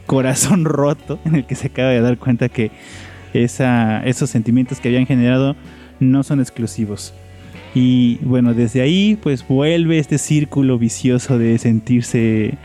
corazón 0.06 0.64
roto 0.64 1.18
en 1.24 1.36
el 1.36 1.46
que 1.46 1.54
se 1.54 1.68
acaba 1.68 1.90
de 1.90 2.00
dar 2.00 2.18
cuenta 2.18 2.48
que 2.48 2.70
esa, 3.34 4.02
esos 4.04 4.30
sentimientos 4.30 4.80
que 4.80 4.88
habían 4.88 5.06
generado 5.06 5.56
no 6.00 6.22
son 6.22 6.40
exclusivos. 6.40 7.14
Y 7.74 8.16
bueno, 8.22 8.54
desde 8.54 8.82
ahí 8.82 9.18
pues 9.22 9.46
vuelve 9.46 9.98
este 9.98 10.18
círculo 10.18 10.78
vicioso 10.78 11.38
de 11.38 11.58
sentirse 11.58 12.58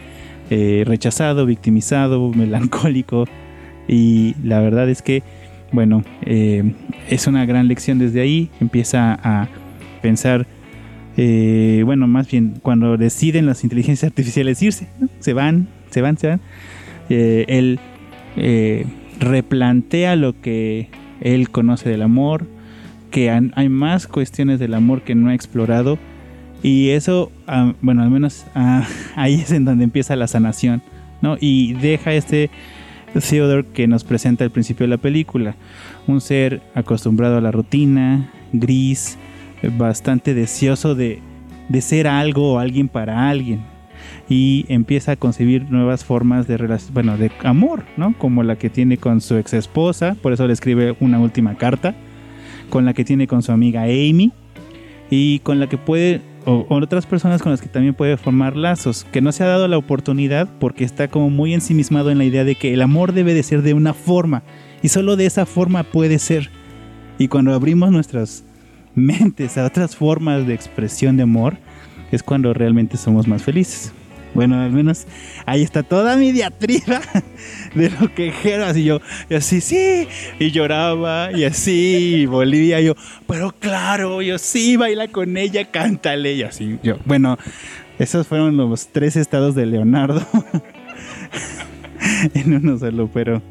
eh, 0.50 0.84
rechazado, 0.86 1.46
victimizado, 1.46 2.30
melancólico. 2.36 3.26
Y 3.88 4.36
la 4.44 4.60
verdad 4.60 4.90
es 4.90 5.02
que, 5.02 5.24
bueno, 5.72 6.04
eh, 6.26 6.74
es 7.10 7.28
una 7.28 7.46
gran 7.46 7.68
lección 7.68 8.00
desde 8.00 8.22
ahí. 8.22 8.50
Empieza 8.60 9.18
a 9.24 9.48
pensar, 10.02 10.46
eh, 11.16 11.84
bueno, 11.86 12.08
más 12.08 12.30
bien 12.30 12.56
cuando 12.62 12.98
deciden 12.98 13.46
las 13.46 13.64
inteligencias 13.64 14.10
artificiales 14.10 14.62
irse, 14.62 14.88
se 15.20 15.34
van, 15.34 15.68
se 15.90 16.02
van, 16.02 16.18
se 16.18 16.28
van. 16.28 16.42
él 17.10 17.80
replantea 19.20 20.16
lo 20.16 20.40
que 20.40 20.90
él 21.22 21.50
conoce 21.50 21.90
del 21.90 22.02
amor, 22.02 22.48
que 23.12 23.30
hay 23.30 23.70
más 23.70 24.08
cuestiones 24.08 24.60
del 24.60 24.74
amor 24.74 25.02
que 25.02 25.16
no 25.16 25.30
ha 25.30 25.34
explorado 25.34 25.98
y 26.64 26.90
eso, 26.90 27.32
ah, 27.48 27.74
bueno, 27.82 28.04
al 28.04 28.10
menos 28.10 28.46
ah, 28.56 28.88
ahí 29.16 29.36
es 29.36 29.52
en 29.52 29.66
donde 29.66 29.84
empieza 29.84 30.16
la 30.16 30.28
sanación, 30.28 30.82
¿no? 31.22 31.38
Y 31.40 31.74
deja 31.74 32.14
este 32.14 32.50
Theodore 33.14 33.66
que 33.74 33.88
nos 33.88 34.04
presenta 34.04 34.44
al 34.44 34.52
principio 34.52 34.86
de 34.86 34.90
la 34.90 34.98
película, 34.98 35.56
un 36.08 36.22
ser 36.22 36.62
acostumbrado 36.76 37.38
a 37.38 37.42
la 37.42 37.52
rutina, 37.52 38.30
gris, 38.54 39.18
bastante 39.78 40.34
deseoso 40.34 40.94
de, 40.94 41.20
de 41.70 41.82
ser 41.82 42.08
algo 42.08 42.54
o 42.54 42.60
alguien 42.60 42.88
para 42.88 43.30
alguien, 43.30 43.62
y 44.30 44.66
empieza 44.68 45.14
a 45.14 45.16
concebir 45.16 45.70
nuevas 45.70 46.04
formas 46.04 46.48
de 46.48 46.58
relación, 46.58 46.94
bueno, 46.94 47.18
de 47.18 47.32
amor, 47.44 47.84
¿no? 47.96 48.14
Como 48.18 48.44
la 48.44 48.58
que 48.58 48.70
tiene 48.70 48.98
con 48.98 49.22
su 49.22 49.38
ex 49.38 49.54
esposa, 49.54 50.16
por 50.22 50.34
eso 50.34 50.48
le 50.48 50.54
escribe 50.54 50.96
una 51.00 51.20
última 51.20 51.56
carta 51.56 51.96
con 52.70 52.86
la 52.86 52.94
que 52.94 53.06
tiene 53.06 53.28
con 53.28 53.44
su 53.44 53.52
amiga 53.52 53.84
Amy 53.84 54.32
y 55.10 55.40
con 55.40 55.60
la 55.60 55.68
que 55.68 55.78
puede 55.78 56.22
o, 56.46 56.66
otras 56.70 57.06
personas 57.06 57.42
con 57.42 57.52
las 57.52 57.62
que 57.62 57.68
también 57.68 57.94
puede 57.94 58.16
formar 58.16 58.56
lazos, 58.56 59.06
que 59.12 59.22
no 59.22 59.32
se 59.32 59.44
ha 59.44 59.48
dado 59.48 59.68
la 59.68 59.78
oportunidad 59.78 60.48
porque 60.60 60.86
está 60.86 61.10
como 61.10 61.30
muy 61.30 61.54
ensimismado 61.54 62.10
en 62.10 62.18
la 62.18 62.24
idea 62.24 62.46
de 62.46 62.56
que 62.56 62.74
el 62.74 62.82
amor 62.82 63.12
debe 63.12 63.34
de 63.34 63.44
ser 63.44 63.62
de 63.62 63.74
una 63.74 63.94
forma 63.94 64.44
y 64.82 64.90
solo 64.90 65.18
de 65.18 65.26
esa 65.26 65.46
forma 65.46 65.84
puede 65.84 66.20
ser. 66.20 66.50
Y 67.18 67.28
cuando 67.28 67.54
abrimos 67.54 67.92
nuestras 67.92 68.46
mentes 68.96 69.58
a 69.58 69.66
otras 69.66 69.96
formas 69.96 70.48
de 70.48 70.54
expresión 70.54 71.18
de 71.18 71.24
amor, 71.24 71.58
es 72.12 72.24
cuando 72.24 72.54
realmente 72.54 72.96
somos 72.96 73.28
más 73.28 73.44
felices. 73.44 73.94
Bueno, 74.34 74.62
al 74.62 74.72
menos 74.72 75.06
ahí 75.46 75.64
está 75.64 75.84
toda 75.84 76.16
mi 76.16 76.32
diatriba 76.32 77.02
de 77.76 77.90
lo 77.90 78.14
que 78.14 78.32
Geras 78.32 78.76
yo, 78.76 79.02
y 79.30 79.36
así, 79.36 79.62
sí, 79.62 80.08
y 80.40 80.52
lloraba, 80.52 81.32
y 81.32 81.44
así, 81.44 82.22
y 82.22 82.26
Bolivia, 82.26 82.80
yo, 82.82 82.94
pero 83.28 83.52
claro, 83.52 84.22
yo 84.22 84.38
sí, 84.38 84.78
baila 84.78 85.08
con 85.08 85.38
ella, 85.38 85.72
cántale, 85.72 86.34
y 86.34 86.44
así, 86.44 86.78
yo, 86.84 86.98
bueno, 87.06 87.38
esos 88.00 88.28
fueron 88.28 88.58
los 88.58 88.88
tres 88.90 89.16
estados 89.16 89.56
de 89.56 89.66
Leonardo 89.66 90.26
en 92.34 92.54
uno 92.54 92.78
solo, 92.78 93.10
pero 93.12 93.42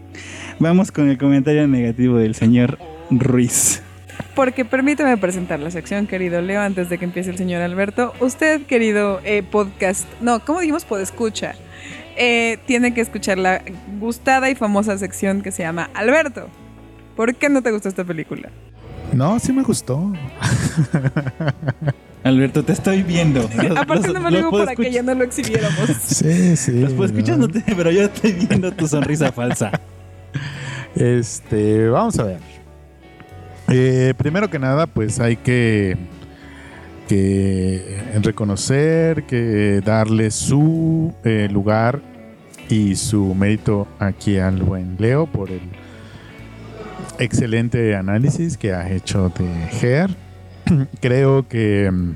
vamos 0.58 0.92
con 0.92 1.08
el 1.08 1.18
comentario 1.18 1.66
negativo 1.66 2.16
del 2.16 2.34
señor 2.34 2.78
Ruiz. 3.10 3.82
Porque 4.36 4.66
permíteme 4.66 5.16
presentar 5.16 5.58
la 5.60 5.70
sección, 5.70 6.06
querido 6.06 6.42
Leo, 6.42 6.60
antes 6.60 6.90
de 6.90 6.98
que 6.98 7.06
empiece 7.06 7.30
el 7.30 7.38
señor 7.38 7.62
Alberto. 7.62 8.12
Usted, 8.20 8.60
querido 8.66 9.18
eh, 9.24 9.42
podcast, 9.42 10.04
no, 10.20 10.44
¿cómo 10.44 10.60
dijimos? 10.60 10.84
Podescucha. 10.84 11.54
Eh, 12.18 12.58
tiene 12.66 12.92
que 12.92 13.00
escuchar 13.00 13.38
la 13.38 13.62
gustada 13.98 14.50
y 14.50 14.54
famosa 14.54 14.98
sección 14.98 15.40
que 15.40 15.52
se 15.52 15.62
llama 15.62 15.88
Alberto. 15.94 16.48
¿Por 17.16 17.34
qué 17.34 17.48
no 17.48 17.62
te 17.62 17.70
gustó 17.70 17.88
esta 17.88 18.04
película? 18.04 18.50
No, 19.14 19.38
sí 19.38 19.54
me 19.54 19.62
gustó. 19.62 20.12
Alberto, 22.22 22.62
te 22.62 22.72
estoy 22.74 23.02
viendo. 23.02 23.48
Aparte 23.76 24.12
no 24.12 24.20
me 24.20 24.30
lo 24.30 24.36
digo 24.36 24.50
para 24.50 24.76
que 24.76 24.90
ya 24.90 25.02
no 25.02 25.14
lo 25.14 25.24
exhibiéramos. 25.24 25.88
Sí, 26.02 26.56
sí. 26.56 26.72
Los 26.72 26.92
puedo 26.92 27.06
escuchar, 27.06 27.38
¿no? 27.38 27.46
no 27.46 27.52
te- 27.52 27.74
pero 27.74 27.90
yo 27.90 28.02
estoy 28.02 28.32
viendo 28.32 28.70
tu 28.72 28.86
sonrisa 28.86 29.32
falsa. 29.32 29.70
Este, 30.94 31.88
vamos 31.88 32.18
a 32.18 32.24
ver. 32.24 32.55
Eh, 33.68 34.14
primero 34.16 34.48
que 34.48 34.58
nada, 34.58 34.86
pues 34.86 35.18
hay 35.20 35.36
que, 35.36 35.96
que 37.08 38.02
reconocer, 38.22 39.24
que 39.24 39.80
darle 39.84 40.30
su 40.30 41.14
eh, 41.24 41.48
lugar 41.50 42.00
y 42.68 42.96
su 42.96 43.34
mérito 43.34 43.86
aquí 43.98 44.38
al 44.38 44.62
buen 44.62 44.96
Leo 44.98 45.26
por 45.26 45.50
el 45.50 45.62
excelente 47.18 47.96
análisis 47.96 48.56
que 48.56 48.72
ha 48.72 48.90
hecho 48.90 49.30
de 49.30 49.46
Her. 49.80 50.10
Creo 51.00 51.48
que 51.48 51.90
mm, 51.90 52.14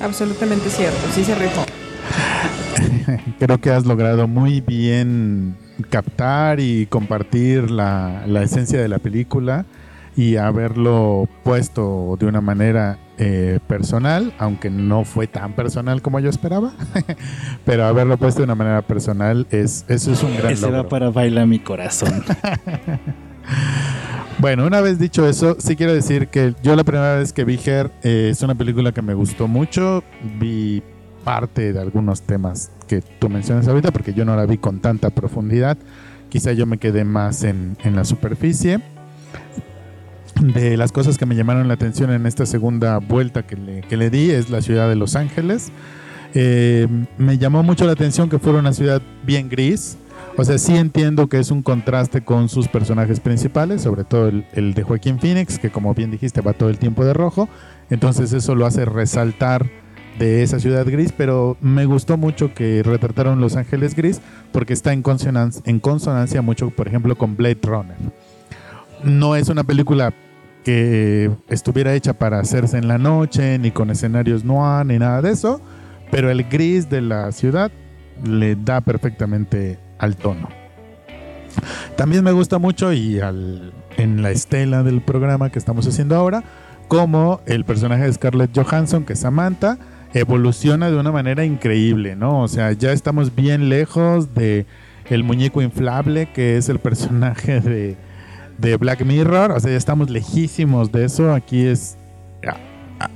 Absolutamente 0.00 0.68
cierto, 0.68 0.98
sí 1.12 1.24
se 1.24 1.34
rifó. 1.34 1.64
creo 3.38 3.58
que 3.58 3.70
has 3.70 3.86
logrado 3.86 4.28
muy 4.28 4.60
bien 4.60 5.56
captar 5.90 6.60
y 6.60 6.86
compartir 6.86 7.70
la, 7.70 8.24
la 8.26 8.42
esencia 8.42 8.80
de 8.80 8.88
la 8.88 8.98
película 8.98 9.64
y 10.16 10.36
haberlo 10.36 11.28
puesto 11.44 12.16
de 12.18 12.26
una 12.26 12.40
manera 12.40 12.98
eh, 13.18 13.58
personal, 13.66 14.32
aunque 14.38 14.70
no 14.70 15.04
fue 15.04 15.26
tan 15.26 15.52
personal 15.52 16.02
como 16.02 16.20
yo 16.20 16.30
esperaba, 16.30 16.72
pero 17.64 17.84
haberlo 17.84 18.16
puesto 18.16 18.40
de 18.40 18.44
una 18.44 18.54
manera 18.54 18.82
personal 18.82 19.46
es 19.50 19.84
eso 19.88 20.12
es 20.12 20.22
un 20.22 20.36
gran 20.36 20.52
Ese 20.52 20.66
va 20.66 20.78
logro. 20.78 20.88
para 20.88 21.10
Baila 21.10 21.46
mi 21.46 21.58
corazón. 21.58 22.24
Bueno, 24.38 24.66
una 24.66 24.82
vez 24.82 24.98
dicho 24.98 25.26
eso, 25.26 25.56
sí 25.58 25.76
quiero 25.76 25.94
decir 25.94 26.28
que 26.28 26.54
yo 26.62 26.76
la 26.76 26.84
primera 26.84 27.16
vez 27.16 27.32
que 27.32 27.44
vi 27.44 27.58
Her 27.64 27.90
eh, 28.02 28.28
es 28.32 28.42
una 28.42 28.54
película 28.54 28.92
que 28.92 29.00
me 29.00 29.14
gustó 29.14 29.48
mucho. 29.48 30.04
Vi 30.38 30.82
parte 31.24 31.72
de 31.72 31.80
algunos 31.80 32.20
temas 32.20 32.70
que 32.86 33.00
tú 33.00 33.30
mencionas 33.30 33.66
ahorita, 33.66 33.92
porque 33.92 34.12
yo 34.12 34.26
no 34.26 34.36
la 34.36 34.44
vi 34.44 34.58
con 34.58 34.80
tanta 34.80 35.08
profundidad. 35.08 35.78
Quizá 36.28 36.52
yo 36.52 36.66
me 36.66 36.76
quedé 36.76 37.04
más 37.04 37.44
en, 37.44 37.78
en 37.82 37.96
la 37.96 38.04
superficie. 38.04 38.80
De 40.40 40.76
las 40.76 40.92
cosas 40.92 41.16
que 41.16 41.24
me 41.24 41.34
llamaron 41.34 41.66
la 41.66 41.74
atención 41.74 42.10
en 42.12 42.26
esta 42.26 42.44
segunda 42.44 42.98
vuelta 42.98 43.46
que 43.46 43.56
le, 43.56 43.80
que 43.80 43.96
le 43.96 44.10
di 44.10 44.30
es 44.30 44.50
la 44.50 44.60
ciudad 44.60 44.88
de 44.88 44.94
Los 44.94 45.16
Ángeles. 45.16 45.72
Eh, 46.34 46.86
me 47.16 47.38
llamó 47.38 47.62
mucho 47.62 47.86
la 47.86 47.92
atención 47.92 48.28
que 48.28 48.38
fuera 48.38 48.58
una 48.58 48.74
ciudad 48.74 49.00
bien 49.24 49.48
gris. 49.48 49.96
O 50.36 50.44
sea, 50.44 50.58
sí 50.58 50.76
entiendo 50.76 51.28
que 51.28 51.38
es 51.38 51.50
un 51.50 51.62
contraste 51.62 52.20
con 52.20 52.50
sus 52.50 52.68
personajes 52.68 53.20
principales, 53.20 53.80
sobre 53.80 54.04
todo 54.04 54.28
el, 54.28 54.44
el 54.52 54.74
de 54.74 54.82
Joaquín 54.82 55.18
Phoenix, 55.18 55.58
que 55.58 55.70
como 55.70 55.94
bien 55.94 56.10
dijiste 56.10 56.42
va 56.42 56.52
todo 56.52 56.68
el 56.68 56.78
tiempo 56.78 57.06
de 57.06 57.14
rojo. 57.14 57.48
Entonces 57.88 58.34
eso 58.34 58.54
lo 58.54 58.66
hace 58.66 58.84
resaltar 58.84 59.66
de 60.18 60.42
esa 60.42 60.60
ciudad 60.60 60.84
gris, 60.86 61.12
pero 61.16 61.56
me 61.62 61.86
gustó 61.86 62.18
mucho 62.18 62.52
que 62.52 62.82
retrataron 62.82 63.40
Los 63.40 63.56
Ángeles 63.56 63.94
gris 63.94 64.20
porque 64.52 64.74
está 64.74 64.92
en 64.92 65.02
en 65.64 65.80
consonancia 65.80 66.42
mucho, 66.42 66.70
por 66.70 66.88
ejemplo, 66.88 67.16
con 67.16 67.36
Blade 67.36 67.58
Runner. 67.62 67.96
No 69.04 69.36
es 69.36 69.48
una 69.48 69.64
película 69.64 70.12
que 70.66 71.30
estuviera 71.48 71.94
hecha 71.94 72.14
para 72.14 72.40
hacerse 72.40 72.76
en 72.76 72.88
la 72.88 72.98
noche, 72.98 73.56
ni 73.60 73.70
con 73.70 73.88
escenarios 73.88 74.44
noir, 74.44 74.84
ni 74.84 74.98
nada 74.98 75.22
de 75.22 75.30
eso, 75.30 75.60
pero 76.10 76.28
el 76.28 76.42
gris 76.42 76.90
de 76.90 77.02
la 77.02 77.30
ciudad 77.30 77.70
le 78.24 78.56
da 78.56 78.80
perfectamente 78.80 79.78
al 80.00 80.16
tono. 80.16 80.48
También 81.94 82.24
me 82.24 82.32
gusta 82.32 82.58
mucho 82.58 82.92
y 82.92 83.20
al- 83.20 83.72
en 83.96 84.22
la 84.24 84.32
estela 84.32 84.82
del 84.82 85.02
programa 85.02 85.50
que 85.50 85.60
estamos 85.60 85.86
haciendo 85.86 86.16
ahora, 86.16 86.42
como 86.88 87.40
el 87.46 87.64
personaje 87.64 88.02
de 88.02 88.12
Scarlett 88.12 88.50
Johansson, 88.52 89.04
que 89.04 89.12
es 89.12 89.20
Samantha, 89.20 89.78
evoluciona 90.14 90.90
de 90.90 90.96
una 90.96 91.12
manera 91.12 91.44
increíble, 91.44 92.16
¿no? 92.16 92.42
O 92.42 92.48
sea, 92.48 92.72
ya 92.72 92.90
estamos 92.90 93.36
bien 93.36 93.68
lejos 93.68 94.34
de 94.34 94.66
el 95.10 95.22
muñeco 95.22 95.62
inflable, 95.62 96.26
que 96.32 96.56
es 96.56 96.68
el 96.68 96.80
personaje 96.80 97.60
de, 97.60 97.96
de 98.58 98.76
Black 98.76 99.04
Mirror, 99.04 99.52
o 99.52 99.60
sea, 99.60 99.70
ya 99.70 99.76
estamos 99.76 100.10
lejísimos 100.10 100.92
de 100.92 101.04
eso. 101.04 101.32
Aquí 101.32 101.66
es... 101.66 101.96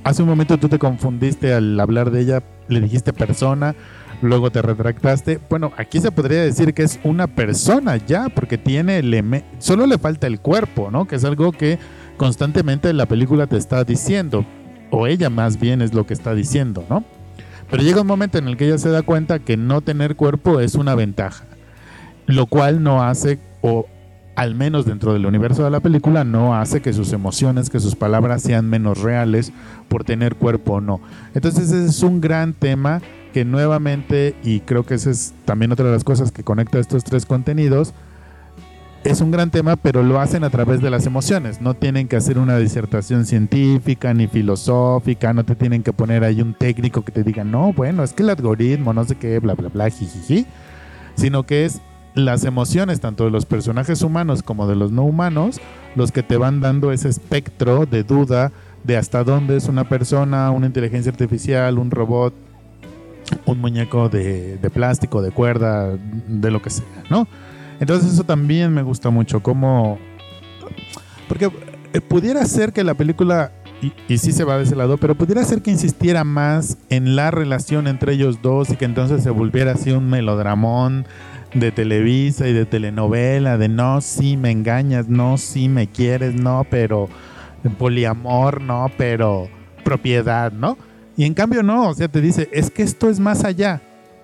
Hace 0.03 0.21
un 0.21 0.29
momento 0.29 0.57
tú 0.59 0.69
te 0.69 0.77
confundiste 0.77 1.53
al 1.53 1.79
hablar 1.79 2.11
de 2.11 2.21
ella, 2.21 2.43
le 2.67 2.81
dijiste 2.81 3.13
persona, 3.13 3.73
luego 4.21 4.51
te 4.51 4.61
retractaste. 4.61 5.39
Bueno, 5.49 5.71
aquí 5.75 5.99
se 5.99 6.11
podría 6.11 6.43
decir 6.43 6.75
que 6.75 6.83
es 6.83 6.99
una 7.03 7.25
persona 7.25 7.97
ya, 7.97 8.29
porque 8.29 8.59
tiene 8.59 8.99
eleme- 8.99 9.43
solo 9.57 9.87
le 9.87 9.97
falta 9.97 10.27
el 10.27 10.39
cuerpo, 10.39 10.91
¿no? 10.91 11.07
Que 11.07 11.15
es 11.15 11.25
algo 11.25 11.51
que 11.51 11.79
constantemente 12.17 12.93
la 12.93 13.07
película 13.07 13.47
te 13.47 13.57
está 13.57 13.83
diciendo, 13.83 14.45
o 14.91 15.07
ella 15.07 15.31
más 15.31 15.59
bien 15.59 15.81
es 15.81 15.95
lo 15.95 16.05
que 16.05 16.13
está 16.13 16.35
diciendo, 16.35 16.85
¿no? 16.87 17.03
Pero 17.71 17.81
llega 17.81 18.01
un 18.01 18.07
momento 18.07 18.37
en 18.37 18.47
el 18.47 18.57
que 18.57 18.67
ella 18.67 18.77
se 18.77 18.89
da 18.89 19.01
cuenta 19.01 19.39
que 19.39 19.57
no 19.57 19.81
tener 19.81 20.15
cuerpo 20.15 20.59
es 20.59 20.75
una 20.75 20.93
ventaja, 20.93 21.45
lo 22.27 22.45
cual 22.45 22.83
no 22.83 23.01
hace, 23.01 23.39
o 23.61 23.87
al 24.35 24.55
menos 24.55 24.85
dentro 24.85 25.13
del 25.13 25.25
universo 25.25 25.63
de 25.63 25.69
la 25.69 25.79
película, 25.79 26.23
no 26.23 26.55
hace 26.55 26.81
que 26.81 26.93
sus 26.93 27.13
emociones, 27.13 27.69
que 27.69 27.79
sus 27.79 27.95
palabras 27.95 28.41
sean 28.41 28.69
menos 28.69 29.01
reales 29.01 29.51
por 29.89 30.03
tener 30.03 30.35
cuerpo 30.35 30.73
o 30.73 30.81
no. 30.81 31.01
Entonces 31.33 31.71
ese 31.71 31.85
es 31.85 32.03
un 32.03 32.21
gran 32.21 32.53
tema 32.53 33.01
que 33.33 33.45
nuevamente, 33.45 34.35
y 34.43 34.61
creo 34.61 34.85
que 34.85 34.95
esa 34.95 35.09
es 35.09 35.33
también 35.45 35.71
otra 35.71 35.85
de 35.85 35.91
las 35.91 36.03
cosas 36.03 36.31
que 36.31 36.43
conecta 36.43 36.79
estos 36.79 37.03
tres 37.03 37.25
contenidos, 37.25 37.93
es 39.03 39.19
un 39.19 39.31
gran 39.31 39.49
tema, 39.49 39.77
pero 39.77 40.03
lo 40.03 40.19
hacen 40.19 40.43
a 40.43 40.51
través 40.51 40.81
de 40.81 40.91
las 40.91 41.07
emociones. 41.07 41.59
No 41.59 41.73
tienen 41.73 42.07
que 42.07 42.17
hacer 42.17 42.37
una 42.37 42.57
disertación 42.57 43.25
científica 43.25 44.13
ni 44.13 44.27
filosófica, 44.27 45.33
no 45.33 45.43
te 45.43 45.55
tienen 45.55 45.81
que 45.81 45.91
poner 45.91 46.23
ahí 46.23 46.41
un 46.41 46.53
técnico 46.53 47.03
que 47.03 47.11
te 47.11 47.23
diga, 47.23 47.43
no, 47.43 47.73
bueno, 47.73 48.03
es 48.03 48.13
que 48.13 48.21
el 48.21 48.29
algoritmo, 48.29 48.93
no 48.93 49.03
sé 49.03 49.15
qué, 49.15 49.39
bla, 49.39 49.55
bla, 49.55 49.69
bla, 49.69 49.89
jijiji, 49.89 50.45
sino 51.15 51.43
que 51.43 51.65
es 51.65 51.81
las 52.15 52.43
emociones, 52.43 52.99
tanto 52.99 53.25
de 53.25 53.31
los 53.31 53.45
personajes 53.45 54.01
humanos 54.01 54.43
como 54.43 54.67
de 54.67 54.75
los 54.75 54.91
no 54.91 55.03
humanos, 55.03 55.61
los 55.95 56.11
que 56.11 56.23
te 56.23 56.37
van 56.37 56.61
dando 56.61 56.91
ese 56.91 57.09
espectro 57.09 57.85
de 57.85 58.03
duda 58.03 58.51
de 58.83 58.97
hasta 58.97 59.23
dónde 59.23 59.57
es 59.57 59.67
una 59.67 59.87
persona, 59.87 60.51
una 60.51 60.65
inteligencia 60.65 61.11
artificial, 61.11 61.77
un 61.77 61.91
robot, 61.91 62.33
un 63.45 63.59
muñeco 63.59 64.09
de, 64.09 64.57
de 64.57 64.69
plástico, 64.69 65.21
de 65.21 65.31
cuerda, 65.31 65.97
de 66.27 66.51
lo 66.51 66.61
que 66.61 66.69
sea, 66.69 67.03
¿no? 67.09 67.27
Entonces 67.79 68.13
eso 68.13 68.23
también 68.23 68.73
me 68.73 68.83
gusta 68.83 69.09
mucho, 69.09 69.41
como... 69.41 69.97
Porque 71.27 71.49
eh, 71.93 72.01
pudiera 72.01 72.45
ser 72.45 72.73
que 72.73 72.83
la 72.83 72.93
película, 72.93 73.51
y, 73.81 73.93
y 74.07 74.17
sí 74.17 74.31
se 74.31 74.43
va 74.43 74.57
de 74.57 74.63
ese 74.63 74.75
lado, 74.75 74.97
pero 74.97 75.15
pudiera 75.15 75.43
ser 75.43 75.61
que 75.61 75.71
insistiera 75.71 76.23
más 76.23 76.77
en 76.89 77.15
la 77.15 77.31
relación 77.31 77.87
entre 77.87 78.13
ellos 78.13 78.39
dos 78.41 78.69
y 78.69 78.75
que 78.75 78.85
entonces 78.85 79.23
se 79.23 79.29
volviera 79.29 79.71
así 79.71 79.91
un 79.91 80.09
melodramón 80.09 81.05
de 81.53 81.71
Televisa 81.71 82.47
y 82.47 82.53
de 82.53 82.65
telenovela, 82.65 83.57
de 83.57 83.67
no, 83.67 84.01
sí 84.01 84.37
me 84.37 84.51
engañas, 84.51 85.09
no, 85.09 85.37
sí 85.37 85.67
me 85.69 85.87
quieres, 85.87 86.35
no, 86.35 86.65
pero 86.69 87.09
poliamor, 87.77 88.61
no, 88.61 88.89
pero 88.97 89.49
propiedad, 89.83 90.51
¿no? 90.51 90.77
Y 91.17 91.25
en 91.25 91.33
cambio 91.33 91.61
no, 91.61 91.89
o 91.89 91.93
sea, 91.93 92.07
te 92.07 92.21
dice, 92.21 92.49
es 92.51 92.71
que 92.71 92.83
esto 92.83 93.09
es 93.09 93.19
más 93.19 93.43
allá. 93.43 93.81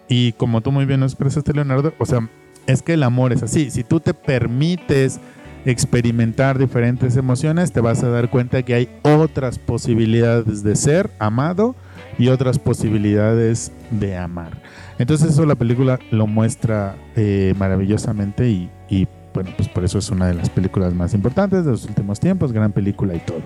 Y 0.08 0.32
como 0.34 0.62
tú 0.62 0.72
muy 0.72 0.86
bien 0.86 1.02
lo 1.02 1.06
expresaste, 1.06 1.54
Leonardo, 1.54 1.94
o 1.98 2.06
sea, 2.06 2.28
es 2.66 2.82
que 2.82 2.94
el 2.94 3.04
amor 3.04 3.34
es 3.34 3.44
así. 3.44 3.70
Si 3.72 3.84
tú 3.84 4.00
te 4.00 4.14
permites 4.14 5.20
experimentar 5.66 6.58
diferentes 6.58 7.18
emociones, 7.18 7.74
te 7.74 7.82
vas 7.82 8.04
a 8.04 8.10
dar 8.10 8.30
cuenta 8.30 8.64
que 8.64 8.74
hay 8.74 8.90
otras 9.04 9.60
posibilidades 9.60 10.64
de 10.64 10.76
ser 10.76 11.12
amado 11.20 11.76
y 12.18 12.30
otras 12.30 12.58
posibilidades 12.58 13.72
de 13.92 14.18
amar. 14.18 14.62
Entonces 15.00 15.32
eso 15.32 15.46
la 15.46 15.56
película 15.56 16.00
lo 16.12 16.28
muestra 16.28 16.96
eh, 17.16 17.54
maravillosamente 17.58 18.50
y, 18.50 18.70
y, 18.90 19.08
bueno, 19.34 19.52
pues 19.56 19.70
por 19.70 19.84
eso 19.86 20.00
es 20.00 20.10
una 20.10 20.28
de 20.28 20.34
las 20.34 20.50
películas 20.50 20.94
más 20.94 21.14
importantes 21.14 21.66
de 21.66 21.72
los 21.72 21.86
últimos 21.86 22.20
tiempos, 22.20 22.52
gran 22.52 22.72
película 22.72 23.14
y 23.14 23.20
todo. 23.20 23.42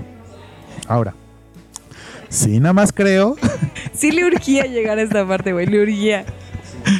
Ahora, 0.88 1.14
sí, 2.30 2.60
nada 2.60 2.74
más 2.74 2.91
creo. 2.93 3.36
Sí 3.93 4.12
le 4.12 4.26
urgía 4.26 4.66
llegar 4.66 4.97
a 4.97 5.02
esta 5.02 5.28
parte, 5.28 5.52
güey, 5.52 5.68
le 5.68 5.82
urgía. 5.82 6.24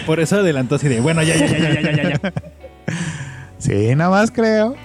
Por 0.06 0.20
eso 0.20 0.38
adelantó 0.38 0.76
así 0.76 0.88
de, 0.88 1.00
bueno, 1.00 1.24
ya, 1.24 1.36
ya, 1.38 1.48
ya, 1.48 1.58
ya, 1.58 1.82
ya, 1.82 1.92
ya, 1.92 2.10
ya. 2.10 2.34
Sí, 3.58 3.96
nada 3.96 4.10
más 4.10 4.32
creo. 4.32 4.76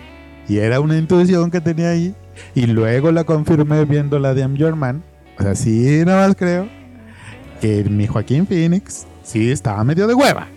Y 0.49 0.59
era 0.59 0.81
una 0.81 0.97
intuición 0.97 1.51
que 1.51 1.61
tenía 1.61 1.91
ahí. 1.91 2.15
Y 2.55 2.67
luego 2.67 3.11
la 3.11 3.25
confirmé 3.25 3.85
viendo 3.85 4.19
la 4.19 4.35
de 4.35 4.43
I'm 4.43 4.55
Your 4.57 4.77
Man. 4.77 5.03
O 5.39 5.43
sea, 5.43 5.55
sí, 5.55 6.03
nada 6.05 6.27
más 6.27 6.37
creo. 6.37 6.69
Que 7.61 7.85
mi 7.85 8.07
Joaquín 8.07 8.47
Phoenix 8.47 9.07
sí 9.23 9.51
estaba 9.51 9.83
medio 9.85 10.07
de 10.07 10.15
hueva. 10.15 10.49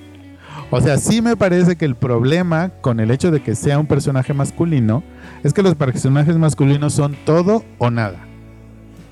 O 0.71 0.81
sea, 0.81 0.97
sí 0.97 1.21
me 1.21 1.35
parece 1.35 1.75
que 1.75 1.85
el 1.85 1.95
problema 1.95 2.69
con 2.81 2.99
el 2.99 3.09
hecho 3.09 3.31
de 3.31 3.41
que 3.41 3.55
sea 3.55 3.79
un 3.79 3.87
personaje 3.87 4.33
masculino 4.33 5.03
es 5.43 5.53
que 5.53 5.63
los 5.63 5.75
personajes 5.75 6.37
masculinos 6.37 6.93
son 6.93 7.15
todo 7.25 7.63
o 7.79 7.89
nada. 7.89 8.19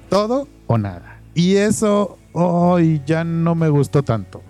Todo 0.10 0.48
o 0.68 0.78
nada. 0.78 1.20
Y 1.34 1.56
eso 1.56 2.18
hoy 2.34 3.02
ya 3.06 3.24
no 3.24 3.56
me 3.56 3.70
gustó 3.70 4.04
tanto. 4.04 4.44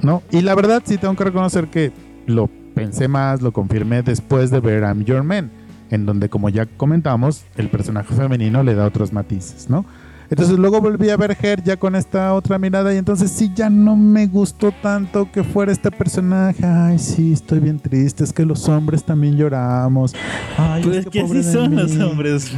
¿No? 0.00 0.22
Y 0.30 0.42
la 0.42 0.54
verdad 0.54 0.82
sí 0.84 0.96
tengo 0.96 1.14
que 1.16 1.24
reconocer 1.24 1.68
que 1.68 1.92
lo 2.26 2.48
pensé 2.74 3.08
más, 3.08 3.42
lo 3.42 3.52
confirmé 3.52 4.02
después 4.02 4.50
de 4.50 4.60
ver 4.60 4.82
I'm 4.82 5.04
Your 5.04 5.22
Man, 5.22 5.50
en 5.90 6.06
donde 6.06 6.28
como 6.28 6.48
ya 6.48 6.66
comentamos, 6.66 7.44
el 7.56 7.68
personaje 7.68 8.14
femenino 8.14 8.62
le 8.62 8.74
da 8.74 8.86
otros 8.86 9.12
matices, 9.12 9.68
¿no? 9.68 9.84
Entonces 10.32 10.58
luego 10.58 10.80
volví 10.80 11.10
a 11.10 11.16
ver 11.18 11.36
Her 11.42 11.62
ya 11.62 11.76
con 11.76 11.94
esta 11.94 12.32
otra 12.32 12.58
mirada 12.58 12.94
y 12.94 12.96
entonces 12.96 13.30
sí 13.30 13.52
ya 13.54 13.68
no 13.68 13.96
me 13.96 14.26
gustó 14.26 14.72
tanto 14.72 15.30
que 15.30 15.44
fuera 15.44 15.70
este 15.72 15.90
personaje. 15.90 16.64
Ay, 16.64 16.98
sí, 16.98 17.34
estoy 17.34 17.60
bien 17.60 17.78
triste, 17.78 18.24
es 18.24 18.32
que 18.32 18.46
los 18.46 18.66
hombres 18.66 19.04
también 19.04 19.36
lloramos. 19.36 20.14
Ay, 20.56 20.82
Pues 20.84 21.04
que 21.04 21.20
pobre 21.20 21.40
así 21.40 21.52
son 21.52 21.76
los 21.76 21.94
hombres. 21.98 22.50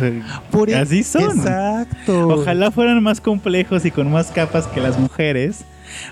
Por 0.52 0.70
e- 0.70 0.76
Así 0.76 1.02
son. 1.02 1.36
Exacto. 1.36 2.28
Ojalá 2.28 2.70
fueran 2.70 3.02
más 3.02 3.20
complejos 3.20 3.84
y 3.84 3.90
con 3.90 4.08
más 4.08 4.30
capas 4.30 4.68
que 4.68 4.80
las 4.80 4.96
mujeres. 4.96 5.64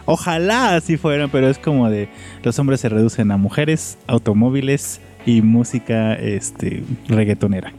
Ojalá 0.05 0.75
así 0.75 0.97
fueran, 0.97 1.31
pero 1.31 1.49
es 1.49 1.59
como 1.59 1.89
de 1.89 2.09
los 2.43 2.59
hombres 2.59 2.81
se 2.81 2.89
reducen 2.89 3.31
a 3.31 3.37
mujeres, 3.37 3.99
automóviles 4.09 5.01
y 5.27 5.43
música 5.43 6.15
este 6.15 6.83
reggaetonera. 7.07 7.73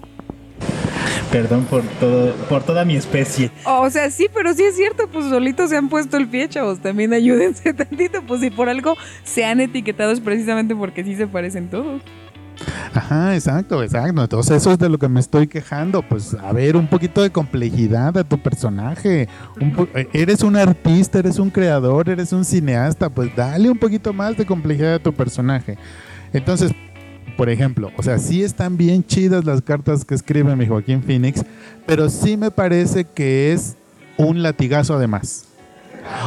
Perdón 1.33 1.65
por 1.65 1.81
todo, 1.99 2.31
por 2.47 2.61
toda 2.61 2.85
mi 2.85 2.95
especie. 2.95 3.49
O 3.65 3.89
sea, 3.89 4.11
sí, 4.11 4.27
pero 4.31 4.53
sí 4.53 4.61
es 4.63 4.75
cierto, 4.75 5.07
pues 5.11 5.25
solitos 5.25 5.71
se 5.71 5.77
han 5.77 5.89
puesto 5.89 6.15
el 6.17 6.27
pie, 6.27 6.47
chavos. 6.47 6.79
También 6.79 7.11
ayúdense 7.11 7.73
tantito, 7.73 8.21
pues 8.21 8.39
si 8.41 8.51
por 8.51 8.69
algo 8.69 8.95
se 9.23 9.43
han 9.43 9.59
etiquetado 9.59 10.11
es 10.11 10.19
precisamente 10.19 10.75
porque 10.75 11.03
sí 11.03 11.15
se 11.15 11.25
parecen 11.25 11.69
todos. 11.71 12.03
Ajá, 12.93 13.33
exacto, 13.33 13.81
exacto. 13.81 14.21
Entonces 14.21 14.57
eso 14.57 14.71
es 14.73 14.77
de 14.77 14.87
lo 14.87 14.99
que 14.99 15.09
me 15.09 15.19
estoy 15.19 15.47
quejando. 15.47 16.03
Pues 16.03 16.35
a 16.35 16.53
ver, 16.53 16.77
un 16.77 16.85
poquito 16.87 17.23
de 17.23 17.31
complejidad 17.31 18.15
a 18.15 18.23
tu 18.23 18.37
personaje. 18.37 19.27
Un 19.59 19.71
po- 19.73 19.87
eh, 19.95 20.07
eres 20.13 20.43
un 20.43 20.55
artista, 20.55 21.17
eres 21.17 21.39
un 21.39 21.49
creador, 21.49 22.09
eres 22.09 22.31
un 22.31 22.45
cineasta. 22.45 23.09
Pues 23.09 23.35
dale 23.35 23.71
un 23.71 23.79
poquito 23.79 24.13
más 24.13 24.37
de 24.37 24.45
complejidad 24.45 24.93
a 24.93 24.99
tu 24.99 25.11
personaje. 25.11 25.79
Entonces, 26.31 26.71
por 27.37 27.49
ejemplo, 27.49 27.91
o 27.97 28.03
sea, 28.03 28.19
sí 28.19 28.43
están 28.43 28.77
bien 28.77 29.03
chidas 29.05 29.45
las 29.45 29.61
cartas 29.61 30.05
que 30.05 30.15
escribe 30.15 30.55
mi 30.55 30.67
Joaquín 30.67 31.01
Phoenix, 31.03 31.43
pero 31.85 32.09
sí 32.09 32.37
me 32.37 32.51
parece 32.51 33.05
que 33.05 33.53
es 33.53 33.75
un 34.17 34.43
latigazo 34.43 34.93
además. 34.93 35.45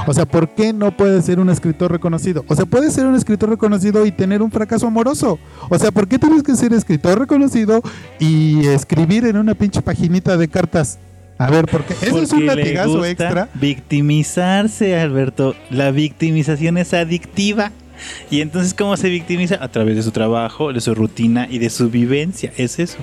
O 0.06 0.14
sea, 0.14 0.24
¿por 0.24 0.48
qué 0.48 0.72
no 0.72 0.96
puede 0.96 1.20
ser 1.22 1.38
un 1.38 1.50
escritor 1.50 1.92
reconocido? 1.92 2.44
O 2.48 2.54
sea, 2.54 2.64
puede 2.66 2.90
ser 2.90 3.06
un 3.06 3.14
escritor 3.14 3.50
reconocido 3.50 4.06
y 4.06 4.12
tener 4.12 4.42
un 4.42 4.50
fracaso 4.50 4.86
amoroso. 4.86 5.38
O 5.68 5.78
sea, 5.78 5.90
¿por 5.90 6.08
qué 6.08 6.18
tienes 6.18 6.42
que 6.42 6.56
ser 6.56 6.72
escritor 6.72 7.18
reconocido 7.18 7.82
y 8.18 8.66
escribir 8.66 9.26
en 9.26 9.36
una 9.36 9.54
pinche 9.54 9.82
paginita 9.82 10.36
de 10.36 10.48
cartas? 10.48 10.98
A 11.38 11.50
ver, 11.50 11.66
porque 11.66 11.94
eso 12.00 12.22
es 12.22 12.32
un 12.32 12.46
le 12.46 12.56
latigazo 12.56 12.92
gusta 12.92 13.10
extra. 13.10 13.48
Victimizarse, 13.54 14.98
Alberto. 14.98 15.54
La 15.70 15.90
victimización 15.90 16.78
es 16.78 16.94
adictiva. 16.94 17.72
Y 18.30 18.40
entonces, 18.40 18.74
¿cómo 18.74 18.96
se 18.96 19.08
victimiza? 19.08 19.62
A 19.62 19.68
través 19.68 19.96
de 19.96 20.02
su 20.02 20.10
trabajo, 20.10 20.72
de 20.72 20.80
su 20.80 20.94
rutina 20.94 21.46
y 21.50 21.58
de 21.58 21.70
su 21.70 21.90
vivencia. 21.90 22.52
Es 22.56 22.78
eso. 22.78 22.98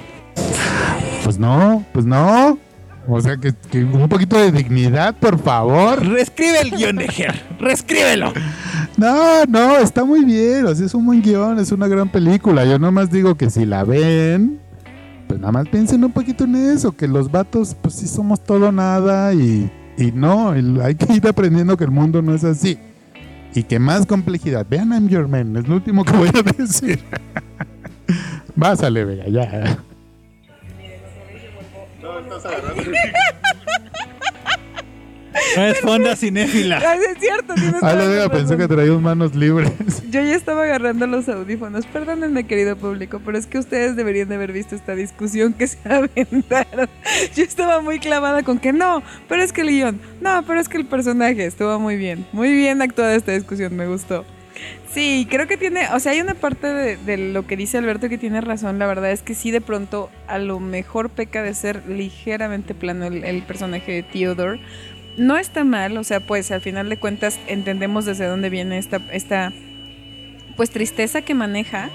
Pues 1.24 1.40
no, 1.40 1.86
pues 1.94 2.06
no. 2.06 2.58
O 3.08 3.20
sea, 3.20 3.36
que, 3.38 3.54
que 3.70 3.84
un 3.84 4.08
poquito 4.08 4.38
de 4.38 4.52
dignidad, 4.52 5.16
por 5.16 5.38
favor. 5.38 6.06
Reescribe 6.06 6.62
el 6.62 6.72
guion 6.72 6.96
de 6.96 7.08
Ger. 7.08 7.42
Reescríbelo. 7.60 8.32
No, 8.96 9.46
no, 9.46 9.78
está 9.78 10.06
muy 10.06 10.24
bien. 10.24 10.66
O 10.66 10.74
sea, 10.74 10.86
es 10.86 10.94
un 10.94 11.06
buen 11.06 11.22
guion, 11.22 11.60
es 11.60 11.72
una 11.72 11.88
gran 11.88 12.10
película. 12.10 12.64
Yo 12.66 12.80
nomás 12.80 13.12
digo 13.12 13.36
que 13.36 13.50
si 13.50 13.66
la 13.66 13.84
ven, 13.84 14.60
pues 15.28 15.40
nada 15.40 15.52
más 15.52 15.68
piensen 15.68 16.04
un 16.04 16.12
poquito 16.12 16.46
en 16.46 16.56
eso, 16.56 16.96
que 16.96 17.08
los 17.08 17.30
vatos, 17.32 17.76
pues 17.82 17.96
sí 17.96 18.08
somos 18.08 18.42
todo 18.44 18.72
nada 18.72 19.34
y, 19.34 19.70
y 19.98 20.12
no, 20.12 20.52
hay 20.52 20.96
que 20.96 21.14
ir 21.14 21.28
aprendiendo 21.28 21.76
que 21.76 21.84
el 21.84 21.92
mundo 21.92 22.22
no 22.22 22.34
es 22.34 22.44
así. 22.44 22.78
Y 23.56 23.64
que 23.64 23.80
más 23.80 24.06
complejidad. 24.06 24.66
Vean 24.70 24.92
I'm 24.92 25.08
Your 25.08 25.28
Man, 25.28 25.56
es 25.56 25.68
lo 25.68 25.76
último 25.76 26.04
que 26.04 26.14
voy 26.14 26.30
a 26.30 26.42
decir. 26.42 27.00
Vásale, 28.56 29.06
vea, 29.06 29.28
ya. 29.28 29.80
No 32.02 32.20
es 35.58 35.80
fonda 35.80 36.16
cinéfila. 36.16 36.82
Ah, 36.86 36.96
es 36.96 37.20
cierto, 37.20 37.54
tienes 37.56 37.82
Ah, 37.84 37.94
lo 37.96 38.30
pensé 38.30 38.54
razón. 38.54 38.58
que 38.58 38.68
traía 38.68 38.92
manos 38.94 39.36
libres. 39.36 39.72
Yo 40.12 40.22
ya 40.22 40.36
estaba 40.36 40.64
agarrando 40.64 41.08
los 41.08 41.28
audífonos. 41.30 41.86
Perdónenme, 41.88 42.46
querido 42.46 42.76
público, 42.76 43.22
pero 43.26 43.38
es 43.38 43.48
que 43.48 43.58
ustedes 43.58 43.96
deberían 43.96 44.30
de 44.30 44.36
haber 44.36 44.52
visto 44.52 44.76
esta 44.76 44.96
discusión 44.96 45.54
que 45.54 45.68
se 45.68 45.78
aventaron. 45.90 46.90
Yo 47.36 47.44
estaba 47.44 47.82
muy 47.82 48.00
clavada 48.00 48.44
con 48.44 48.60
que 48.60 48.74
no, 48.74 49.04
pero 49.28 49.44
es 49.44 49.52
que 49.54 49.62
el 49.62 49.70
guion, 49.70 50.00
no, 50.22 50.44
pero 50.46 50.60
es 50.60 50.70
que 50.70 50.78
el 50.78 50.86
personaje 50.86 51.46
estuvo 51.46 51.80
muy 51.80 51.96
bien. 51.98 52.26
Muy 52.32 52.54
bien 52.54 52.82
actuada 52.82 53.16
esta 53.16 53.32
discusión, 53.32 53.76
me 53.76 53.88
gustó. 53.88 54.26
Sí, 54.94 55.28
creo 55.30 55.48
que 55.48 55.58
tiene, 55.58 55.88
o 55.94 56.00
sea, 56.00 56.12
hay 56.12 56.22
una 56.22 56.36
parte 56.36 56.68
de, 56.68 56.98
de 56.98 57.18
lo 57.18 57.48
que 57.48 57.58
dice 57.58 57.80
Alberto 57.80 58.08
que 58.08 58.20
tiene 58.20 58.40
razón. 58.40 58.78
La 58.78 58.86
verdad 58.86 59.12
es 59.12 59.24
que 59.24 59.34
sí, 59.34 59.50
de 59.50 59.60
pronto, 59.62 60.12
a 60.28 60.38
lo 60.38 60.60
mejor 60.60 61.10
peca 61.10 61.42
de 61.42 61.56
ser 61.56 61.82
ligeramente 61.88 62.76
plano 62.76 63.08
el, 63.08 63.24
el 63.24 63.42
personaje 63.42 63.92
de 63.92 64.04
Theodore. 64.04 64.62
No 65.18 65.38
está 65.38 65.64
mal, 65.64 65.96
o 65.98 66.04
sea, 66.04 66.20
pues 66.20 66.52
al 66.52 66.62
final 66.62 66.90
de 66.90 66.98
cuentas 66.98 67.40
entendemos 67.48 68.06
desde 68.06 68.26
dónde 68.26 68.50
viene 68.50 68.78
esta, 68.78 69.00
esta 69.12 69.54
pues 70.56 70.70
tristeza 70.72 71.22
que 71.22 71.34
maneja 71.34 71.90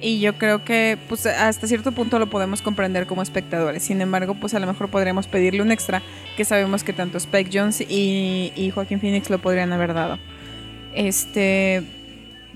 y 0.00 0.20
yo 0.20 0.36
creo 0.36 0.64
que 0.64 0.98
pues 1.08 1.26
hasta 1.26 1.66
cierto 1.66 1.92
punto 1.92 2.18
lo 2.18 2.28
podemos 2.28 2.62
comprender 2.62 3.06
como 3.06 3.22
espectadores. 3.22 3.82
Sin 3.82 4.00
embargo, 4.00 4.34
pues 4.34 4.54
a 4.54 4.58
lo 4.58 4.66
mejor 4.66 4.88
podríamos 4.88 5.26
pedirle 5.26 5.62
un 5.62 5.72
extra 5.72 6.02
que 6.36 6.44
sabemos 6.44 6.84
que 6.84 6.92
tanto 6.92 7.18
Spike 7.18 7.50
Jones 7.52 7.80
y, 7.80 8.52
y 8.56 8.70
Joaquín 8.70 9.00
Phoenix 9.00 9.30
lo 9.30 9.38
podrían 9.38 9.72
haber 9.72 9.94
dado. 9.94 10.18
Este 10.94 11.82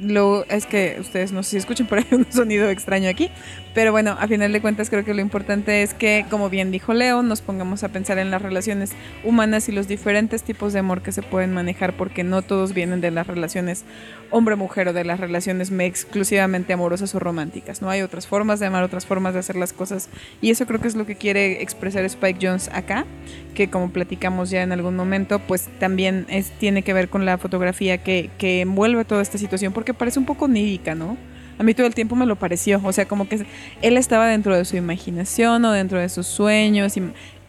lo 0.01 0.47
es 0.49 0.65
que 0.65 0.97
ustedes 0.99 1.31
no 1.31 1.43
sé 1.43 1.51
si 1.51 1.57
escuchan 1.59 1.87
por 1.87 1.99
ahí 1.99 2.07
un 2.13 2.31
sonido 2.31 2.69
extraño 2.71 3.09
aquí, 3.09 3.31
pero 3.75 3.93
bueno, 3.93 4.17
a 4.19 4.27
final 4.27 4.53
de 4.53 4.61
cuentas 4.61 4.91
creo 4.91 5.05
que 5.05 5.15
lo 5.15 5.21
importante 5.21 5.83
es 5.83 5.95
que, 5.95 6.27
como 6.29 6.51
bien 6.51 6.71
dijo 6.71 6.93
Leo, 6.93 7.23
nos 7.23 7.41
pongamos 7.41 7.85
a 7.85 7.89
pensar 7.91 8.19
en 8.19 8.31
las 8.31 8.43
relaciones 8.43 8.93
humanas 9.25 9.69
y 9.69 9.73
los 9.73 9.87
diferentes 9.87 10.43
tipos 10.43 10.73
de 10.73 10.81
amor 10.81 11.03
que 11.03 11.13
se 11.13 11.23
pueden 11.23 11.53
manejar, 11.53 11.93
porque 11.97 12.25
no 12.25 12.43
todos 12.43 12.75
vienen 12.75 13.01
de 13.01 13.11
las 13.11 13.27
relaciones 13.27 13.85
hombre-mujer 14.31 14.89
o 14.89 14.93
de 14.93 15.05
las 15.05 15.21
relaciones 15.21 15.71
me- 15.71 15.87
exclusivamente 15.87 16.73
amorosas 16.73 17.15
o 17.15 17.19
románticas. 17.21 17.81
No 17.83 17.91
hay 17.91 18.03
otras 18.03 18.27
formas 18.27 18.61
de 18.61 18.67
amar, 18.67 18.83
otras 18.83 19.07
formas 19.07 19.35
de 19.35 19.41
hacer 19.41 19.57
las 19.57 19.73
cosas, 19.73 20.09
y 20.41 20.51
eso 20.51 20.67
creo 20.67 20.81
que 20.81 20.89
es 20.89 20.97
lo 20.97 21.07
que 21.07 21.17
quiere 21.17 21.63
expresar 21.63 22.05
Spike 22.05 22.39
Jones 22.45 22.71
acá, 22.73 23.07
que 23.55 23.71
como 23.71 23.91
platicamos 23.91 24.51
ya 24.51 24.63
en 24.63 24.73
algún 24.73 24.97
momento, 24.97 25.39
pues 25.39 25.69
también 25.79 26.27
es, 26.29 26.51
tiene 26.59 26.83
que 26.83 26.93
ver 26.93 27.09
con 27.09 27.25
la 27.25 27.39
fotografía 27.39 27.99
que, 27.99 28.31
que 28.39 28.63
envuelve 28.63 29.05
toda 29.05 29.23
esta 29.23 29.39
situación, 29.39 29.73
porque 29.73 29.95
parece 29.95 30.19
un 30.19 30.27
poco 30.27 30.47
onírica, 30.47 30.95
¿no? 30.95 31.17
A 31.61 31.63
mí 31.63 31.75
todo 31.75 31.87
el 31.87 31.95
tiempo 31.95 32.17
me 32.17 32.25
lo 32.25 32.37
pareció, 32.37 32.81
o 32.83 32.91
sea, 32.91 33.07
como 33.07 33.29
que 33.29 33.45
él 33.83 33.99
estaba 33.99 34.27
dentro 34.27 34.57
de 34.57 34.65
su 34.65 34.79
imaginación 34.79 35.63
o 35.67 35.73
dentro 35.73 36.01
de 36.01 36.09
sus 36.09 36.27
sueños, 36.27 36.97
y 36.97 37.03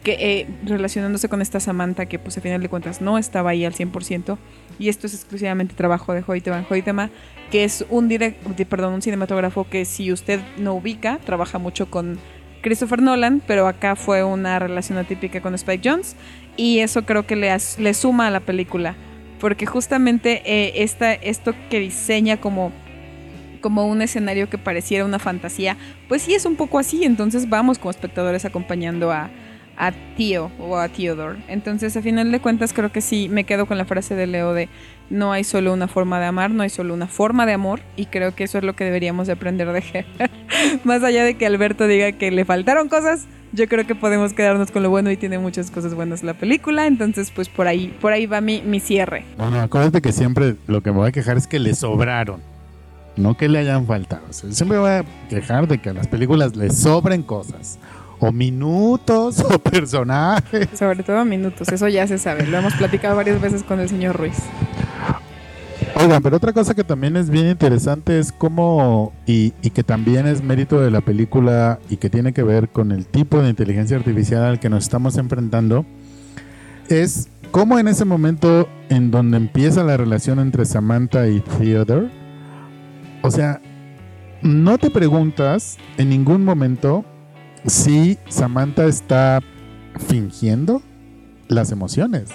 que, 0.04 0.12
eh, 0.20 0.46
relacionándose 0.64 1.30
con 1.30 1.40
esta 1.40 1.60
Samantha 1.60 2.04
que 2.04 2.18
pues 2.18 2.36
a 2.36 2.42
final 2.42 2.60
de 2.60 2.68
cuentas 2.68 3.00
no 3.00 3.16
estaba 3.16 3.48
ahí 3.48 3.64
al 3.64 3.72
100%, 3.72 4.36
y 4.78 4.90
esto 4.90 5.06
es 5.06 5.14
exclusivamente 5.14 5.74
trabajo 5.74 6.12
de 6.12 6.22
Hoyte 6.26 6.50
Van 6.50 6.66
Hoytema, 6.68 7.08
que 7.50 7.64
es 7.64 7.86
un, 7.88 8.08
direct, 8.08 8.44
perdón, 8.68 8.92
un 8.92 9.00
cinematógrafo 9.00 9.66
que 9.66 9.86
si 9.86 10.12
usted 10.12 10.40
no 10.58 10.74
ubica, 10.74 11.18
trabaja 11.24 11.58
mucho 11.58 11.90
con 11.90 12.18
Christopher 12.60 13.00
Nolan, 13.00 13.40
pero 13.46 13.66
acá 13.66 13.96
fue 13.96 14.22
una 14.24 14.58
relación 14.58 14.98
atípica 14.98 15.40
con 15.40 15.54
Spike 15.54 15.88
Jones, 15.88 16.16
y 16.58 16.80
eso 16.80 17.06
creo 17.06 17.26
que 17.26 17.34
le, 17.34 17.50
le 17.78 17.94
suma 17.94 18.26
a 18.26 18.30
la 18.30 18.40
película, 18.40 18.94
porque 19.40 19.64
justamente 19.64 20.42
eh, 20.44 20.82
esta, 20.82 21.14
esto 21.14 21.54
que 21.70 21.80
diseña 21.80 22.36
como 22.36 22.72
como 23.62 23.86
un 23.86 24.02
escenario 24.02 24.50
que 24.50 24.58
pareciera 24.58 25.06
una 25.06 25.18
fantasía, 25.18 25.78
pues 26.08 26.20
sí 26.20 26.34
es 26.34 26.44
un 26.44 26.56
poco 26.56 26.78
así, 26.78 27.04
entonces 27.04 27.48
vamos 27.48 27.78
como 27.78 27.90
espectadores 27.90 28.44
acompañando 28.44 29.10
a, 29.10 29.30
Tío 30.16 30.52
o 30.60 30.76
a 30.76 30.88
Theodore. 30.88 31.42
Entonces, 31.48 31.96
a 31.96 32.02
final 32.02 32.30
de 32.30 32.38
cuentas, 32.38 32.72
creo 32.72 32.92
que 32.92 33.00
sí 33.00 33.28
me 33.28 33.42
quedo 33.42 33.66
con 33.66 33.78
la 33.78 33.84
frase 33.84 34.14
de 34.14 34.28
Leo 34.28 34.52
de 34.52 34.68
no 35.10 35.32
hay 35.32 35.42
solo 35.42 35.72
una 35.72 35.88
forma 35.88 36.20
de 36.20 36.26
amar, 36.26 36.52
no 36.52 36.62
hay 36.62 36.70
solo 36.70 36.94
una 36.94 37.08
forma 37.08 37.46
de 37.46 37.54
amor, 37.54 37.80
y 37.96 38.06
creo 38.06 38.32
que 38.32 38.44
eso 38.44 38.58
es 38.58 38.64
lo 38.64 38.76
que 38.76 38.84
deberíamos 38.84 39.26
de 39.26 39.32
aprender 39.32 39.72
de 39.72 39.82
Gerard. 39.82 40.30
Más 40.84 41.02
allá 41.02 41.24
de 41.24 41.34
que 41.34 41.46
Alberto 41.46 41.88
diga 41.88 42.12
que 42.12 42.30
le 42.30 42.44
faltaron 42.44 42.88
cosas, 42.88 43.26
yo 43.52 43.66
creo 43.66 43.86
que 43.86 43.94
podemos 43.94 44.32
quedarnos 44.34 44.70
con 44.70 44.82
lo 44.82 44.90
bueno 44.90 45.10
y 45.10 45.16
tiene 45.16 45.38
muchas 45.38 45.70
cosas 45.70 45.94
buenas 45.94 46.22
la 46.22 46.34
película, 46.34 46.86
entonces 46.86 47.30
pues 47.30 47.48
por 47.48 47.66
ahí, 47.66 47.94
por 48.00 48.12
ahí 48.12 48.26
va 48.26 48.40
mi, 48.40 48.62
mi 48.62 48.78
cierre. 48.78 49.24
Bueno, 49.36 49.60
acuérdate 49.60 50.00
que 50.00 50.12
siempre 50.12 50.54
lo 50.66 50.80
que 50.82 50.92
me 50.92 50.98
voy 50.98 51.08
a 51.08 51.12
quejar 51.12 51.36
es 51.36 51.46
que 51.46 51.58
le 51.58 51.74
sobraron. 51.74 52.51
No 53.16 53.36
que 53.36 53.48
le 53.48 53.58
hayan 53.58 53.86
faltado. 53.86 54.22
O 54.28 54.32
sea, 54.32 54.50
siempre 54.52 54.78
voy 54.78 54.90
a 54.90 55.04
quejar 55.28 55.68
de 55.68 55.78
que 55.78 55.90
a 55.90 55.92
las 55.92 56.08
películas 56.08 56.56
le 56.56 56.70
sobren 56.70 57.22
cosas. 57.22 57.78
O 58.18 58.32
minutos, 58.32 59.40
o 59.50 59.58
personajes. 59.58 60.68
Sobre 60.78 61.02
todo 61.02 61.24
minutos, 61.24 61.68
eso 61.68 61.88
ya 61.88 62.06
se 62.06 62.18
sabe, 62.18 62.46
lo 62.46 62.58
hemos 62.58 62.74
platicado 62.74 63.16
varias 63.16 63.40
veces 63.40 63.62
con 63.62 63.80
el 63.80 63.88
señor 63.88 64.16
Ruiz. 64.16 64.38
Oigan, 65.94 66.22
pero 66.22 66.38
otra 66.38 66.52
cosa 66.52 66.74
que 66.74 66.84
también 66.84 67.16
es 67.16 67.28
bien 67.28 67.48
interesante 67.48 68.18
es 68.18 68.32
cómo, 68.32 69.12
y, 69.26 69.52
y, 69.62 69.70
que 69.70 69.82
también 69.82 70.26
es 70.26 70.42
mérito 70.42 70.80
de 70.80 70.90
la 70.90 71.00
película 71.00 71.78
y 71.90 71.96
que 71.96 72.08
tiene 72.08 72.32
que 72.32 72.42
ver 72.42 72.70
con 72.70 72.92
el 72.92 73.06
tipo 73.06 73.42
de 73.42 73.50
inteligencia 73.50 73.96
artificial 73.96 74.42
al 74.44 74.58
que 74.58 74.70
nos 74.70 74.84
estamos 74.84 75.18
enfrentando, 75.18 75.84
es 76.88 77.28
cómo 77.50 77.78
en 77.78 77.88
ese 77.88 78.04
momento 78.04 78.68
en 78.88 79.10
donde 79.10 79.36
empieza 79.36 79.84
la 79.84 79.96
relación 79.96 80.38
entre 80.38 80.64
Samantha 80.64 81.28
y 81.28 81.40
Theodore, 81.40 82.10
o 83.22 83.30
sea, 83.30 83.60
no 84.42 84.78
te 84.78 84.90
preguntas 84.90 85.78
en 85.98 86.10
ningún 86.10 86.44
momento 86.44 87.04
si 87.64 88.18
Samantha 88.28 88.86
está 88.86 89.40
fingiendo 90.08 90.82
las 91.48 91.70
emociones. 91.70 92.30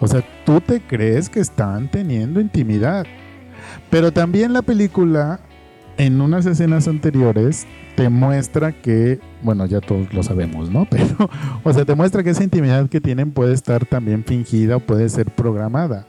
O 0.00 0.06
sea, 0.06 0.22
tú 0.44 0.60
te 0.60 0.80
crees 0.80 1.28
que 1.28 1.40
están 1.40 1.90
teniendo 1.90 2.40
intimidad. 2.40 3.06
Pero 3.90 4.12
también 4.12 4.52
la 4.52 4.62
película, 4.62 5.40
en 5.96 6.20
unas 6.20 6.46
escenas 6.46 6.86
anteriores, 6.88 7.66
te 7.96 8.08
muestra 8.08 8.72
que, 8.72 9.20
bueno, 9.42 9.66
ya 9.66 9.80
todos 9.80 10.12
lo 10.12 10.22
sabemos, 10.22 10.70
¿no? 10.70 10.84
Pero, 10.90 11.30
o 11.62 11.72
sea, 11.72 11.84
te 11.84 11.94
muestra 11.94 12.22
que 12.22 12.30
esa 12.30 12.44
intimidad 12.44 12.88
que 12.88 13.00
tienen 13.00 13.32
puede 13.32 13.54
estar 13.54 13.86
también 13.86 14.24
fingida 14.24 14.76
o 14.76 14.80
puede 14.80 15.08
ser 15.08 15.30
programada. 15.30 16.06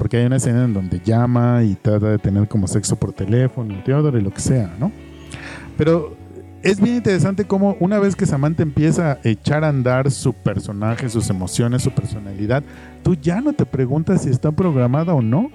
Porque 0.00 0.16
hay 0.16 0.24
una 0.24 0.36
escena 0.36 0.64
en 0.64 0.72
donde 0.72 0.98
llama 1.04 1.62
y 1.62 1.74
trata 1.74 2.08
de 2.08 2.16
tener 2.16 2.48
como 2.48 2.66
sexo 2.66 2.96
por 2.96 3.12
teléfono, 3.12 3.74
Teodoro 3.84 4.18
y 4.18 4.22
lo 4.22 4.30
que 4.30 4.40
sea, 4.40 4.74
¿no? 4.80 4.90
Pero 5.76 6.16
es 6.62 6.80
bien 6.80 6.96
interesante 6.96 7.44
cómo 7.44 7.76
una 7.80 7.98
vez 7.98 8.16
que 8.16 8.24
Samantha 8.24 8.62
empieza 8.62 9.12
a 9.12 9.18
echar 9.24 9.62
a 9.62 9.68
andar 9.68 10.10
su 10.10 10.32
personaje, 10.32 11.10
sus 11.10 11.28
emociones, 11.28 11.82
su 11.82 11.90
personalidad, 11.90 12.62
tú 13.02 13.14
ya 13.14 13.42
no 13.42 13.52
te 13.52 13.66
preguntas 13.66 14.22
si 14.22 14.30
está 14.30 14.50
programada 14.50 15.12
o 15.12 15.20
no. 15.20 15.50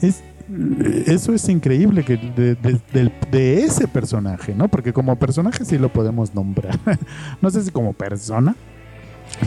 Es, 0.00 0.24
eso 1.06 1.32
es 1.32 1.48
increíble 1.48 2.04
que 2.04 2.16
de, 2.16 2.56
de, 3.30 3.62
ese 3.62 3.86
personaje, 3.86 4.56
¿no? 4.56 4.66
Porque 4.66 4.92
como 4.92 5.14
personaje 5.14 5.64
sí 5.64 5.78
lo 5.78 5.88
podemos 5.92 6.34
nombrar. 6.34 6.80
no 7.40 7.48
sé 7.48 7.62
si 7.62 7.70
como 7.70 7.92
persona, 7.92 8.56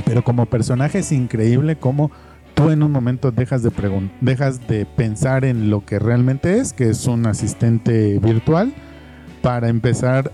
pero 0.06 0.24
como 0.24 0.46
personaje 0.46 1.00
es 1.00 1.12
increíble 1.12 1.76
cómo 1.76 2.12
tú 2.56 2.70
en 2.72 2.82
un 2.82 2.92
momento 2.92 3.32
dejas 3.32 3.62
de 3.62 3.72
dejas 4.22 4.68
de 4.68 4.86
pensar 4.86 5.46
en 5.46 5.70
lo 5.70 5.86
que 5.86 6.00
realmente 6.00 6.58
es, 6.60 6.74
que 6.74 6.90
es 6.90 7.06
un 7.06 7.28
asistente 7.28 8.18
virtual, 8.20 8.74
para 9.42 9.70
empezar 9.70 10.32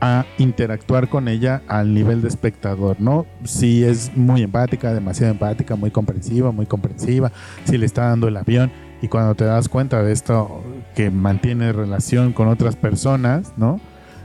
a 0.00 0.26
interactuar 0.38 1.08
con 1.08 1.28
ella 1.28 1.62
al 1.68 1.94
nivel 1.94 2.22
de 2.22 2.28
espectador, 2.28 2.96
¿no? 3.00 3.24
Si 3.44 3.84
es 3.84 4.16
muy 4.16 4.42
empática, 4.42 4.92
demasiado 4.92 5.32
empática, 5.32 5.76
muy 5.76 5.92
comprensiva, 5.92 6.50
muy 6.50 6.66
comprensiva, 6.66 7.30
si 7.64 7.78
le 7.78 7.86
está 7.86 8.08
dando 8.08 8.26
el 8.26 8.36
avión 8.36 8.72
y 9.00 9.06
cuando 9.06 9.36
te 9.36 9.44
das 9.44 9.68
cuenta 9.68 10.02
de 10.02 10.12
esto 10.12 10.64
que 10.96 11.12
mantiene 11.12 11.72
relación 11.72 12.32
con 12.32 12.48
otras 12.48 12.74
personas, 12.74 13.52
¿no? 13.56 13.80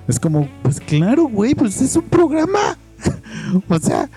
Es 0.07 0.19
como, 0.19 0.49
pues 0.63 0.80
claro, 0.80 1.25
güey, 1.25 1.53
pues 1.53 1.80
es 1.80 1.95
un 1.95 2.05
programa. 2.05 2.78
o 3.69 3.78
sea, 3.78 4.09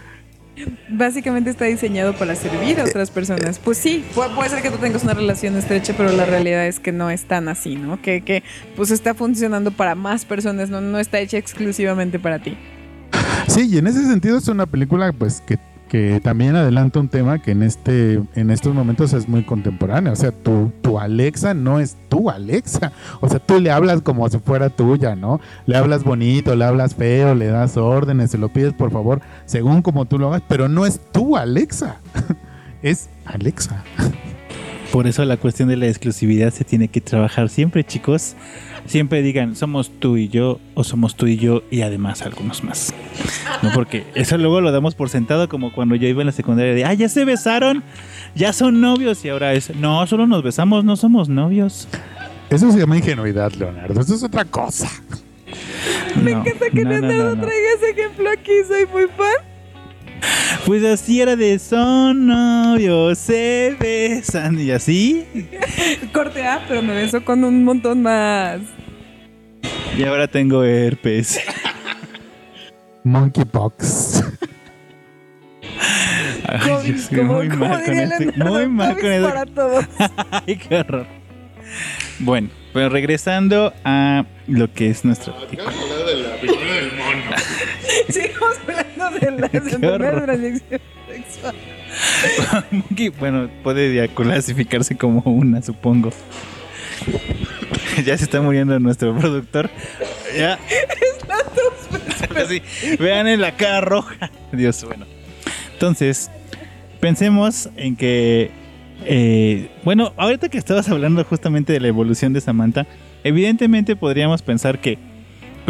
Básicamente 0.89 1.51
está 1.51 1.65
diseñado 1.67 2.15
para 2.15 2.35
servir 2.35 2.81
a 2.81 2.85
otras 2.85 3.11
personas. 3.11 3.59
Pues 3.59 3.79
sí, 3.79 4.05
puede, 4.15 4.49
ser 4.49 4.63
que 4.63 4.71
tú 4.71 4.79
tengas 4.79 5.03
una 5.05 5.15
relación 5.15 5.57
estrecha, 5.57 5.95
pero 5.97 6.13
la 6.13 6.25
realidad 6.25 6.67
es 6.67 6.81
que 6.81 6.93
no 6.93 7.11
es 7.11 7.25
tan 7.25 7.49
así, 7.49 7.77
¿no? 7.77 8.01
Que, 8.03 8.23
que 8.23 8.43
pues 8.77 8.91
está 8.91 9.15
funcionando 9.15 9.71
para 9.71 9.95
más 9.95 10.25
personas, 10.25 10.71
no, 10.71 10.81
no 10.81 10.99
está 10.99 11.21
hecha 11.21 11.39
exclusivamente 11.39 12.19
para 12.19 12.39
ti. 12.39 12.57
Sí, 13.47 13.69
y 13.69 13.79
en 13.79 13.87
ese 13.87 14.05
sentido 14.05 14.39
es 14.39 14.49
una 14.49 14.67
película 14.67 15.13
pues 15.13 15.41
que 15.41 15.59
que 15.91 16.21
también 16.23 16.55
adelanta 16.55 17.01
un 17.01 17.09
tema 17.09 17.41
que 17.41 17.51
en 17.51 17.65
este 17.65 18.23
en 18.37 18.51
estos 18.51 18.73
momentos 18.73 19.13
es 19.13 19.29
muy 19.29 19.43
contemporáneo. 19.43 20.13
O 20.13 20.17
sea, 20.17 20.31
tu, 20.31 20.71
tu 20.83 21.01
Alexa 21.01 21.53
no 21.53 21.81
es 21.81 21.97
tu 22.09 22.31
Alexa. 22.31 22.93
O 23.21 23.29
sea, 23.29 23.41
tú 23.41 23.59
le 23.59 23.73
hablas 23.73 24.01
como 24.01 24.29
si 24.29 24.39
fuera 24.39 24.71
tuya, 24.71 25.17
¿no? 25.17 25.41
Le 25.67 25.77
hablas 25.77 26.05
bonito, 26.05 26.55
le 26.55 26.65
hablas 26.65 26.95
feo, 26.95 27.35
le 27.35 27.49
das 27.49 27.77
órdenes, 27.77 28.31
se 28.31 28.39
lo 28.39 28.51
pides 28.51 28.73
por 28.73 28.93
favor, 28.93 29.21
según 29.47 29.83
como 29.83 30.05
tú 30.05 30.21
lo 30.21 30.29
hagas, 30.29 30.43
pero 30.47 30.69
no 30.69 30.87
es 30.87 31.01
tu 31.11 31.37
Alexa. 31.37 31.97
es 32.83 33.11
Alexa. 33.25 33.83
Por 34.93 35.07
eso 35.07 35.25
la 35.25 35.37
cuestión 35.37 35.69
de 35.69 35.77
la 35.77 35.87
exclusividad 35.87 36.53
se 36.53 36.65
tiene 36.65 36.89
que 36.89 37.01
trabajar 37.01 37.49
siempre, 37.49 37.85
chicos. 37.85 38.35
Siempre 38.87 39.23
digan, 39.23 39.55
somos 39.55 39.91
tú 40.01 40.17
y 40.17 40.29
yo, 40.29 40.59
o 40.75 40.83
somos 40.83 41.15
tú 41.15 41.29
y 41.29 41.37
yo, 41.37 41.63
y 41.71 41.83
además 41.83 42.23
algunos 42.23 42.65
más. 42.65 42.93
No, 43.63 43.71
porque 43.73 44.05
eso 44.17 44.37
luego 44.37 44.61
lo 44.61 44.73
damos 44.73 44.97
por 44.97 45.09
sentado, 45.09 45.49
como 45.49 45.73
cuando 45.73 45.95
yo 45.95 46.09
iba 46.09 46.23
en 46.23 46.27
la 46.27 46.33
secundaria 46.33 46.75
de, 46.75 46.85
ah, 46.85 46.95
ya 46.95 47.09
se 47.09 47.25
besaron, 47.25 47.85
ya 48.35 48.53
son 48.53 48.81
novios, 48.81 49.25
y 49.25 49.29
ahora 49.29 49.53
es, 49.53 49.75
no, 49.77 50.05
solo 50.09 50.27
nos 50.27 50.43
besamos, 50.43 50.83
no 50.83 50.97
somos 50.97 51.29
novios. 51.29 51.87
Eso 52.49 52.73
se 52.73 52.81
llama 52.81 52.97
ingenuidad, 52.97 53.53
Leonardo, 53.53 54.01
eso 54.01 54.15
es 54.17 54.25
otra 54.25 54.45
cosa. 54.45 54.91
Me 56.21 56.33
no, 56.33 56.41
encanta 56.41 56.69
que 56.71 56.83
no, 56.83 56.91
Leonardo 56.91 57.25
no, 57.25 57.35
no, 57.37 57.43
traiga 57.43 57.69
ese 57.77 57.91
ejemplo 57.91 58.29
aquí, 58.31 58.53
soy 58.67 58.87
muy 58.87 59.07
fan. 59.17 59.50
Pues 60.67 60.85
así 60.85 61.21
era 61.21 61.37
de 61.37 61.59
son 61.59 62.27
novios, 62.27 63.19
se 63.19 63.77
besan 63.79 64.61
y 64.61 64.71
así. 64.71 65.25
Corte 66.13 66.47
A, 66.47 66.65
pero 66.69 66.83
me 66.83 66.95
beso 66.95 67.25
con 67.25 67.45
un 67.45 67.65
montón 67.65 68.03
más. 68.03 68.61
Y 69.97 70.05
ahora 70.05 70.29
tengo 70.29 70.63
herpes. 70.65 71.41
Monkeypox. 73.05 74.23
Ay, 76.47 76.97
muy 77.23 77.49
mal 77.49 77.85
con 77.85 77.99
este, 77.99 78.33
muy 78.37 78.67
mal 78.69 78.99
con 78.99 79.13
eso. 79.13 79.29
para 79.29 79.47
todos. 79.47 79.85
Ay, 80.31 80.57
qué 80.57 80.77
horror. 80.77 81.07
Bueno, 82.19 82.49
pero 82.73 82.89
regresando 82.89 83.73
a 83.85 84.25
lo 84.47 84.73
que 84.73 84.91
es 84.91 85.05
nuestro 85.05 85.35
Sigamos 85.49 85.75
hablando 85.75 86.07
de 86.07 86.17
la 86.17 86.37
película 86.37 86.75
del 86.75 86.93
mono. 86.97 87.23
Sigamos 88.09 88.59
hablando 88.59 88.67
de 88.67 88.75
la 88.75 88.90
de 89.15 89.33
transición 89.33 89.81
sexual. 91.09 91.55
Monkey, 92.71 93.09
bueno, 93.09 93.51
puede 93.63 93.95
ya 93.95 94.09
clasificarse 94.09 94.97
como 94.97 95.21
una, 95.31 95.63
supongo. 95.63 96.11
ya 98.05 98.17
se 98.17 98.25
está 98.25 98.41
muriendo 98.41 98.79
nuestro 98.79 99.17
productor. 99.17 99.71
Ya. 100.37 100.59
Así, 102.37 102.63
vean 102.99 103.27
en 103.27 103.41
la 103.41 103.57
cara 103.57 103.81
roja. 103.81 104.31
Dios, 104.53 104.85
bueno. 104.85 105.07
Entonces, 105.73 106.31
pensemos 107.01 107.69
en 107.77 107.97
que 107.97 108.51
eh, 109.05 109.71
bueno, 109.85 110.13
ahorita 110.17 110.49
que 110.49 110.59
estabas 110.59 110.89
hablando 110.89 111.25
justamente 111.25 111.73
de 111.73 111.81
la 111.81 111.89
evolución 111.89 112.33
de 112.33 112.41
Samantha, 112.41 112.87
evidentemente 113.25 113.97
podríamos 113.97 114.43
pensar 114.43 114.79
que, 114.79 114.99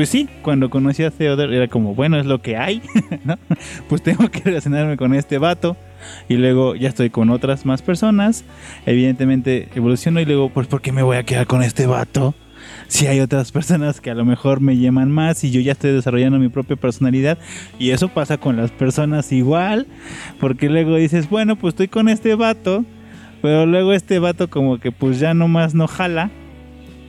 pues 0.00 0.08
sí, 0.08 0.30
cuando 0.40 0.70
conocí 0.70 1.02
a 1.02 1.10
Theodore 1.10 1.54
era 1.54 1.68
como, 1.68 1.94
bueno, 1.94 2.18
es 2.18 2.24
lo 2.24 2.40
que 2.40 2.56
hay, 2.56 2.80
¿no? 3.26 3.38
Pues 3.86 4.00
tengo 4.00 4.30
que 4.30 4.40
relacionarme 4.40 4.96
con 4.96 5.14
este 5.14 5.36
vato 5.36 5.76
y 6.26 6.36
luego 6.36 6.74
ya 6.74 6.88
estoy 6.88 7.10
con 7.10 7.28
otras 7.28 7.66
más 7.66 7.82
personas, 7.82 8.46
evidentemente 8.86 9.68
evoluciono 9.74 10.18
y 10.18 10.24
luego, 10.24 10.48
pues 10.48 10.68
¿por 10.68 10.80
qué 10.80 10.90
me 10.90 11.02
voy 11.02 11.18
a 11.18 11.24
quedar 11.24 11.46
con 11.46 11.62
este 11.62 11.84
vato? 11.84 12.34
Si 12.88 13.08
hay 13.08 13.20
otras 13.20 13.52
personas 13.52 14.00
que 14.00 14.10
a 14.10 14.14
lo 14.14 14.24
mejor 14.24 14.62
me 14.62 14.78
llaman 14.78 15.10
más 15.10 15.44
y 15.44 15.50
yo 15.50 15.60
ya 15.60 15.72
estoy 15.72 15.92
desarrollando 15.92 16.38
mi 16.38 16.48
propia 16.48 16.76
personalidad 16.76 17.36
y 17.78 17.90
eso 17.90 18.08
pasa 18.08 18.38
con 18.38 18.56
las 18.56 18.70
personas 18.70 19.30
igual, 19.32 19.86
porque 20.40 20.70
luego 20.70 20.96
dices, 20.96 21.28
bueno, 21.28 21.56
pues 21.56 21.74
estoy 21.74 21.88
con 21.88 22.08
este 22.08 22.34
vato, 22.36 22.86
pero 23.42 23.66
luego 23.66 23.92
este 23.92 24.18
vato 24.18 24.48
como 24.48 24.78
que 24.78 24.92
pues 24.92 25.20
ya 25.20 25.34
nomás 25.34 25.74
no 25.74 25.86
jala. 25.86 26.30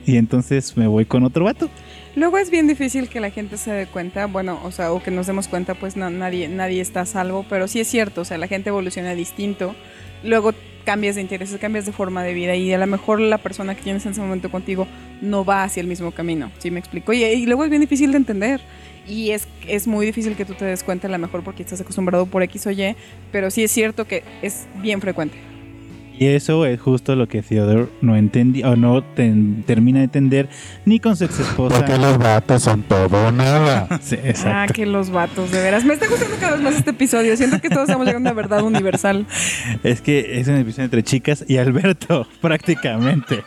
Y 0.04 0.16
entonces 0.16 0.76
me 0.76 0.88
voy 0.88 1.04
con 1.04 1.22
otro 1.22 1.44
vato. 1.44 1.70
Luego 2.14 2.36
es 2.36 2.50
bien 2.50 2.68
difícil 2.68 3.08
que 3.08 3.20
la 3.20 3.30
gente 3.30 3.56
se 3.56 3.70
dé 3.70 3.86
cuenta, 3.86 4.26
bueno, 4.26 4.60
o 4.64 4.70
sea, 4.70 4.92
o 4.92 5.02
que 5.02 5.10
nos 5.10 5.26
demos 5.26 5.48
cuenta, 5.48 5.74
pues 5.74 5.96
no, 5.96 6.10
nadie, 6.10 6.46
nadie 6.46 6.82
está 6.82 7.00
a 7.00 7.06
salvo, 7.06 7.46
pero 7.48 7.68
sí 7.68 7.80
es 7.80 7.88
cierto, 7.88 8.20
o 8.20 8.24
sea, 8.24 8.36
la 8.36 8.48
gente 8.48 8.68
evoluciona 8.68 9.14
distinto. 9.14 9.74
Luego 10.22 10.52
cambias 10.84 11.14
de 11.14 11.22
intereses, 11.22 11.58
cambias 11.58 11.86
de 11.86 11.92
forma 11.92 12.22
de 12.22 12.34
vida 12.34 12.54
y 12.54 12.70
a 12.72 12.78
lo 12.78 12.86
mejor 12.86 13.18
la 13.20 13.38
persona 13.38 13.74
que 13.74 13.82
tienes 13.82 14.04
en 14.04 14.12
ese 14.12 14.20
momento 14.20 14.50
contigo 14.50 14.86
no 15.22 15.44
va 15.44 15.64
hacia 15.64 15.80
el 15.80 15.86
mismo 15.86 16.10
camino, 16.10 16.50
¿sí 16.58 16.70
me 16.70 16.80
explico? 16.80 17.14
Y, 17.14 17.24
y 17.24 17.46
luego 17.46 17.64
es 17.64 17.70
bien 17.70 17.80
difícil 17.80 18.10
de 18.10 18.18
entender 18.18 18.60
y 19.08 19.30
es, 19.30 19.48
es 19.66 19.86
muy 19.86 20.04
difícil 20.04 20.36
que 20.36 20.44
tú 20.44 20.54
te 20.54 20.64
des 20.64 20.82
cuenta 20.82 21.08
a 21.08 21.10
lo 21.10 21.18
mejor 21.18 21.42
porque 21.42 21.62
estás 21.62 21.80
acostumbrado 21.80 22.26
por 22.26 22.42
X 22.42 22.66
o 22.66 22.70
Y, 22.70 22.94
pero 23.30 23.50
sí 23.50 23.64
es 23.64 23.70
cierto 23.70 24.06
que 24.06 24.22
es 24.42 24.66
bien 24.82 25.00
frecuente. 25.00 25.51
Y 26.22 26.26
eso 26.28 26.66
es 26.66 26.80
justo 26.80 27.16
lo 27.16 27.26
que 27.26 27.42
Theodore 27.42 27.88
no 28.00 28.14
entendía 28.16 28.68
o 28.70 28.76
no 28.76 29.02
ten- 29.02 29.64
termina 29.66 29.98
de 29.98 30.04
entender 30.04 30.48
ni 30.84 31.00
con 31.00 31.16
su 31.16 31.24
ex 31.24 31.40
esposa. 31.40 31.76
Porque 31.78 31.98
los 31.98 32.16
vatos 32.18 32.62
son 32.62 32.82
todo 32.84 33.26
o 33.28 33.32
nada. 33.32 33.88
Sí, 34.02 34.16
Ah, 34.22 34.28
exacto. 34.28 34.74
que 34.74 34.86
los 34.86 35.10
vatos, 35.10 35.50
de 35.50 35.60
veras. 35.60 35.84
Me 35.84 35.94
está 35.94 36.06
gustando 36.06 36.36
cada 36.38 36.52
vez 36.52 36.60
más 36.62 36.74
este 36.76 36.90
episodio. 36.90 37.36
Siento 37.36 37.60
que 37.60 37.68
todos 37.70 37.88
estamos 37.88 38.06
llegando 38.06 38.28
a 38.28 38.32
una 38.32 38.40
verdad 38.40 38.62
universal. 38.62 39.26
Es 39.82 40.00
que 40.00 40.38
es 40.38 40.46
una 40.46 40.60
episodio 40.60 40.84
entre 40.84 41.02
chicas 41.02 41.44
y 41.48 41.56
Alberto, 41.56 42.28
prácticamente. 42.40 43.42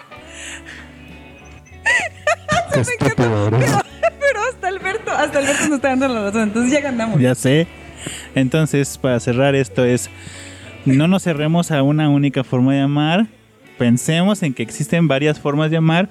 Qué 2.73 2.79
estúpido 2.81 3.47
eres. 3.47 3.71
Pero 4.19 4.39
hasta 4.51 4.67
Alberto, 4.67 5.11
hasta 5.11 5.39
Alberto 5.39 5.63
nos 5.67 5.75
está 5.75 5.87
dando 5.89 6.07
la 6.09 6.23
razón. 6.25 6.41
Entonces 6.43 6.71
ya 6.73 6.81
ganamos. 6.81 7.21
Ya 7.21 7.35
sé. 7.35 7.67
Entonces, 8.35 8.97
para 8.97 9.19
cerrar 9.19 9.55
esto 9.55 9.85
es, 9.85 10.09
no 10.85 11.07
nos 11.07 11.23
cerremos 11.23 11.71
a 11.71 11.83
una 11.83 12.09
única 12.09 12.43
forma 12.43 12.73
de 12.73 12.81
amar. 12.81 13.27
Pensemos 13.77 14.43
en 14.43 14.53
que 14.53 14.63
existen 14.63 15.07
varias 15.07 15.39
formas 15.39 15.71
de 15.71 15.77
amar. 15.77 16.09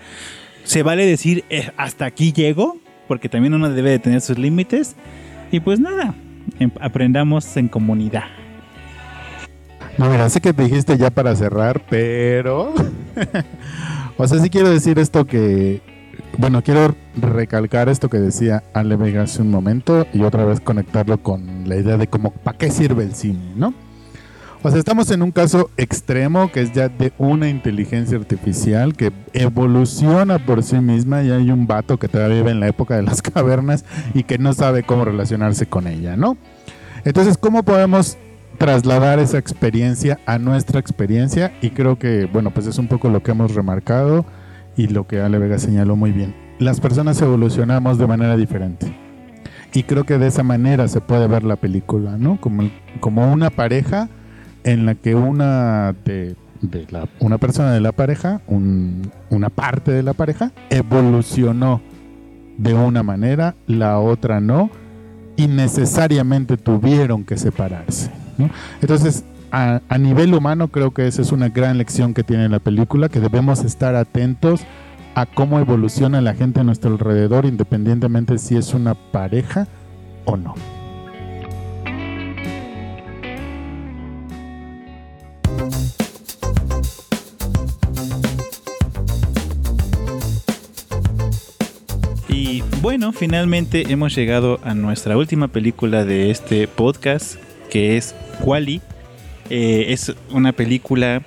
Se 0.65 0.83
vale 0.83 1.07
decir, 1.07 1.45
"Eh, 1.51 1.71
hasta 1.77 2.05
aquí 2.07 2.33
llego, 2.33 2.79
porque 3.09 3.29
también 3.29 3.55
uno 3.55 3.71
debe 3.71 3.91
de 3.91 3.99
tener 3.99 4.21
sus 4.21 4.39
límites. 4.39 4.97
Y 5.51 5.61
pues 5.61 5.79
nada, 5.81 6.15
em- 6.59 6.71
aprendamos 6.81 7.57
en 7.57 7.69
comunidad. 7.69 8.25
No, 9.99 10.11
mira, 10.11 10.29
sé 10.29 10.41
que 10.41 10.53
te 10.53 10.65
dijiste 10.65 10.99
ya 10.99 11.11
para 11.11 11.37
cerrar, 11.37 11.83
pero. 11.89 12.75
o 14.17 14.27
sea, 14.27 14.41
sí 14.41 14.51
quiero 14.51 14.71
decir 14.71 14.99
esto 14.99 15.27
que. 15.27 15.81
Bueno, 16.37 16.63
quiero 16.63 16.97
recalcar 17.17 17.89
esto 17.89 18.09
que 18.09 18.19
decía 18.19 18.65
Ale 18.73 18.97
Vega 18.97 19.23
hace 19.23 19.43
un 19.43 19.51
momento 19.51 20.07
y 20.13 20.23
otra 20.23 20.45
vez 20.45 20.59
conectarlo 20.61 21.23
con 21.23 21.69
la 21.69 21.77
idea 21.77 21.97
de 21.97 22.09
cómo, 22.09 22.33
¿para 22.33 22.59
qué 22.59 22.71
sirve 22.71 23.05
el 23.05 23.15
cine, 23.15 23.53
no? 23.55 23.73
O 24.67 24.71
sea, 24.71 24.79
estamos 24.79 25.11
en 25.11 25.21
un 25.21 25.31
caso 25.31 25.69
extremo 25.77 26.51
que 26.51 26.63
es 26.63 26.73
ya 26.73 26.89
de 26.89 27.13
una 27.19 27.51
inteligencia 27.51 28.17
artificial 28.17 28.95
que 28.95 29.13
evoluciona 29.35 30.39
por 30.39 30.63
sí 30.63 30.77
misma 30.77 31.23
y 31.23 31.31
hay 31.31 31.51
un 31.51 31.67
vato 31.67 31.99
que 31.99 32.09
todavía 32.09 32.39
vive 32.39 32.53
en 32.53 32.61
la 32.61 32.69
época 32.69 32.97
de 32.97 33.03
las 33.03 33.21
cavernas 33.35 33.85
y 34.15 34.23
que 34.23 34.39
no 34.39 34.55
sabe 34.55 34.83
cómo 34.83 35.05
relacionarse 35.05 35.67
con 35.67 35.87
ella, 35.87 36.17
¿no? 36.17 36.39
Entonces, 37.05 37.37
¿cómo 37.37 37.63
podemos 37.63 38.17
trasladar 38.57 39.19
esa 39.19 39.37
experiencia 39.37 40.19
a 40.25 40.39
nuestra 40.39 40.81
experiencia? 40.81 41.53
Y 41.61 41.69
creo 41.69 41.99
que, 41.99 42.25
bueno, 42.25 42.51
pues 42.51 42.67
es 42.67 42.79
un 42.79 42.89
poco 42.89 43.11
lo 43.11 43.23
que 43.23 43.33
hemos 43.33 43.55
remarcado 43.55 44.25
y 44.79 44.87
lo 44.87 45.07
que 45.07 45.21
Ale 45.21 45.37
Vega 45.37 45.59
señaló 45.59 45.95
muy 45.95 46.13
bien. 46.13 46.35
Las 46.59 46.81
personas 46.81 47.21
evolucionamos 47.21 47.99
de 47.99 48.07
manera 48.07 48.35
diferente. 48.35 48.97
Y 49.75 49.83
creo 49.83 50.05
que 50.05 50.17
de 50.17 50.29
esa 50.29 50.43
manera 50.43 50.89
se 50.89 51.03
puede 51.03 51.27
ver 51.27 51.45
la 51.45 51.57
película, 51.57 52.17
¿no? 52.17 52.41
Como, 52.41 52.71
como 53.01 53.31
una 53.31 53.51
pareja 53.51 54.09
en 54.65 54.87
la 54.87 54.95
que 54.95 55.15
una 55.15 55.95
de, 56.05 56.37
la, 56.91 57.09
una 57.21 57.39
persona 57.39 57.73
de 57.73 57.81
la 57.81 57.93
pareja, 57.93 58.41
un- 58.47 59.11
una 59.31 59.51
parte 59.51 59.93
de 59.93 60.03
la 60.03 60.13
pareja, 60.15 60.53
evolucionó 60.71 61.81
de 62.59 62.75
una 62.75 63.03
manera, 63.03 63.55
la 63.67 63.99
otra 63.99 64.41
no, 64.41 64.71
y 65.37 65.49
necesariamente 65.49 66.57
tuvieron 66.57 67.25
que 67.25 67.37
separarse. 67.37 68.11
Entonces, 68.81 69.25
a, 69.51 69.81
a 69.89 69.99
nivel 69.99 70.33
humano 70.35 70.69
creo 70.69 70.93
que 70.93 71.07
esa 71.07 71.23
es 71.23 71.33
una 71.33 71.49
gran 71.49 71.79
lección 71.79 72.15
que 72.15 72.23
tiene 72.25 72.49
la 72.49 72.59
película, 72.61 73.09
que 73.09 73.21
debemos 73.21 73.65
estar 73.65 73.95
atentos 73.97 74.63
a 75.17 75.27
cómo 75.27 75.59
evoluciona 75.61 76.21
la 76.21 76.35
gente 76.35 76.61
a 76.61 76.65
nuestro 76.65 76.91
alrededor, 76.93 77.45
independientemente 77.47 78.39
si 78.39 78.57
es 78.57 78.75
una 78.75 78.95
pareja 78.95 79.67
o 80.25 80.37
no. 80.37 80.55
Bueno, 92.85 93.13
finalmente 93.13 93.87
hemos 93.89 94.15
llegado 94.15 94.61
a 94.63 94.75
nuestra 94.75 95.17
última 95.17 95.49
película 95.49 96.05
de 96.05 96.31
este 96.31 96.69
podcast, 96.69 97.37
que 97.71 97.97
es 97.97 98.15
Wally. 98.43 98.83
es 99.49 100.13
una 100.31 100.53
película 100.53 101.23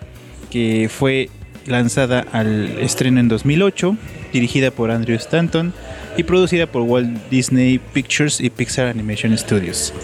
que 0.51 0.87
fue 0.87 1.31
lanzada 1.65 2.23
al 2.31 2.77
estreno 2.77 3.19
en 3.19 3.27
2008, 3.27 3.97
dirigida 4.33 4.69
por 4.69 4.91
Andrew 4.91 5.17
Stanton 5.17 5.73
y 6.15 6.21
producida 6.21 6.67
por 6.67 6.83
Walt 6.83 7.27
Disney 7.31 7.79
Pictures 7.79 8.39
y 8.39 8.51
Pixar 8.51 8.85
Animation 8.85 9.35
Studios. 9.35 9.95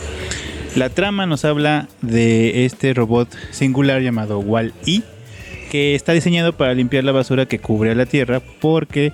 La 0.75 0.89
trama 0.89 1.27
nos 1.27 1.45
habla 1.45 1.87
de 2.01 2.65
este 2.65 2.95
robot 2.95 3.29
singular 3.51 4.01
llamado 4.01 4.39
Wall-E, 4.39 5.03
que 5.69 5.93
está 5.93 6.13
diseñado 6.13 6.53
para 6.53 6.73
limpiar 6.73 7.03
la 7.03 7.11
basura 7.11 7.45
que 7.45 7.59
cubre 7.59 7.91
a 7.91 7.95
la 7.95 8.07
Tierra 8.07 8.41
porque 8.59 9.13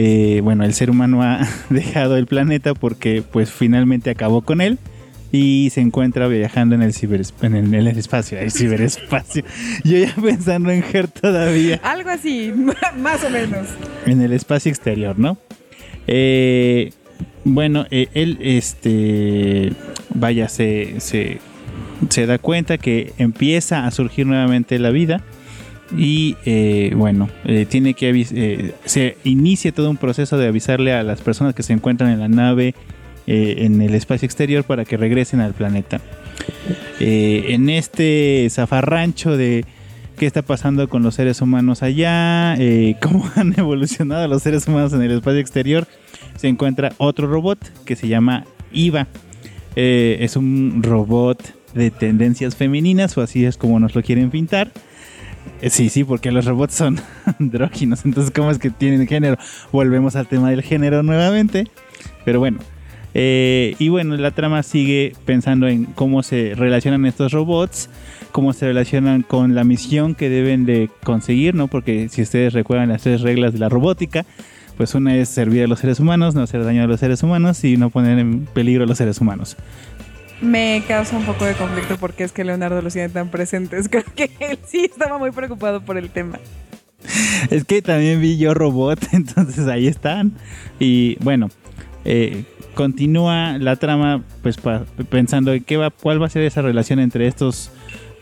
eh, 0.00 0.42
bueno, 0.44 0.62
el 0.62 0.74
ser 0.74 0.90
humano 0.90 1.24
ha 1.24 1.40
dejado 1.70 2.16
el 2.16 2.26
planeta 2.26 2.72
porque 2.72 3.20
pues 3.22 3.50
finalmente 3.50 4.10
acabó 4.10 4.42
con 4.42 4.60
él 4.60 4.78
y 5.32 5.70
se 5.72 5.80
encuentra 5.80 6.28
viajando 6.28 6.76
en 6.76 6.82
el, 6.82 6.94
en 7.42 7.54
el, 7.56 7.64
en 7.66 7.74
el 7.74 7.98
espacio, 7.98 8.38
el 8.38 8.52
ciberespacio. 8.52 9.42
Yo 9.84 9.98
ya 9.98 10.14
pensando 10.14 10.70
en 10.70 10.84
Her 10.84 11.08
todavía, 11.08 11.80
Algo 11.82 12.10
así, 12.10 12.52
más 12.96 13.24
o 13.24 13.30
menos. 13.30 13.66
en 14.06 14.22
el 14.22 14.32
espacio 14.32 14.70
exterior, 14.70 15.18
¿no? 15.18 15.36
Eh, 16.06 16.92
bueno, 17.42 17.84
eh, 17.90 18.06
él, 18.14 18.38
este, 18.40 19.72
vaya, 20.14 20.48
se, 20.48 21.00
se, 21.00 21.40
se 22.08 22.26
da 22.26 22.38
cuenta 22.38 22.78
que 22.78 23.14
empieza 23.18 23.84
a 23.84 23.90
surgir 23.90 24.28
nuevamente 24.28 24.78
la 24.78 24.90
vida 24.90 25.24
y 25.96 26.36
eh, 26.44 26.92
bueno, 26.94 27.28
eh, 27.44 27.66
tiene 27.68 27.94
que 27.94 28.10
eh, 28.10 28.74
se 28.84 29.16
inicia 29.24 29.72
todo 29.72 29.90
un 29.90 29.96
proceso 29.96 30.36
de 30.36 30.46
avisarle 30.46 30.92
a 30.92 31.02
las 31.02 31.20
personas 31.20 31.54
que 31.54 31.62
se 31.62 31.72
encuentran 31.72 32.10
en 32.10 32.20
la 32.20 32.28
nave 32.28 32.74
en 33.30 33.82
el 33.82 33.94
espacio 33.94 34.24
exterior 34.24 34.64
para 34.64 34.86
que 34.86 34.96
regresen 34.96 35.40
al 35.40 35.52
planeta. 35.52 36.00
En 36.98 37.68
este 37.68 38.48
zafarrancho 38.50 39.36
de 39.36 39.66
qué 40.16 40.24
está 40.24 40.40
pasando 40.40 40.88
con 40.88 41.02
los 41.02 41.16
seres 41.16 41.42
humanos 41.42 41.82
allá, 41.82 42.56
cómo 43.02 43.30
han 43.36 43.52
evolucionado 43.58 44.26
los 44.28 44.42
seres 44.42 44.66
humanos 44.66 44.94
en 44.94 45.02
el 45.02 45.10
espacio 45.10 45.40
exterior, 45.40 45.86
se 46.36 46.48
encuentra 46.48 46.94
otro 46.96 47.26
robot 47.26 47.58
que 47.84 47.96
se 47.96 48.08
llama 48.08 48.46
Iva. 48.72 49.08
Es 49.76 50.34
un 50.34 50.82
robot 50.82 51.54
de 51.74 51.90
tendencias 51.90 52.56
femeninas, 52.56 53.18
o 53.18 53.20
así 53.20 53.44
es 53.44 53.58
como 53.58 53.78
nos 53.78 53.94
lo 53.94 54.02
quieren 54.02 54.30
pintar. 54.30 54.72
Eh, 55.60 55.70
Sí, 55.70 55.88
sí, 55.88 56.04
porque 56.04 56.30
los 56.30 56.44
robots 56.44 56.74
son 56.74 57.00
andróginos, 57.38 58.04
entonces 58.04 58.32
¿cómo 58.34 58.50
es 58.50 58.58
que 58.58 58.70
tienen 58.70 59.06
género? 59.06 59.36
Volvemos 59.72 60.16
al 60.16 60.26
tema 60.26 60.50
del 60.50 60.62
género 60.62 61.02
nuevamente, 61.02 61.66
pero 62.24 62.38
bueno. 62.40 62.58
Eh, 63.14 63.74
y 63.78 63.88
bueno, 63.88 64.16
la 64.16 64.30
trama 64.30 64.62
sigue 64.62 65.14
pensando 65.24 65.66
en 65.66 65.86
cómo 65.86 66.22
se 66.22 66.54
relacionan 66.54 67.06
estos 67.06 67.32
robots, 67.32 67.88
cómo 68.32 68.52
se 68.52 68.66
relacionan 68.66 69.22
con 69.22 69.54
la 69.54 69.64
misión 69.64 70.14
que 70.14 70.28
deben 70.28 70.66
de 70.66 70.90
conseguir, 71.02 71.54
¿no? 71.54 71.68
Porque 71.68 72.08
si 72.10 72.22
ustedes 72.22 72.52
recuerdan 72.52 72.90
las 72.90 73.02
tres 73.02 73.22
reglas 73.22 73.52
de 73.54 73.58
la 73.58 73.68
robótica, 73.68 74.26
pues 74.76 74.94
una 74.94 75.16
es 75.16 75.28
servir 75.28 75.64
a 75.64 75.66
los 75.66 75.80
seres 75.80 75.98
humanos, 75.98 76.36
no 76.36 76.42
hacer 76.42 76.64
daño 76.64 76.84
a 76.84 76.86
los 76.86 77.00
seres 77.00 77.22
humanos 77.24 77.64
y 77.64 77.76
no 77.76 77.90
poner 77.90 78.18
en 78.20 78.46
peligro 78.46 78.84
a 78.84 78.86
los 78.86 78.98
seres 78.98 79.20
humanos. 79.20 79.56
Me 80.40 80.82
causa 80.86 81.16
un 81.16 81.24
poco 81.24 81.44
de 81.44 81.54
conflicto 81.54 81.96
porque 81.96 82.24
es 82.24 82.32
que 82.32 82.44
Leonardo 82.44 82.80
los 82.80 82.92
tiene 82.92 83.08
tan 83.08 83.30
presentes. 83.30 83.88
Creo 83.88 84.04
que 84.14 84.30
él 84.40 84.58
sí 84.66 84.84
estaba 84.84 85.18
muy 85.18 85.32
preocupado 85.32 85.80
por 85.80 85.98
el 85.98 86.10
tema. 86.10 86.38
Es 87.50 87.64
que 87.64 87.82
también 87.82 88.20
vi 88.20 88.38
yo 88.38 88.54
robot, 88.54 89.00
entonces 89.12 89.66
ahí 89.66 89.86
están. 89.86 90.32
Y 90.78 91.16
bueno, 91.22 91.48
eh, 92.04 92.44
continúa 92.74 93.58
la 93.58 93.76
trama 93.76 94.22
pues 94.42 94.56
pensando 95.10 95.52
en 95.52 95.64
qué 95.64 95.76
va, 95.76 95.90
cuál 95.90 96.22
va 96.22 96.26
a 96.26 96.30
ser 96.30 96.42
esa 96.42 96.62
relación 96.62 97.00
entre 97.00 97.26
estos 97.26 97.72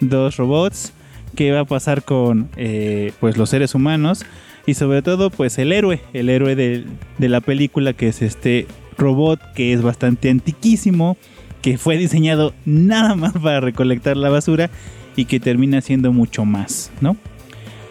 dos 0.00 0.36
robots, 0.36 0.92
qué 1.34 1.52
va 1.52 1.60
a 1.60 1.64
pasar 1.64 2.02
con 2.02 2.48
eh, 2.56 3.12
pues 3.20 3.36
los 3.36 3.50
seres 3.50 3.74
humanos 3.74 4.24
y 4.66 4.74
sobre 4.74 5.02
todo 5.02 5.30
pues 5.30 5.58
el 5.58 5.72
héroe, 5.72 6.00
el 6.12 6.28
héroe 6.28 6.56
de 6.56 7.28
la 7.28 7.40
película 7.40 7.92
que 7.92 8.08
es 8.08 8.22
este 8.22 8.66
robot 8.96 9.40
que 9.54 9.72
es 9.72 9.82
bastante 9.82 10.30
antiquísimo, 10.30 11.16
que 11.66 11.78
fue 11.78 11.96
diseñado 11.96 12.54
nada 12.64 13.16
más 13.16 13.32
para 13.32 13.58
recolectar 13.58 14.16
la 14.16 14.28
basura 14.28 14.70
y 15.16 15.24
que 15.24 15.40
termina 15.40 15.80
siendo 15.80 16.12
mucho 16.12 16.44
más, 16.44 16.92
¿no? 17.00 17.16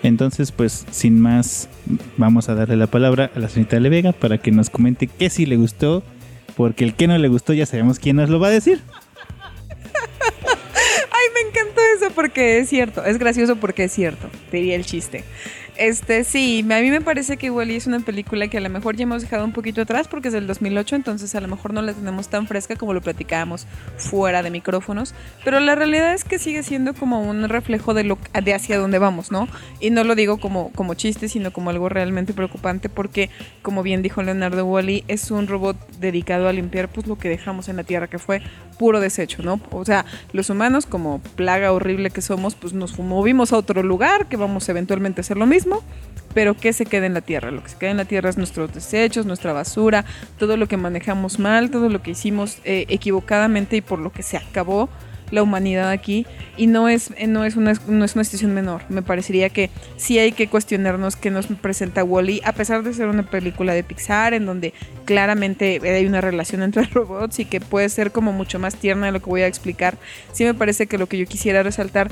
Entonces, 0.02 0.54
pues, 0.54 0.86
sin 0.92 1.20
más, 1.20 1.68
vamos 2.16 2.48
a 2.48 2.56
darle 2.56 2.78
la 2.78 2.88
palabra 2.88 3.32
a 3.36 3.40
la 3.40 3.50
señorita 3.50 3.78
Le 3.82 3.90
Vega 3.90 4.14
para 4.14 4.38
que 4.38 4.52
nos 4.52 4.70
comente 4.70 5.08
qué 5.08 5.30
sí 5.30 5.46
le 5.46 5.58
gustó, 5.58 6.04
porque 6.56 6.86
el 6.86 6.94
que 6.94 7.08
no 7.08 7.18
le 7.18 7.28
gustó 7.28 7.52
ya 7.52 7.66
sabemos 7.66 8.00
quién 8.00 8.16
nos 8.16 8.30
lo 8.30 8.40
va 8.40 8.48
a 8.48 8.52
decir. 8.52 8.80
Ay, 10.22 11.26
me 11.34 11.50
encantó 11.50 11.82
esa 11.98 12.12
porque 12.12 12.60
es 12.60 12.70
cierto, 12.70 13.04
es 13.04 13.18
gracioso 13.18 13.58
porque 13.58 13.84
es 13.84 13.92
cierto, 13.92 14.30
diría 14.54 14.78
el 14.78 14.86
chiste. 14.86 15.26
Este, 15.78 16.24
sí, 16.24 16.62
a 16.62 16.80
mí 16.80 16.90
me 16.90 17.02
parece 17.02 17.36
que 17.36 17.52
Wally 17.52 17.76
es 17.76 17.86
una 17.86 18.00
película 18.00 18.48
que 18.48 18.58
a 18.58 18.62
lo 18.62 18.70
mejor 18.70 18.96
ya 18.96 19.04
hemos 19.04 19.24
dejado 19.24 19.44
un 19.44 19.52
poquito 19.52 19.82
atrás 19.82 20.08
porque 20.08 20.30
es 20.30 20.34
del 20.34 20.48
2008, 20.48 20.96
entonces 20.96 21.36
a 21.36 21.42
lo 21.42 21.50
mejor 21.50 21.74
no 21.74 21.82
la 21.82 21.92
tenemos 21.92 22.30
tan 22.30 22.48
fresca 22.48 22.78
como 22.78 22.94
lo 22.94 23.02
platicábamos 23.02 23.68
fuera 23.98 24.42
de 24.42 24.52
micrófonos, 24.52 25.14
pero 25.44 25.60
la 25.60 25.76
realidad 25.76 26.14
es 26.14 26.24
que 26.24 26.40
sigue 26.40 26.64
siendo 26.64 26.94
como 26.94 27.22
un 27.22 27.50
reflejo 27.50 27.94
de 27.94 28.06
lo 28.06 28.18
de 28.42 28.54
hacia 28.54 28.78
dónde 28.78 29.00
vamos, 29.00 29.32
¿no? 29.32 29.50
Y 29.82 29.90
no 29.90 30.06
lo 30.06 30.16
digo 30.16 30.38
como 30.38 30.72
como 30.72 30.94
chiste, 30.94 31.28
sino 31.28 31.52
como 31.52 31.72
algo 31.72 31.90
realmente 31.90 32.34
preocupante 32.34 32.88
porque 32.88 33.30
como 33.62 33.84
bien 33.84 34.02
dijo 34.02 34.24
Leonardo 34.24 34.64
Wally, 34.66 35.04
es 35.10 35.30
un 35.30 35.48
robot 35.48 35.76
dedicado 36.00 36.48
a 36.48 36.54
limpiar 36.54 36.88
pues 36.88 37.06
lo 37.06 37.18
que 37.18 37.28
dejamos 37.28 37.68
en 37.68 37.76
la 37.76 37.84
Tierra 37.84 38.08
que 38.08 38.18
fue 38.18 38.42
puro 38.80 39.02
desecho, 39.02 39.44
¿no? 39.44 39.60
O 39.72 39.84
sea, 39.84 40.06
los 40.32 40.50
humanos 40.50 40.86
como 40.86 41.20
plaga 41.36 41.74
horrible 41.74 42.12
que 42.12 42.22
somos, 42.22 42.56
pues 42.56 42.72
nos 42.72 42.98
movimos 42.98 43.52
a 43.52 43.58
otro 43.58 43.84
lugar 43.84 44.28
que 44.28 44.38
vamos 44.38 44.70
eventualmente 44.70 45.20
a 45.20 45.24
hacer 45.24 45.38
lo 45.38 45.46
mismo 45.46 45.65
pero 46.34 46.54
¿qué 46.54 46.74
se 46.74 46.86
queda 46.86 47.06
en 47.06 47.14
la 47.14 47.22
tierra? 47.22 47.50
Lo 47.50 47.64
que 47.64 47.70
se 47.70 47.78
queda 47.78 47.92
en 47.92 47.98
la 47.98 48.06
tierra 48.06 48.30
es 48.30 48.38
nuestros 48.38 48.74
desechos, 48.74 49.26
nuestra 49.26 49.54
basura, 49.54 50.06
todo 50.38 50.58
lo 50.58 50.68
que 50.68 50.78
manejamos 50.78 51.40
mal, 51.40 51.72
todo 51.72 51.90
lo 51.90 52.02
que 52.02 52.12
hicimos 52.12 52.58
eh, 52.66 52.86
equivocadamente 52.90 53.78
y 53.78 53.82
por 53.82 54.00
lo 54.00 54.12
que 54.12 54.22
se 54.22 54.38
acabó 54.38 54.90
la 55.32 55.42
humanidad 55.42 55.90
aquí 55.90 56.26
y 56.58 56.68
no 56.68 56.88
es, 56.88 57.12
eh, 57.18 57.28
no 57.28 57.46
es, 57.46 57.56
una, 57.56 57.74
no 57.88 58.06
es 58.06 58.16
una 58.16 58.24
situación 58.24 58.54
menor. 58.54 58.84
Me 58.90 59.02
parecería 59.02 59.50
que 59.50 59.70
sí 59.98 60.20
hay 60.20 60.32
que 60.32 60.48
cuestionarnos 60.48 61.16
qué 61.16 61.32
nos 61.32 61.48
presenta 61.48 62.04
Wally, 62.04 62.42
a 62.44 62.52
pesar 62.52 62.84
de 62.84 62.94
ser 62.94 63.08
una 63.08 63.24
película 63.24 63.74
de 63.74 63.84
Pixar 63.84 64.34
en 64.34 64.46
donde 64.46 64.74
claramente 65.06 65.80
hay 65.84 66.06
una 66.06 66.22
relación 66.22 66.62
entre 66.64 66.84
robots 66.94 67.40
y 67.40 67.46
que 67.46 67.62
puede 67.62 67.90
ser 67.90 68.12
como 68.12 68.32
mucho 68.34 68.60
más 68.60 68.76
tierna 68.76 69.08
de 69.08 69.14
lo 69.14 69.20
que 69.22 69.30
voy 69.30 69.42
a 69.42 69.48
explicar. 69.48 69.98
Sí 70.34 70.44
me 70.44 70.54
parece 70.54 70.88
que 70.88 70.98
lo 70.98 71.08
que 71.08 71.18
yo 71.18 71.26
quisiera 71.26 71.64
resaltar 71.64 72.12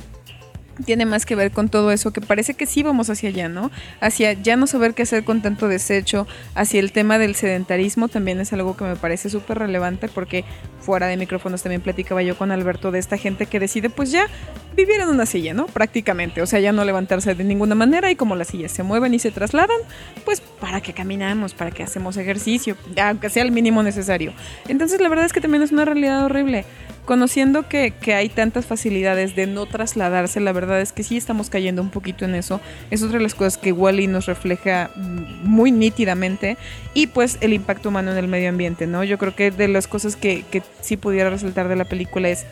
tiene 0.86 1.06
más 1.06 1.26
que 1.26 1.36
ver 1.36 1.52
con 1.52 1.70
todo 1.70 1.92
eso, 1.92 2.12
que 2.12 2.22
parece 2.22 2.54
que 2.54 2.66
sí 2.66 2.84
vamos 2.84 3.10
hacia 3.10 3.30
allá, 3.30 3.50
¿no? 3.50 3.72
Hacia 4.02 4.34
ya 4.34 4.56
no 4.56 4.68
saber 4.68 4.94
qué 4.94 5.04
hacer 5.04 5.24
con 5.24 5.42
tanto 5.42 5.68
desecho, 5.68 6.28
hacia 6.56 6.80
el 6.80 6.92
tema 6.92 7.18
del 7.18 7.36
sedentarismo 7.36 8.08
también 8.08 8.40
es 8.40 8.54
algo 8.54 8.76
que 8.76 8.84
me 8.84 8.96
parece 8.96 9.30
súper 9.30 9.60
relevante 9.60 10.08
porque 10.08 10.44
fuera 10.80 11.08
de 11.08 11.18
micrófonos 11.18 11.64
también 11.64 11.82
platicaba 11.82 12.22
yo 12.24 12.38
con 12.38 12.52
Alberto 12.52 12.92
de 12.92 13.00
esta 13.00 13.18
gente 13.18 13.46
que 13.46 13.60
decide 13.60 13.90
pues 13.90 14.12
ya 14.12 14.28
vivir 14.76 15.00
en 15.00 15.10
una 15.10 15.26
silla, 15.26 15.54
¿no? 15.54 15.68
Prácticamente, 15.68 16.42
o 16.42 16.46
sea, 16.46 16.60
ya 16.60 16.72
no 16.72 16.84
levantarse 16.84 17.36
de 17.36 17.44
ninguna 17.44 17.76
manera 17.76 18.12
y 18.12 18.16
como 18.16 18.36
las 18.36 18.48
sillas 18.48 18.72
se 18.72 18.84
mueven 18.84 19.14
y 19.14 19.20
se 19.20 19.32
trasladan, 19.32 19.78
pues 20.26 20.42
para 20.42 20.82
que 20.82 20.94
caminamos, 20.94 21.54
para 21.54 21.72
que 21.72 21.84
hacemos 21.84 22.18
ejercicio, 22.18 22.76
aunque 23.02 23.30
sea 23.30 23.44
el 23.44 23.52
mínimo 23.52 23.84
necesario. 23.84 24.34
Entonces 24.68 25.00
la 25.02 25.10
verdad 25.10 25.26
es 25.26 25.34
que 25.34 25.42
también 25.42 25.64
es 25.64 25.72
una 25.72 25.86
realidad 25.86 26.26
horrible 26.26 26.66
conociendo 27.06 27.68
que, 27.68 27.91
que, 27.91 28.14
hay 28.14 28.30
tantas 28.30 28.66
facilidades 28.66 29.36
de 29.36 29.47
no 29.47 29.66
trasladarse, 29.66 30.39
la 30.39 30.51
verdad 30.51 30.82
es 30.82 30.91
que 30.91 31.04
sí 31.04 31.18
estamos 31.18 31.49
cayendo 31.49 31.82
un 31.82 31.89
poquito 31.89 32.26
en 32.26 32.36
eso. 32.36 32.62
Es 32.91 33.04
otra 33.04 33.18
de 33.18 33.24
las 33.24 33.36
cosas 33.36 33.58
que 33.58 33.72
Wally 33.72 34.08
nos 34.08 34.26
refleja 34.26 34.91
muy 34.95 35.72
nítidamente. 35.72 36.58
Y 36.93 37.08
pues 37.08 37.38
el 37.41 37.54
impacto 37.54 37.89
humano 37.89 38.12
en 38.12 38.18
el 38.18 38.28
medio 38.28 38.49
ambiente, 38.49 38.88
¿no? 38.88 39.04
Yo 39.04 39.18
creo 39.18 39.36
que 39.36 39.51
de 39.51 39.68
las 39.68 39.88
cosas 39.88 40.16
que, 40.16 40.43
que 40.51 40.62
sí 40.82 40.97
pudiera 40.97 41.30
resultar 41.30 41.68
de 41.68 41.76
la 41.76 41.86
película 41.86 42.30
es 42.30 42.45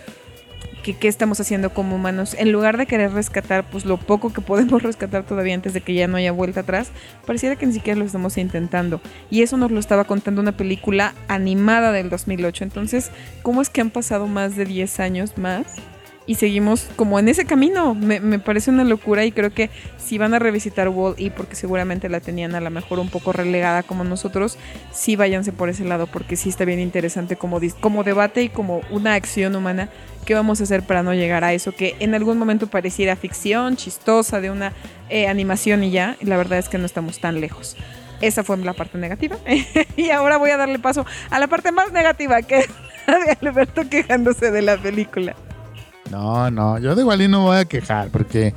que 0.81 0.93
qué 0.93 1.07
estamos 1.07 1.39
haciendo 1.39 1.73
como 1.73 1.95
humanos. 1.95 2.35
En 2.37 2.51
lugar 2.51 2.77
de 2.77 2.85
querer 2.85 3.13
rescatar 3.13 3.63
pues 3.69 3.85
lo 3.85 3.97
poco 3.97 4.33
que 4.33 4.41
podemos 4.41 4.83
rescatar 4.83 5.23
todavía 5.23 5.53
antes 5.53 5.73
de 5.73 5.81
que 5.81 5.93
ya 5.93 6.07
no 6.07 6.17
haya 6.17 6.31
vuelta 6.31 6.61
atrás, 6.61 6.91
pareciera 7.25 7.55
que 7.55 7.65
ni 7.65 7.73
siquiera 7.73 7.99
lo 7.99 8.05
estamos 8.05 8.37
intentando. 8.37 9.01
Y 9.29 9.41
eso 9.41 9.57
nos 9.57 9.71
lo 9.71 9.79
estaba 9.79 10.05
contando 10.05 10.41
una 10.41 10.57
película 10.57 11.13
animada 11.27 11.91
del 11.91 12.09
2008. 12.09 12.63
Entonces, 12.63 13.11
¿cómo 13.43 13.61
es 13.61 13.69
que 13.69 13.81
han 13.81 13.91
pasado 13.91 14.27
más 14.27 14.55
de 14.55 14.65
10 14.65 14.99
años 14.99 15.37
más? 15.37 15.65
Y 16.27 16.35
seguimos 16.35 16.87
como 16.95 17.19
en 17.19 17.27
ese 17.29 17.45
camino. 17.45 17.95
Me, 17.95 18.19
me, 18.19 18.39
parece 18.39 18.69
una 18.69 18.83
locura 18.83 19.25
y 19.25 19.31
creo 19.31 19.51
que 19.51 19.69
si 19.97 20.17
van 20.17 20.33
a 20.33 20.39
revisitar 20.39 20.89
Wall 20.89 21.15
E, 21.17 21.31
porque 21.31 21.55
seguramente 21.55 22.09
la 22.09 22.19
tenían 22.19 22.55
a 22.55 22.61
lo 22.61 22.69
mejor 22.69 22.99
un 22.99 23.09
poco 23.09 23.31
relegada 23.31 23.83
como 23.83 24.03
nosotros, 24.03 24.57
sí 24.91 25.15
váyanse 25.15 25.51
por 25.51 25.69
ese 25.69 25.85
lado 25.85 26.07
porque 26.07 26.35
sí 26.35 26.49
está 26.49 26.65
bien 26.65 26.79
interesante 26.79 27.35
como, 27.35 27.59
como 27.79 28.03
debate 28.03 28.43
y 28.43 28.49
como 28.49 28.81
una 28.91 29.15
acción 29.15 29.55
humana. 29.55 29.89
¿Qué 30.25 30.35
vamos 30.35 30.61
a 30.61 30.65
hacer 30.65 30.83
para 30.83 31.01
no 31.01 31.13
llegar 31.15 31.43
a 31.43 31.53
eso 31.53 31.71
que 31.71 31.95
en 31.99 32.13
algún 32.13 32.37
momento 32.37 32.67
pareciera 32.67 33.15
ficción, 33.15 33.75
chistosa, 33.75 34.39
de 34.39 34.51
una 34.51 34.71
eh, 35.09 35.27
animación 35.27 35.83
y 35.83 35.89
ya? 35.89 36.15
La 36.21 36.37
verdad 36.37 36.59
es 36.59 36.69
que 36.69 36.77
no 36.77 36.85
estamos 36.85 37.19
tan 37.19 37.41
lejos. 37.41 37.75
Esa 38.21 38.43
fue 38.43 38.55
la 38.57 38.73
parte 38.73 38.99
negativa. 38.99 39.37
y 39.97 40.11
ahora 40.11 40.37
voy 40.37 40.51
a 40.51 40.57
darle 40.57 40.77
paso 40.77 41.07
a 41.31 41.39
la 41.39 41.47
parte 41.47 41.71
más 41.71 41.91
negativa, 41.91 42.43
que 42.43 42.59
es 42.59 42.67
de 43.07 43.47
Alberto 43.47 43.89
quejándose 43.89 44.51
de 44.51 44.61
la 44.61 44.77
película. 44.77 45.35
No, 46.11 46.51
no, 46.51 46.77
yo 46.77 46.93
de 46.93 47.03
Wally 47.05 47.29
no 47.29 47.43
voy 47.43 47.57
a 47.57 47.65
quejar 47.65 48.09
porque 48.09 48.53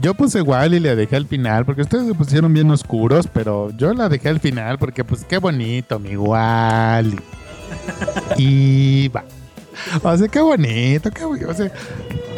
yo 0.00 0.14
puse 0.14 0.40
Wally 0.40 0.78
y 0.78 0.80
le 0.80 0.96
dejé 0.96 1.16
al 1.16 1.26
final 1.26 1.66
porque 1.66 1.82
ustedes 1.82 2.06
se 2.06 2.14
pusieron 2.14 2.52
bien 2.54 2.70
oscuros, 2.70 3.28
pero 3.32 3.70
yo 3.76 3.92
la 3.92 4.08
dejé 4.08 4.30
al 4.30 4.40
final 4.40 4.78
porque 4.78 5.04
pues 5.04 5.24
qué 5.24 5.36
bonito 5.36 5.98
mi 5.98 6.16
Wally. 6.16 7.20
y 8.38 9.08
va. 9.08 9.24
O 10.02 10.16
sea, 10.16 10.28
qué 10.28 10.40
bonito, 10.40 11.10
qué 11.10 11.24
bonito. 11.24 11.50
O 11.50 11.54
sea, 11.54 11.70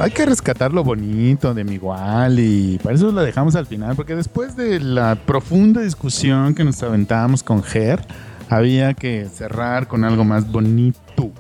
hay 0.01 0.11
que 0.11 0.26
rescatar 0.26 0.72
lo 0.72 0.82
bonito 0.82 1.55
de 1.55 1.62
mi 1.62 1.78
Wally. 1.78 2.80
Para 2.82 2.97
eso 2.97 3.12
la 3.12 3.22
dejamos 3.22 3.55
al 3.55 3.66
final, 3.66 3.95
porque 3.95 4.16
después 4.16 4.57
de 4.57 4.80
la 4.80 5.14
profunda 5.14 5.80
discusión 5.80 6.55
que 6.55 6.64
nos 6.64 6.82
aventábamos 6.82 7.43
con 7.43 7.62
Ger, 7.62 8.05
había 8.49 8.95
que 8.95 9.26
cerrar 9.26 9.87
con 9.87 10.05
algo 10.05 10.24
más 10.24 10.51
bonito. 10.51 11.30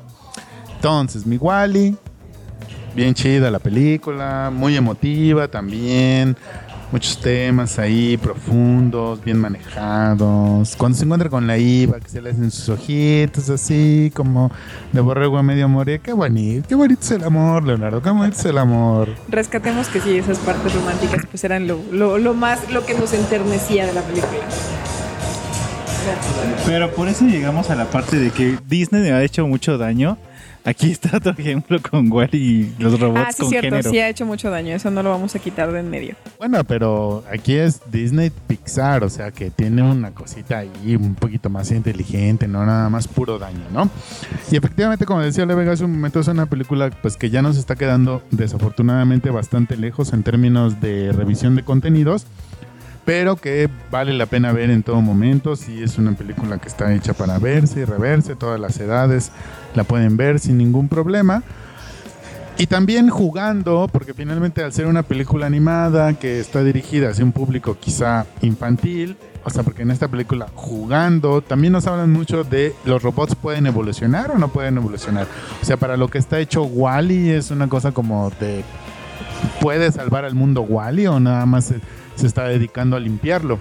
Entonces, 0.76 1.26
mi 1.26 1.36
Wally 1.36 1.96
bien 2.94 3.14
chida 3.14 3.50
la 3.50 3.58
película, 3.58 4.50
muy 4.52 4.76
emotiva 4.76 5.48
también, 5.48 6.36
muchos 6.92 7.20
temas 7.20 7.78
ahí 7.78 8.16
profundos, 8.16 9.22
bien 9.24 9.38
manejados. 9.38 10.76
Cuando 10.76 10.96
se 10.96 11.04
encuentra 11.04 11.28
con 11.28 11.46
la 11.46 11.58
IVA, 11.58 12.00
que 12.00 12.08
se 12.08 12.22
le 12.22 12.30
hacen 12.30 12.50
sus 12.50 12.68
ojitos 12.68 13.50
así, 13.50 14.12
como 14.14 14.50
de 14.92 15.00
borrego 15.00 15.38
a 15.38 15.42
medio 15.42 15.68
morir, 15.68 16.00
qué 16.00 16.12
bonito, 16.12 16.68
qué 16.68 16.74
bonito 16.74 17.00
es 17.02 17.10
el 17.10 17.24
amor, 17.24 17.64
Leonardo, 17.64 18.00
qué 18.00 18.10
bonito 18.10 18.38
es 18.38 18.44
el 18.44 18.58
amor. 18.58 19.08
Rescatemos 19.28 19.88
que 19.88 20.00
sí, 20.00 20.18
esas 20.18 20.38
partes 20.38 20.72
románticas 20.74 21.26
pues 21.30 21.42
eran 21.44 21.66
lo, 21.66 21.80
lo, 21.90 22.18
lo 22.18 22.34
más, 22.34 22.70
lo 22.70 22.86
que 22.86 22.94
nos 22.94 23.12
enternecía 23.12 23.86
de 23.86 23.92
la 23.92 24.02
película. 24.02 24.44
Pero 26.66 26.90
por 26.92 27.08
eso 27.08 27.24
llegamos 27.24 27.70
a 27.70 27.74
la 27.74 27.86
parte 27.86 28.18
de 28.18 28.30
que 28.30 28.58
Disney 28.68 29.02
me 29.02 29.12
ha 29.12 29.22
hecho 29.22 29.46
mucho 29.46 29.78
daño 29.78 30.18
Aquí 30.64 30.92
está 30.92 31.16
otro 31.18 31.34
ejemplo 31.36 31.78
con 31.80 32.10
Wally 32.10 32.72
y 32.78 32.82
los 32.82 32.98
robots 32.98 33.24
ah, 33.26 33.32
sí, 33.32 33.42
con 33.42 33.50
cierto, 33.50 33.68
género. 33.68 33.90
sí 33.90 33.98
ha 33.98 34.08
hecho 34.08 34.24
mucho 34.24 34.50
daño, 34.50 34.74
eso 34.74 34.90
no 34.90 35.02
lo 35.02 35.10
vamos 35.10 35.34
a 35.34 35.38
quitar 35.38 35.70
de 35.70 35.80
en 35.80 35.90
medio. 35.90 36.16
Bueno, 36.38 36.64
pero 36.64 37.22
aquí 37.30 37.54
es 37.54 37.80
Disney 37.90 38.30
Pixar, 38.30 39.04
o 39.04 39.10
sea 39.10 39.30
que 39.30 39.50
tiene 39.50 39.82
una 39.82 40.12
cosita 40.12 40.58
ahí 40.58 40.96
un 40.96 41.14
poquito 41.14 41.50
más 41.50 41.70
inteligente, 41.70 42.48
no 42.48 42.64
nada 42.64 42.88
más 42.88 43.06
puro 43.08 43.38
daño, 43.38 43.64
¿no? 43.72 43.90
Y 44.50 44.56
efectivamente, 44.56 45.04
como 45.04 45.20
decía 45.20 45.44
Le 45.44 45.54
Vega 45.54 45.72
hace 45.72 45.84
un 45.84 45.92
momento, 45.92 46.20
es 46.20 46.28
una 46.28 46.46
película 46.46 46.90
pues 47.02 47.16
que 47.16 47.28
ya 47.28 47.42
nos 47.42 47.58
está 47.58 47.76
quedando 47.76 48.22
desafortunadamente 48.30 49.30
bastante 49.30 49.76
lejos 49.76 50.12
en 50.14 50.22
términos 50.22 50.80
de 50.80 51.12
revisión 51.12 51.56
de 51.56 51.62
contenidos 51.62 52.26
pero 53.04 53.36
que 53.36 53.68
vale 53.90 54.12
la 54.14 54.26
pena 54.26 54.52
ver 54.52 54.70
en 54.70 54.82
todo 54.82 55.00
momento. 55.00 55.56
Si 55.56 55.82
es 55.82 55.98
una 55.98 56.12
película 56.12 56.58
que 56.58 56.68
está 56.68 56.92
hecha 56.94 57.12
para 57.12 57.38
verse 57.38 57.80
y 57.80 57.84
reverse, 57.84 58.36
todas 58.36 58.58
las 58.58 58.78
edades 58.80 59.30
la 59.74 59.84
pueden 59.84 60.16
ver 60.16 60.38
sin 60.38 60.58
ningún 60.58 60.88
problema. 60.88 61.42
Y 62.56 62.66
también 62.66 63.10
jugando, 63.10 63.88
porque 63.92 64.14
finalmente 64.14 64.62
al 64.62 64.72
ser 64.72 64.86
una 64.86 65.02
película 65.02 65.46
animada 65.46 66.14
que 66.14 66.38
está 66.38 66.62
dirigida 66.62 67.10
hacia 67.10 67.24
un 67.24 67.32
público 67.32 67.76
quizá 67.80 68.26
infantil, 68.42 69.16
o 69.42 69.50
sea, 69.50 69.64
porque 69.64 69.82
en 69.82 69.90
esta 69.90 70.06
película 70.06 70.46
jugando, 70.54 71.42
también 71.42 71.72
nos 71.72 71.86
hablan 71.88 72.12
mucho 72.12 72.44
de 72.44 72.72
los 72.84 73.02
robots 73.02 73.34
pueden 73.34 73.66
evolucionar 73.66 74.30
o 74.30 74.38
no 74.38 74.48
pueden 74.48 74.76
evolucionar. 74.76 75.26
O 75.60 75.64
sea, 75.64 75.76
para 75.76 75.96
lo 75.96 76.08
que 76.08 76.18
está 76.18 76.38
hecho 76.38 76.62
Wally 76.62 77.30
es 77.30 77.50
una 77.50 77.68
cosa 77.68 77.90
como 77.90 78.30
de 78.38 78.64
puede 79.60 79.90
salvar 79.90 80.24
al 80.24 80.34
mundo 80.34 80.62
Wally 80.62 81.06
o 81.08 81.20
nada 81.20 81.44
más 81.46 81.74
se 82.16 82.26
está 82.26 82.44
dedicando 82.44 82.96
a 82.96 83.00
limpiarlo. 83.00 83.58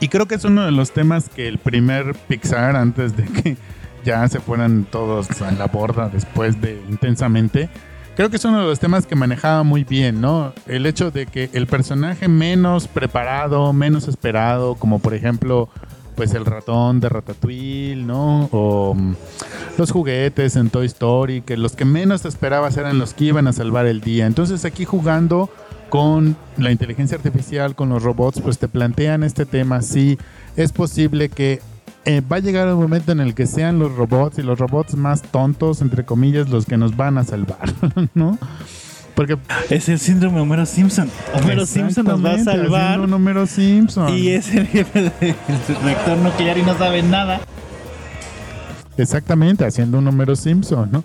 Y 0.00 0.08
creo 0.08 0.26
que 0.26 0.34
es 0.34 0.44
uno 0.44 0.64
de 0.64 0.72
los 0.72 0.92
temas 0.92 1.28
que 1.28 1.48
el 1.48 1.58
primer 1.58 2.14
Pixar, 2.28 2.76
antes 2.76 3.16
de 3.16 3.24
que 3.24 3.56
ya 4.04 4.26
se 4.28 4.40
fueran 4.40 4.84
todos 4.84 5.40
a 5.42 5.50
la 5.52 5.66
borda 5.66 6.08
después 6.08 6.60
de 6.60 6.82
intensamente, 6.88 7.68
creo 8.14 8.30
que 8.30 8.36
es 8.36 8.44
uno 8.44 8.60
de 8.60 8.66
los 8.66 8.78
temas 8.78 9.06
que 9.06 9.14
manejaba 9.14 9.62
muy 9.62 9.84
bien, 9.84 10.20
¿no? 10.20 10.52
El 10.66 10.86
hecho 10.86 11.10
de 11.10 11.26
que 11.26 11.50
el 11.52 11.66
personaje 11.66 12.28
menos 12.28 12.88
preparado, 12.88 13.72
menos 13.72 14.08
esperado, 14.08 14.74
como 14.74 14.98
por 14.98 15.14
ejemplo, 15.14 15.68
pues 16.16 16.34
el 16.34 16.46
ratón 16.46 16.98
de 16.98 17.08
Ratatouille, 17.08 17.96
¿no? 17.96 18.48
O 18.52 18.94
mm, 18.94 19.14
los 19.76 19.90
juguetes 19.90 20.56
en 20.56 20.70
Toy 20.70 20.86
Story, 20.86 21.42
que 21.42 21.56
los 21.56 21.76
que 21.76 21.84
menos 21.84 22.24
esperabas 22.24 22.76
eran 22.76 22.98
los 22.98 23.12
que 23.14 23.24
iban 23.24 23.46
a 23.46 23.52
salvar 23.52 23.86
el 23.86 24.00
día. 24.00 24.26
Entonces 24.26 24.64
aquí 24.64 24.84
jugando 24.84 25.50
con 25.88 26.36
la 26.56 26.72
inteligencia 26.72 27.16
artificial, 27.16 27.74
con 27.74 27.88
los 27.88 28.02
robots, 28.02 28.40
pues 28.40 28.58
te 28.58 28.68
plantean 28.68 29.22
este 29.22 29.46
tema. 29.46 29.82
Sí, 29.82 30.18
es 30.56 30.72
posible 30.72 31.28
que 31.28 31.60
eh, 32.04 32.20
va 32.20 32.36
a 32.36 32.40
llegar 32.40 32.72
un 32.72 32.80
momento 32.80 33.12
en 33.12 33.20
el 33.20 33.34
que 33.34 33.46
sean 33.46 33.78
los 33.78 33.94
robots 33.94 34.38
y 34.38 34.42
los 34.42 34.58
robots 34.58 34.94
más 34.94 35.22
tontos, 35.22 35.82
entre 35.82 36.04
comillas, 36.04 36.48
los 36.48 36.66
que 36.66 36.76
nos 36.76 36.96
van 36.96 37.18
a 37.18 37.24
salvar, 37.24 37.72
¿no? 38.14 38.38
Porque 39.14 39.38
Es 39.70 39.88
el 39.88 39.98
síndrome 39.98 40.36
de 40.36 40.42
Homero 40.42 40.66
Simpson. 40.66 41.10
Homero 41.34 41.64
Simpson 41.64 42.04
nos 42.04 42.22
va 42.22 42.34
a 42.34 42.38
salvar. 42.38 43.00
un 43.00 43.12
Homero 43.14 43.46
Simpson. 43.46 44.12
Y 44.16 44.28
es 44.28 44.54
el 44.54 44.66
jefe 44.66 45.10
del 45.20 45.34
reactor 45.82 46.18
nuclear 46.18 46.58
y 46.58 46.62
no 46.62 46.76
sabe 46.76 47.02
nada. 47.02 47.40
Exactamente, 48.98 49.64
haciendo 49.64 49.98
un 49.98 50.06
Homero 50.08 50.36
Simpson, 50.36 50.90
¿no? 50.92 51.04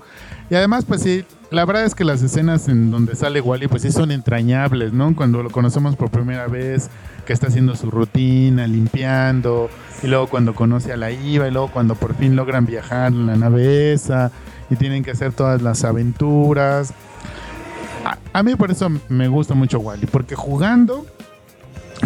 Y 0.49 0.55
además, 0.55 0.83
pues 0.85 1.01
sí, 1.01 1.23
la 1.51 1.65
verdad 1.65 1.83
es 1.83 1.95
que 1.95 2.05
las 2.05 2.23
escenas 2.23 2.69
en 2.69 2.91
donde 2.91 3.13
sale 3.13 3.41
Wally, 3.41 3.67
pues 3.67 3.81
sí 3.81 3.91
son 3.91 4.11
entrañables, 4.11 4.93
¿no? 4.93 5.13
Cuando 5.13 5.43
lo 5.43 5.49
conocemos 5.49 5.97
por 5.97 6.09
primera 6.09 6.47
vez, 6.47 6.89
que 7.25 7.33
está 7.33 7.47
haciendo 7.47 7.75
su 7.75 7.91
rutina, 7.91 8.65
limpiando, 8.67 9.69
y 10.01 10.07
luego 10.07 10.27
cuando 10.27 10.55
conoce 10.55 10.93
a 10.93 10.97
la 10.97 11.11
Iva, 11.11 11.49
y 11.49 11.51
luego 11.51 11.67
cuando 11.67 11.95
por 11.95 12.15
fin 12.15 12.37
logran 12.37 12.65
viajar 12.65 13.11
en 13.11 13.27
la 13.27 13.35
nave 13.35 13.91
esa, 13.91 14.31
y 14.69 14.77
tienen 14.77 15.03
que 15.03 15.11
hacer 15.11 15.33
todas 15.33 15.61
las 15.61 15.83
aventuras. 15.83 16.93
A, 18.05 18.17
a 18.31 18.43
mí 18.43 18.55
por 18.55 18.71
eso 18.71 18.89
me 19.09 19.27
gusta 19.27 19.53
mucho 19.53 19.79
Wally, 19.79 20.05
porque 20.05 20.35
jugando 20.35 21.05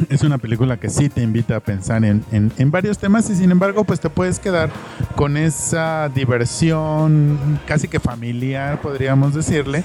es 0.10 0.22
una 0.24 0.38
película 0.38 0.78
que 0.78 0.90
sí 0.90 1.10
te 1.10 1.22
invita 1.22 1.56
a 1.56 1.60
pensar 1.60 2.04
en, 2.06 2.24
en- 2.32 2.52
en 2.58 2.72
varios 2.72 2.98
temas 2.98 3.30
y 3.30 3.36
sin 3.36 3.52
embargo 3.52 3.84
pues 3.84 4.00
te 4.00 4.10
puedes 4.10 4.40
quedar 4.40 4.70
con 5.16 5.38
esa 5.38 6.10
diversión 6.14 7.38
casi 7.66 7.88
que 7.88 8.00
familiar 8.00 8.82
podríamos 8.82 9.34
decirle 9.34 9.84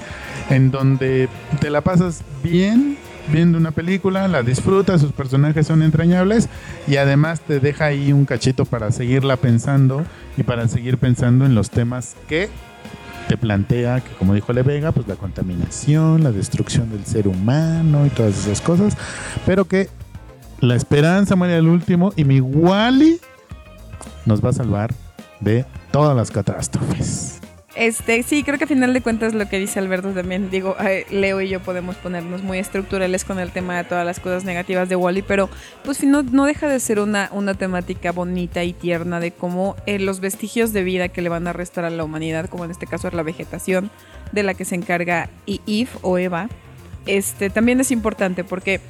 en 0.49 0.71
donde 0.71 1.29
te 1.59 1.69
la 1.69 1.81
pasas 1.81 2.21
bien 2.43 2.97
viendo 3.31 3.57
una 3.57 3.71
película, 3.71 4.27
la 4.27 4.41
disfrutas, 4.41 4.99
sus 4.99 5.11
personajes 5.13 5.67
son 5.67 5.83
entrañables 5.83 6.49
y 6.87 6.97
además 6.97 7.39
te 7.41 7.59
deja 7.59 7.85
ahí 7.85 8.11
un 8.11 8.25
cachito 8.25 8.65
para 8.65 8.91
seguirla 8.91 9.37
pensando 9.37 10.03
y 10.37 10.43
para 10.43 10.67
seguir 10.67 10.97
pensando 10.97 11.45
en 11.45 11.53
los 11.55 11.69
temas 11.69 12.15
que 12.27 12.49
te 13.27 13.37
plantea, 13.37 14.01
que 14.01 14.09
como 14.15 14.33
dijo 14.33 14.51
Le 14.51 14.63
Vega, 14.63 14.91
pues 14.91 15.07
la 15.07 15.15
contaminación, 15.15 16.23
la 16.23 16.31
destrucción 16.31 16.89
del 16.89 17.05
ser 17.05 17.27
humano 17.27 18.05
y 18.05 18.09
todas 18.09 18.37
esas 18.37 18.59
cosas, 18.59 18.97
pero 19.45 19.65
que 19.65 19.87
la 20.61 20.75
esperanza 20.75 21.35
muere 21.35 21.55
al 21.55 21.67
último 21.67 22.13
y 22.15 22.23
mi 22.23 22.39
Wally 22.39 23.19
nos 24.25 24.45
va 24.45 24.49
a 24.49 24.53
salvar 24.53 24.93
de 25.39 25.65
todas 25.91 26.15
las 26.15 26.29
catástrofes. 26.29 27.39
Este, 27.73 28.21
sí, 28.21 28.43
creo 28.43 28.57
que 28.57 28.65
a 28.65 28.67
final 28.67 28.93
de 28.93 29.01
cuentas 29.01 29.33
lo 29.33 29.47
que 29.47 29.57
dice 29.57 29.79
Alberto 29.79 30.09
también, 30.09 30.51
digo, 30.51 30.75
eh, 30.81 31.05
Leo 31.09 31.41
y 31.41 31.47
yo 31.47 31.61
podemos 31.61 31.95
ponernos 31.95 32.43
muy 32.43 32.59
estructurales 32.59 33.23
con 33.23 33.39
el 33.39 33.51
tema 33.51 33.77
de 33.77 33.85
todas 33.85 34.05
las 34.05 34.19
cosas 34.19 34.43
negativas 34.43 34.89
de 34.89 34.97
Wally, 34.97 35.21
pero 35.21 35.49
pues 35.83 36.03
no, 36.03 36.21
no 36.21 36.45
deja 36.45 36.67
de 36.67 36.79
ser 36.79 36.99
una, 36.99 37.29
una 37.31 37.53
temática 37.53 38.11
bonita 38.11 38.63
y 38.63 38.73
tierna 38.73 39.19
de 39.21 39.31
cómo 39.31 39.77
eh, 39.85 39.99
los 39.99 40.19
vestigios 40.19 40.73
de 40.73 40.83
vida 40.83 41.07
que 41.07 41.21
le 41.21 41.29
van 41.29 41.47
a 41.47 41.53
restar 41.53 41.85
a 41.85 41.89
la 41.89 42.03
humanidad, 42.03 42.49
como 42.49 42.65
en 42.65 42.71
este 42.71 42.87
caso 42.87 43.07
es 43.07 43.13
la 43.13 43.23
vegetación 43.23 43.89
de 44.33 44.43
la 44.43 44.53
que 44.53 44.65
se 44.65 44.75
encarga 44.75 45.29
Eve 45.47 45.89
o 46.01 46.17
Eva, 46.17 46.49
este, 47.05 47.49
también 47.49 47.79
es 47.79 47.89
importante 47.89 48.43
porque 48.43 48.81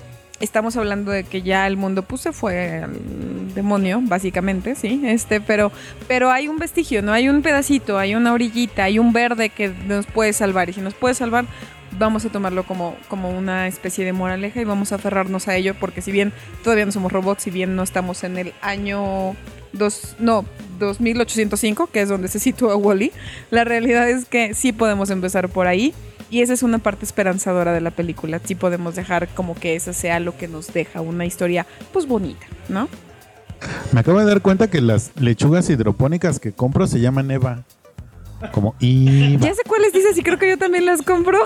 estamos 0.41 0.75
hablando 0.77 1.11
de 1.11 1.23
que 1.23 1.41
ya 1.41 1.67
el 1.67 1.77
mundo 1.77 2.03
pues 2.03 2.21
se 2.21 2.31
fue 2.31 2.83
al 2.83 3.53
demonio, 3.53 4.01
básicamente, 4.03 4.75
sí, 4.75 5.01
este, 5.05 5.41
pero, 5.41 5.71
pero 6.07 6.31
hay 6.31 6.47
un 6.47 6.57
vestigio, 6.57 7.01
¿no? 7.01 7.13
Hay 7.13 7.29
un 7.29 7.41
pedacito, 7.41 7.97
hay 7.97 8.15
una 8.15 8.33
orillita, 8.33 8.83
hay 8.83 8.99
un 8.99 9.13
verde 9.13 9.49
que 9.49 9.69
nos 9.87 10.05
puede 10.05 10.33
salvar. 10.33 10.69
Y 10.69 10.73
si 10.73 10.81
nos 10.81 10.93
puede 10.93 11.13
salvar, 11.13 11.45
vamos 11.97 12.25
a 12.25 12.29
tomarlo 12.29 12.63
como, 12.63 12.95
como 13.07 13.29
una 13.29 13.67
especie 13.67 14.05
de 14.05 14.13
moraleja 14.13 14.61
y 14.61 14.65
vamos 14.65 14.91
a 14.91 14.95
aferrarnos 14.95 15.47
a 15.47 15.55
ello, 15.55 15.75
porque 15.79 16.01
si 16.01 16.11
bien 16.11 16.33
todavía 16.63 16.85
no 16.85 16.91
somos 16.91 17.11
robots, 17.11 17.43
si 17.43 17.51
bien 17.51 17.75
no 17.75 17.83
estamos 17.83 18.23
en 18.23 18.37
el 18.37 18.53
año 18.61 19.35
dos, 19.73 20.15
no, 20.19 20.45
2805, 20.79 21.87
que 21.87 22.01
es 22.01 22.09
donde 22.09 22.27
se 22.27 22.39
sitúa 22.39 22.75
Wally, 22.75 23.11
la 23.49 23.63
realidad 23.63 24.09
es 24.09 24.25
que 24.25 24.53
sí 24.53 24.73
podemos 24.73 25.09
empezar 25.09 25.49
por 25.49 25.67
ahí. 25.67 25.93
Y 26.31 26.41
esa 26.41 26.53
es 26.53 26.63
una 26.63 26.79
parte 26.79 27.05
esperanzadora 27.05 27.73
de 27.73 27.81
la 27.81 27.91
película. 27.91 28.39
Sí 28.43 28.55
podemos 28.55 28.95
dejar 28.95 29.27
como 29.29 29.53
que 29.53 29.75
esa 29.75 29.93
sea 29.93 30.19
lo 30.19 30.35
que 30.37 30.47
nos 30.47 30.73
deja 30.73 31.01
una 31.01 31.25
historia 31.25 31.67
pues 31.93 32.07
bonita, 32.07 32.47
¿no? 32.69 32.87
Me 33.91 33.99
acabo 33.99 34.19
de 34.19 34.25
dar 34.25 34.41
cuenta 34.41 34.69
que 34.69 34.81
las 34.81 35.11
lechugas 35.19 35.69
hidropónicas 35.69 36.39
que 36.39 36.53
compro 36.53 36.87
se 36.87 36.99
llaman 37.01 37.29
Eva. 37.29 37.63
Como 38.51 38.75
Eva. 38.79 39.45
Ya 39.45 39.53
sé 39.53 39.61
cuáles 39.67 39.93
dices 39.93 40.17
y 40.17 40.23
creo 40.23 40.39
que 40.39 40.49
yo 40.49 40.57
también 40.57 40.85
las 40.85 41.01
compro. 41.03 41.37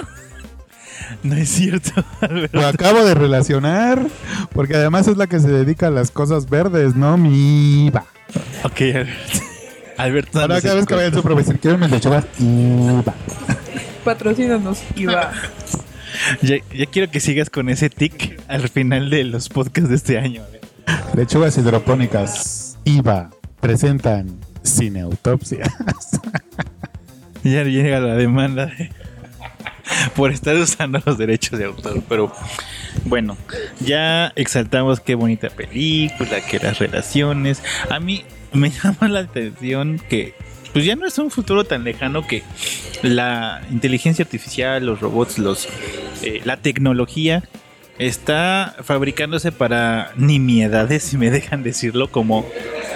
No 1.24 1.36
es 1.36 1.50
cierto, 1.50 1.92
Alberto. 2.22 2.58
Lo 2.58 2.68
acabo 2.68 3.04
de 3.04 3.16
relacionar 3.16 4.06
porque 4.54 4.76
además 4.76 5.08
es 5.08 5.18
la 5.18 5.28
que 5.28 5.40
se 5.40 5.50
dedica 5.50 5.88
a 5.88 5.92
las 5.92 6.12
cosas 6.12 6.50
verdes, 6.50 6.96
¿no? 6.96 7.18
Mi 7.18 7.88
Eva. 7.88 8.06
Ok, 8.64 8.82
Alberto. 8.82 9.40
Alberto, 9.98 10.40
Ahora 10.42 10.62
cada 10.62 10.76
vez 10.76 10.86
que 10.86 10.94
cuál. 10.94 11.00
vayan 11.00 11.14
a 11.14 11.18
su 11.18 11.24
profesor, 11.24 11.58
quiero 11.60 11.78
mis 11.78 11.90
lechugas 11.90 12.26
Eva. 12.40 13.14
Patrocínanos. 14.06 14.82
Y 14.96 15.06
va. 15.08 15.34
ya, 16.42 16.56
ya 16.74 16.86
quiero 16.86 17.12
que 17.12 17.20
sigas 17.20 17.50
con 17.50 17.68
ese 17.70 17.90
tic 17.90 18.40
al 18.48 18.70
final 18.70 19.10
de 19.10 19.26
los 19.26 19.50
podcasts 19.50 19.90
de 19.90 19.96
este 19.98 20.18
año. 20.18 20.44
Lechugas 21.16 21.58
hidropónicas 21.58 22.78
IVA 22.86 23.32
presentan 23.60 24.40
cineautopsia. 24.64 25.66
Ya 27.44 27.64
llega 27.64 28.00
la 28.00 28.16
demanda 28.16 28.66
de- 28.66 28.90
por 30.16 30.32
estar 30.32 30.56
usando 30.56 31.00
los 31.06 31.16
derechos 31.20 31.60
de 31.60 31.66
autor. 31.66 32.02
Pero 32.10 32.34
bueno, 33.04 33.38
ya 33.80 34.34
exaltamos 34.36 35.00
qué 35.00 35.14
bonita 35.14 35.50
película, 35.52 36.42
que 36.42 36.58
las 36.58 36.80
relaciones. 36.80 37.62
A 37.92 38.00
mí 38.00 38.26
me 38.52 38.72
llama 38.84 39.10
la 39.10 39.20
atención 39.20 40.02
que 40.10 40.34
pues 40.76 40.84
ya 40.84 40.98
no 40.98 41.08
es 41.08 41.18
un 41.20 41.32
futuro 41.32 41.64
tan 41.64 41.86
lejano 41.86 42.28
que 42.28 42.44
la 43.02 43.62
inteligencia 43.72 44.26
artificial, 44.26 44.86
los 44.86 45.00
robots, 45.00 45.40
los 45.40 45.70
eh, 46.22 46.42
la 46.44 46.58
tecnología 46.58 47.48
está 47.98 48.76
fabricándose 48.84 49.54
para 49.54 50.12
nimiedades, 50.18 51.04
si 51.04 51.18
me 51.18 51.32
dejan 51.32 51.64
decirlo, 51.64 52.12
como, 52.12 52.46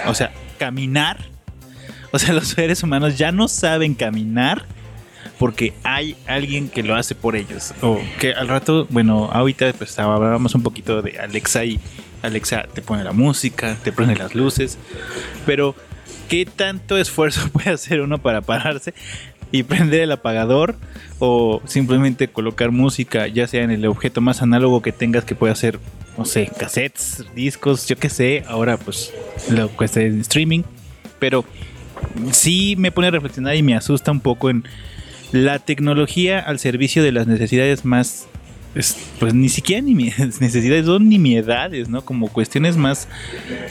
o 0.06 0.14
sea, 0.14 0.30
caminar. 0.58 1.24
O 2.12 2.18
sea, 2.18 2.34
los 2.34 2.48
seres 2.48 2.82
humanos 2.82 3.16
ya 3.16 3.32
no 3.32 3.48
saben 3.48 3.94
caminar 3.94 4.66
porque 5.38 5.72
hay 5.82 6.18
alguien 6.26 6.68
que 6.68 6.82
lo 6.82 6.94
hace 6.96 7.14
por 7.14 7.34
ellos. 7.34 7.72
O 7.80 7.98
que 8.18 8.34
al 8.34 8.48
rato, 8.48 8.88
bueno, 8.90 9.30
ahorita 9.32 9.72
pues 9.72 9.98
hablábamos 9.98 10.54
un 10.54 10.62
poquito 10.62 11.00
de 11.00 11.18
Alexa 11.18 11.64
y 11.64 11.80
Alexa 12.20 12.66
te 12.74 12.82
pone 12.82 13.04
la 13.04 13.12
música, 13.12 13.78
te 13.82 13.90
pone 13.90 14.16
las 14.16 14.34
luces, 14.34 14.76
pero 15.46 15.74
¿qué 16.30 16.46
tanto 16.46 16.96
esfuerzo 16.96 17.46
puede 17.52 17.68
hacer 17.70 18.00
uno 18.00 18.16
para 18.18 18.40
pararse 18.40 18.94
y 19.52 19.64
prender 19.64 20.00
el 20.02 20.12
apagador 20.12 20.76
o 21.18 21.60
simplemente 21.66 22.28
colocar 22.28 22.70
música, 22.70 23.26
ya 23.26 23.46
sea 23.46 23.62
en 23.64 23.70
el 23.72 23.84
objeto 23.84 24.20
más 24.22 24.40
análogo 24.40 24.80
que 24.80 24.92
tengas 24.92 25.24
que 25.24 25.34
pueda 25.34 25.54
ser, 25.56 25.78
no 26.16 26.24
sé, 26.24 26.48
cassettes, 26.58 27.24
discos, 27.34 27.86
yo 27.88 27.96
qué 27.96 28.08
sé, 28.08 28.44
ahora 28.46 28.78
pues 28.78 29.12
lo 29.50 29.76
que 29.76 29.84
está 29.84 30.00
en 30.02 30.20
streaming, 30.20 30.62
pero 31.18 31.44
sí 32.30 32.76
me 32.78 32.92
pone 32.92 33.08
a 33.08 33.10
reflexionar 33.10 33.56
y 33.56 33.62
me 33.62 33.74
asusta 33.74 34.10
un 34.12 34.20
poco 34.20 34.50
en 34.50 34.64
la 35.32 35.58
tecnología 35.58 36.38
al 36.38 36.58
servicio 36.58 37.02
de 37.02 37.12
las 37.12 37.26
necesidades 37.26 37.84
más 37.84 38.26
es- 38.76 38.96
pues 39.18 39.34
ni 39.34 39.48
siquiera 39.48 39.82
ni 39.82 39.94
mi- 39.96 40.12
necesidades 40.40 40.86
son 40.86 41.08
nimiedades, 41.08 41.88
¿no? 41.88 42.02
Como 42.04 42.28
cuestiones 42.28 42.76
más 42.76 43.08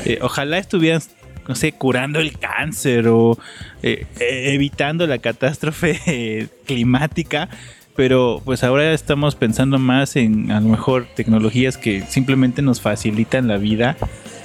eh, 0.05 0.19
ojalá 0.21 0.57
estuvieran 0.57 1.01
no 1.49 1.55
sé, 1.55 1.73
curando 1.73 2.19
el 2.19 2.37
cáncer 2.37 3.07
o 3.09 3.37
eh, 3.83 4.05
eh, 4.21 4.53
evitando 4.53 5.05
la 5.07 5.17
catástrofe 5.17 5.99
eh, 6.05 6.47
climática, 6.65 7.49
pero 7.95 8.41
pues 8.45 8.63
ahora 8.63 8.93
estamos 8.93 9.35
pensando 9.35 9.77
más 9.79 10.15
en 10.15 10.51
a 10.51 10.61
lo 10.61 10.69
mejor 10.69 11.07
tecnologías 11.15 11.75
que 11.77 12.03
simplemente 12.03 12.61
nos 12.61 12.79
facilitan 12.79 13.47
la 13.49 13.57
vida 13.57 13.97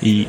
y, 0.03 0.27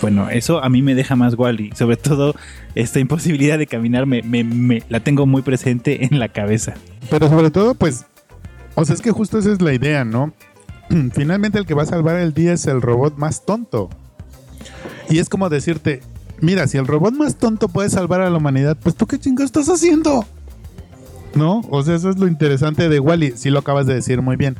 bueno, 0.00 0.30
eso 0.30 0.62
a 0.64 0.68
mí 0.68 0.82
me 0.82 0.94
deja 0.94 1.14
más 1.14 1.34
Wally, 1.34 1.70
sobre 1.76 1.96
todo 1.96 2.34
esta 2.74 3.00
imposibilidad 3.00 3.58
de 3.58 3.66
caminar 3.66 4.06
me, 4.06 4.22
me- 4.22 4.42
me- 4.44 4.82
la 4.88 5.00
tengo 5.00 5.26
muy 5.26 5.42
presente 5.42 6.04
en 6.06 6.18
la 6.18 6.28
cabeza. 6.28 6.74
Pero 7.10 7.28
sobre 7.28 7.50
todo, 7.50 7.74
pues, 7.74 8.06
o 8.76 8.84
sea, 8.84 8.94
es 8.94 9.02
que 9.02 9.10
justo 9.12 9.38
esa 9.38 9.52
es 9.52 9.60
la 9.60 9.72
idea, 9.74 10.04
¿no? 10.04 10.32
Finalmente 11.14 11.58
el 11.58 11.66
que 11.66 11.74
va 11.74 11.82
a 11.82 11.86
salvar 11.86 12.16
el 12.16 12.34
día 12.34 12.52
es 12.54 12.66
el 12.66 12.80
robot 12.82 13.16
más 13.18 13.44
tonto. 13.44 13.90
Y 15.08 15.18
es 15.18 15.28
como 15.28 15.48
decirte, 15.48 16.02
mira, 16.40 16.66
si 16.66 16.78
el 16.78 16.86
robot 16.86 17.14
más 17.14 17.36
tonto 17.36 17.68
puede 17.68 17.90
salvar 17.90 18.20
a 18.20 18.30
la 18.30 18.36
humanidad, 18.36 18.76
pues 18.82 18.94
tú 18.94 19.06
qué 19.06 19.18
chingo 19.18 19.42
estás 19.42 19.68
haciendo. 19.68 20.24
¿No? 21.34 21.62
O 21.70 21.82
sea, 21.82 21.96
eso 21.96 22.10
es 22.10 22.18
lo 22.18 22.28
interesante 22.28 22.88
de 22.88 23.00
Wally. 23.00 23.32
Sí 23.36 23.50
lo 23.50 23.58
acabas 23.58 23.86
de 23.86 23.94
decir 23.94 24.22
muy 24.22 24.36
bien. 24.36 24.56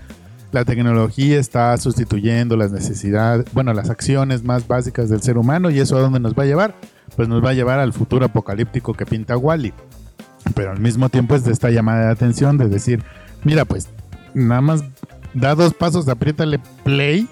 La 0.50 0.64
tecnología 0.64 1.38
está 1.38 1.76
sustituyendo 1.78 2.56
las 2.56 2.70
necesidades, 2.70 3.46
bueno, 3.52 3.72
las 3.72 3.90
acciones 3.90 4.44
más 4.44 4.68
básicas 4.68 5.08
del 5.08 5.20
ser 5.20 5.36
humano 5.36 5.70
y 5.70 5.80
eso 5.80 5.96
a 5.96 6.00
dónde 6.00 6.20
nos 6.20 6.34
va 6.34 6.44
a 6.44 6.46
llevar? 6.46 6.76
Pues 7.16 7.28
nos 7.28 7.44
va 7.44 7.50
a 7.50 7.54
llevar 7.54 7.80
al 7.80 7.92
futuro 7.92 8.26
apocalíptico 8.26 8.94
que 8.94 9.06
pinta 9.06 9.36
Wally. 9.36 9.72
Pero 10.54 10.70
al 10.70 10.80
mismo 10.80 11.08
tiempo 11.08 11.34
es 11.34 11.44
de 11.44 11.52
esta 11.52 11.70
llamada 11.70 12.06
de 12.06 12.12
atención 12.12 12.56
de 12.58 12.68
decir, 12.68 13.02
mira, 13.42 13.64
pues 13.64 13.88
nada 14.34 14.60
más 14.60 14.84
da 15.32 15.54
dos 15.54 15.74
pasos, 15.74 16.08
apriétale 16.08 16.60
play 16.84 17.28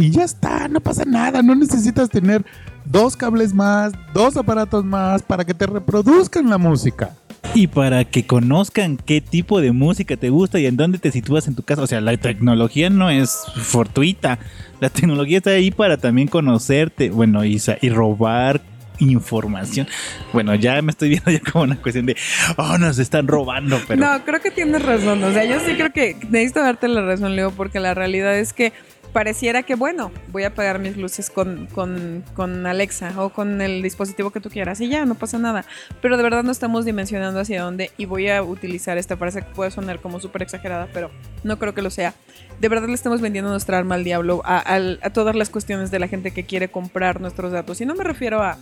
y 0.00 0.10
ya 0.10 0.24
está, 0.24 0.66
no 0.68 0.80
pasa 0.80 1.04
nada, 1.04 1.42
no 1.42 1.54
necesitas 1.54 2.08
tener 2.08 2.44
dos 2.86 3.16
cables 3.16 3.52
más, 3.52 3.92
dos 4.14 4.36
aparatos 4.36 4.84
más 4.84 5.22
para 5.22 5.44
que 5.44 5.52
te 5.52 5.66
reproduzcan 5.66 6.48
la 6.48 6.58
música. 6.58 7.10
y 7.54 7.66
para 7.66 8.04
que 8.04 8.26
conozcan 8.26 8.96
qué 8.96 9.20
tipo 9.20 9.60
de 9.60 9.72
música 9.72 10.16
te 10.16 10.30
gusta 10.30 10.58
y 10.58 10.66
en 10.66 10.76
dónde 10.76 10.98
te 10.98 11.10
sitúas 11.10 11.48
en 11.48 11.54
tu 11.54 11.62
casa. 11.62 11.82
O 11.82 11.86
sea, 11.86 12.00
la 12.00 12.16
tecnología 12.16 12.90
no 12.90 13.10
es 13.10 13.38
fortuita. 13.56 14.38
La 14.80 14.88
tecnología 14.88 15.38
está 15.38 15.50
ahí 15.50 15.70
para 15.70 15.96
también 15.96 16.28
conocerte, 16.28 17.10
bueno, 17.10 17.44
y, 17.44 17.60
y 17.80 17.90
robar 17.90 18.60
información. 18.98 19.88
Bueno, 20.32 20.54
ya 20.54 20.80
me 20.82 20.90
estoy 20.92 21.08
viendo 21.08 21.30
ya 21.30 21.40
como 21.40 21.64
una 21.64 21.76
cuestión 21.76 22.06
de, 22.06 22.16
oh, 22.56 22.78
nos 22.78 22.98
están 22.98 23.26
robando, 23.26 23.80
pero... 23.88 24.00
No, 24.00 24.24
creo 24.24 24.40
que 24.40 24.50
tienes 24.50 24.82
razón. 24.82 25.22
O 25.24 25.32
sea, 25.32 25.44
yo 25.44 25.58
sí 25.60 25.74
creo 25.74 25.92
que 25.92 26.16
necesito 26.28 26.60
darte 26.60 26.88
la 26.88 27.02
razón, 27.02 27.34
Leo, 27.34 27.50
porque 27.50 27.80
la 27.80 27.94
realidad 27.94 28.38
es 28.38 28.52
que 28.52 28.72
pareciera 29.12 29.62
que, 29.62 29.74
bueno, 29.74 30.12
voy 30.28 30.44
a 30.44 30.48
apagar 30.48 30.78
mis 30.78 30.96
luces 30.96 31.30
con, 31.30 31.66
con, 31.66 32.66
Alexa 32.66 33.12
o 33.22 33.30
con 33.30 33.60
el 33.60 33.82
dispositivo 33.82 34.30
que 34.30 34.40
tú 34.40 34.50
quieras 34.50 34.80
y 34.80 34.88
ya, 34.88 35.04
no 35.04 35.14
pasa 35.14 35.38
nada. 35.38 35.64
Pero 36.00 36.16
de 36.16 36.22
verdad 36.22 36.42
no 36.42 36.52
estamos 36.52 36.84
dimensionando 36.84 37.40
hacia 37.40 37.62
dónde 37.62 37.90
y 37.96 38.06
voy 38.06 38.28
a 38.28 38.42
utilizar 38.42 38.98
esta 38.98 39.16
frase 39.16 39.42
que 39.42 39.52
puede 39.52 39.70
sonar 39.70 40.00
como 40.00 40.20
súper 40.20 40.42
exagerada, 40.42 40.88
pero 40.92 41.10
no 41.44 41.58
creo 41.58 41.74
que 41.74 41.82
lo 41.82 41.90
sea. 41.90 42.14
De 42.60 42.68
verdad 42.68 42.88
le 42.88 42.94
estamos 42.94 43.20
vendiendo 43.20 43.50
nuestra 43.50 43.78
arma 43.78 43.94
al 43.94 44.04
diablo 44.04 44.42
a 44.44 45.10
todas 45.12 45.34
las 45.34 45.50
cuestiones 45.50 45.90
de 45.90 45.98
la 45.98 46.08
gente 46.08 46.30
que 46.30 46.44
quiere 46.44 46.68
comprar 46.68 47.20
nuestros 47.20 47.52
datos. 47.52 47.80
Y 47.80 47.86
no 47.86 47.94
me 47.94 48.04
refiero 48.04 48.42
a 48.42 48.58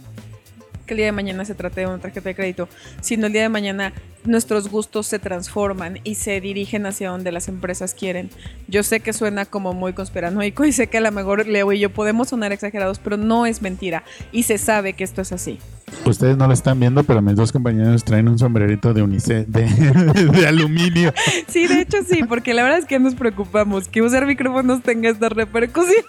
que 0.89 0.95
el 0.95 0.99
día 0.99 1.07
de 1.07 1.13
mañana 1.13 1.45
se 1.45 1.55
trate 1.55 1.83
de 1.83 1.87
una 1.87 1.99
tarjeta 1.99 2.29
de 2.29 2.35
crédito, 2.35 2.69
sino 3.01 3.29
el 3.29 3.33
día 3.33 3.43
de 3.43 3.49
mañana 3.49 3.93
nuestros 4.25 4.69
gustos 4.69 5.07
se 5.07 5.21
transforman 5.21 6.01
y 6.03 6.17
se 6.17 6.41
dirigen 6.41 6.87
hacia 6.87 7.11
donde 7.11 7.31
las 7.31 7.47
empresas 7.47 7.95
quieren. 7.95 8.31
Yo 8.67 8.83
sé 8.83 8.99
que 8.99 9.13
suena 9.13 9.47
como 9.47 9.73
muy 9.75 9.93
conspiranoico 9.93 10.65
y 10.65 10.73
sé 10.73 10.89
que 10.89 10.99
a 10.99 11.01
lo 11.01 11.13
mejor 11.13 11.47
Leo 11.47 11.73
y 11.73 11.79
yo 11.79 11.91
podemos 11.91 12.29
sonar 12.29 12.53
exagerados, 12.53 12.99
pero 12.99 13.17
no 13.17 13.47
es 13.47 13.63
mentira 13.63 14.03
y 14.33 14.43
se 14.43 14.59
sabe 14.59 14.95
que 14.95 15.05
esto 15.05 15.23
es 15.23 15.31
así. 15.31 15.59
Ustedes 16.05 16.37
no 16.37 16.47
lo 16.47 16.53
están 16.53 16.81
viendo, 16.81 17.05
pero 17.05 17.23
mis 17.23 17.37
dos 17.37 17.53
compañeros 17.53 18.05
traen 18.05 18.29
un 18.29 18.39
sombrerito 18.39 18.93
de 18.93 19.03
unice 19.03 19.45
de, 19.47 19.65
de, 20.33 20.47
aluminio. 20.47 21.13
Sí, 21.47 21.67
de 21.67 21.83
hecho 21.83 21.99
sí, 22.07 22.23
porque 22.25 22.55
la 22.55 22.63
verdad 22.63 22.79
es 22.79 22.87
que 22.87 22.99
nos 22.99 23.15
preocupamos 23.15 23.89
que 23.89 24.03
usar 24.03 24.27
micrófonos 24.27 24.83
tenga 24.83 25.11
estas 25.11 25.33
repercusiones. 25.33 26.05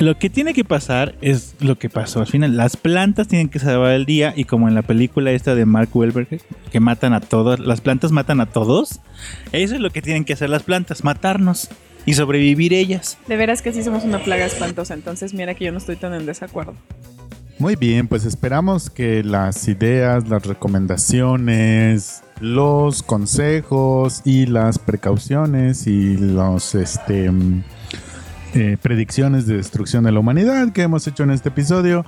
Lo 0.00 0.18
que 0.18 0.28
tiene 0.28 0.52
que 0.52 0.64
pasar 0.64 1.14
es 1.22 1.54
lo 1.60 1.78
que 1.78 1.88
pasó 1.88 2.20
al 2.20 2.26
final. 2.26 2.56
Las 2.56 2.76
plantas 2.76 3.28
tienen 3.28 3.48
que 3.48 3.58
salvar 3.58 3.92
el 3.92 4.04
día 4.04 4.34
y 4.36 4.44
como 4.44 4.68
en 4.68 4.74
la 4.74 4.82
película 4.82 5.32
esta 5.32 5.54
de 5.54 5.64
Mark 5.64 5.88
Wahlberg 5.94 6.40
que 6.70 6.80
matan 6.80 7.14
a 7.14 7.20
todos, 7.20 7.60
las 7.60 7.80
plantas 7.80 8.12
matan 8.12 8.40
a 8.40 8.46
todos. 8.46 9.00
Eso 9.52 9.74
es 9.74 9.80
lo 9.80 9.90
que 9.90 10.02
tienen 10.02 10.24
que 10.24 10.34
hacer 10.34 10.50
las 10.50 10.64
plantas, 10.64 11.02
matarnos 11.02 11.70
y 12.04 12.14
sobrevivir 12.14 12.74
ellas. 12.74 13.18
De 13.26 13.36
veras 13.36 13.62
que 13.62 13.72
sí 13.72 13.82
somos 13.82 14.04
una 14.04 14.18
plaga 14.18 14.44
espantosa, 14.44 14.94
entonces 14.94 15.34
mira 15.34 15.54
que 15.54 15.64
yo 15.64 15.72
no 15.72 15.78
estoy 15.78 15.96
tan 15.96 16.14
en 16.14 16.26
desacuerdo. 16.26 16.74
Muy 17.58 17.74
bien, 17.74 18.06
pues 18.06 18.26
esperamos 18.26 18.90
que 18.90 19.24
las 19.24 19.66
ideas, 19.66 20.28
las 20.28 20.44
recomendaciones, 20.44 22.22
los 22.38 23.02
consejos 23.02 24.20
y 24.26 24.44
las 24.44 24.78
precauciones 24.78 25.86
y 25.86 26.18
los 26.18 26.74
este 26.74 27.30
eh, 28.54 28.76
predicciones 28.80 29.46
de 29.46 29.56
destrucción 29.56 30.04
de 30.04 30.12
la 30.12 30.20
humanidad 30.20 30.72
que 30.72 30.82
hemos 30.82 31.06
hecho 31.06 31.24
en 31.24 31.30
este 31.30 31.48
episodio 31.50 32.04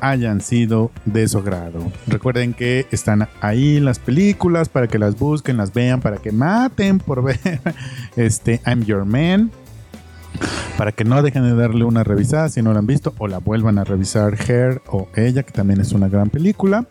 hayan 0.00 0.40
sido 0.40 0.90
de 1.04 1.26
su 1.28 1.38
agrado. 1.38 1.90
Recuerden 2.06 2.52
que 2.52 2.86
están 2.90 3.28
ahí 3.40 3.80
las 3.80 3.98
películas 3.98 4.68
para 4.68 4.86
que 4.86 4.98
las 4.98 5.18
busquen, 5.18 5.56
las 5.56 5.72
vean, 5.72 6.00
para 6.00 6.18
que 6.18 6.32
maten 6.32 6.98
por 6.98 7.22
ver 7.24 7.60
este 8.16 8.60
I'm 8.66 8.84
Your 8.84 9.04
Man. 9.04 9.50
Para 10.76 10.90
que 10.92 11.04
no 11.04 11.22
dejen 11.22 11.44
de 11.44 11.54
darle 11.54 11.84
una 11.84 12.02
revisada 12.02 12.48
si 12.48 12.60
no 12.60 12.72
la 12.72 12.80
han 12.80 12.86
visto 12.86 13.14
o 13.18 13.28
la 13.28 13.38
vuelvan 13.38 13.78
a 13.78 13.84
revisar 13.84 14.36
Her 14.48 14.82
o 14.88 15.08
Ella, 15.14 15.44
que 15.44 15.52
también 15.52 15.80
es 15.80 15.92
una 15.92 16.08
gran 16.08 16.28
película. 16.28 16.86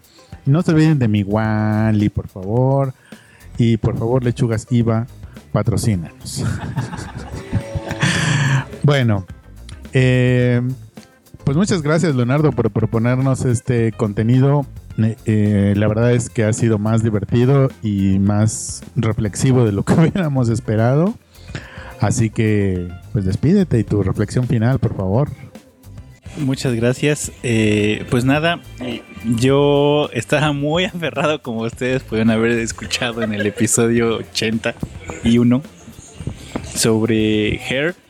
no 0.45 0.61
se 0.61 0.71
olviden 0.71 0.97
de 0.97 1.07
mi 1.09 1.23
Wally, 1.23 2.09
por 2.09 2.27
favor. 2.27 2.93
Y 3.57 3.77
por 3.77 3.97
favor, 3.97 4.23
Lechugas 4.23 4.65
IVA, 4.71 5.05
patrocínanos. 5.51 6.43
Bueno, 8.83 9.25
eh, 9.93 10.61
pues 11.45 11.55
muchas 11.55 11.81
gracias 11.81 12.15
Leonardo 12.15 12.51
por 12.51 12.69
proponernos 12.69 13.45
este 13.45 13.93
contenido. 13.93 14.65
Eh, 14.97 15.15
eh, 15.25 15.73
la 15.77 15.87
verdad 15.87 16.11
es 16.11 16.29
que 16.29 16.43
ha 16.43 16.51
sido 16.51 16.77
más 16.79 17.01
divertido 17.01 17.69
y 17.81 18.19
más 18.19 18.83
reflexivo 18.97 19.63
de 19.63 19.71
lo 19.71 19.83
que 19.83 19.93
hubiéramos 19.97 20.49
esperado. 20.49 21.13
Así 22.01 22.29
que, 22.29 22.89
pues 23.13 23.23
despídete 23.23 23.79
y 23.79 23.85
tu 23.85 24.03
reflexión 24.03 24.47
final, 24.47 24.79
por 24.79 24.97
favor. 24.97 25.29
Muchas 26.35 26.73
gracias. 26.73 27.31
pues 28.09 28.25
nada, 28.25 28.59
yo 29.37 30.09
estaba 30.11 30.51
muy 30.51 30.83
aferrado, 30.93 31.41
como 31.41 31.61
ustedes 31.61 32.03
pueden 32.03 32.31
haber 32.31 32.51
escuchado 32.51 33.21
en 33.21 33.33
el 33.33 33.45
episodio 33.45 34.17
81 34.17 35.61
sobre 36.75 37.61
Hair. 37.61 38.02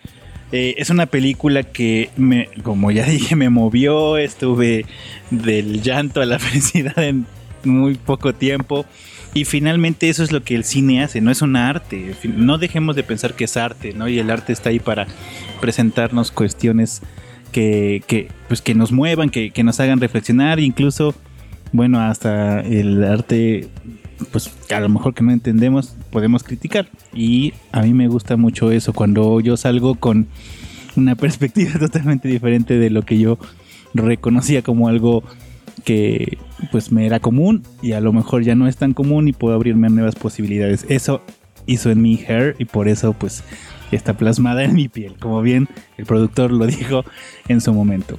Eh, 0.55 0.75
es 0.77 0.91
una 0.91 1.07
película 1.07 1.63
que, 1.63 2.11
me, 2.15 2.47
como 2.61 2.91
ya 2.91 3.05
dije, 3.07 3.35
me 3.35 3.49
movió. 3.49 4.17
Estuve 4.17 4.85
del 5.31 5.81
llanto 5.81 6.21
a 6.21 6.25
la 6.25 6.39
felicidad 6.39 7.03
en 7.03 7.25
muy 7.63 7.95
poco 7.95 8.33
tiempo. 8.33 8.85
Y 9.33 9.45
finalmente 9.45 10.09
eso 10.09 10.23
es 10.23 10.31
lo 10.31 10.43
que 10.43 10.53
el 10.53 10.63
cine 10.63 11.03
hace, 11.03 11.19
no 11.19 11.31
es 11.31 11.41
un 11.41 11.55
arte. 11.55 12.13
No 12.23 12.59
dejemos 12.59 12.95
de 12.95 13.01
pensar 13.01 13.33
que 13.33 13.45
es 13.45 13.57
arte, 13.57 13.93
¿no? 13.93 14.07
Y 14.07 14.19
el 14.19 14.29
arte 14.29 14.53
está 14.53 14.69
ahí 14.69 14.79
para 14.79 15.07
presentarnos 15.59 16.31
cuestiones 16.31 17.01
que, 17.51 18.03
que, 18.05 18.27
pues, 18.47 18.61
que 18.61 18.75
nos 18.75 18.91
muevan, 18.91 19.31
que, 19.31 19.49
que 19.49 19.63
nos 19.63 19.79
hagan 19.79 19.99
reflexionar, 19.99 20.59
incluso, 20.59 21.15
bueno, 21.71 21.99
hasta 21.99 22.59
el 22.59 23.03
arte 23.03 23.69
pues 24.33 24.51
a 24.71 24.79
lo 24.79 24.89
mejor 24.89 25.13
que 25.13 25.23
no 25.23 25.31
entendemos 25.31 25.95
podemos 26.09 26.43
criticar 26.43 26.89
y 27.13 27.53
a 27.71 27.83
mí 27.83 27.93
me 27.93 28.07
gusta 28.07 28.35
mucho 28.35 28.71
eso 28.71 28.91
cuando 28.91 29.39
yo 29.39 29.55
salgo 29.55 29.95
con 29.95 30.27
una 30.95 31.15
perspectiva 31.23 31.79
totalmente 31.79 32.27
diferente 32.27 32.77
de 32.77 32.89
lo 32.89 33.03
que 33.03 33.19
yo 33.19 33.37
reconocía 33.93 34.63
como 34.63 34.87
algo 34.87 35.23
que 35.85 36.39
pues 36.71 36.91
me 36.91 37.05
era 37.05 37.19
común 37.19 37.61
y 37.81 37.91
a 37.91 38.01
lo 38.01 38.11
mejor 38.11 38.43
ya 38.43 38.55
no 38.55 38.67
es 38.67 38.75
tan 38.75 38.93
común 38.93 39.27
y 39.27 39.33
puedo 39.33 39.53
abrirme 39.53 39.87
a 39.87 39.89
nuevas 39.91 40.15
posibilidades. 40.15 40.85
Eso 40.89 41.21
hizo 41.67 41.91
en 41.91 42.01
mi 42.01 42.19
hair 42.27 42.55
y 42.57 42.65
por 42.65 42.87
eso 42.87 43.13
pues 43.13 43.43
está 43.91 44.15
plasmada 44.15 44.63
en 44.63 44.73
mi 44.73 44.87
piel, 44.87 45.15
como 45.19 45.41
bien 45.41 45.67
el 45.97 46.05
productor 46.05 46.51
lo 46.51 46.65
dijo 46.67 47.03
en 47.47 47.61
su 47.61 47.71
momento. 47.71 48.17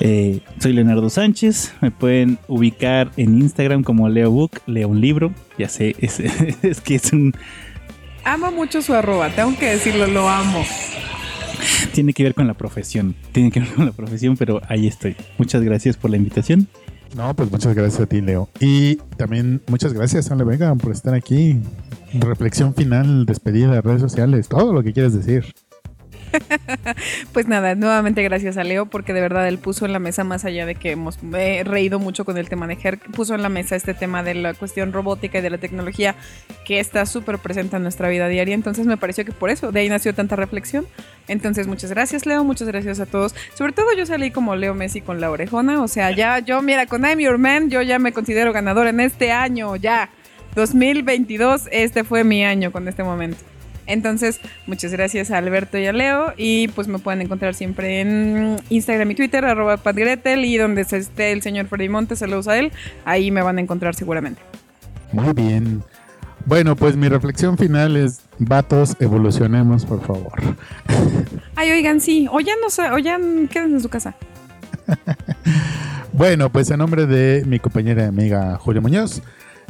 Eh, 0.00 0.40
soy 0.58 0.72
Leonardo 0.72 1.08
Sánchez, 1.08 1.72
me 1.80 1.90
pueden 1.90 2.38
ubicar 2.48 3.10
en 3.16 3.40
Instagram 3.40 3.84
como 3.84 4.08
Leo 4.08 4.30
Book, 4.30 4.60
leo 4.66 4.88
un 4.88 5.00
libro, 5.00 5.32
ya 5.58 5.68
sé, 5.68 5.94
es, 6.00 6.80
que 6.80 6.96
es 6.96 7.12
un... 7.12 7.32
Amo 8.24 8.50
mucho 8.50 8.82
su 8.82 8.94
arroba, 8.94 9.30
tengo 9.30 9.56
que 9.58 9.70
decirlo, 9.70 10.06
lo 10.06 10.28
amo. 10.28 10.64
Tiene 11.92 12.12
que 12.12 12.24
ver 12.24 12.34
con 12.34 12.46
la 12.46 12.54
profesión, 12.54 13.14
tiene 13.32 13.50
que 13.50 13.60
ver 13.60 13.68
con 13.70 13.86
la 13.86 13.92
profesión, 13.92 14.36
pero 14.36 14.60
ahí 14.68 14.86
estoy. 14.86 15.14
Muchas 15.38 15.62
gracias 15.62 15.96
por 15.96 16.10
la 16.10 16.16
invitación. 16.16 16.68
No, 17.14 17.32
pues 17.34 17.50
muchas 17.50 17.74
gracias 17.74 18.00
a 18.00 18.06
ti, 18.06 18.20
Leo. 18.20 18.48
Y 18.60 18.96
también 19.16 19.62
muchas 19.68 19.92
gracias, 19.92 20.30
Ale 20.30 20.42
Vega, 20.42 20.74
por 20.74 20.90
estar 20.90 21.14
aquí. 21.14 21.60
Reflexión 22.12 22.74
final, 22.74 23.24
despedida 23.26 23.70
de 23.70 23.80
redes 23.80 24.00
sociales, 24.00 24.48
todo 24.48 24.72
lo 24.72 24.82
que 24.82 24.92
quieras 24.92 25.14
decir. 25.14 25.54
pues 27.32 27.48
nada, 27.48 27.74
nuevamente 27.74 28.22
gracias 28.22 28.56
a 28.56 28.64
Leo 28.64 28.86
porque 28.86 29.12
de 29.12 29.20
verdad 29.20 29.46
él 29.48 29.58
puso 29.58 29.86
en 29.86 29.92
la 29.92 29.98
mesa, 29.98 30.24
más 30.24 30.44
allá 30.44 30.66
de 30.66 30.74
que 30.74 30.92
hemos 30.92 31.18
reído 31.22 31.98
mucho 31.98 32.24
con 32.24 32.38
el 32.38 32.48
tema 32.48 32.66
de 32.66 32.76
GER, 32.76 32.98
puso 32.98 33.34
en 33.34 33.42
la 33.42 33.48
mesa 33.48 33.76
este 33.76 33.94
tema 33.94 34.22
de 34.22 34.34
la 34.34 34.54
cuestión 34.54 34.92
robótica 34.92 35.38
y 35.38 35.42
de 35.42 35.50
la 35.50 35.58
tecnología 35.58 36.14
que 36.64 36.80
está 36.80 37.06
súper 37.06 37.38
presente 37.38 37.76
en 37.76 37.82
nuestra 37.82 38.08
vida 38.08 38.28
diaria. 38.28 38.54
Entonces 38.54 38.86
me 38.86 38.96
pareció 38.96 39.24
que 39.24 39.32
por 39.32 39.50
eso 39.50 39.72
de 39.72 39.80
ahí 39.80 39.88
nació 39.88 40.14
tanta 40.14 40.36
reflexión. 40.36 40.86
Entonces 41.28 41.66
muchas 41.66 41.90
gracias 41.90 42.26
Leo, 42.26 42.44
muchas 42.44 42.68
gracias 42.68 43.00
a 43.00 43.06
todos. 43.06 43.34
Sobre 43.54 43.72
todo 43.72 43.86
yo 43.96 44.06
salí 44.06 44.30
como 44.30 44.56
Leo 44.56 44.74
Messi 44.74 45.00
con 45.00 45.20
la 45.20 45.30
orejona, 45.30 45.82
o 45.82 45.88
sea, 45.88 46.10
ya 46.10 46.38
yo, 46.38 46.62
mira, 46.62 46.86
con 46.86 47.04
I'm 47.04 47.18
Your 47.18 47.38
Man, 47.38 47.70
yo 47.70 47.82
ya 47.82 47.98
me 47.98 48.12
considero 48.12 48.52
ganador 48.52 48.86
en 48.86 49.00
este 49.00 49.32
año, 49.32 49.76
ya. 49.76 50.10
2022, 50.54 51.68
este 51.72 52.04
fue 52.04 52.22
mi 52.22 52.44
año 52.44 52.70
con 52.70 52.86
este 52.86 53.02
momento. 53.02 53.38
Entonces, 53.86 54.40
muchas 54.66 54.92
gracias 54.92 55.30
a 55.30 55.38
Alberto 55.38 55.78
y 55.78 55.86
a 55.86 55.92
Leo. 55.92 56.32
Y 56.36 56.68
pues 56.68 56.88
me 56.88 56.98
pueden 56.98 57.22
encontrar 57.22 57.54
siempre 57.54 58.00
en 58.00 58.56
Instagram 58.70 59.10
y 59.10 59.14
Twitter, 59.14 59.44
arroba 59.44 59.76
patgretel. 59.76 60.44
Y 60.44 60.56
donde 60.56 60.82
esté 60.82 61.32
el 61.32 61.42
señor 61.42 61.66
Freddy 61.66 61.88
Montes, 61.88 62.18
saludos 62.18 62.48
a 62.48 62.58
él. 62.58 62.72
Ahí 63.04 63.30
me 63.30 63.42
van 63.42 63.58
a 63.58 63.60
encontrar 63.60 63.94
seguramente. 63.94 64.40
Muy 65.12 65.32
bien. 65.32 65.82
Bueno, 66.46 66.76
pues 66.76 66.96
mi 66.96 67.08
reflexión 67.08 67.56
final 67.56 67.96
es, 67.96 68.20
vatos, 68.38 68.96
evolucionemos, 69.00 69.86
por 69.86 70.04
favor. 70.04 70.32
Ay, 71.56 71.70
oigan, 71.70 72.00
sí, 72.00 72.28
o 72.30 72.40
ya 72.40 72.52
no 72.60 72.68
sé, 72.68 72.90
o 72.90 72.98
ya 72.98 73.16
quédense 73.16 73.76
en 73.76 73.80
su 73.80 73.88
casa. 73.88 74.14
bueno, 76.12 76.50
pues 76.50 76.70
en 76.70 76.78
nombre 76.78 77.06
de 77.06 77.44
mi 77.46 77.58
compañera 77.60 78.04
y 78.04 78.06
amiga 78.06 78.58
Julia 78.58 78.82
Muñoz, 78.82 79.22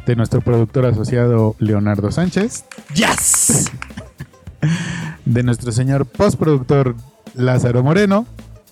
de 0.04 0.16
nuestro 0.16 0.40
productor 0.40 0.86
asociado 0.86 1.54
Leonardo 1.60 2.10
Sánchez. 2.10 2.64
¡Yes! 2.94 3.70
De 5.24 5.42
nuestro 5.42 5.72
señor 5.72 6.06
postproductor 6.06 6.94
Lázaro 7.34 7.82
Moreno. 7.82 8.26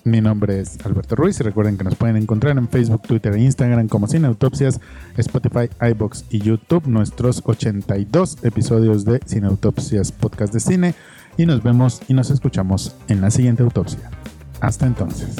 Mi 0.05 0.19
nombre 0.19 0.59
es 0.59 0.77
Alberto 0.85 1.15
Ruiz 1.15 1.39
y 1.39 1.43
recuerden 1.43 1.77
que 1.77 1.85
nos 1.85 1.95
pueden 1.95 2.17
encontrar 2.17 2.57
en 2.57 2.67
Facebook, 2.67 3.03
Twitter 3.03 3.33
e 3.33 3.41
Instagram 3.41 3.87
como 3.87 4.07
Cine 4.07 4.27
Autopsias, 4.27 4.81
Spotify, 5.15 5.69
iBox 5.79 6.25
y 6.29 6.39
YouTube, 6.39 6.87
nuestros 6.87 7.41
82 7.45 8.37
episodios 8.43 9.05
de 9.05 9.21
Cine 9.25 9.47
Autopsias 9.47 10.11
Podcast 10.11 10.53
de 10.53 10.59
Cine 10.59 10.95
y 11.37 11.45
nos 11.45 11.63
vemos 11.63 12.01
y 12.09 12.13
nos 12.13 12.31
escuchamos 12.31 12.95
en 13.07 13.21
la 13.21 13.31
siguiente 13.31 13.63
autopsia. 13.63 14.11
Hasta 14.59 14.85
entonces. 14.85 15.35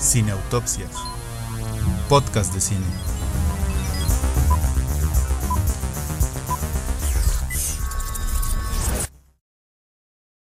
Cineautopsias. 0.00 1.13
Podcast 2.14 2.54
de 2.54 2.60
cine. 2.60 3.03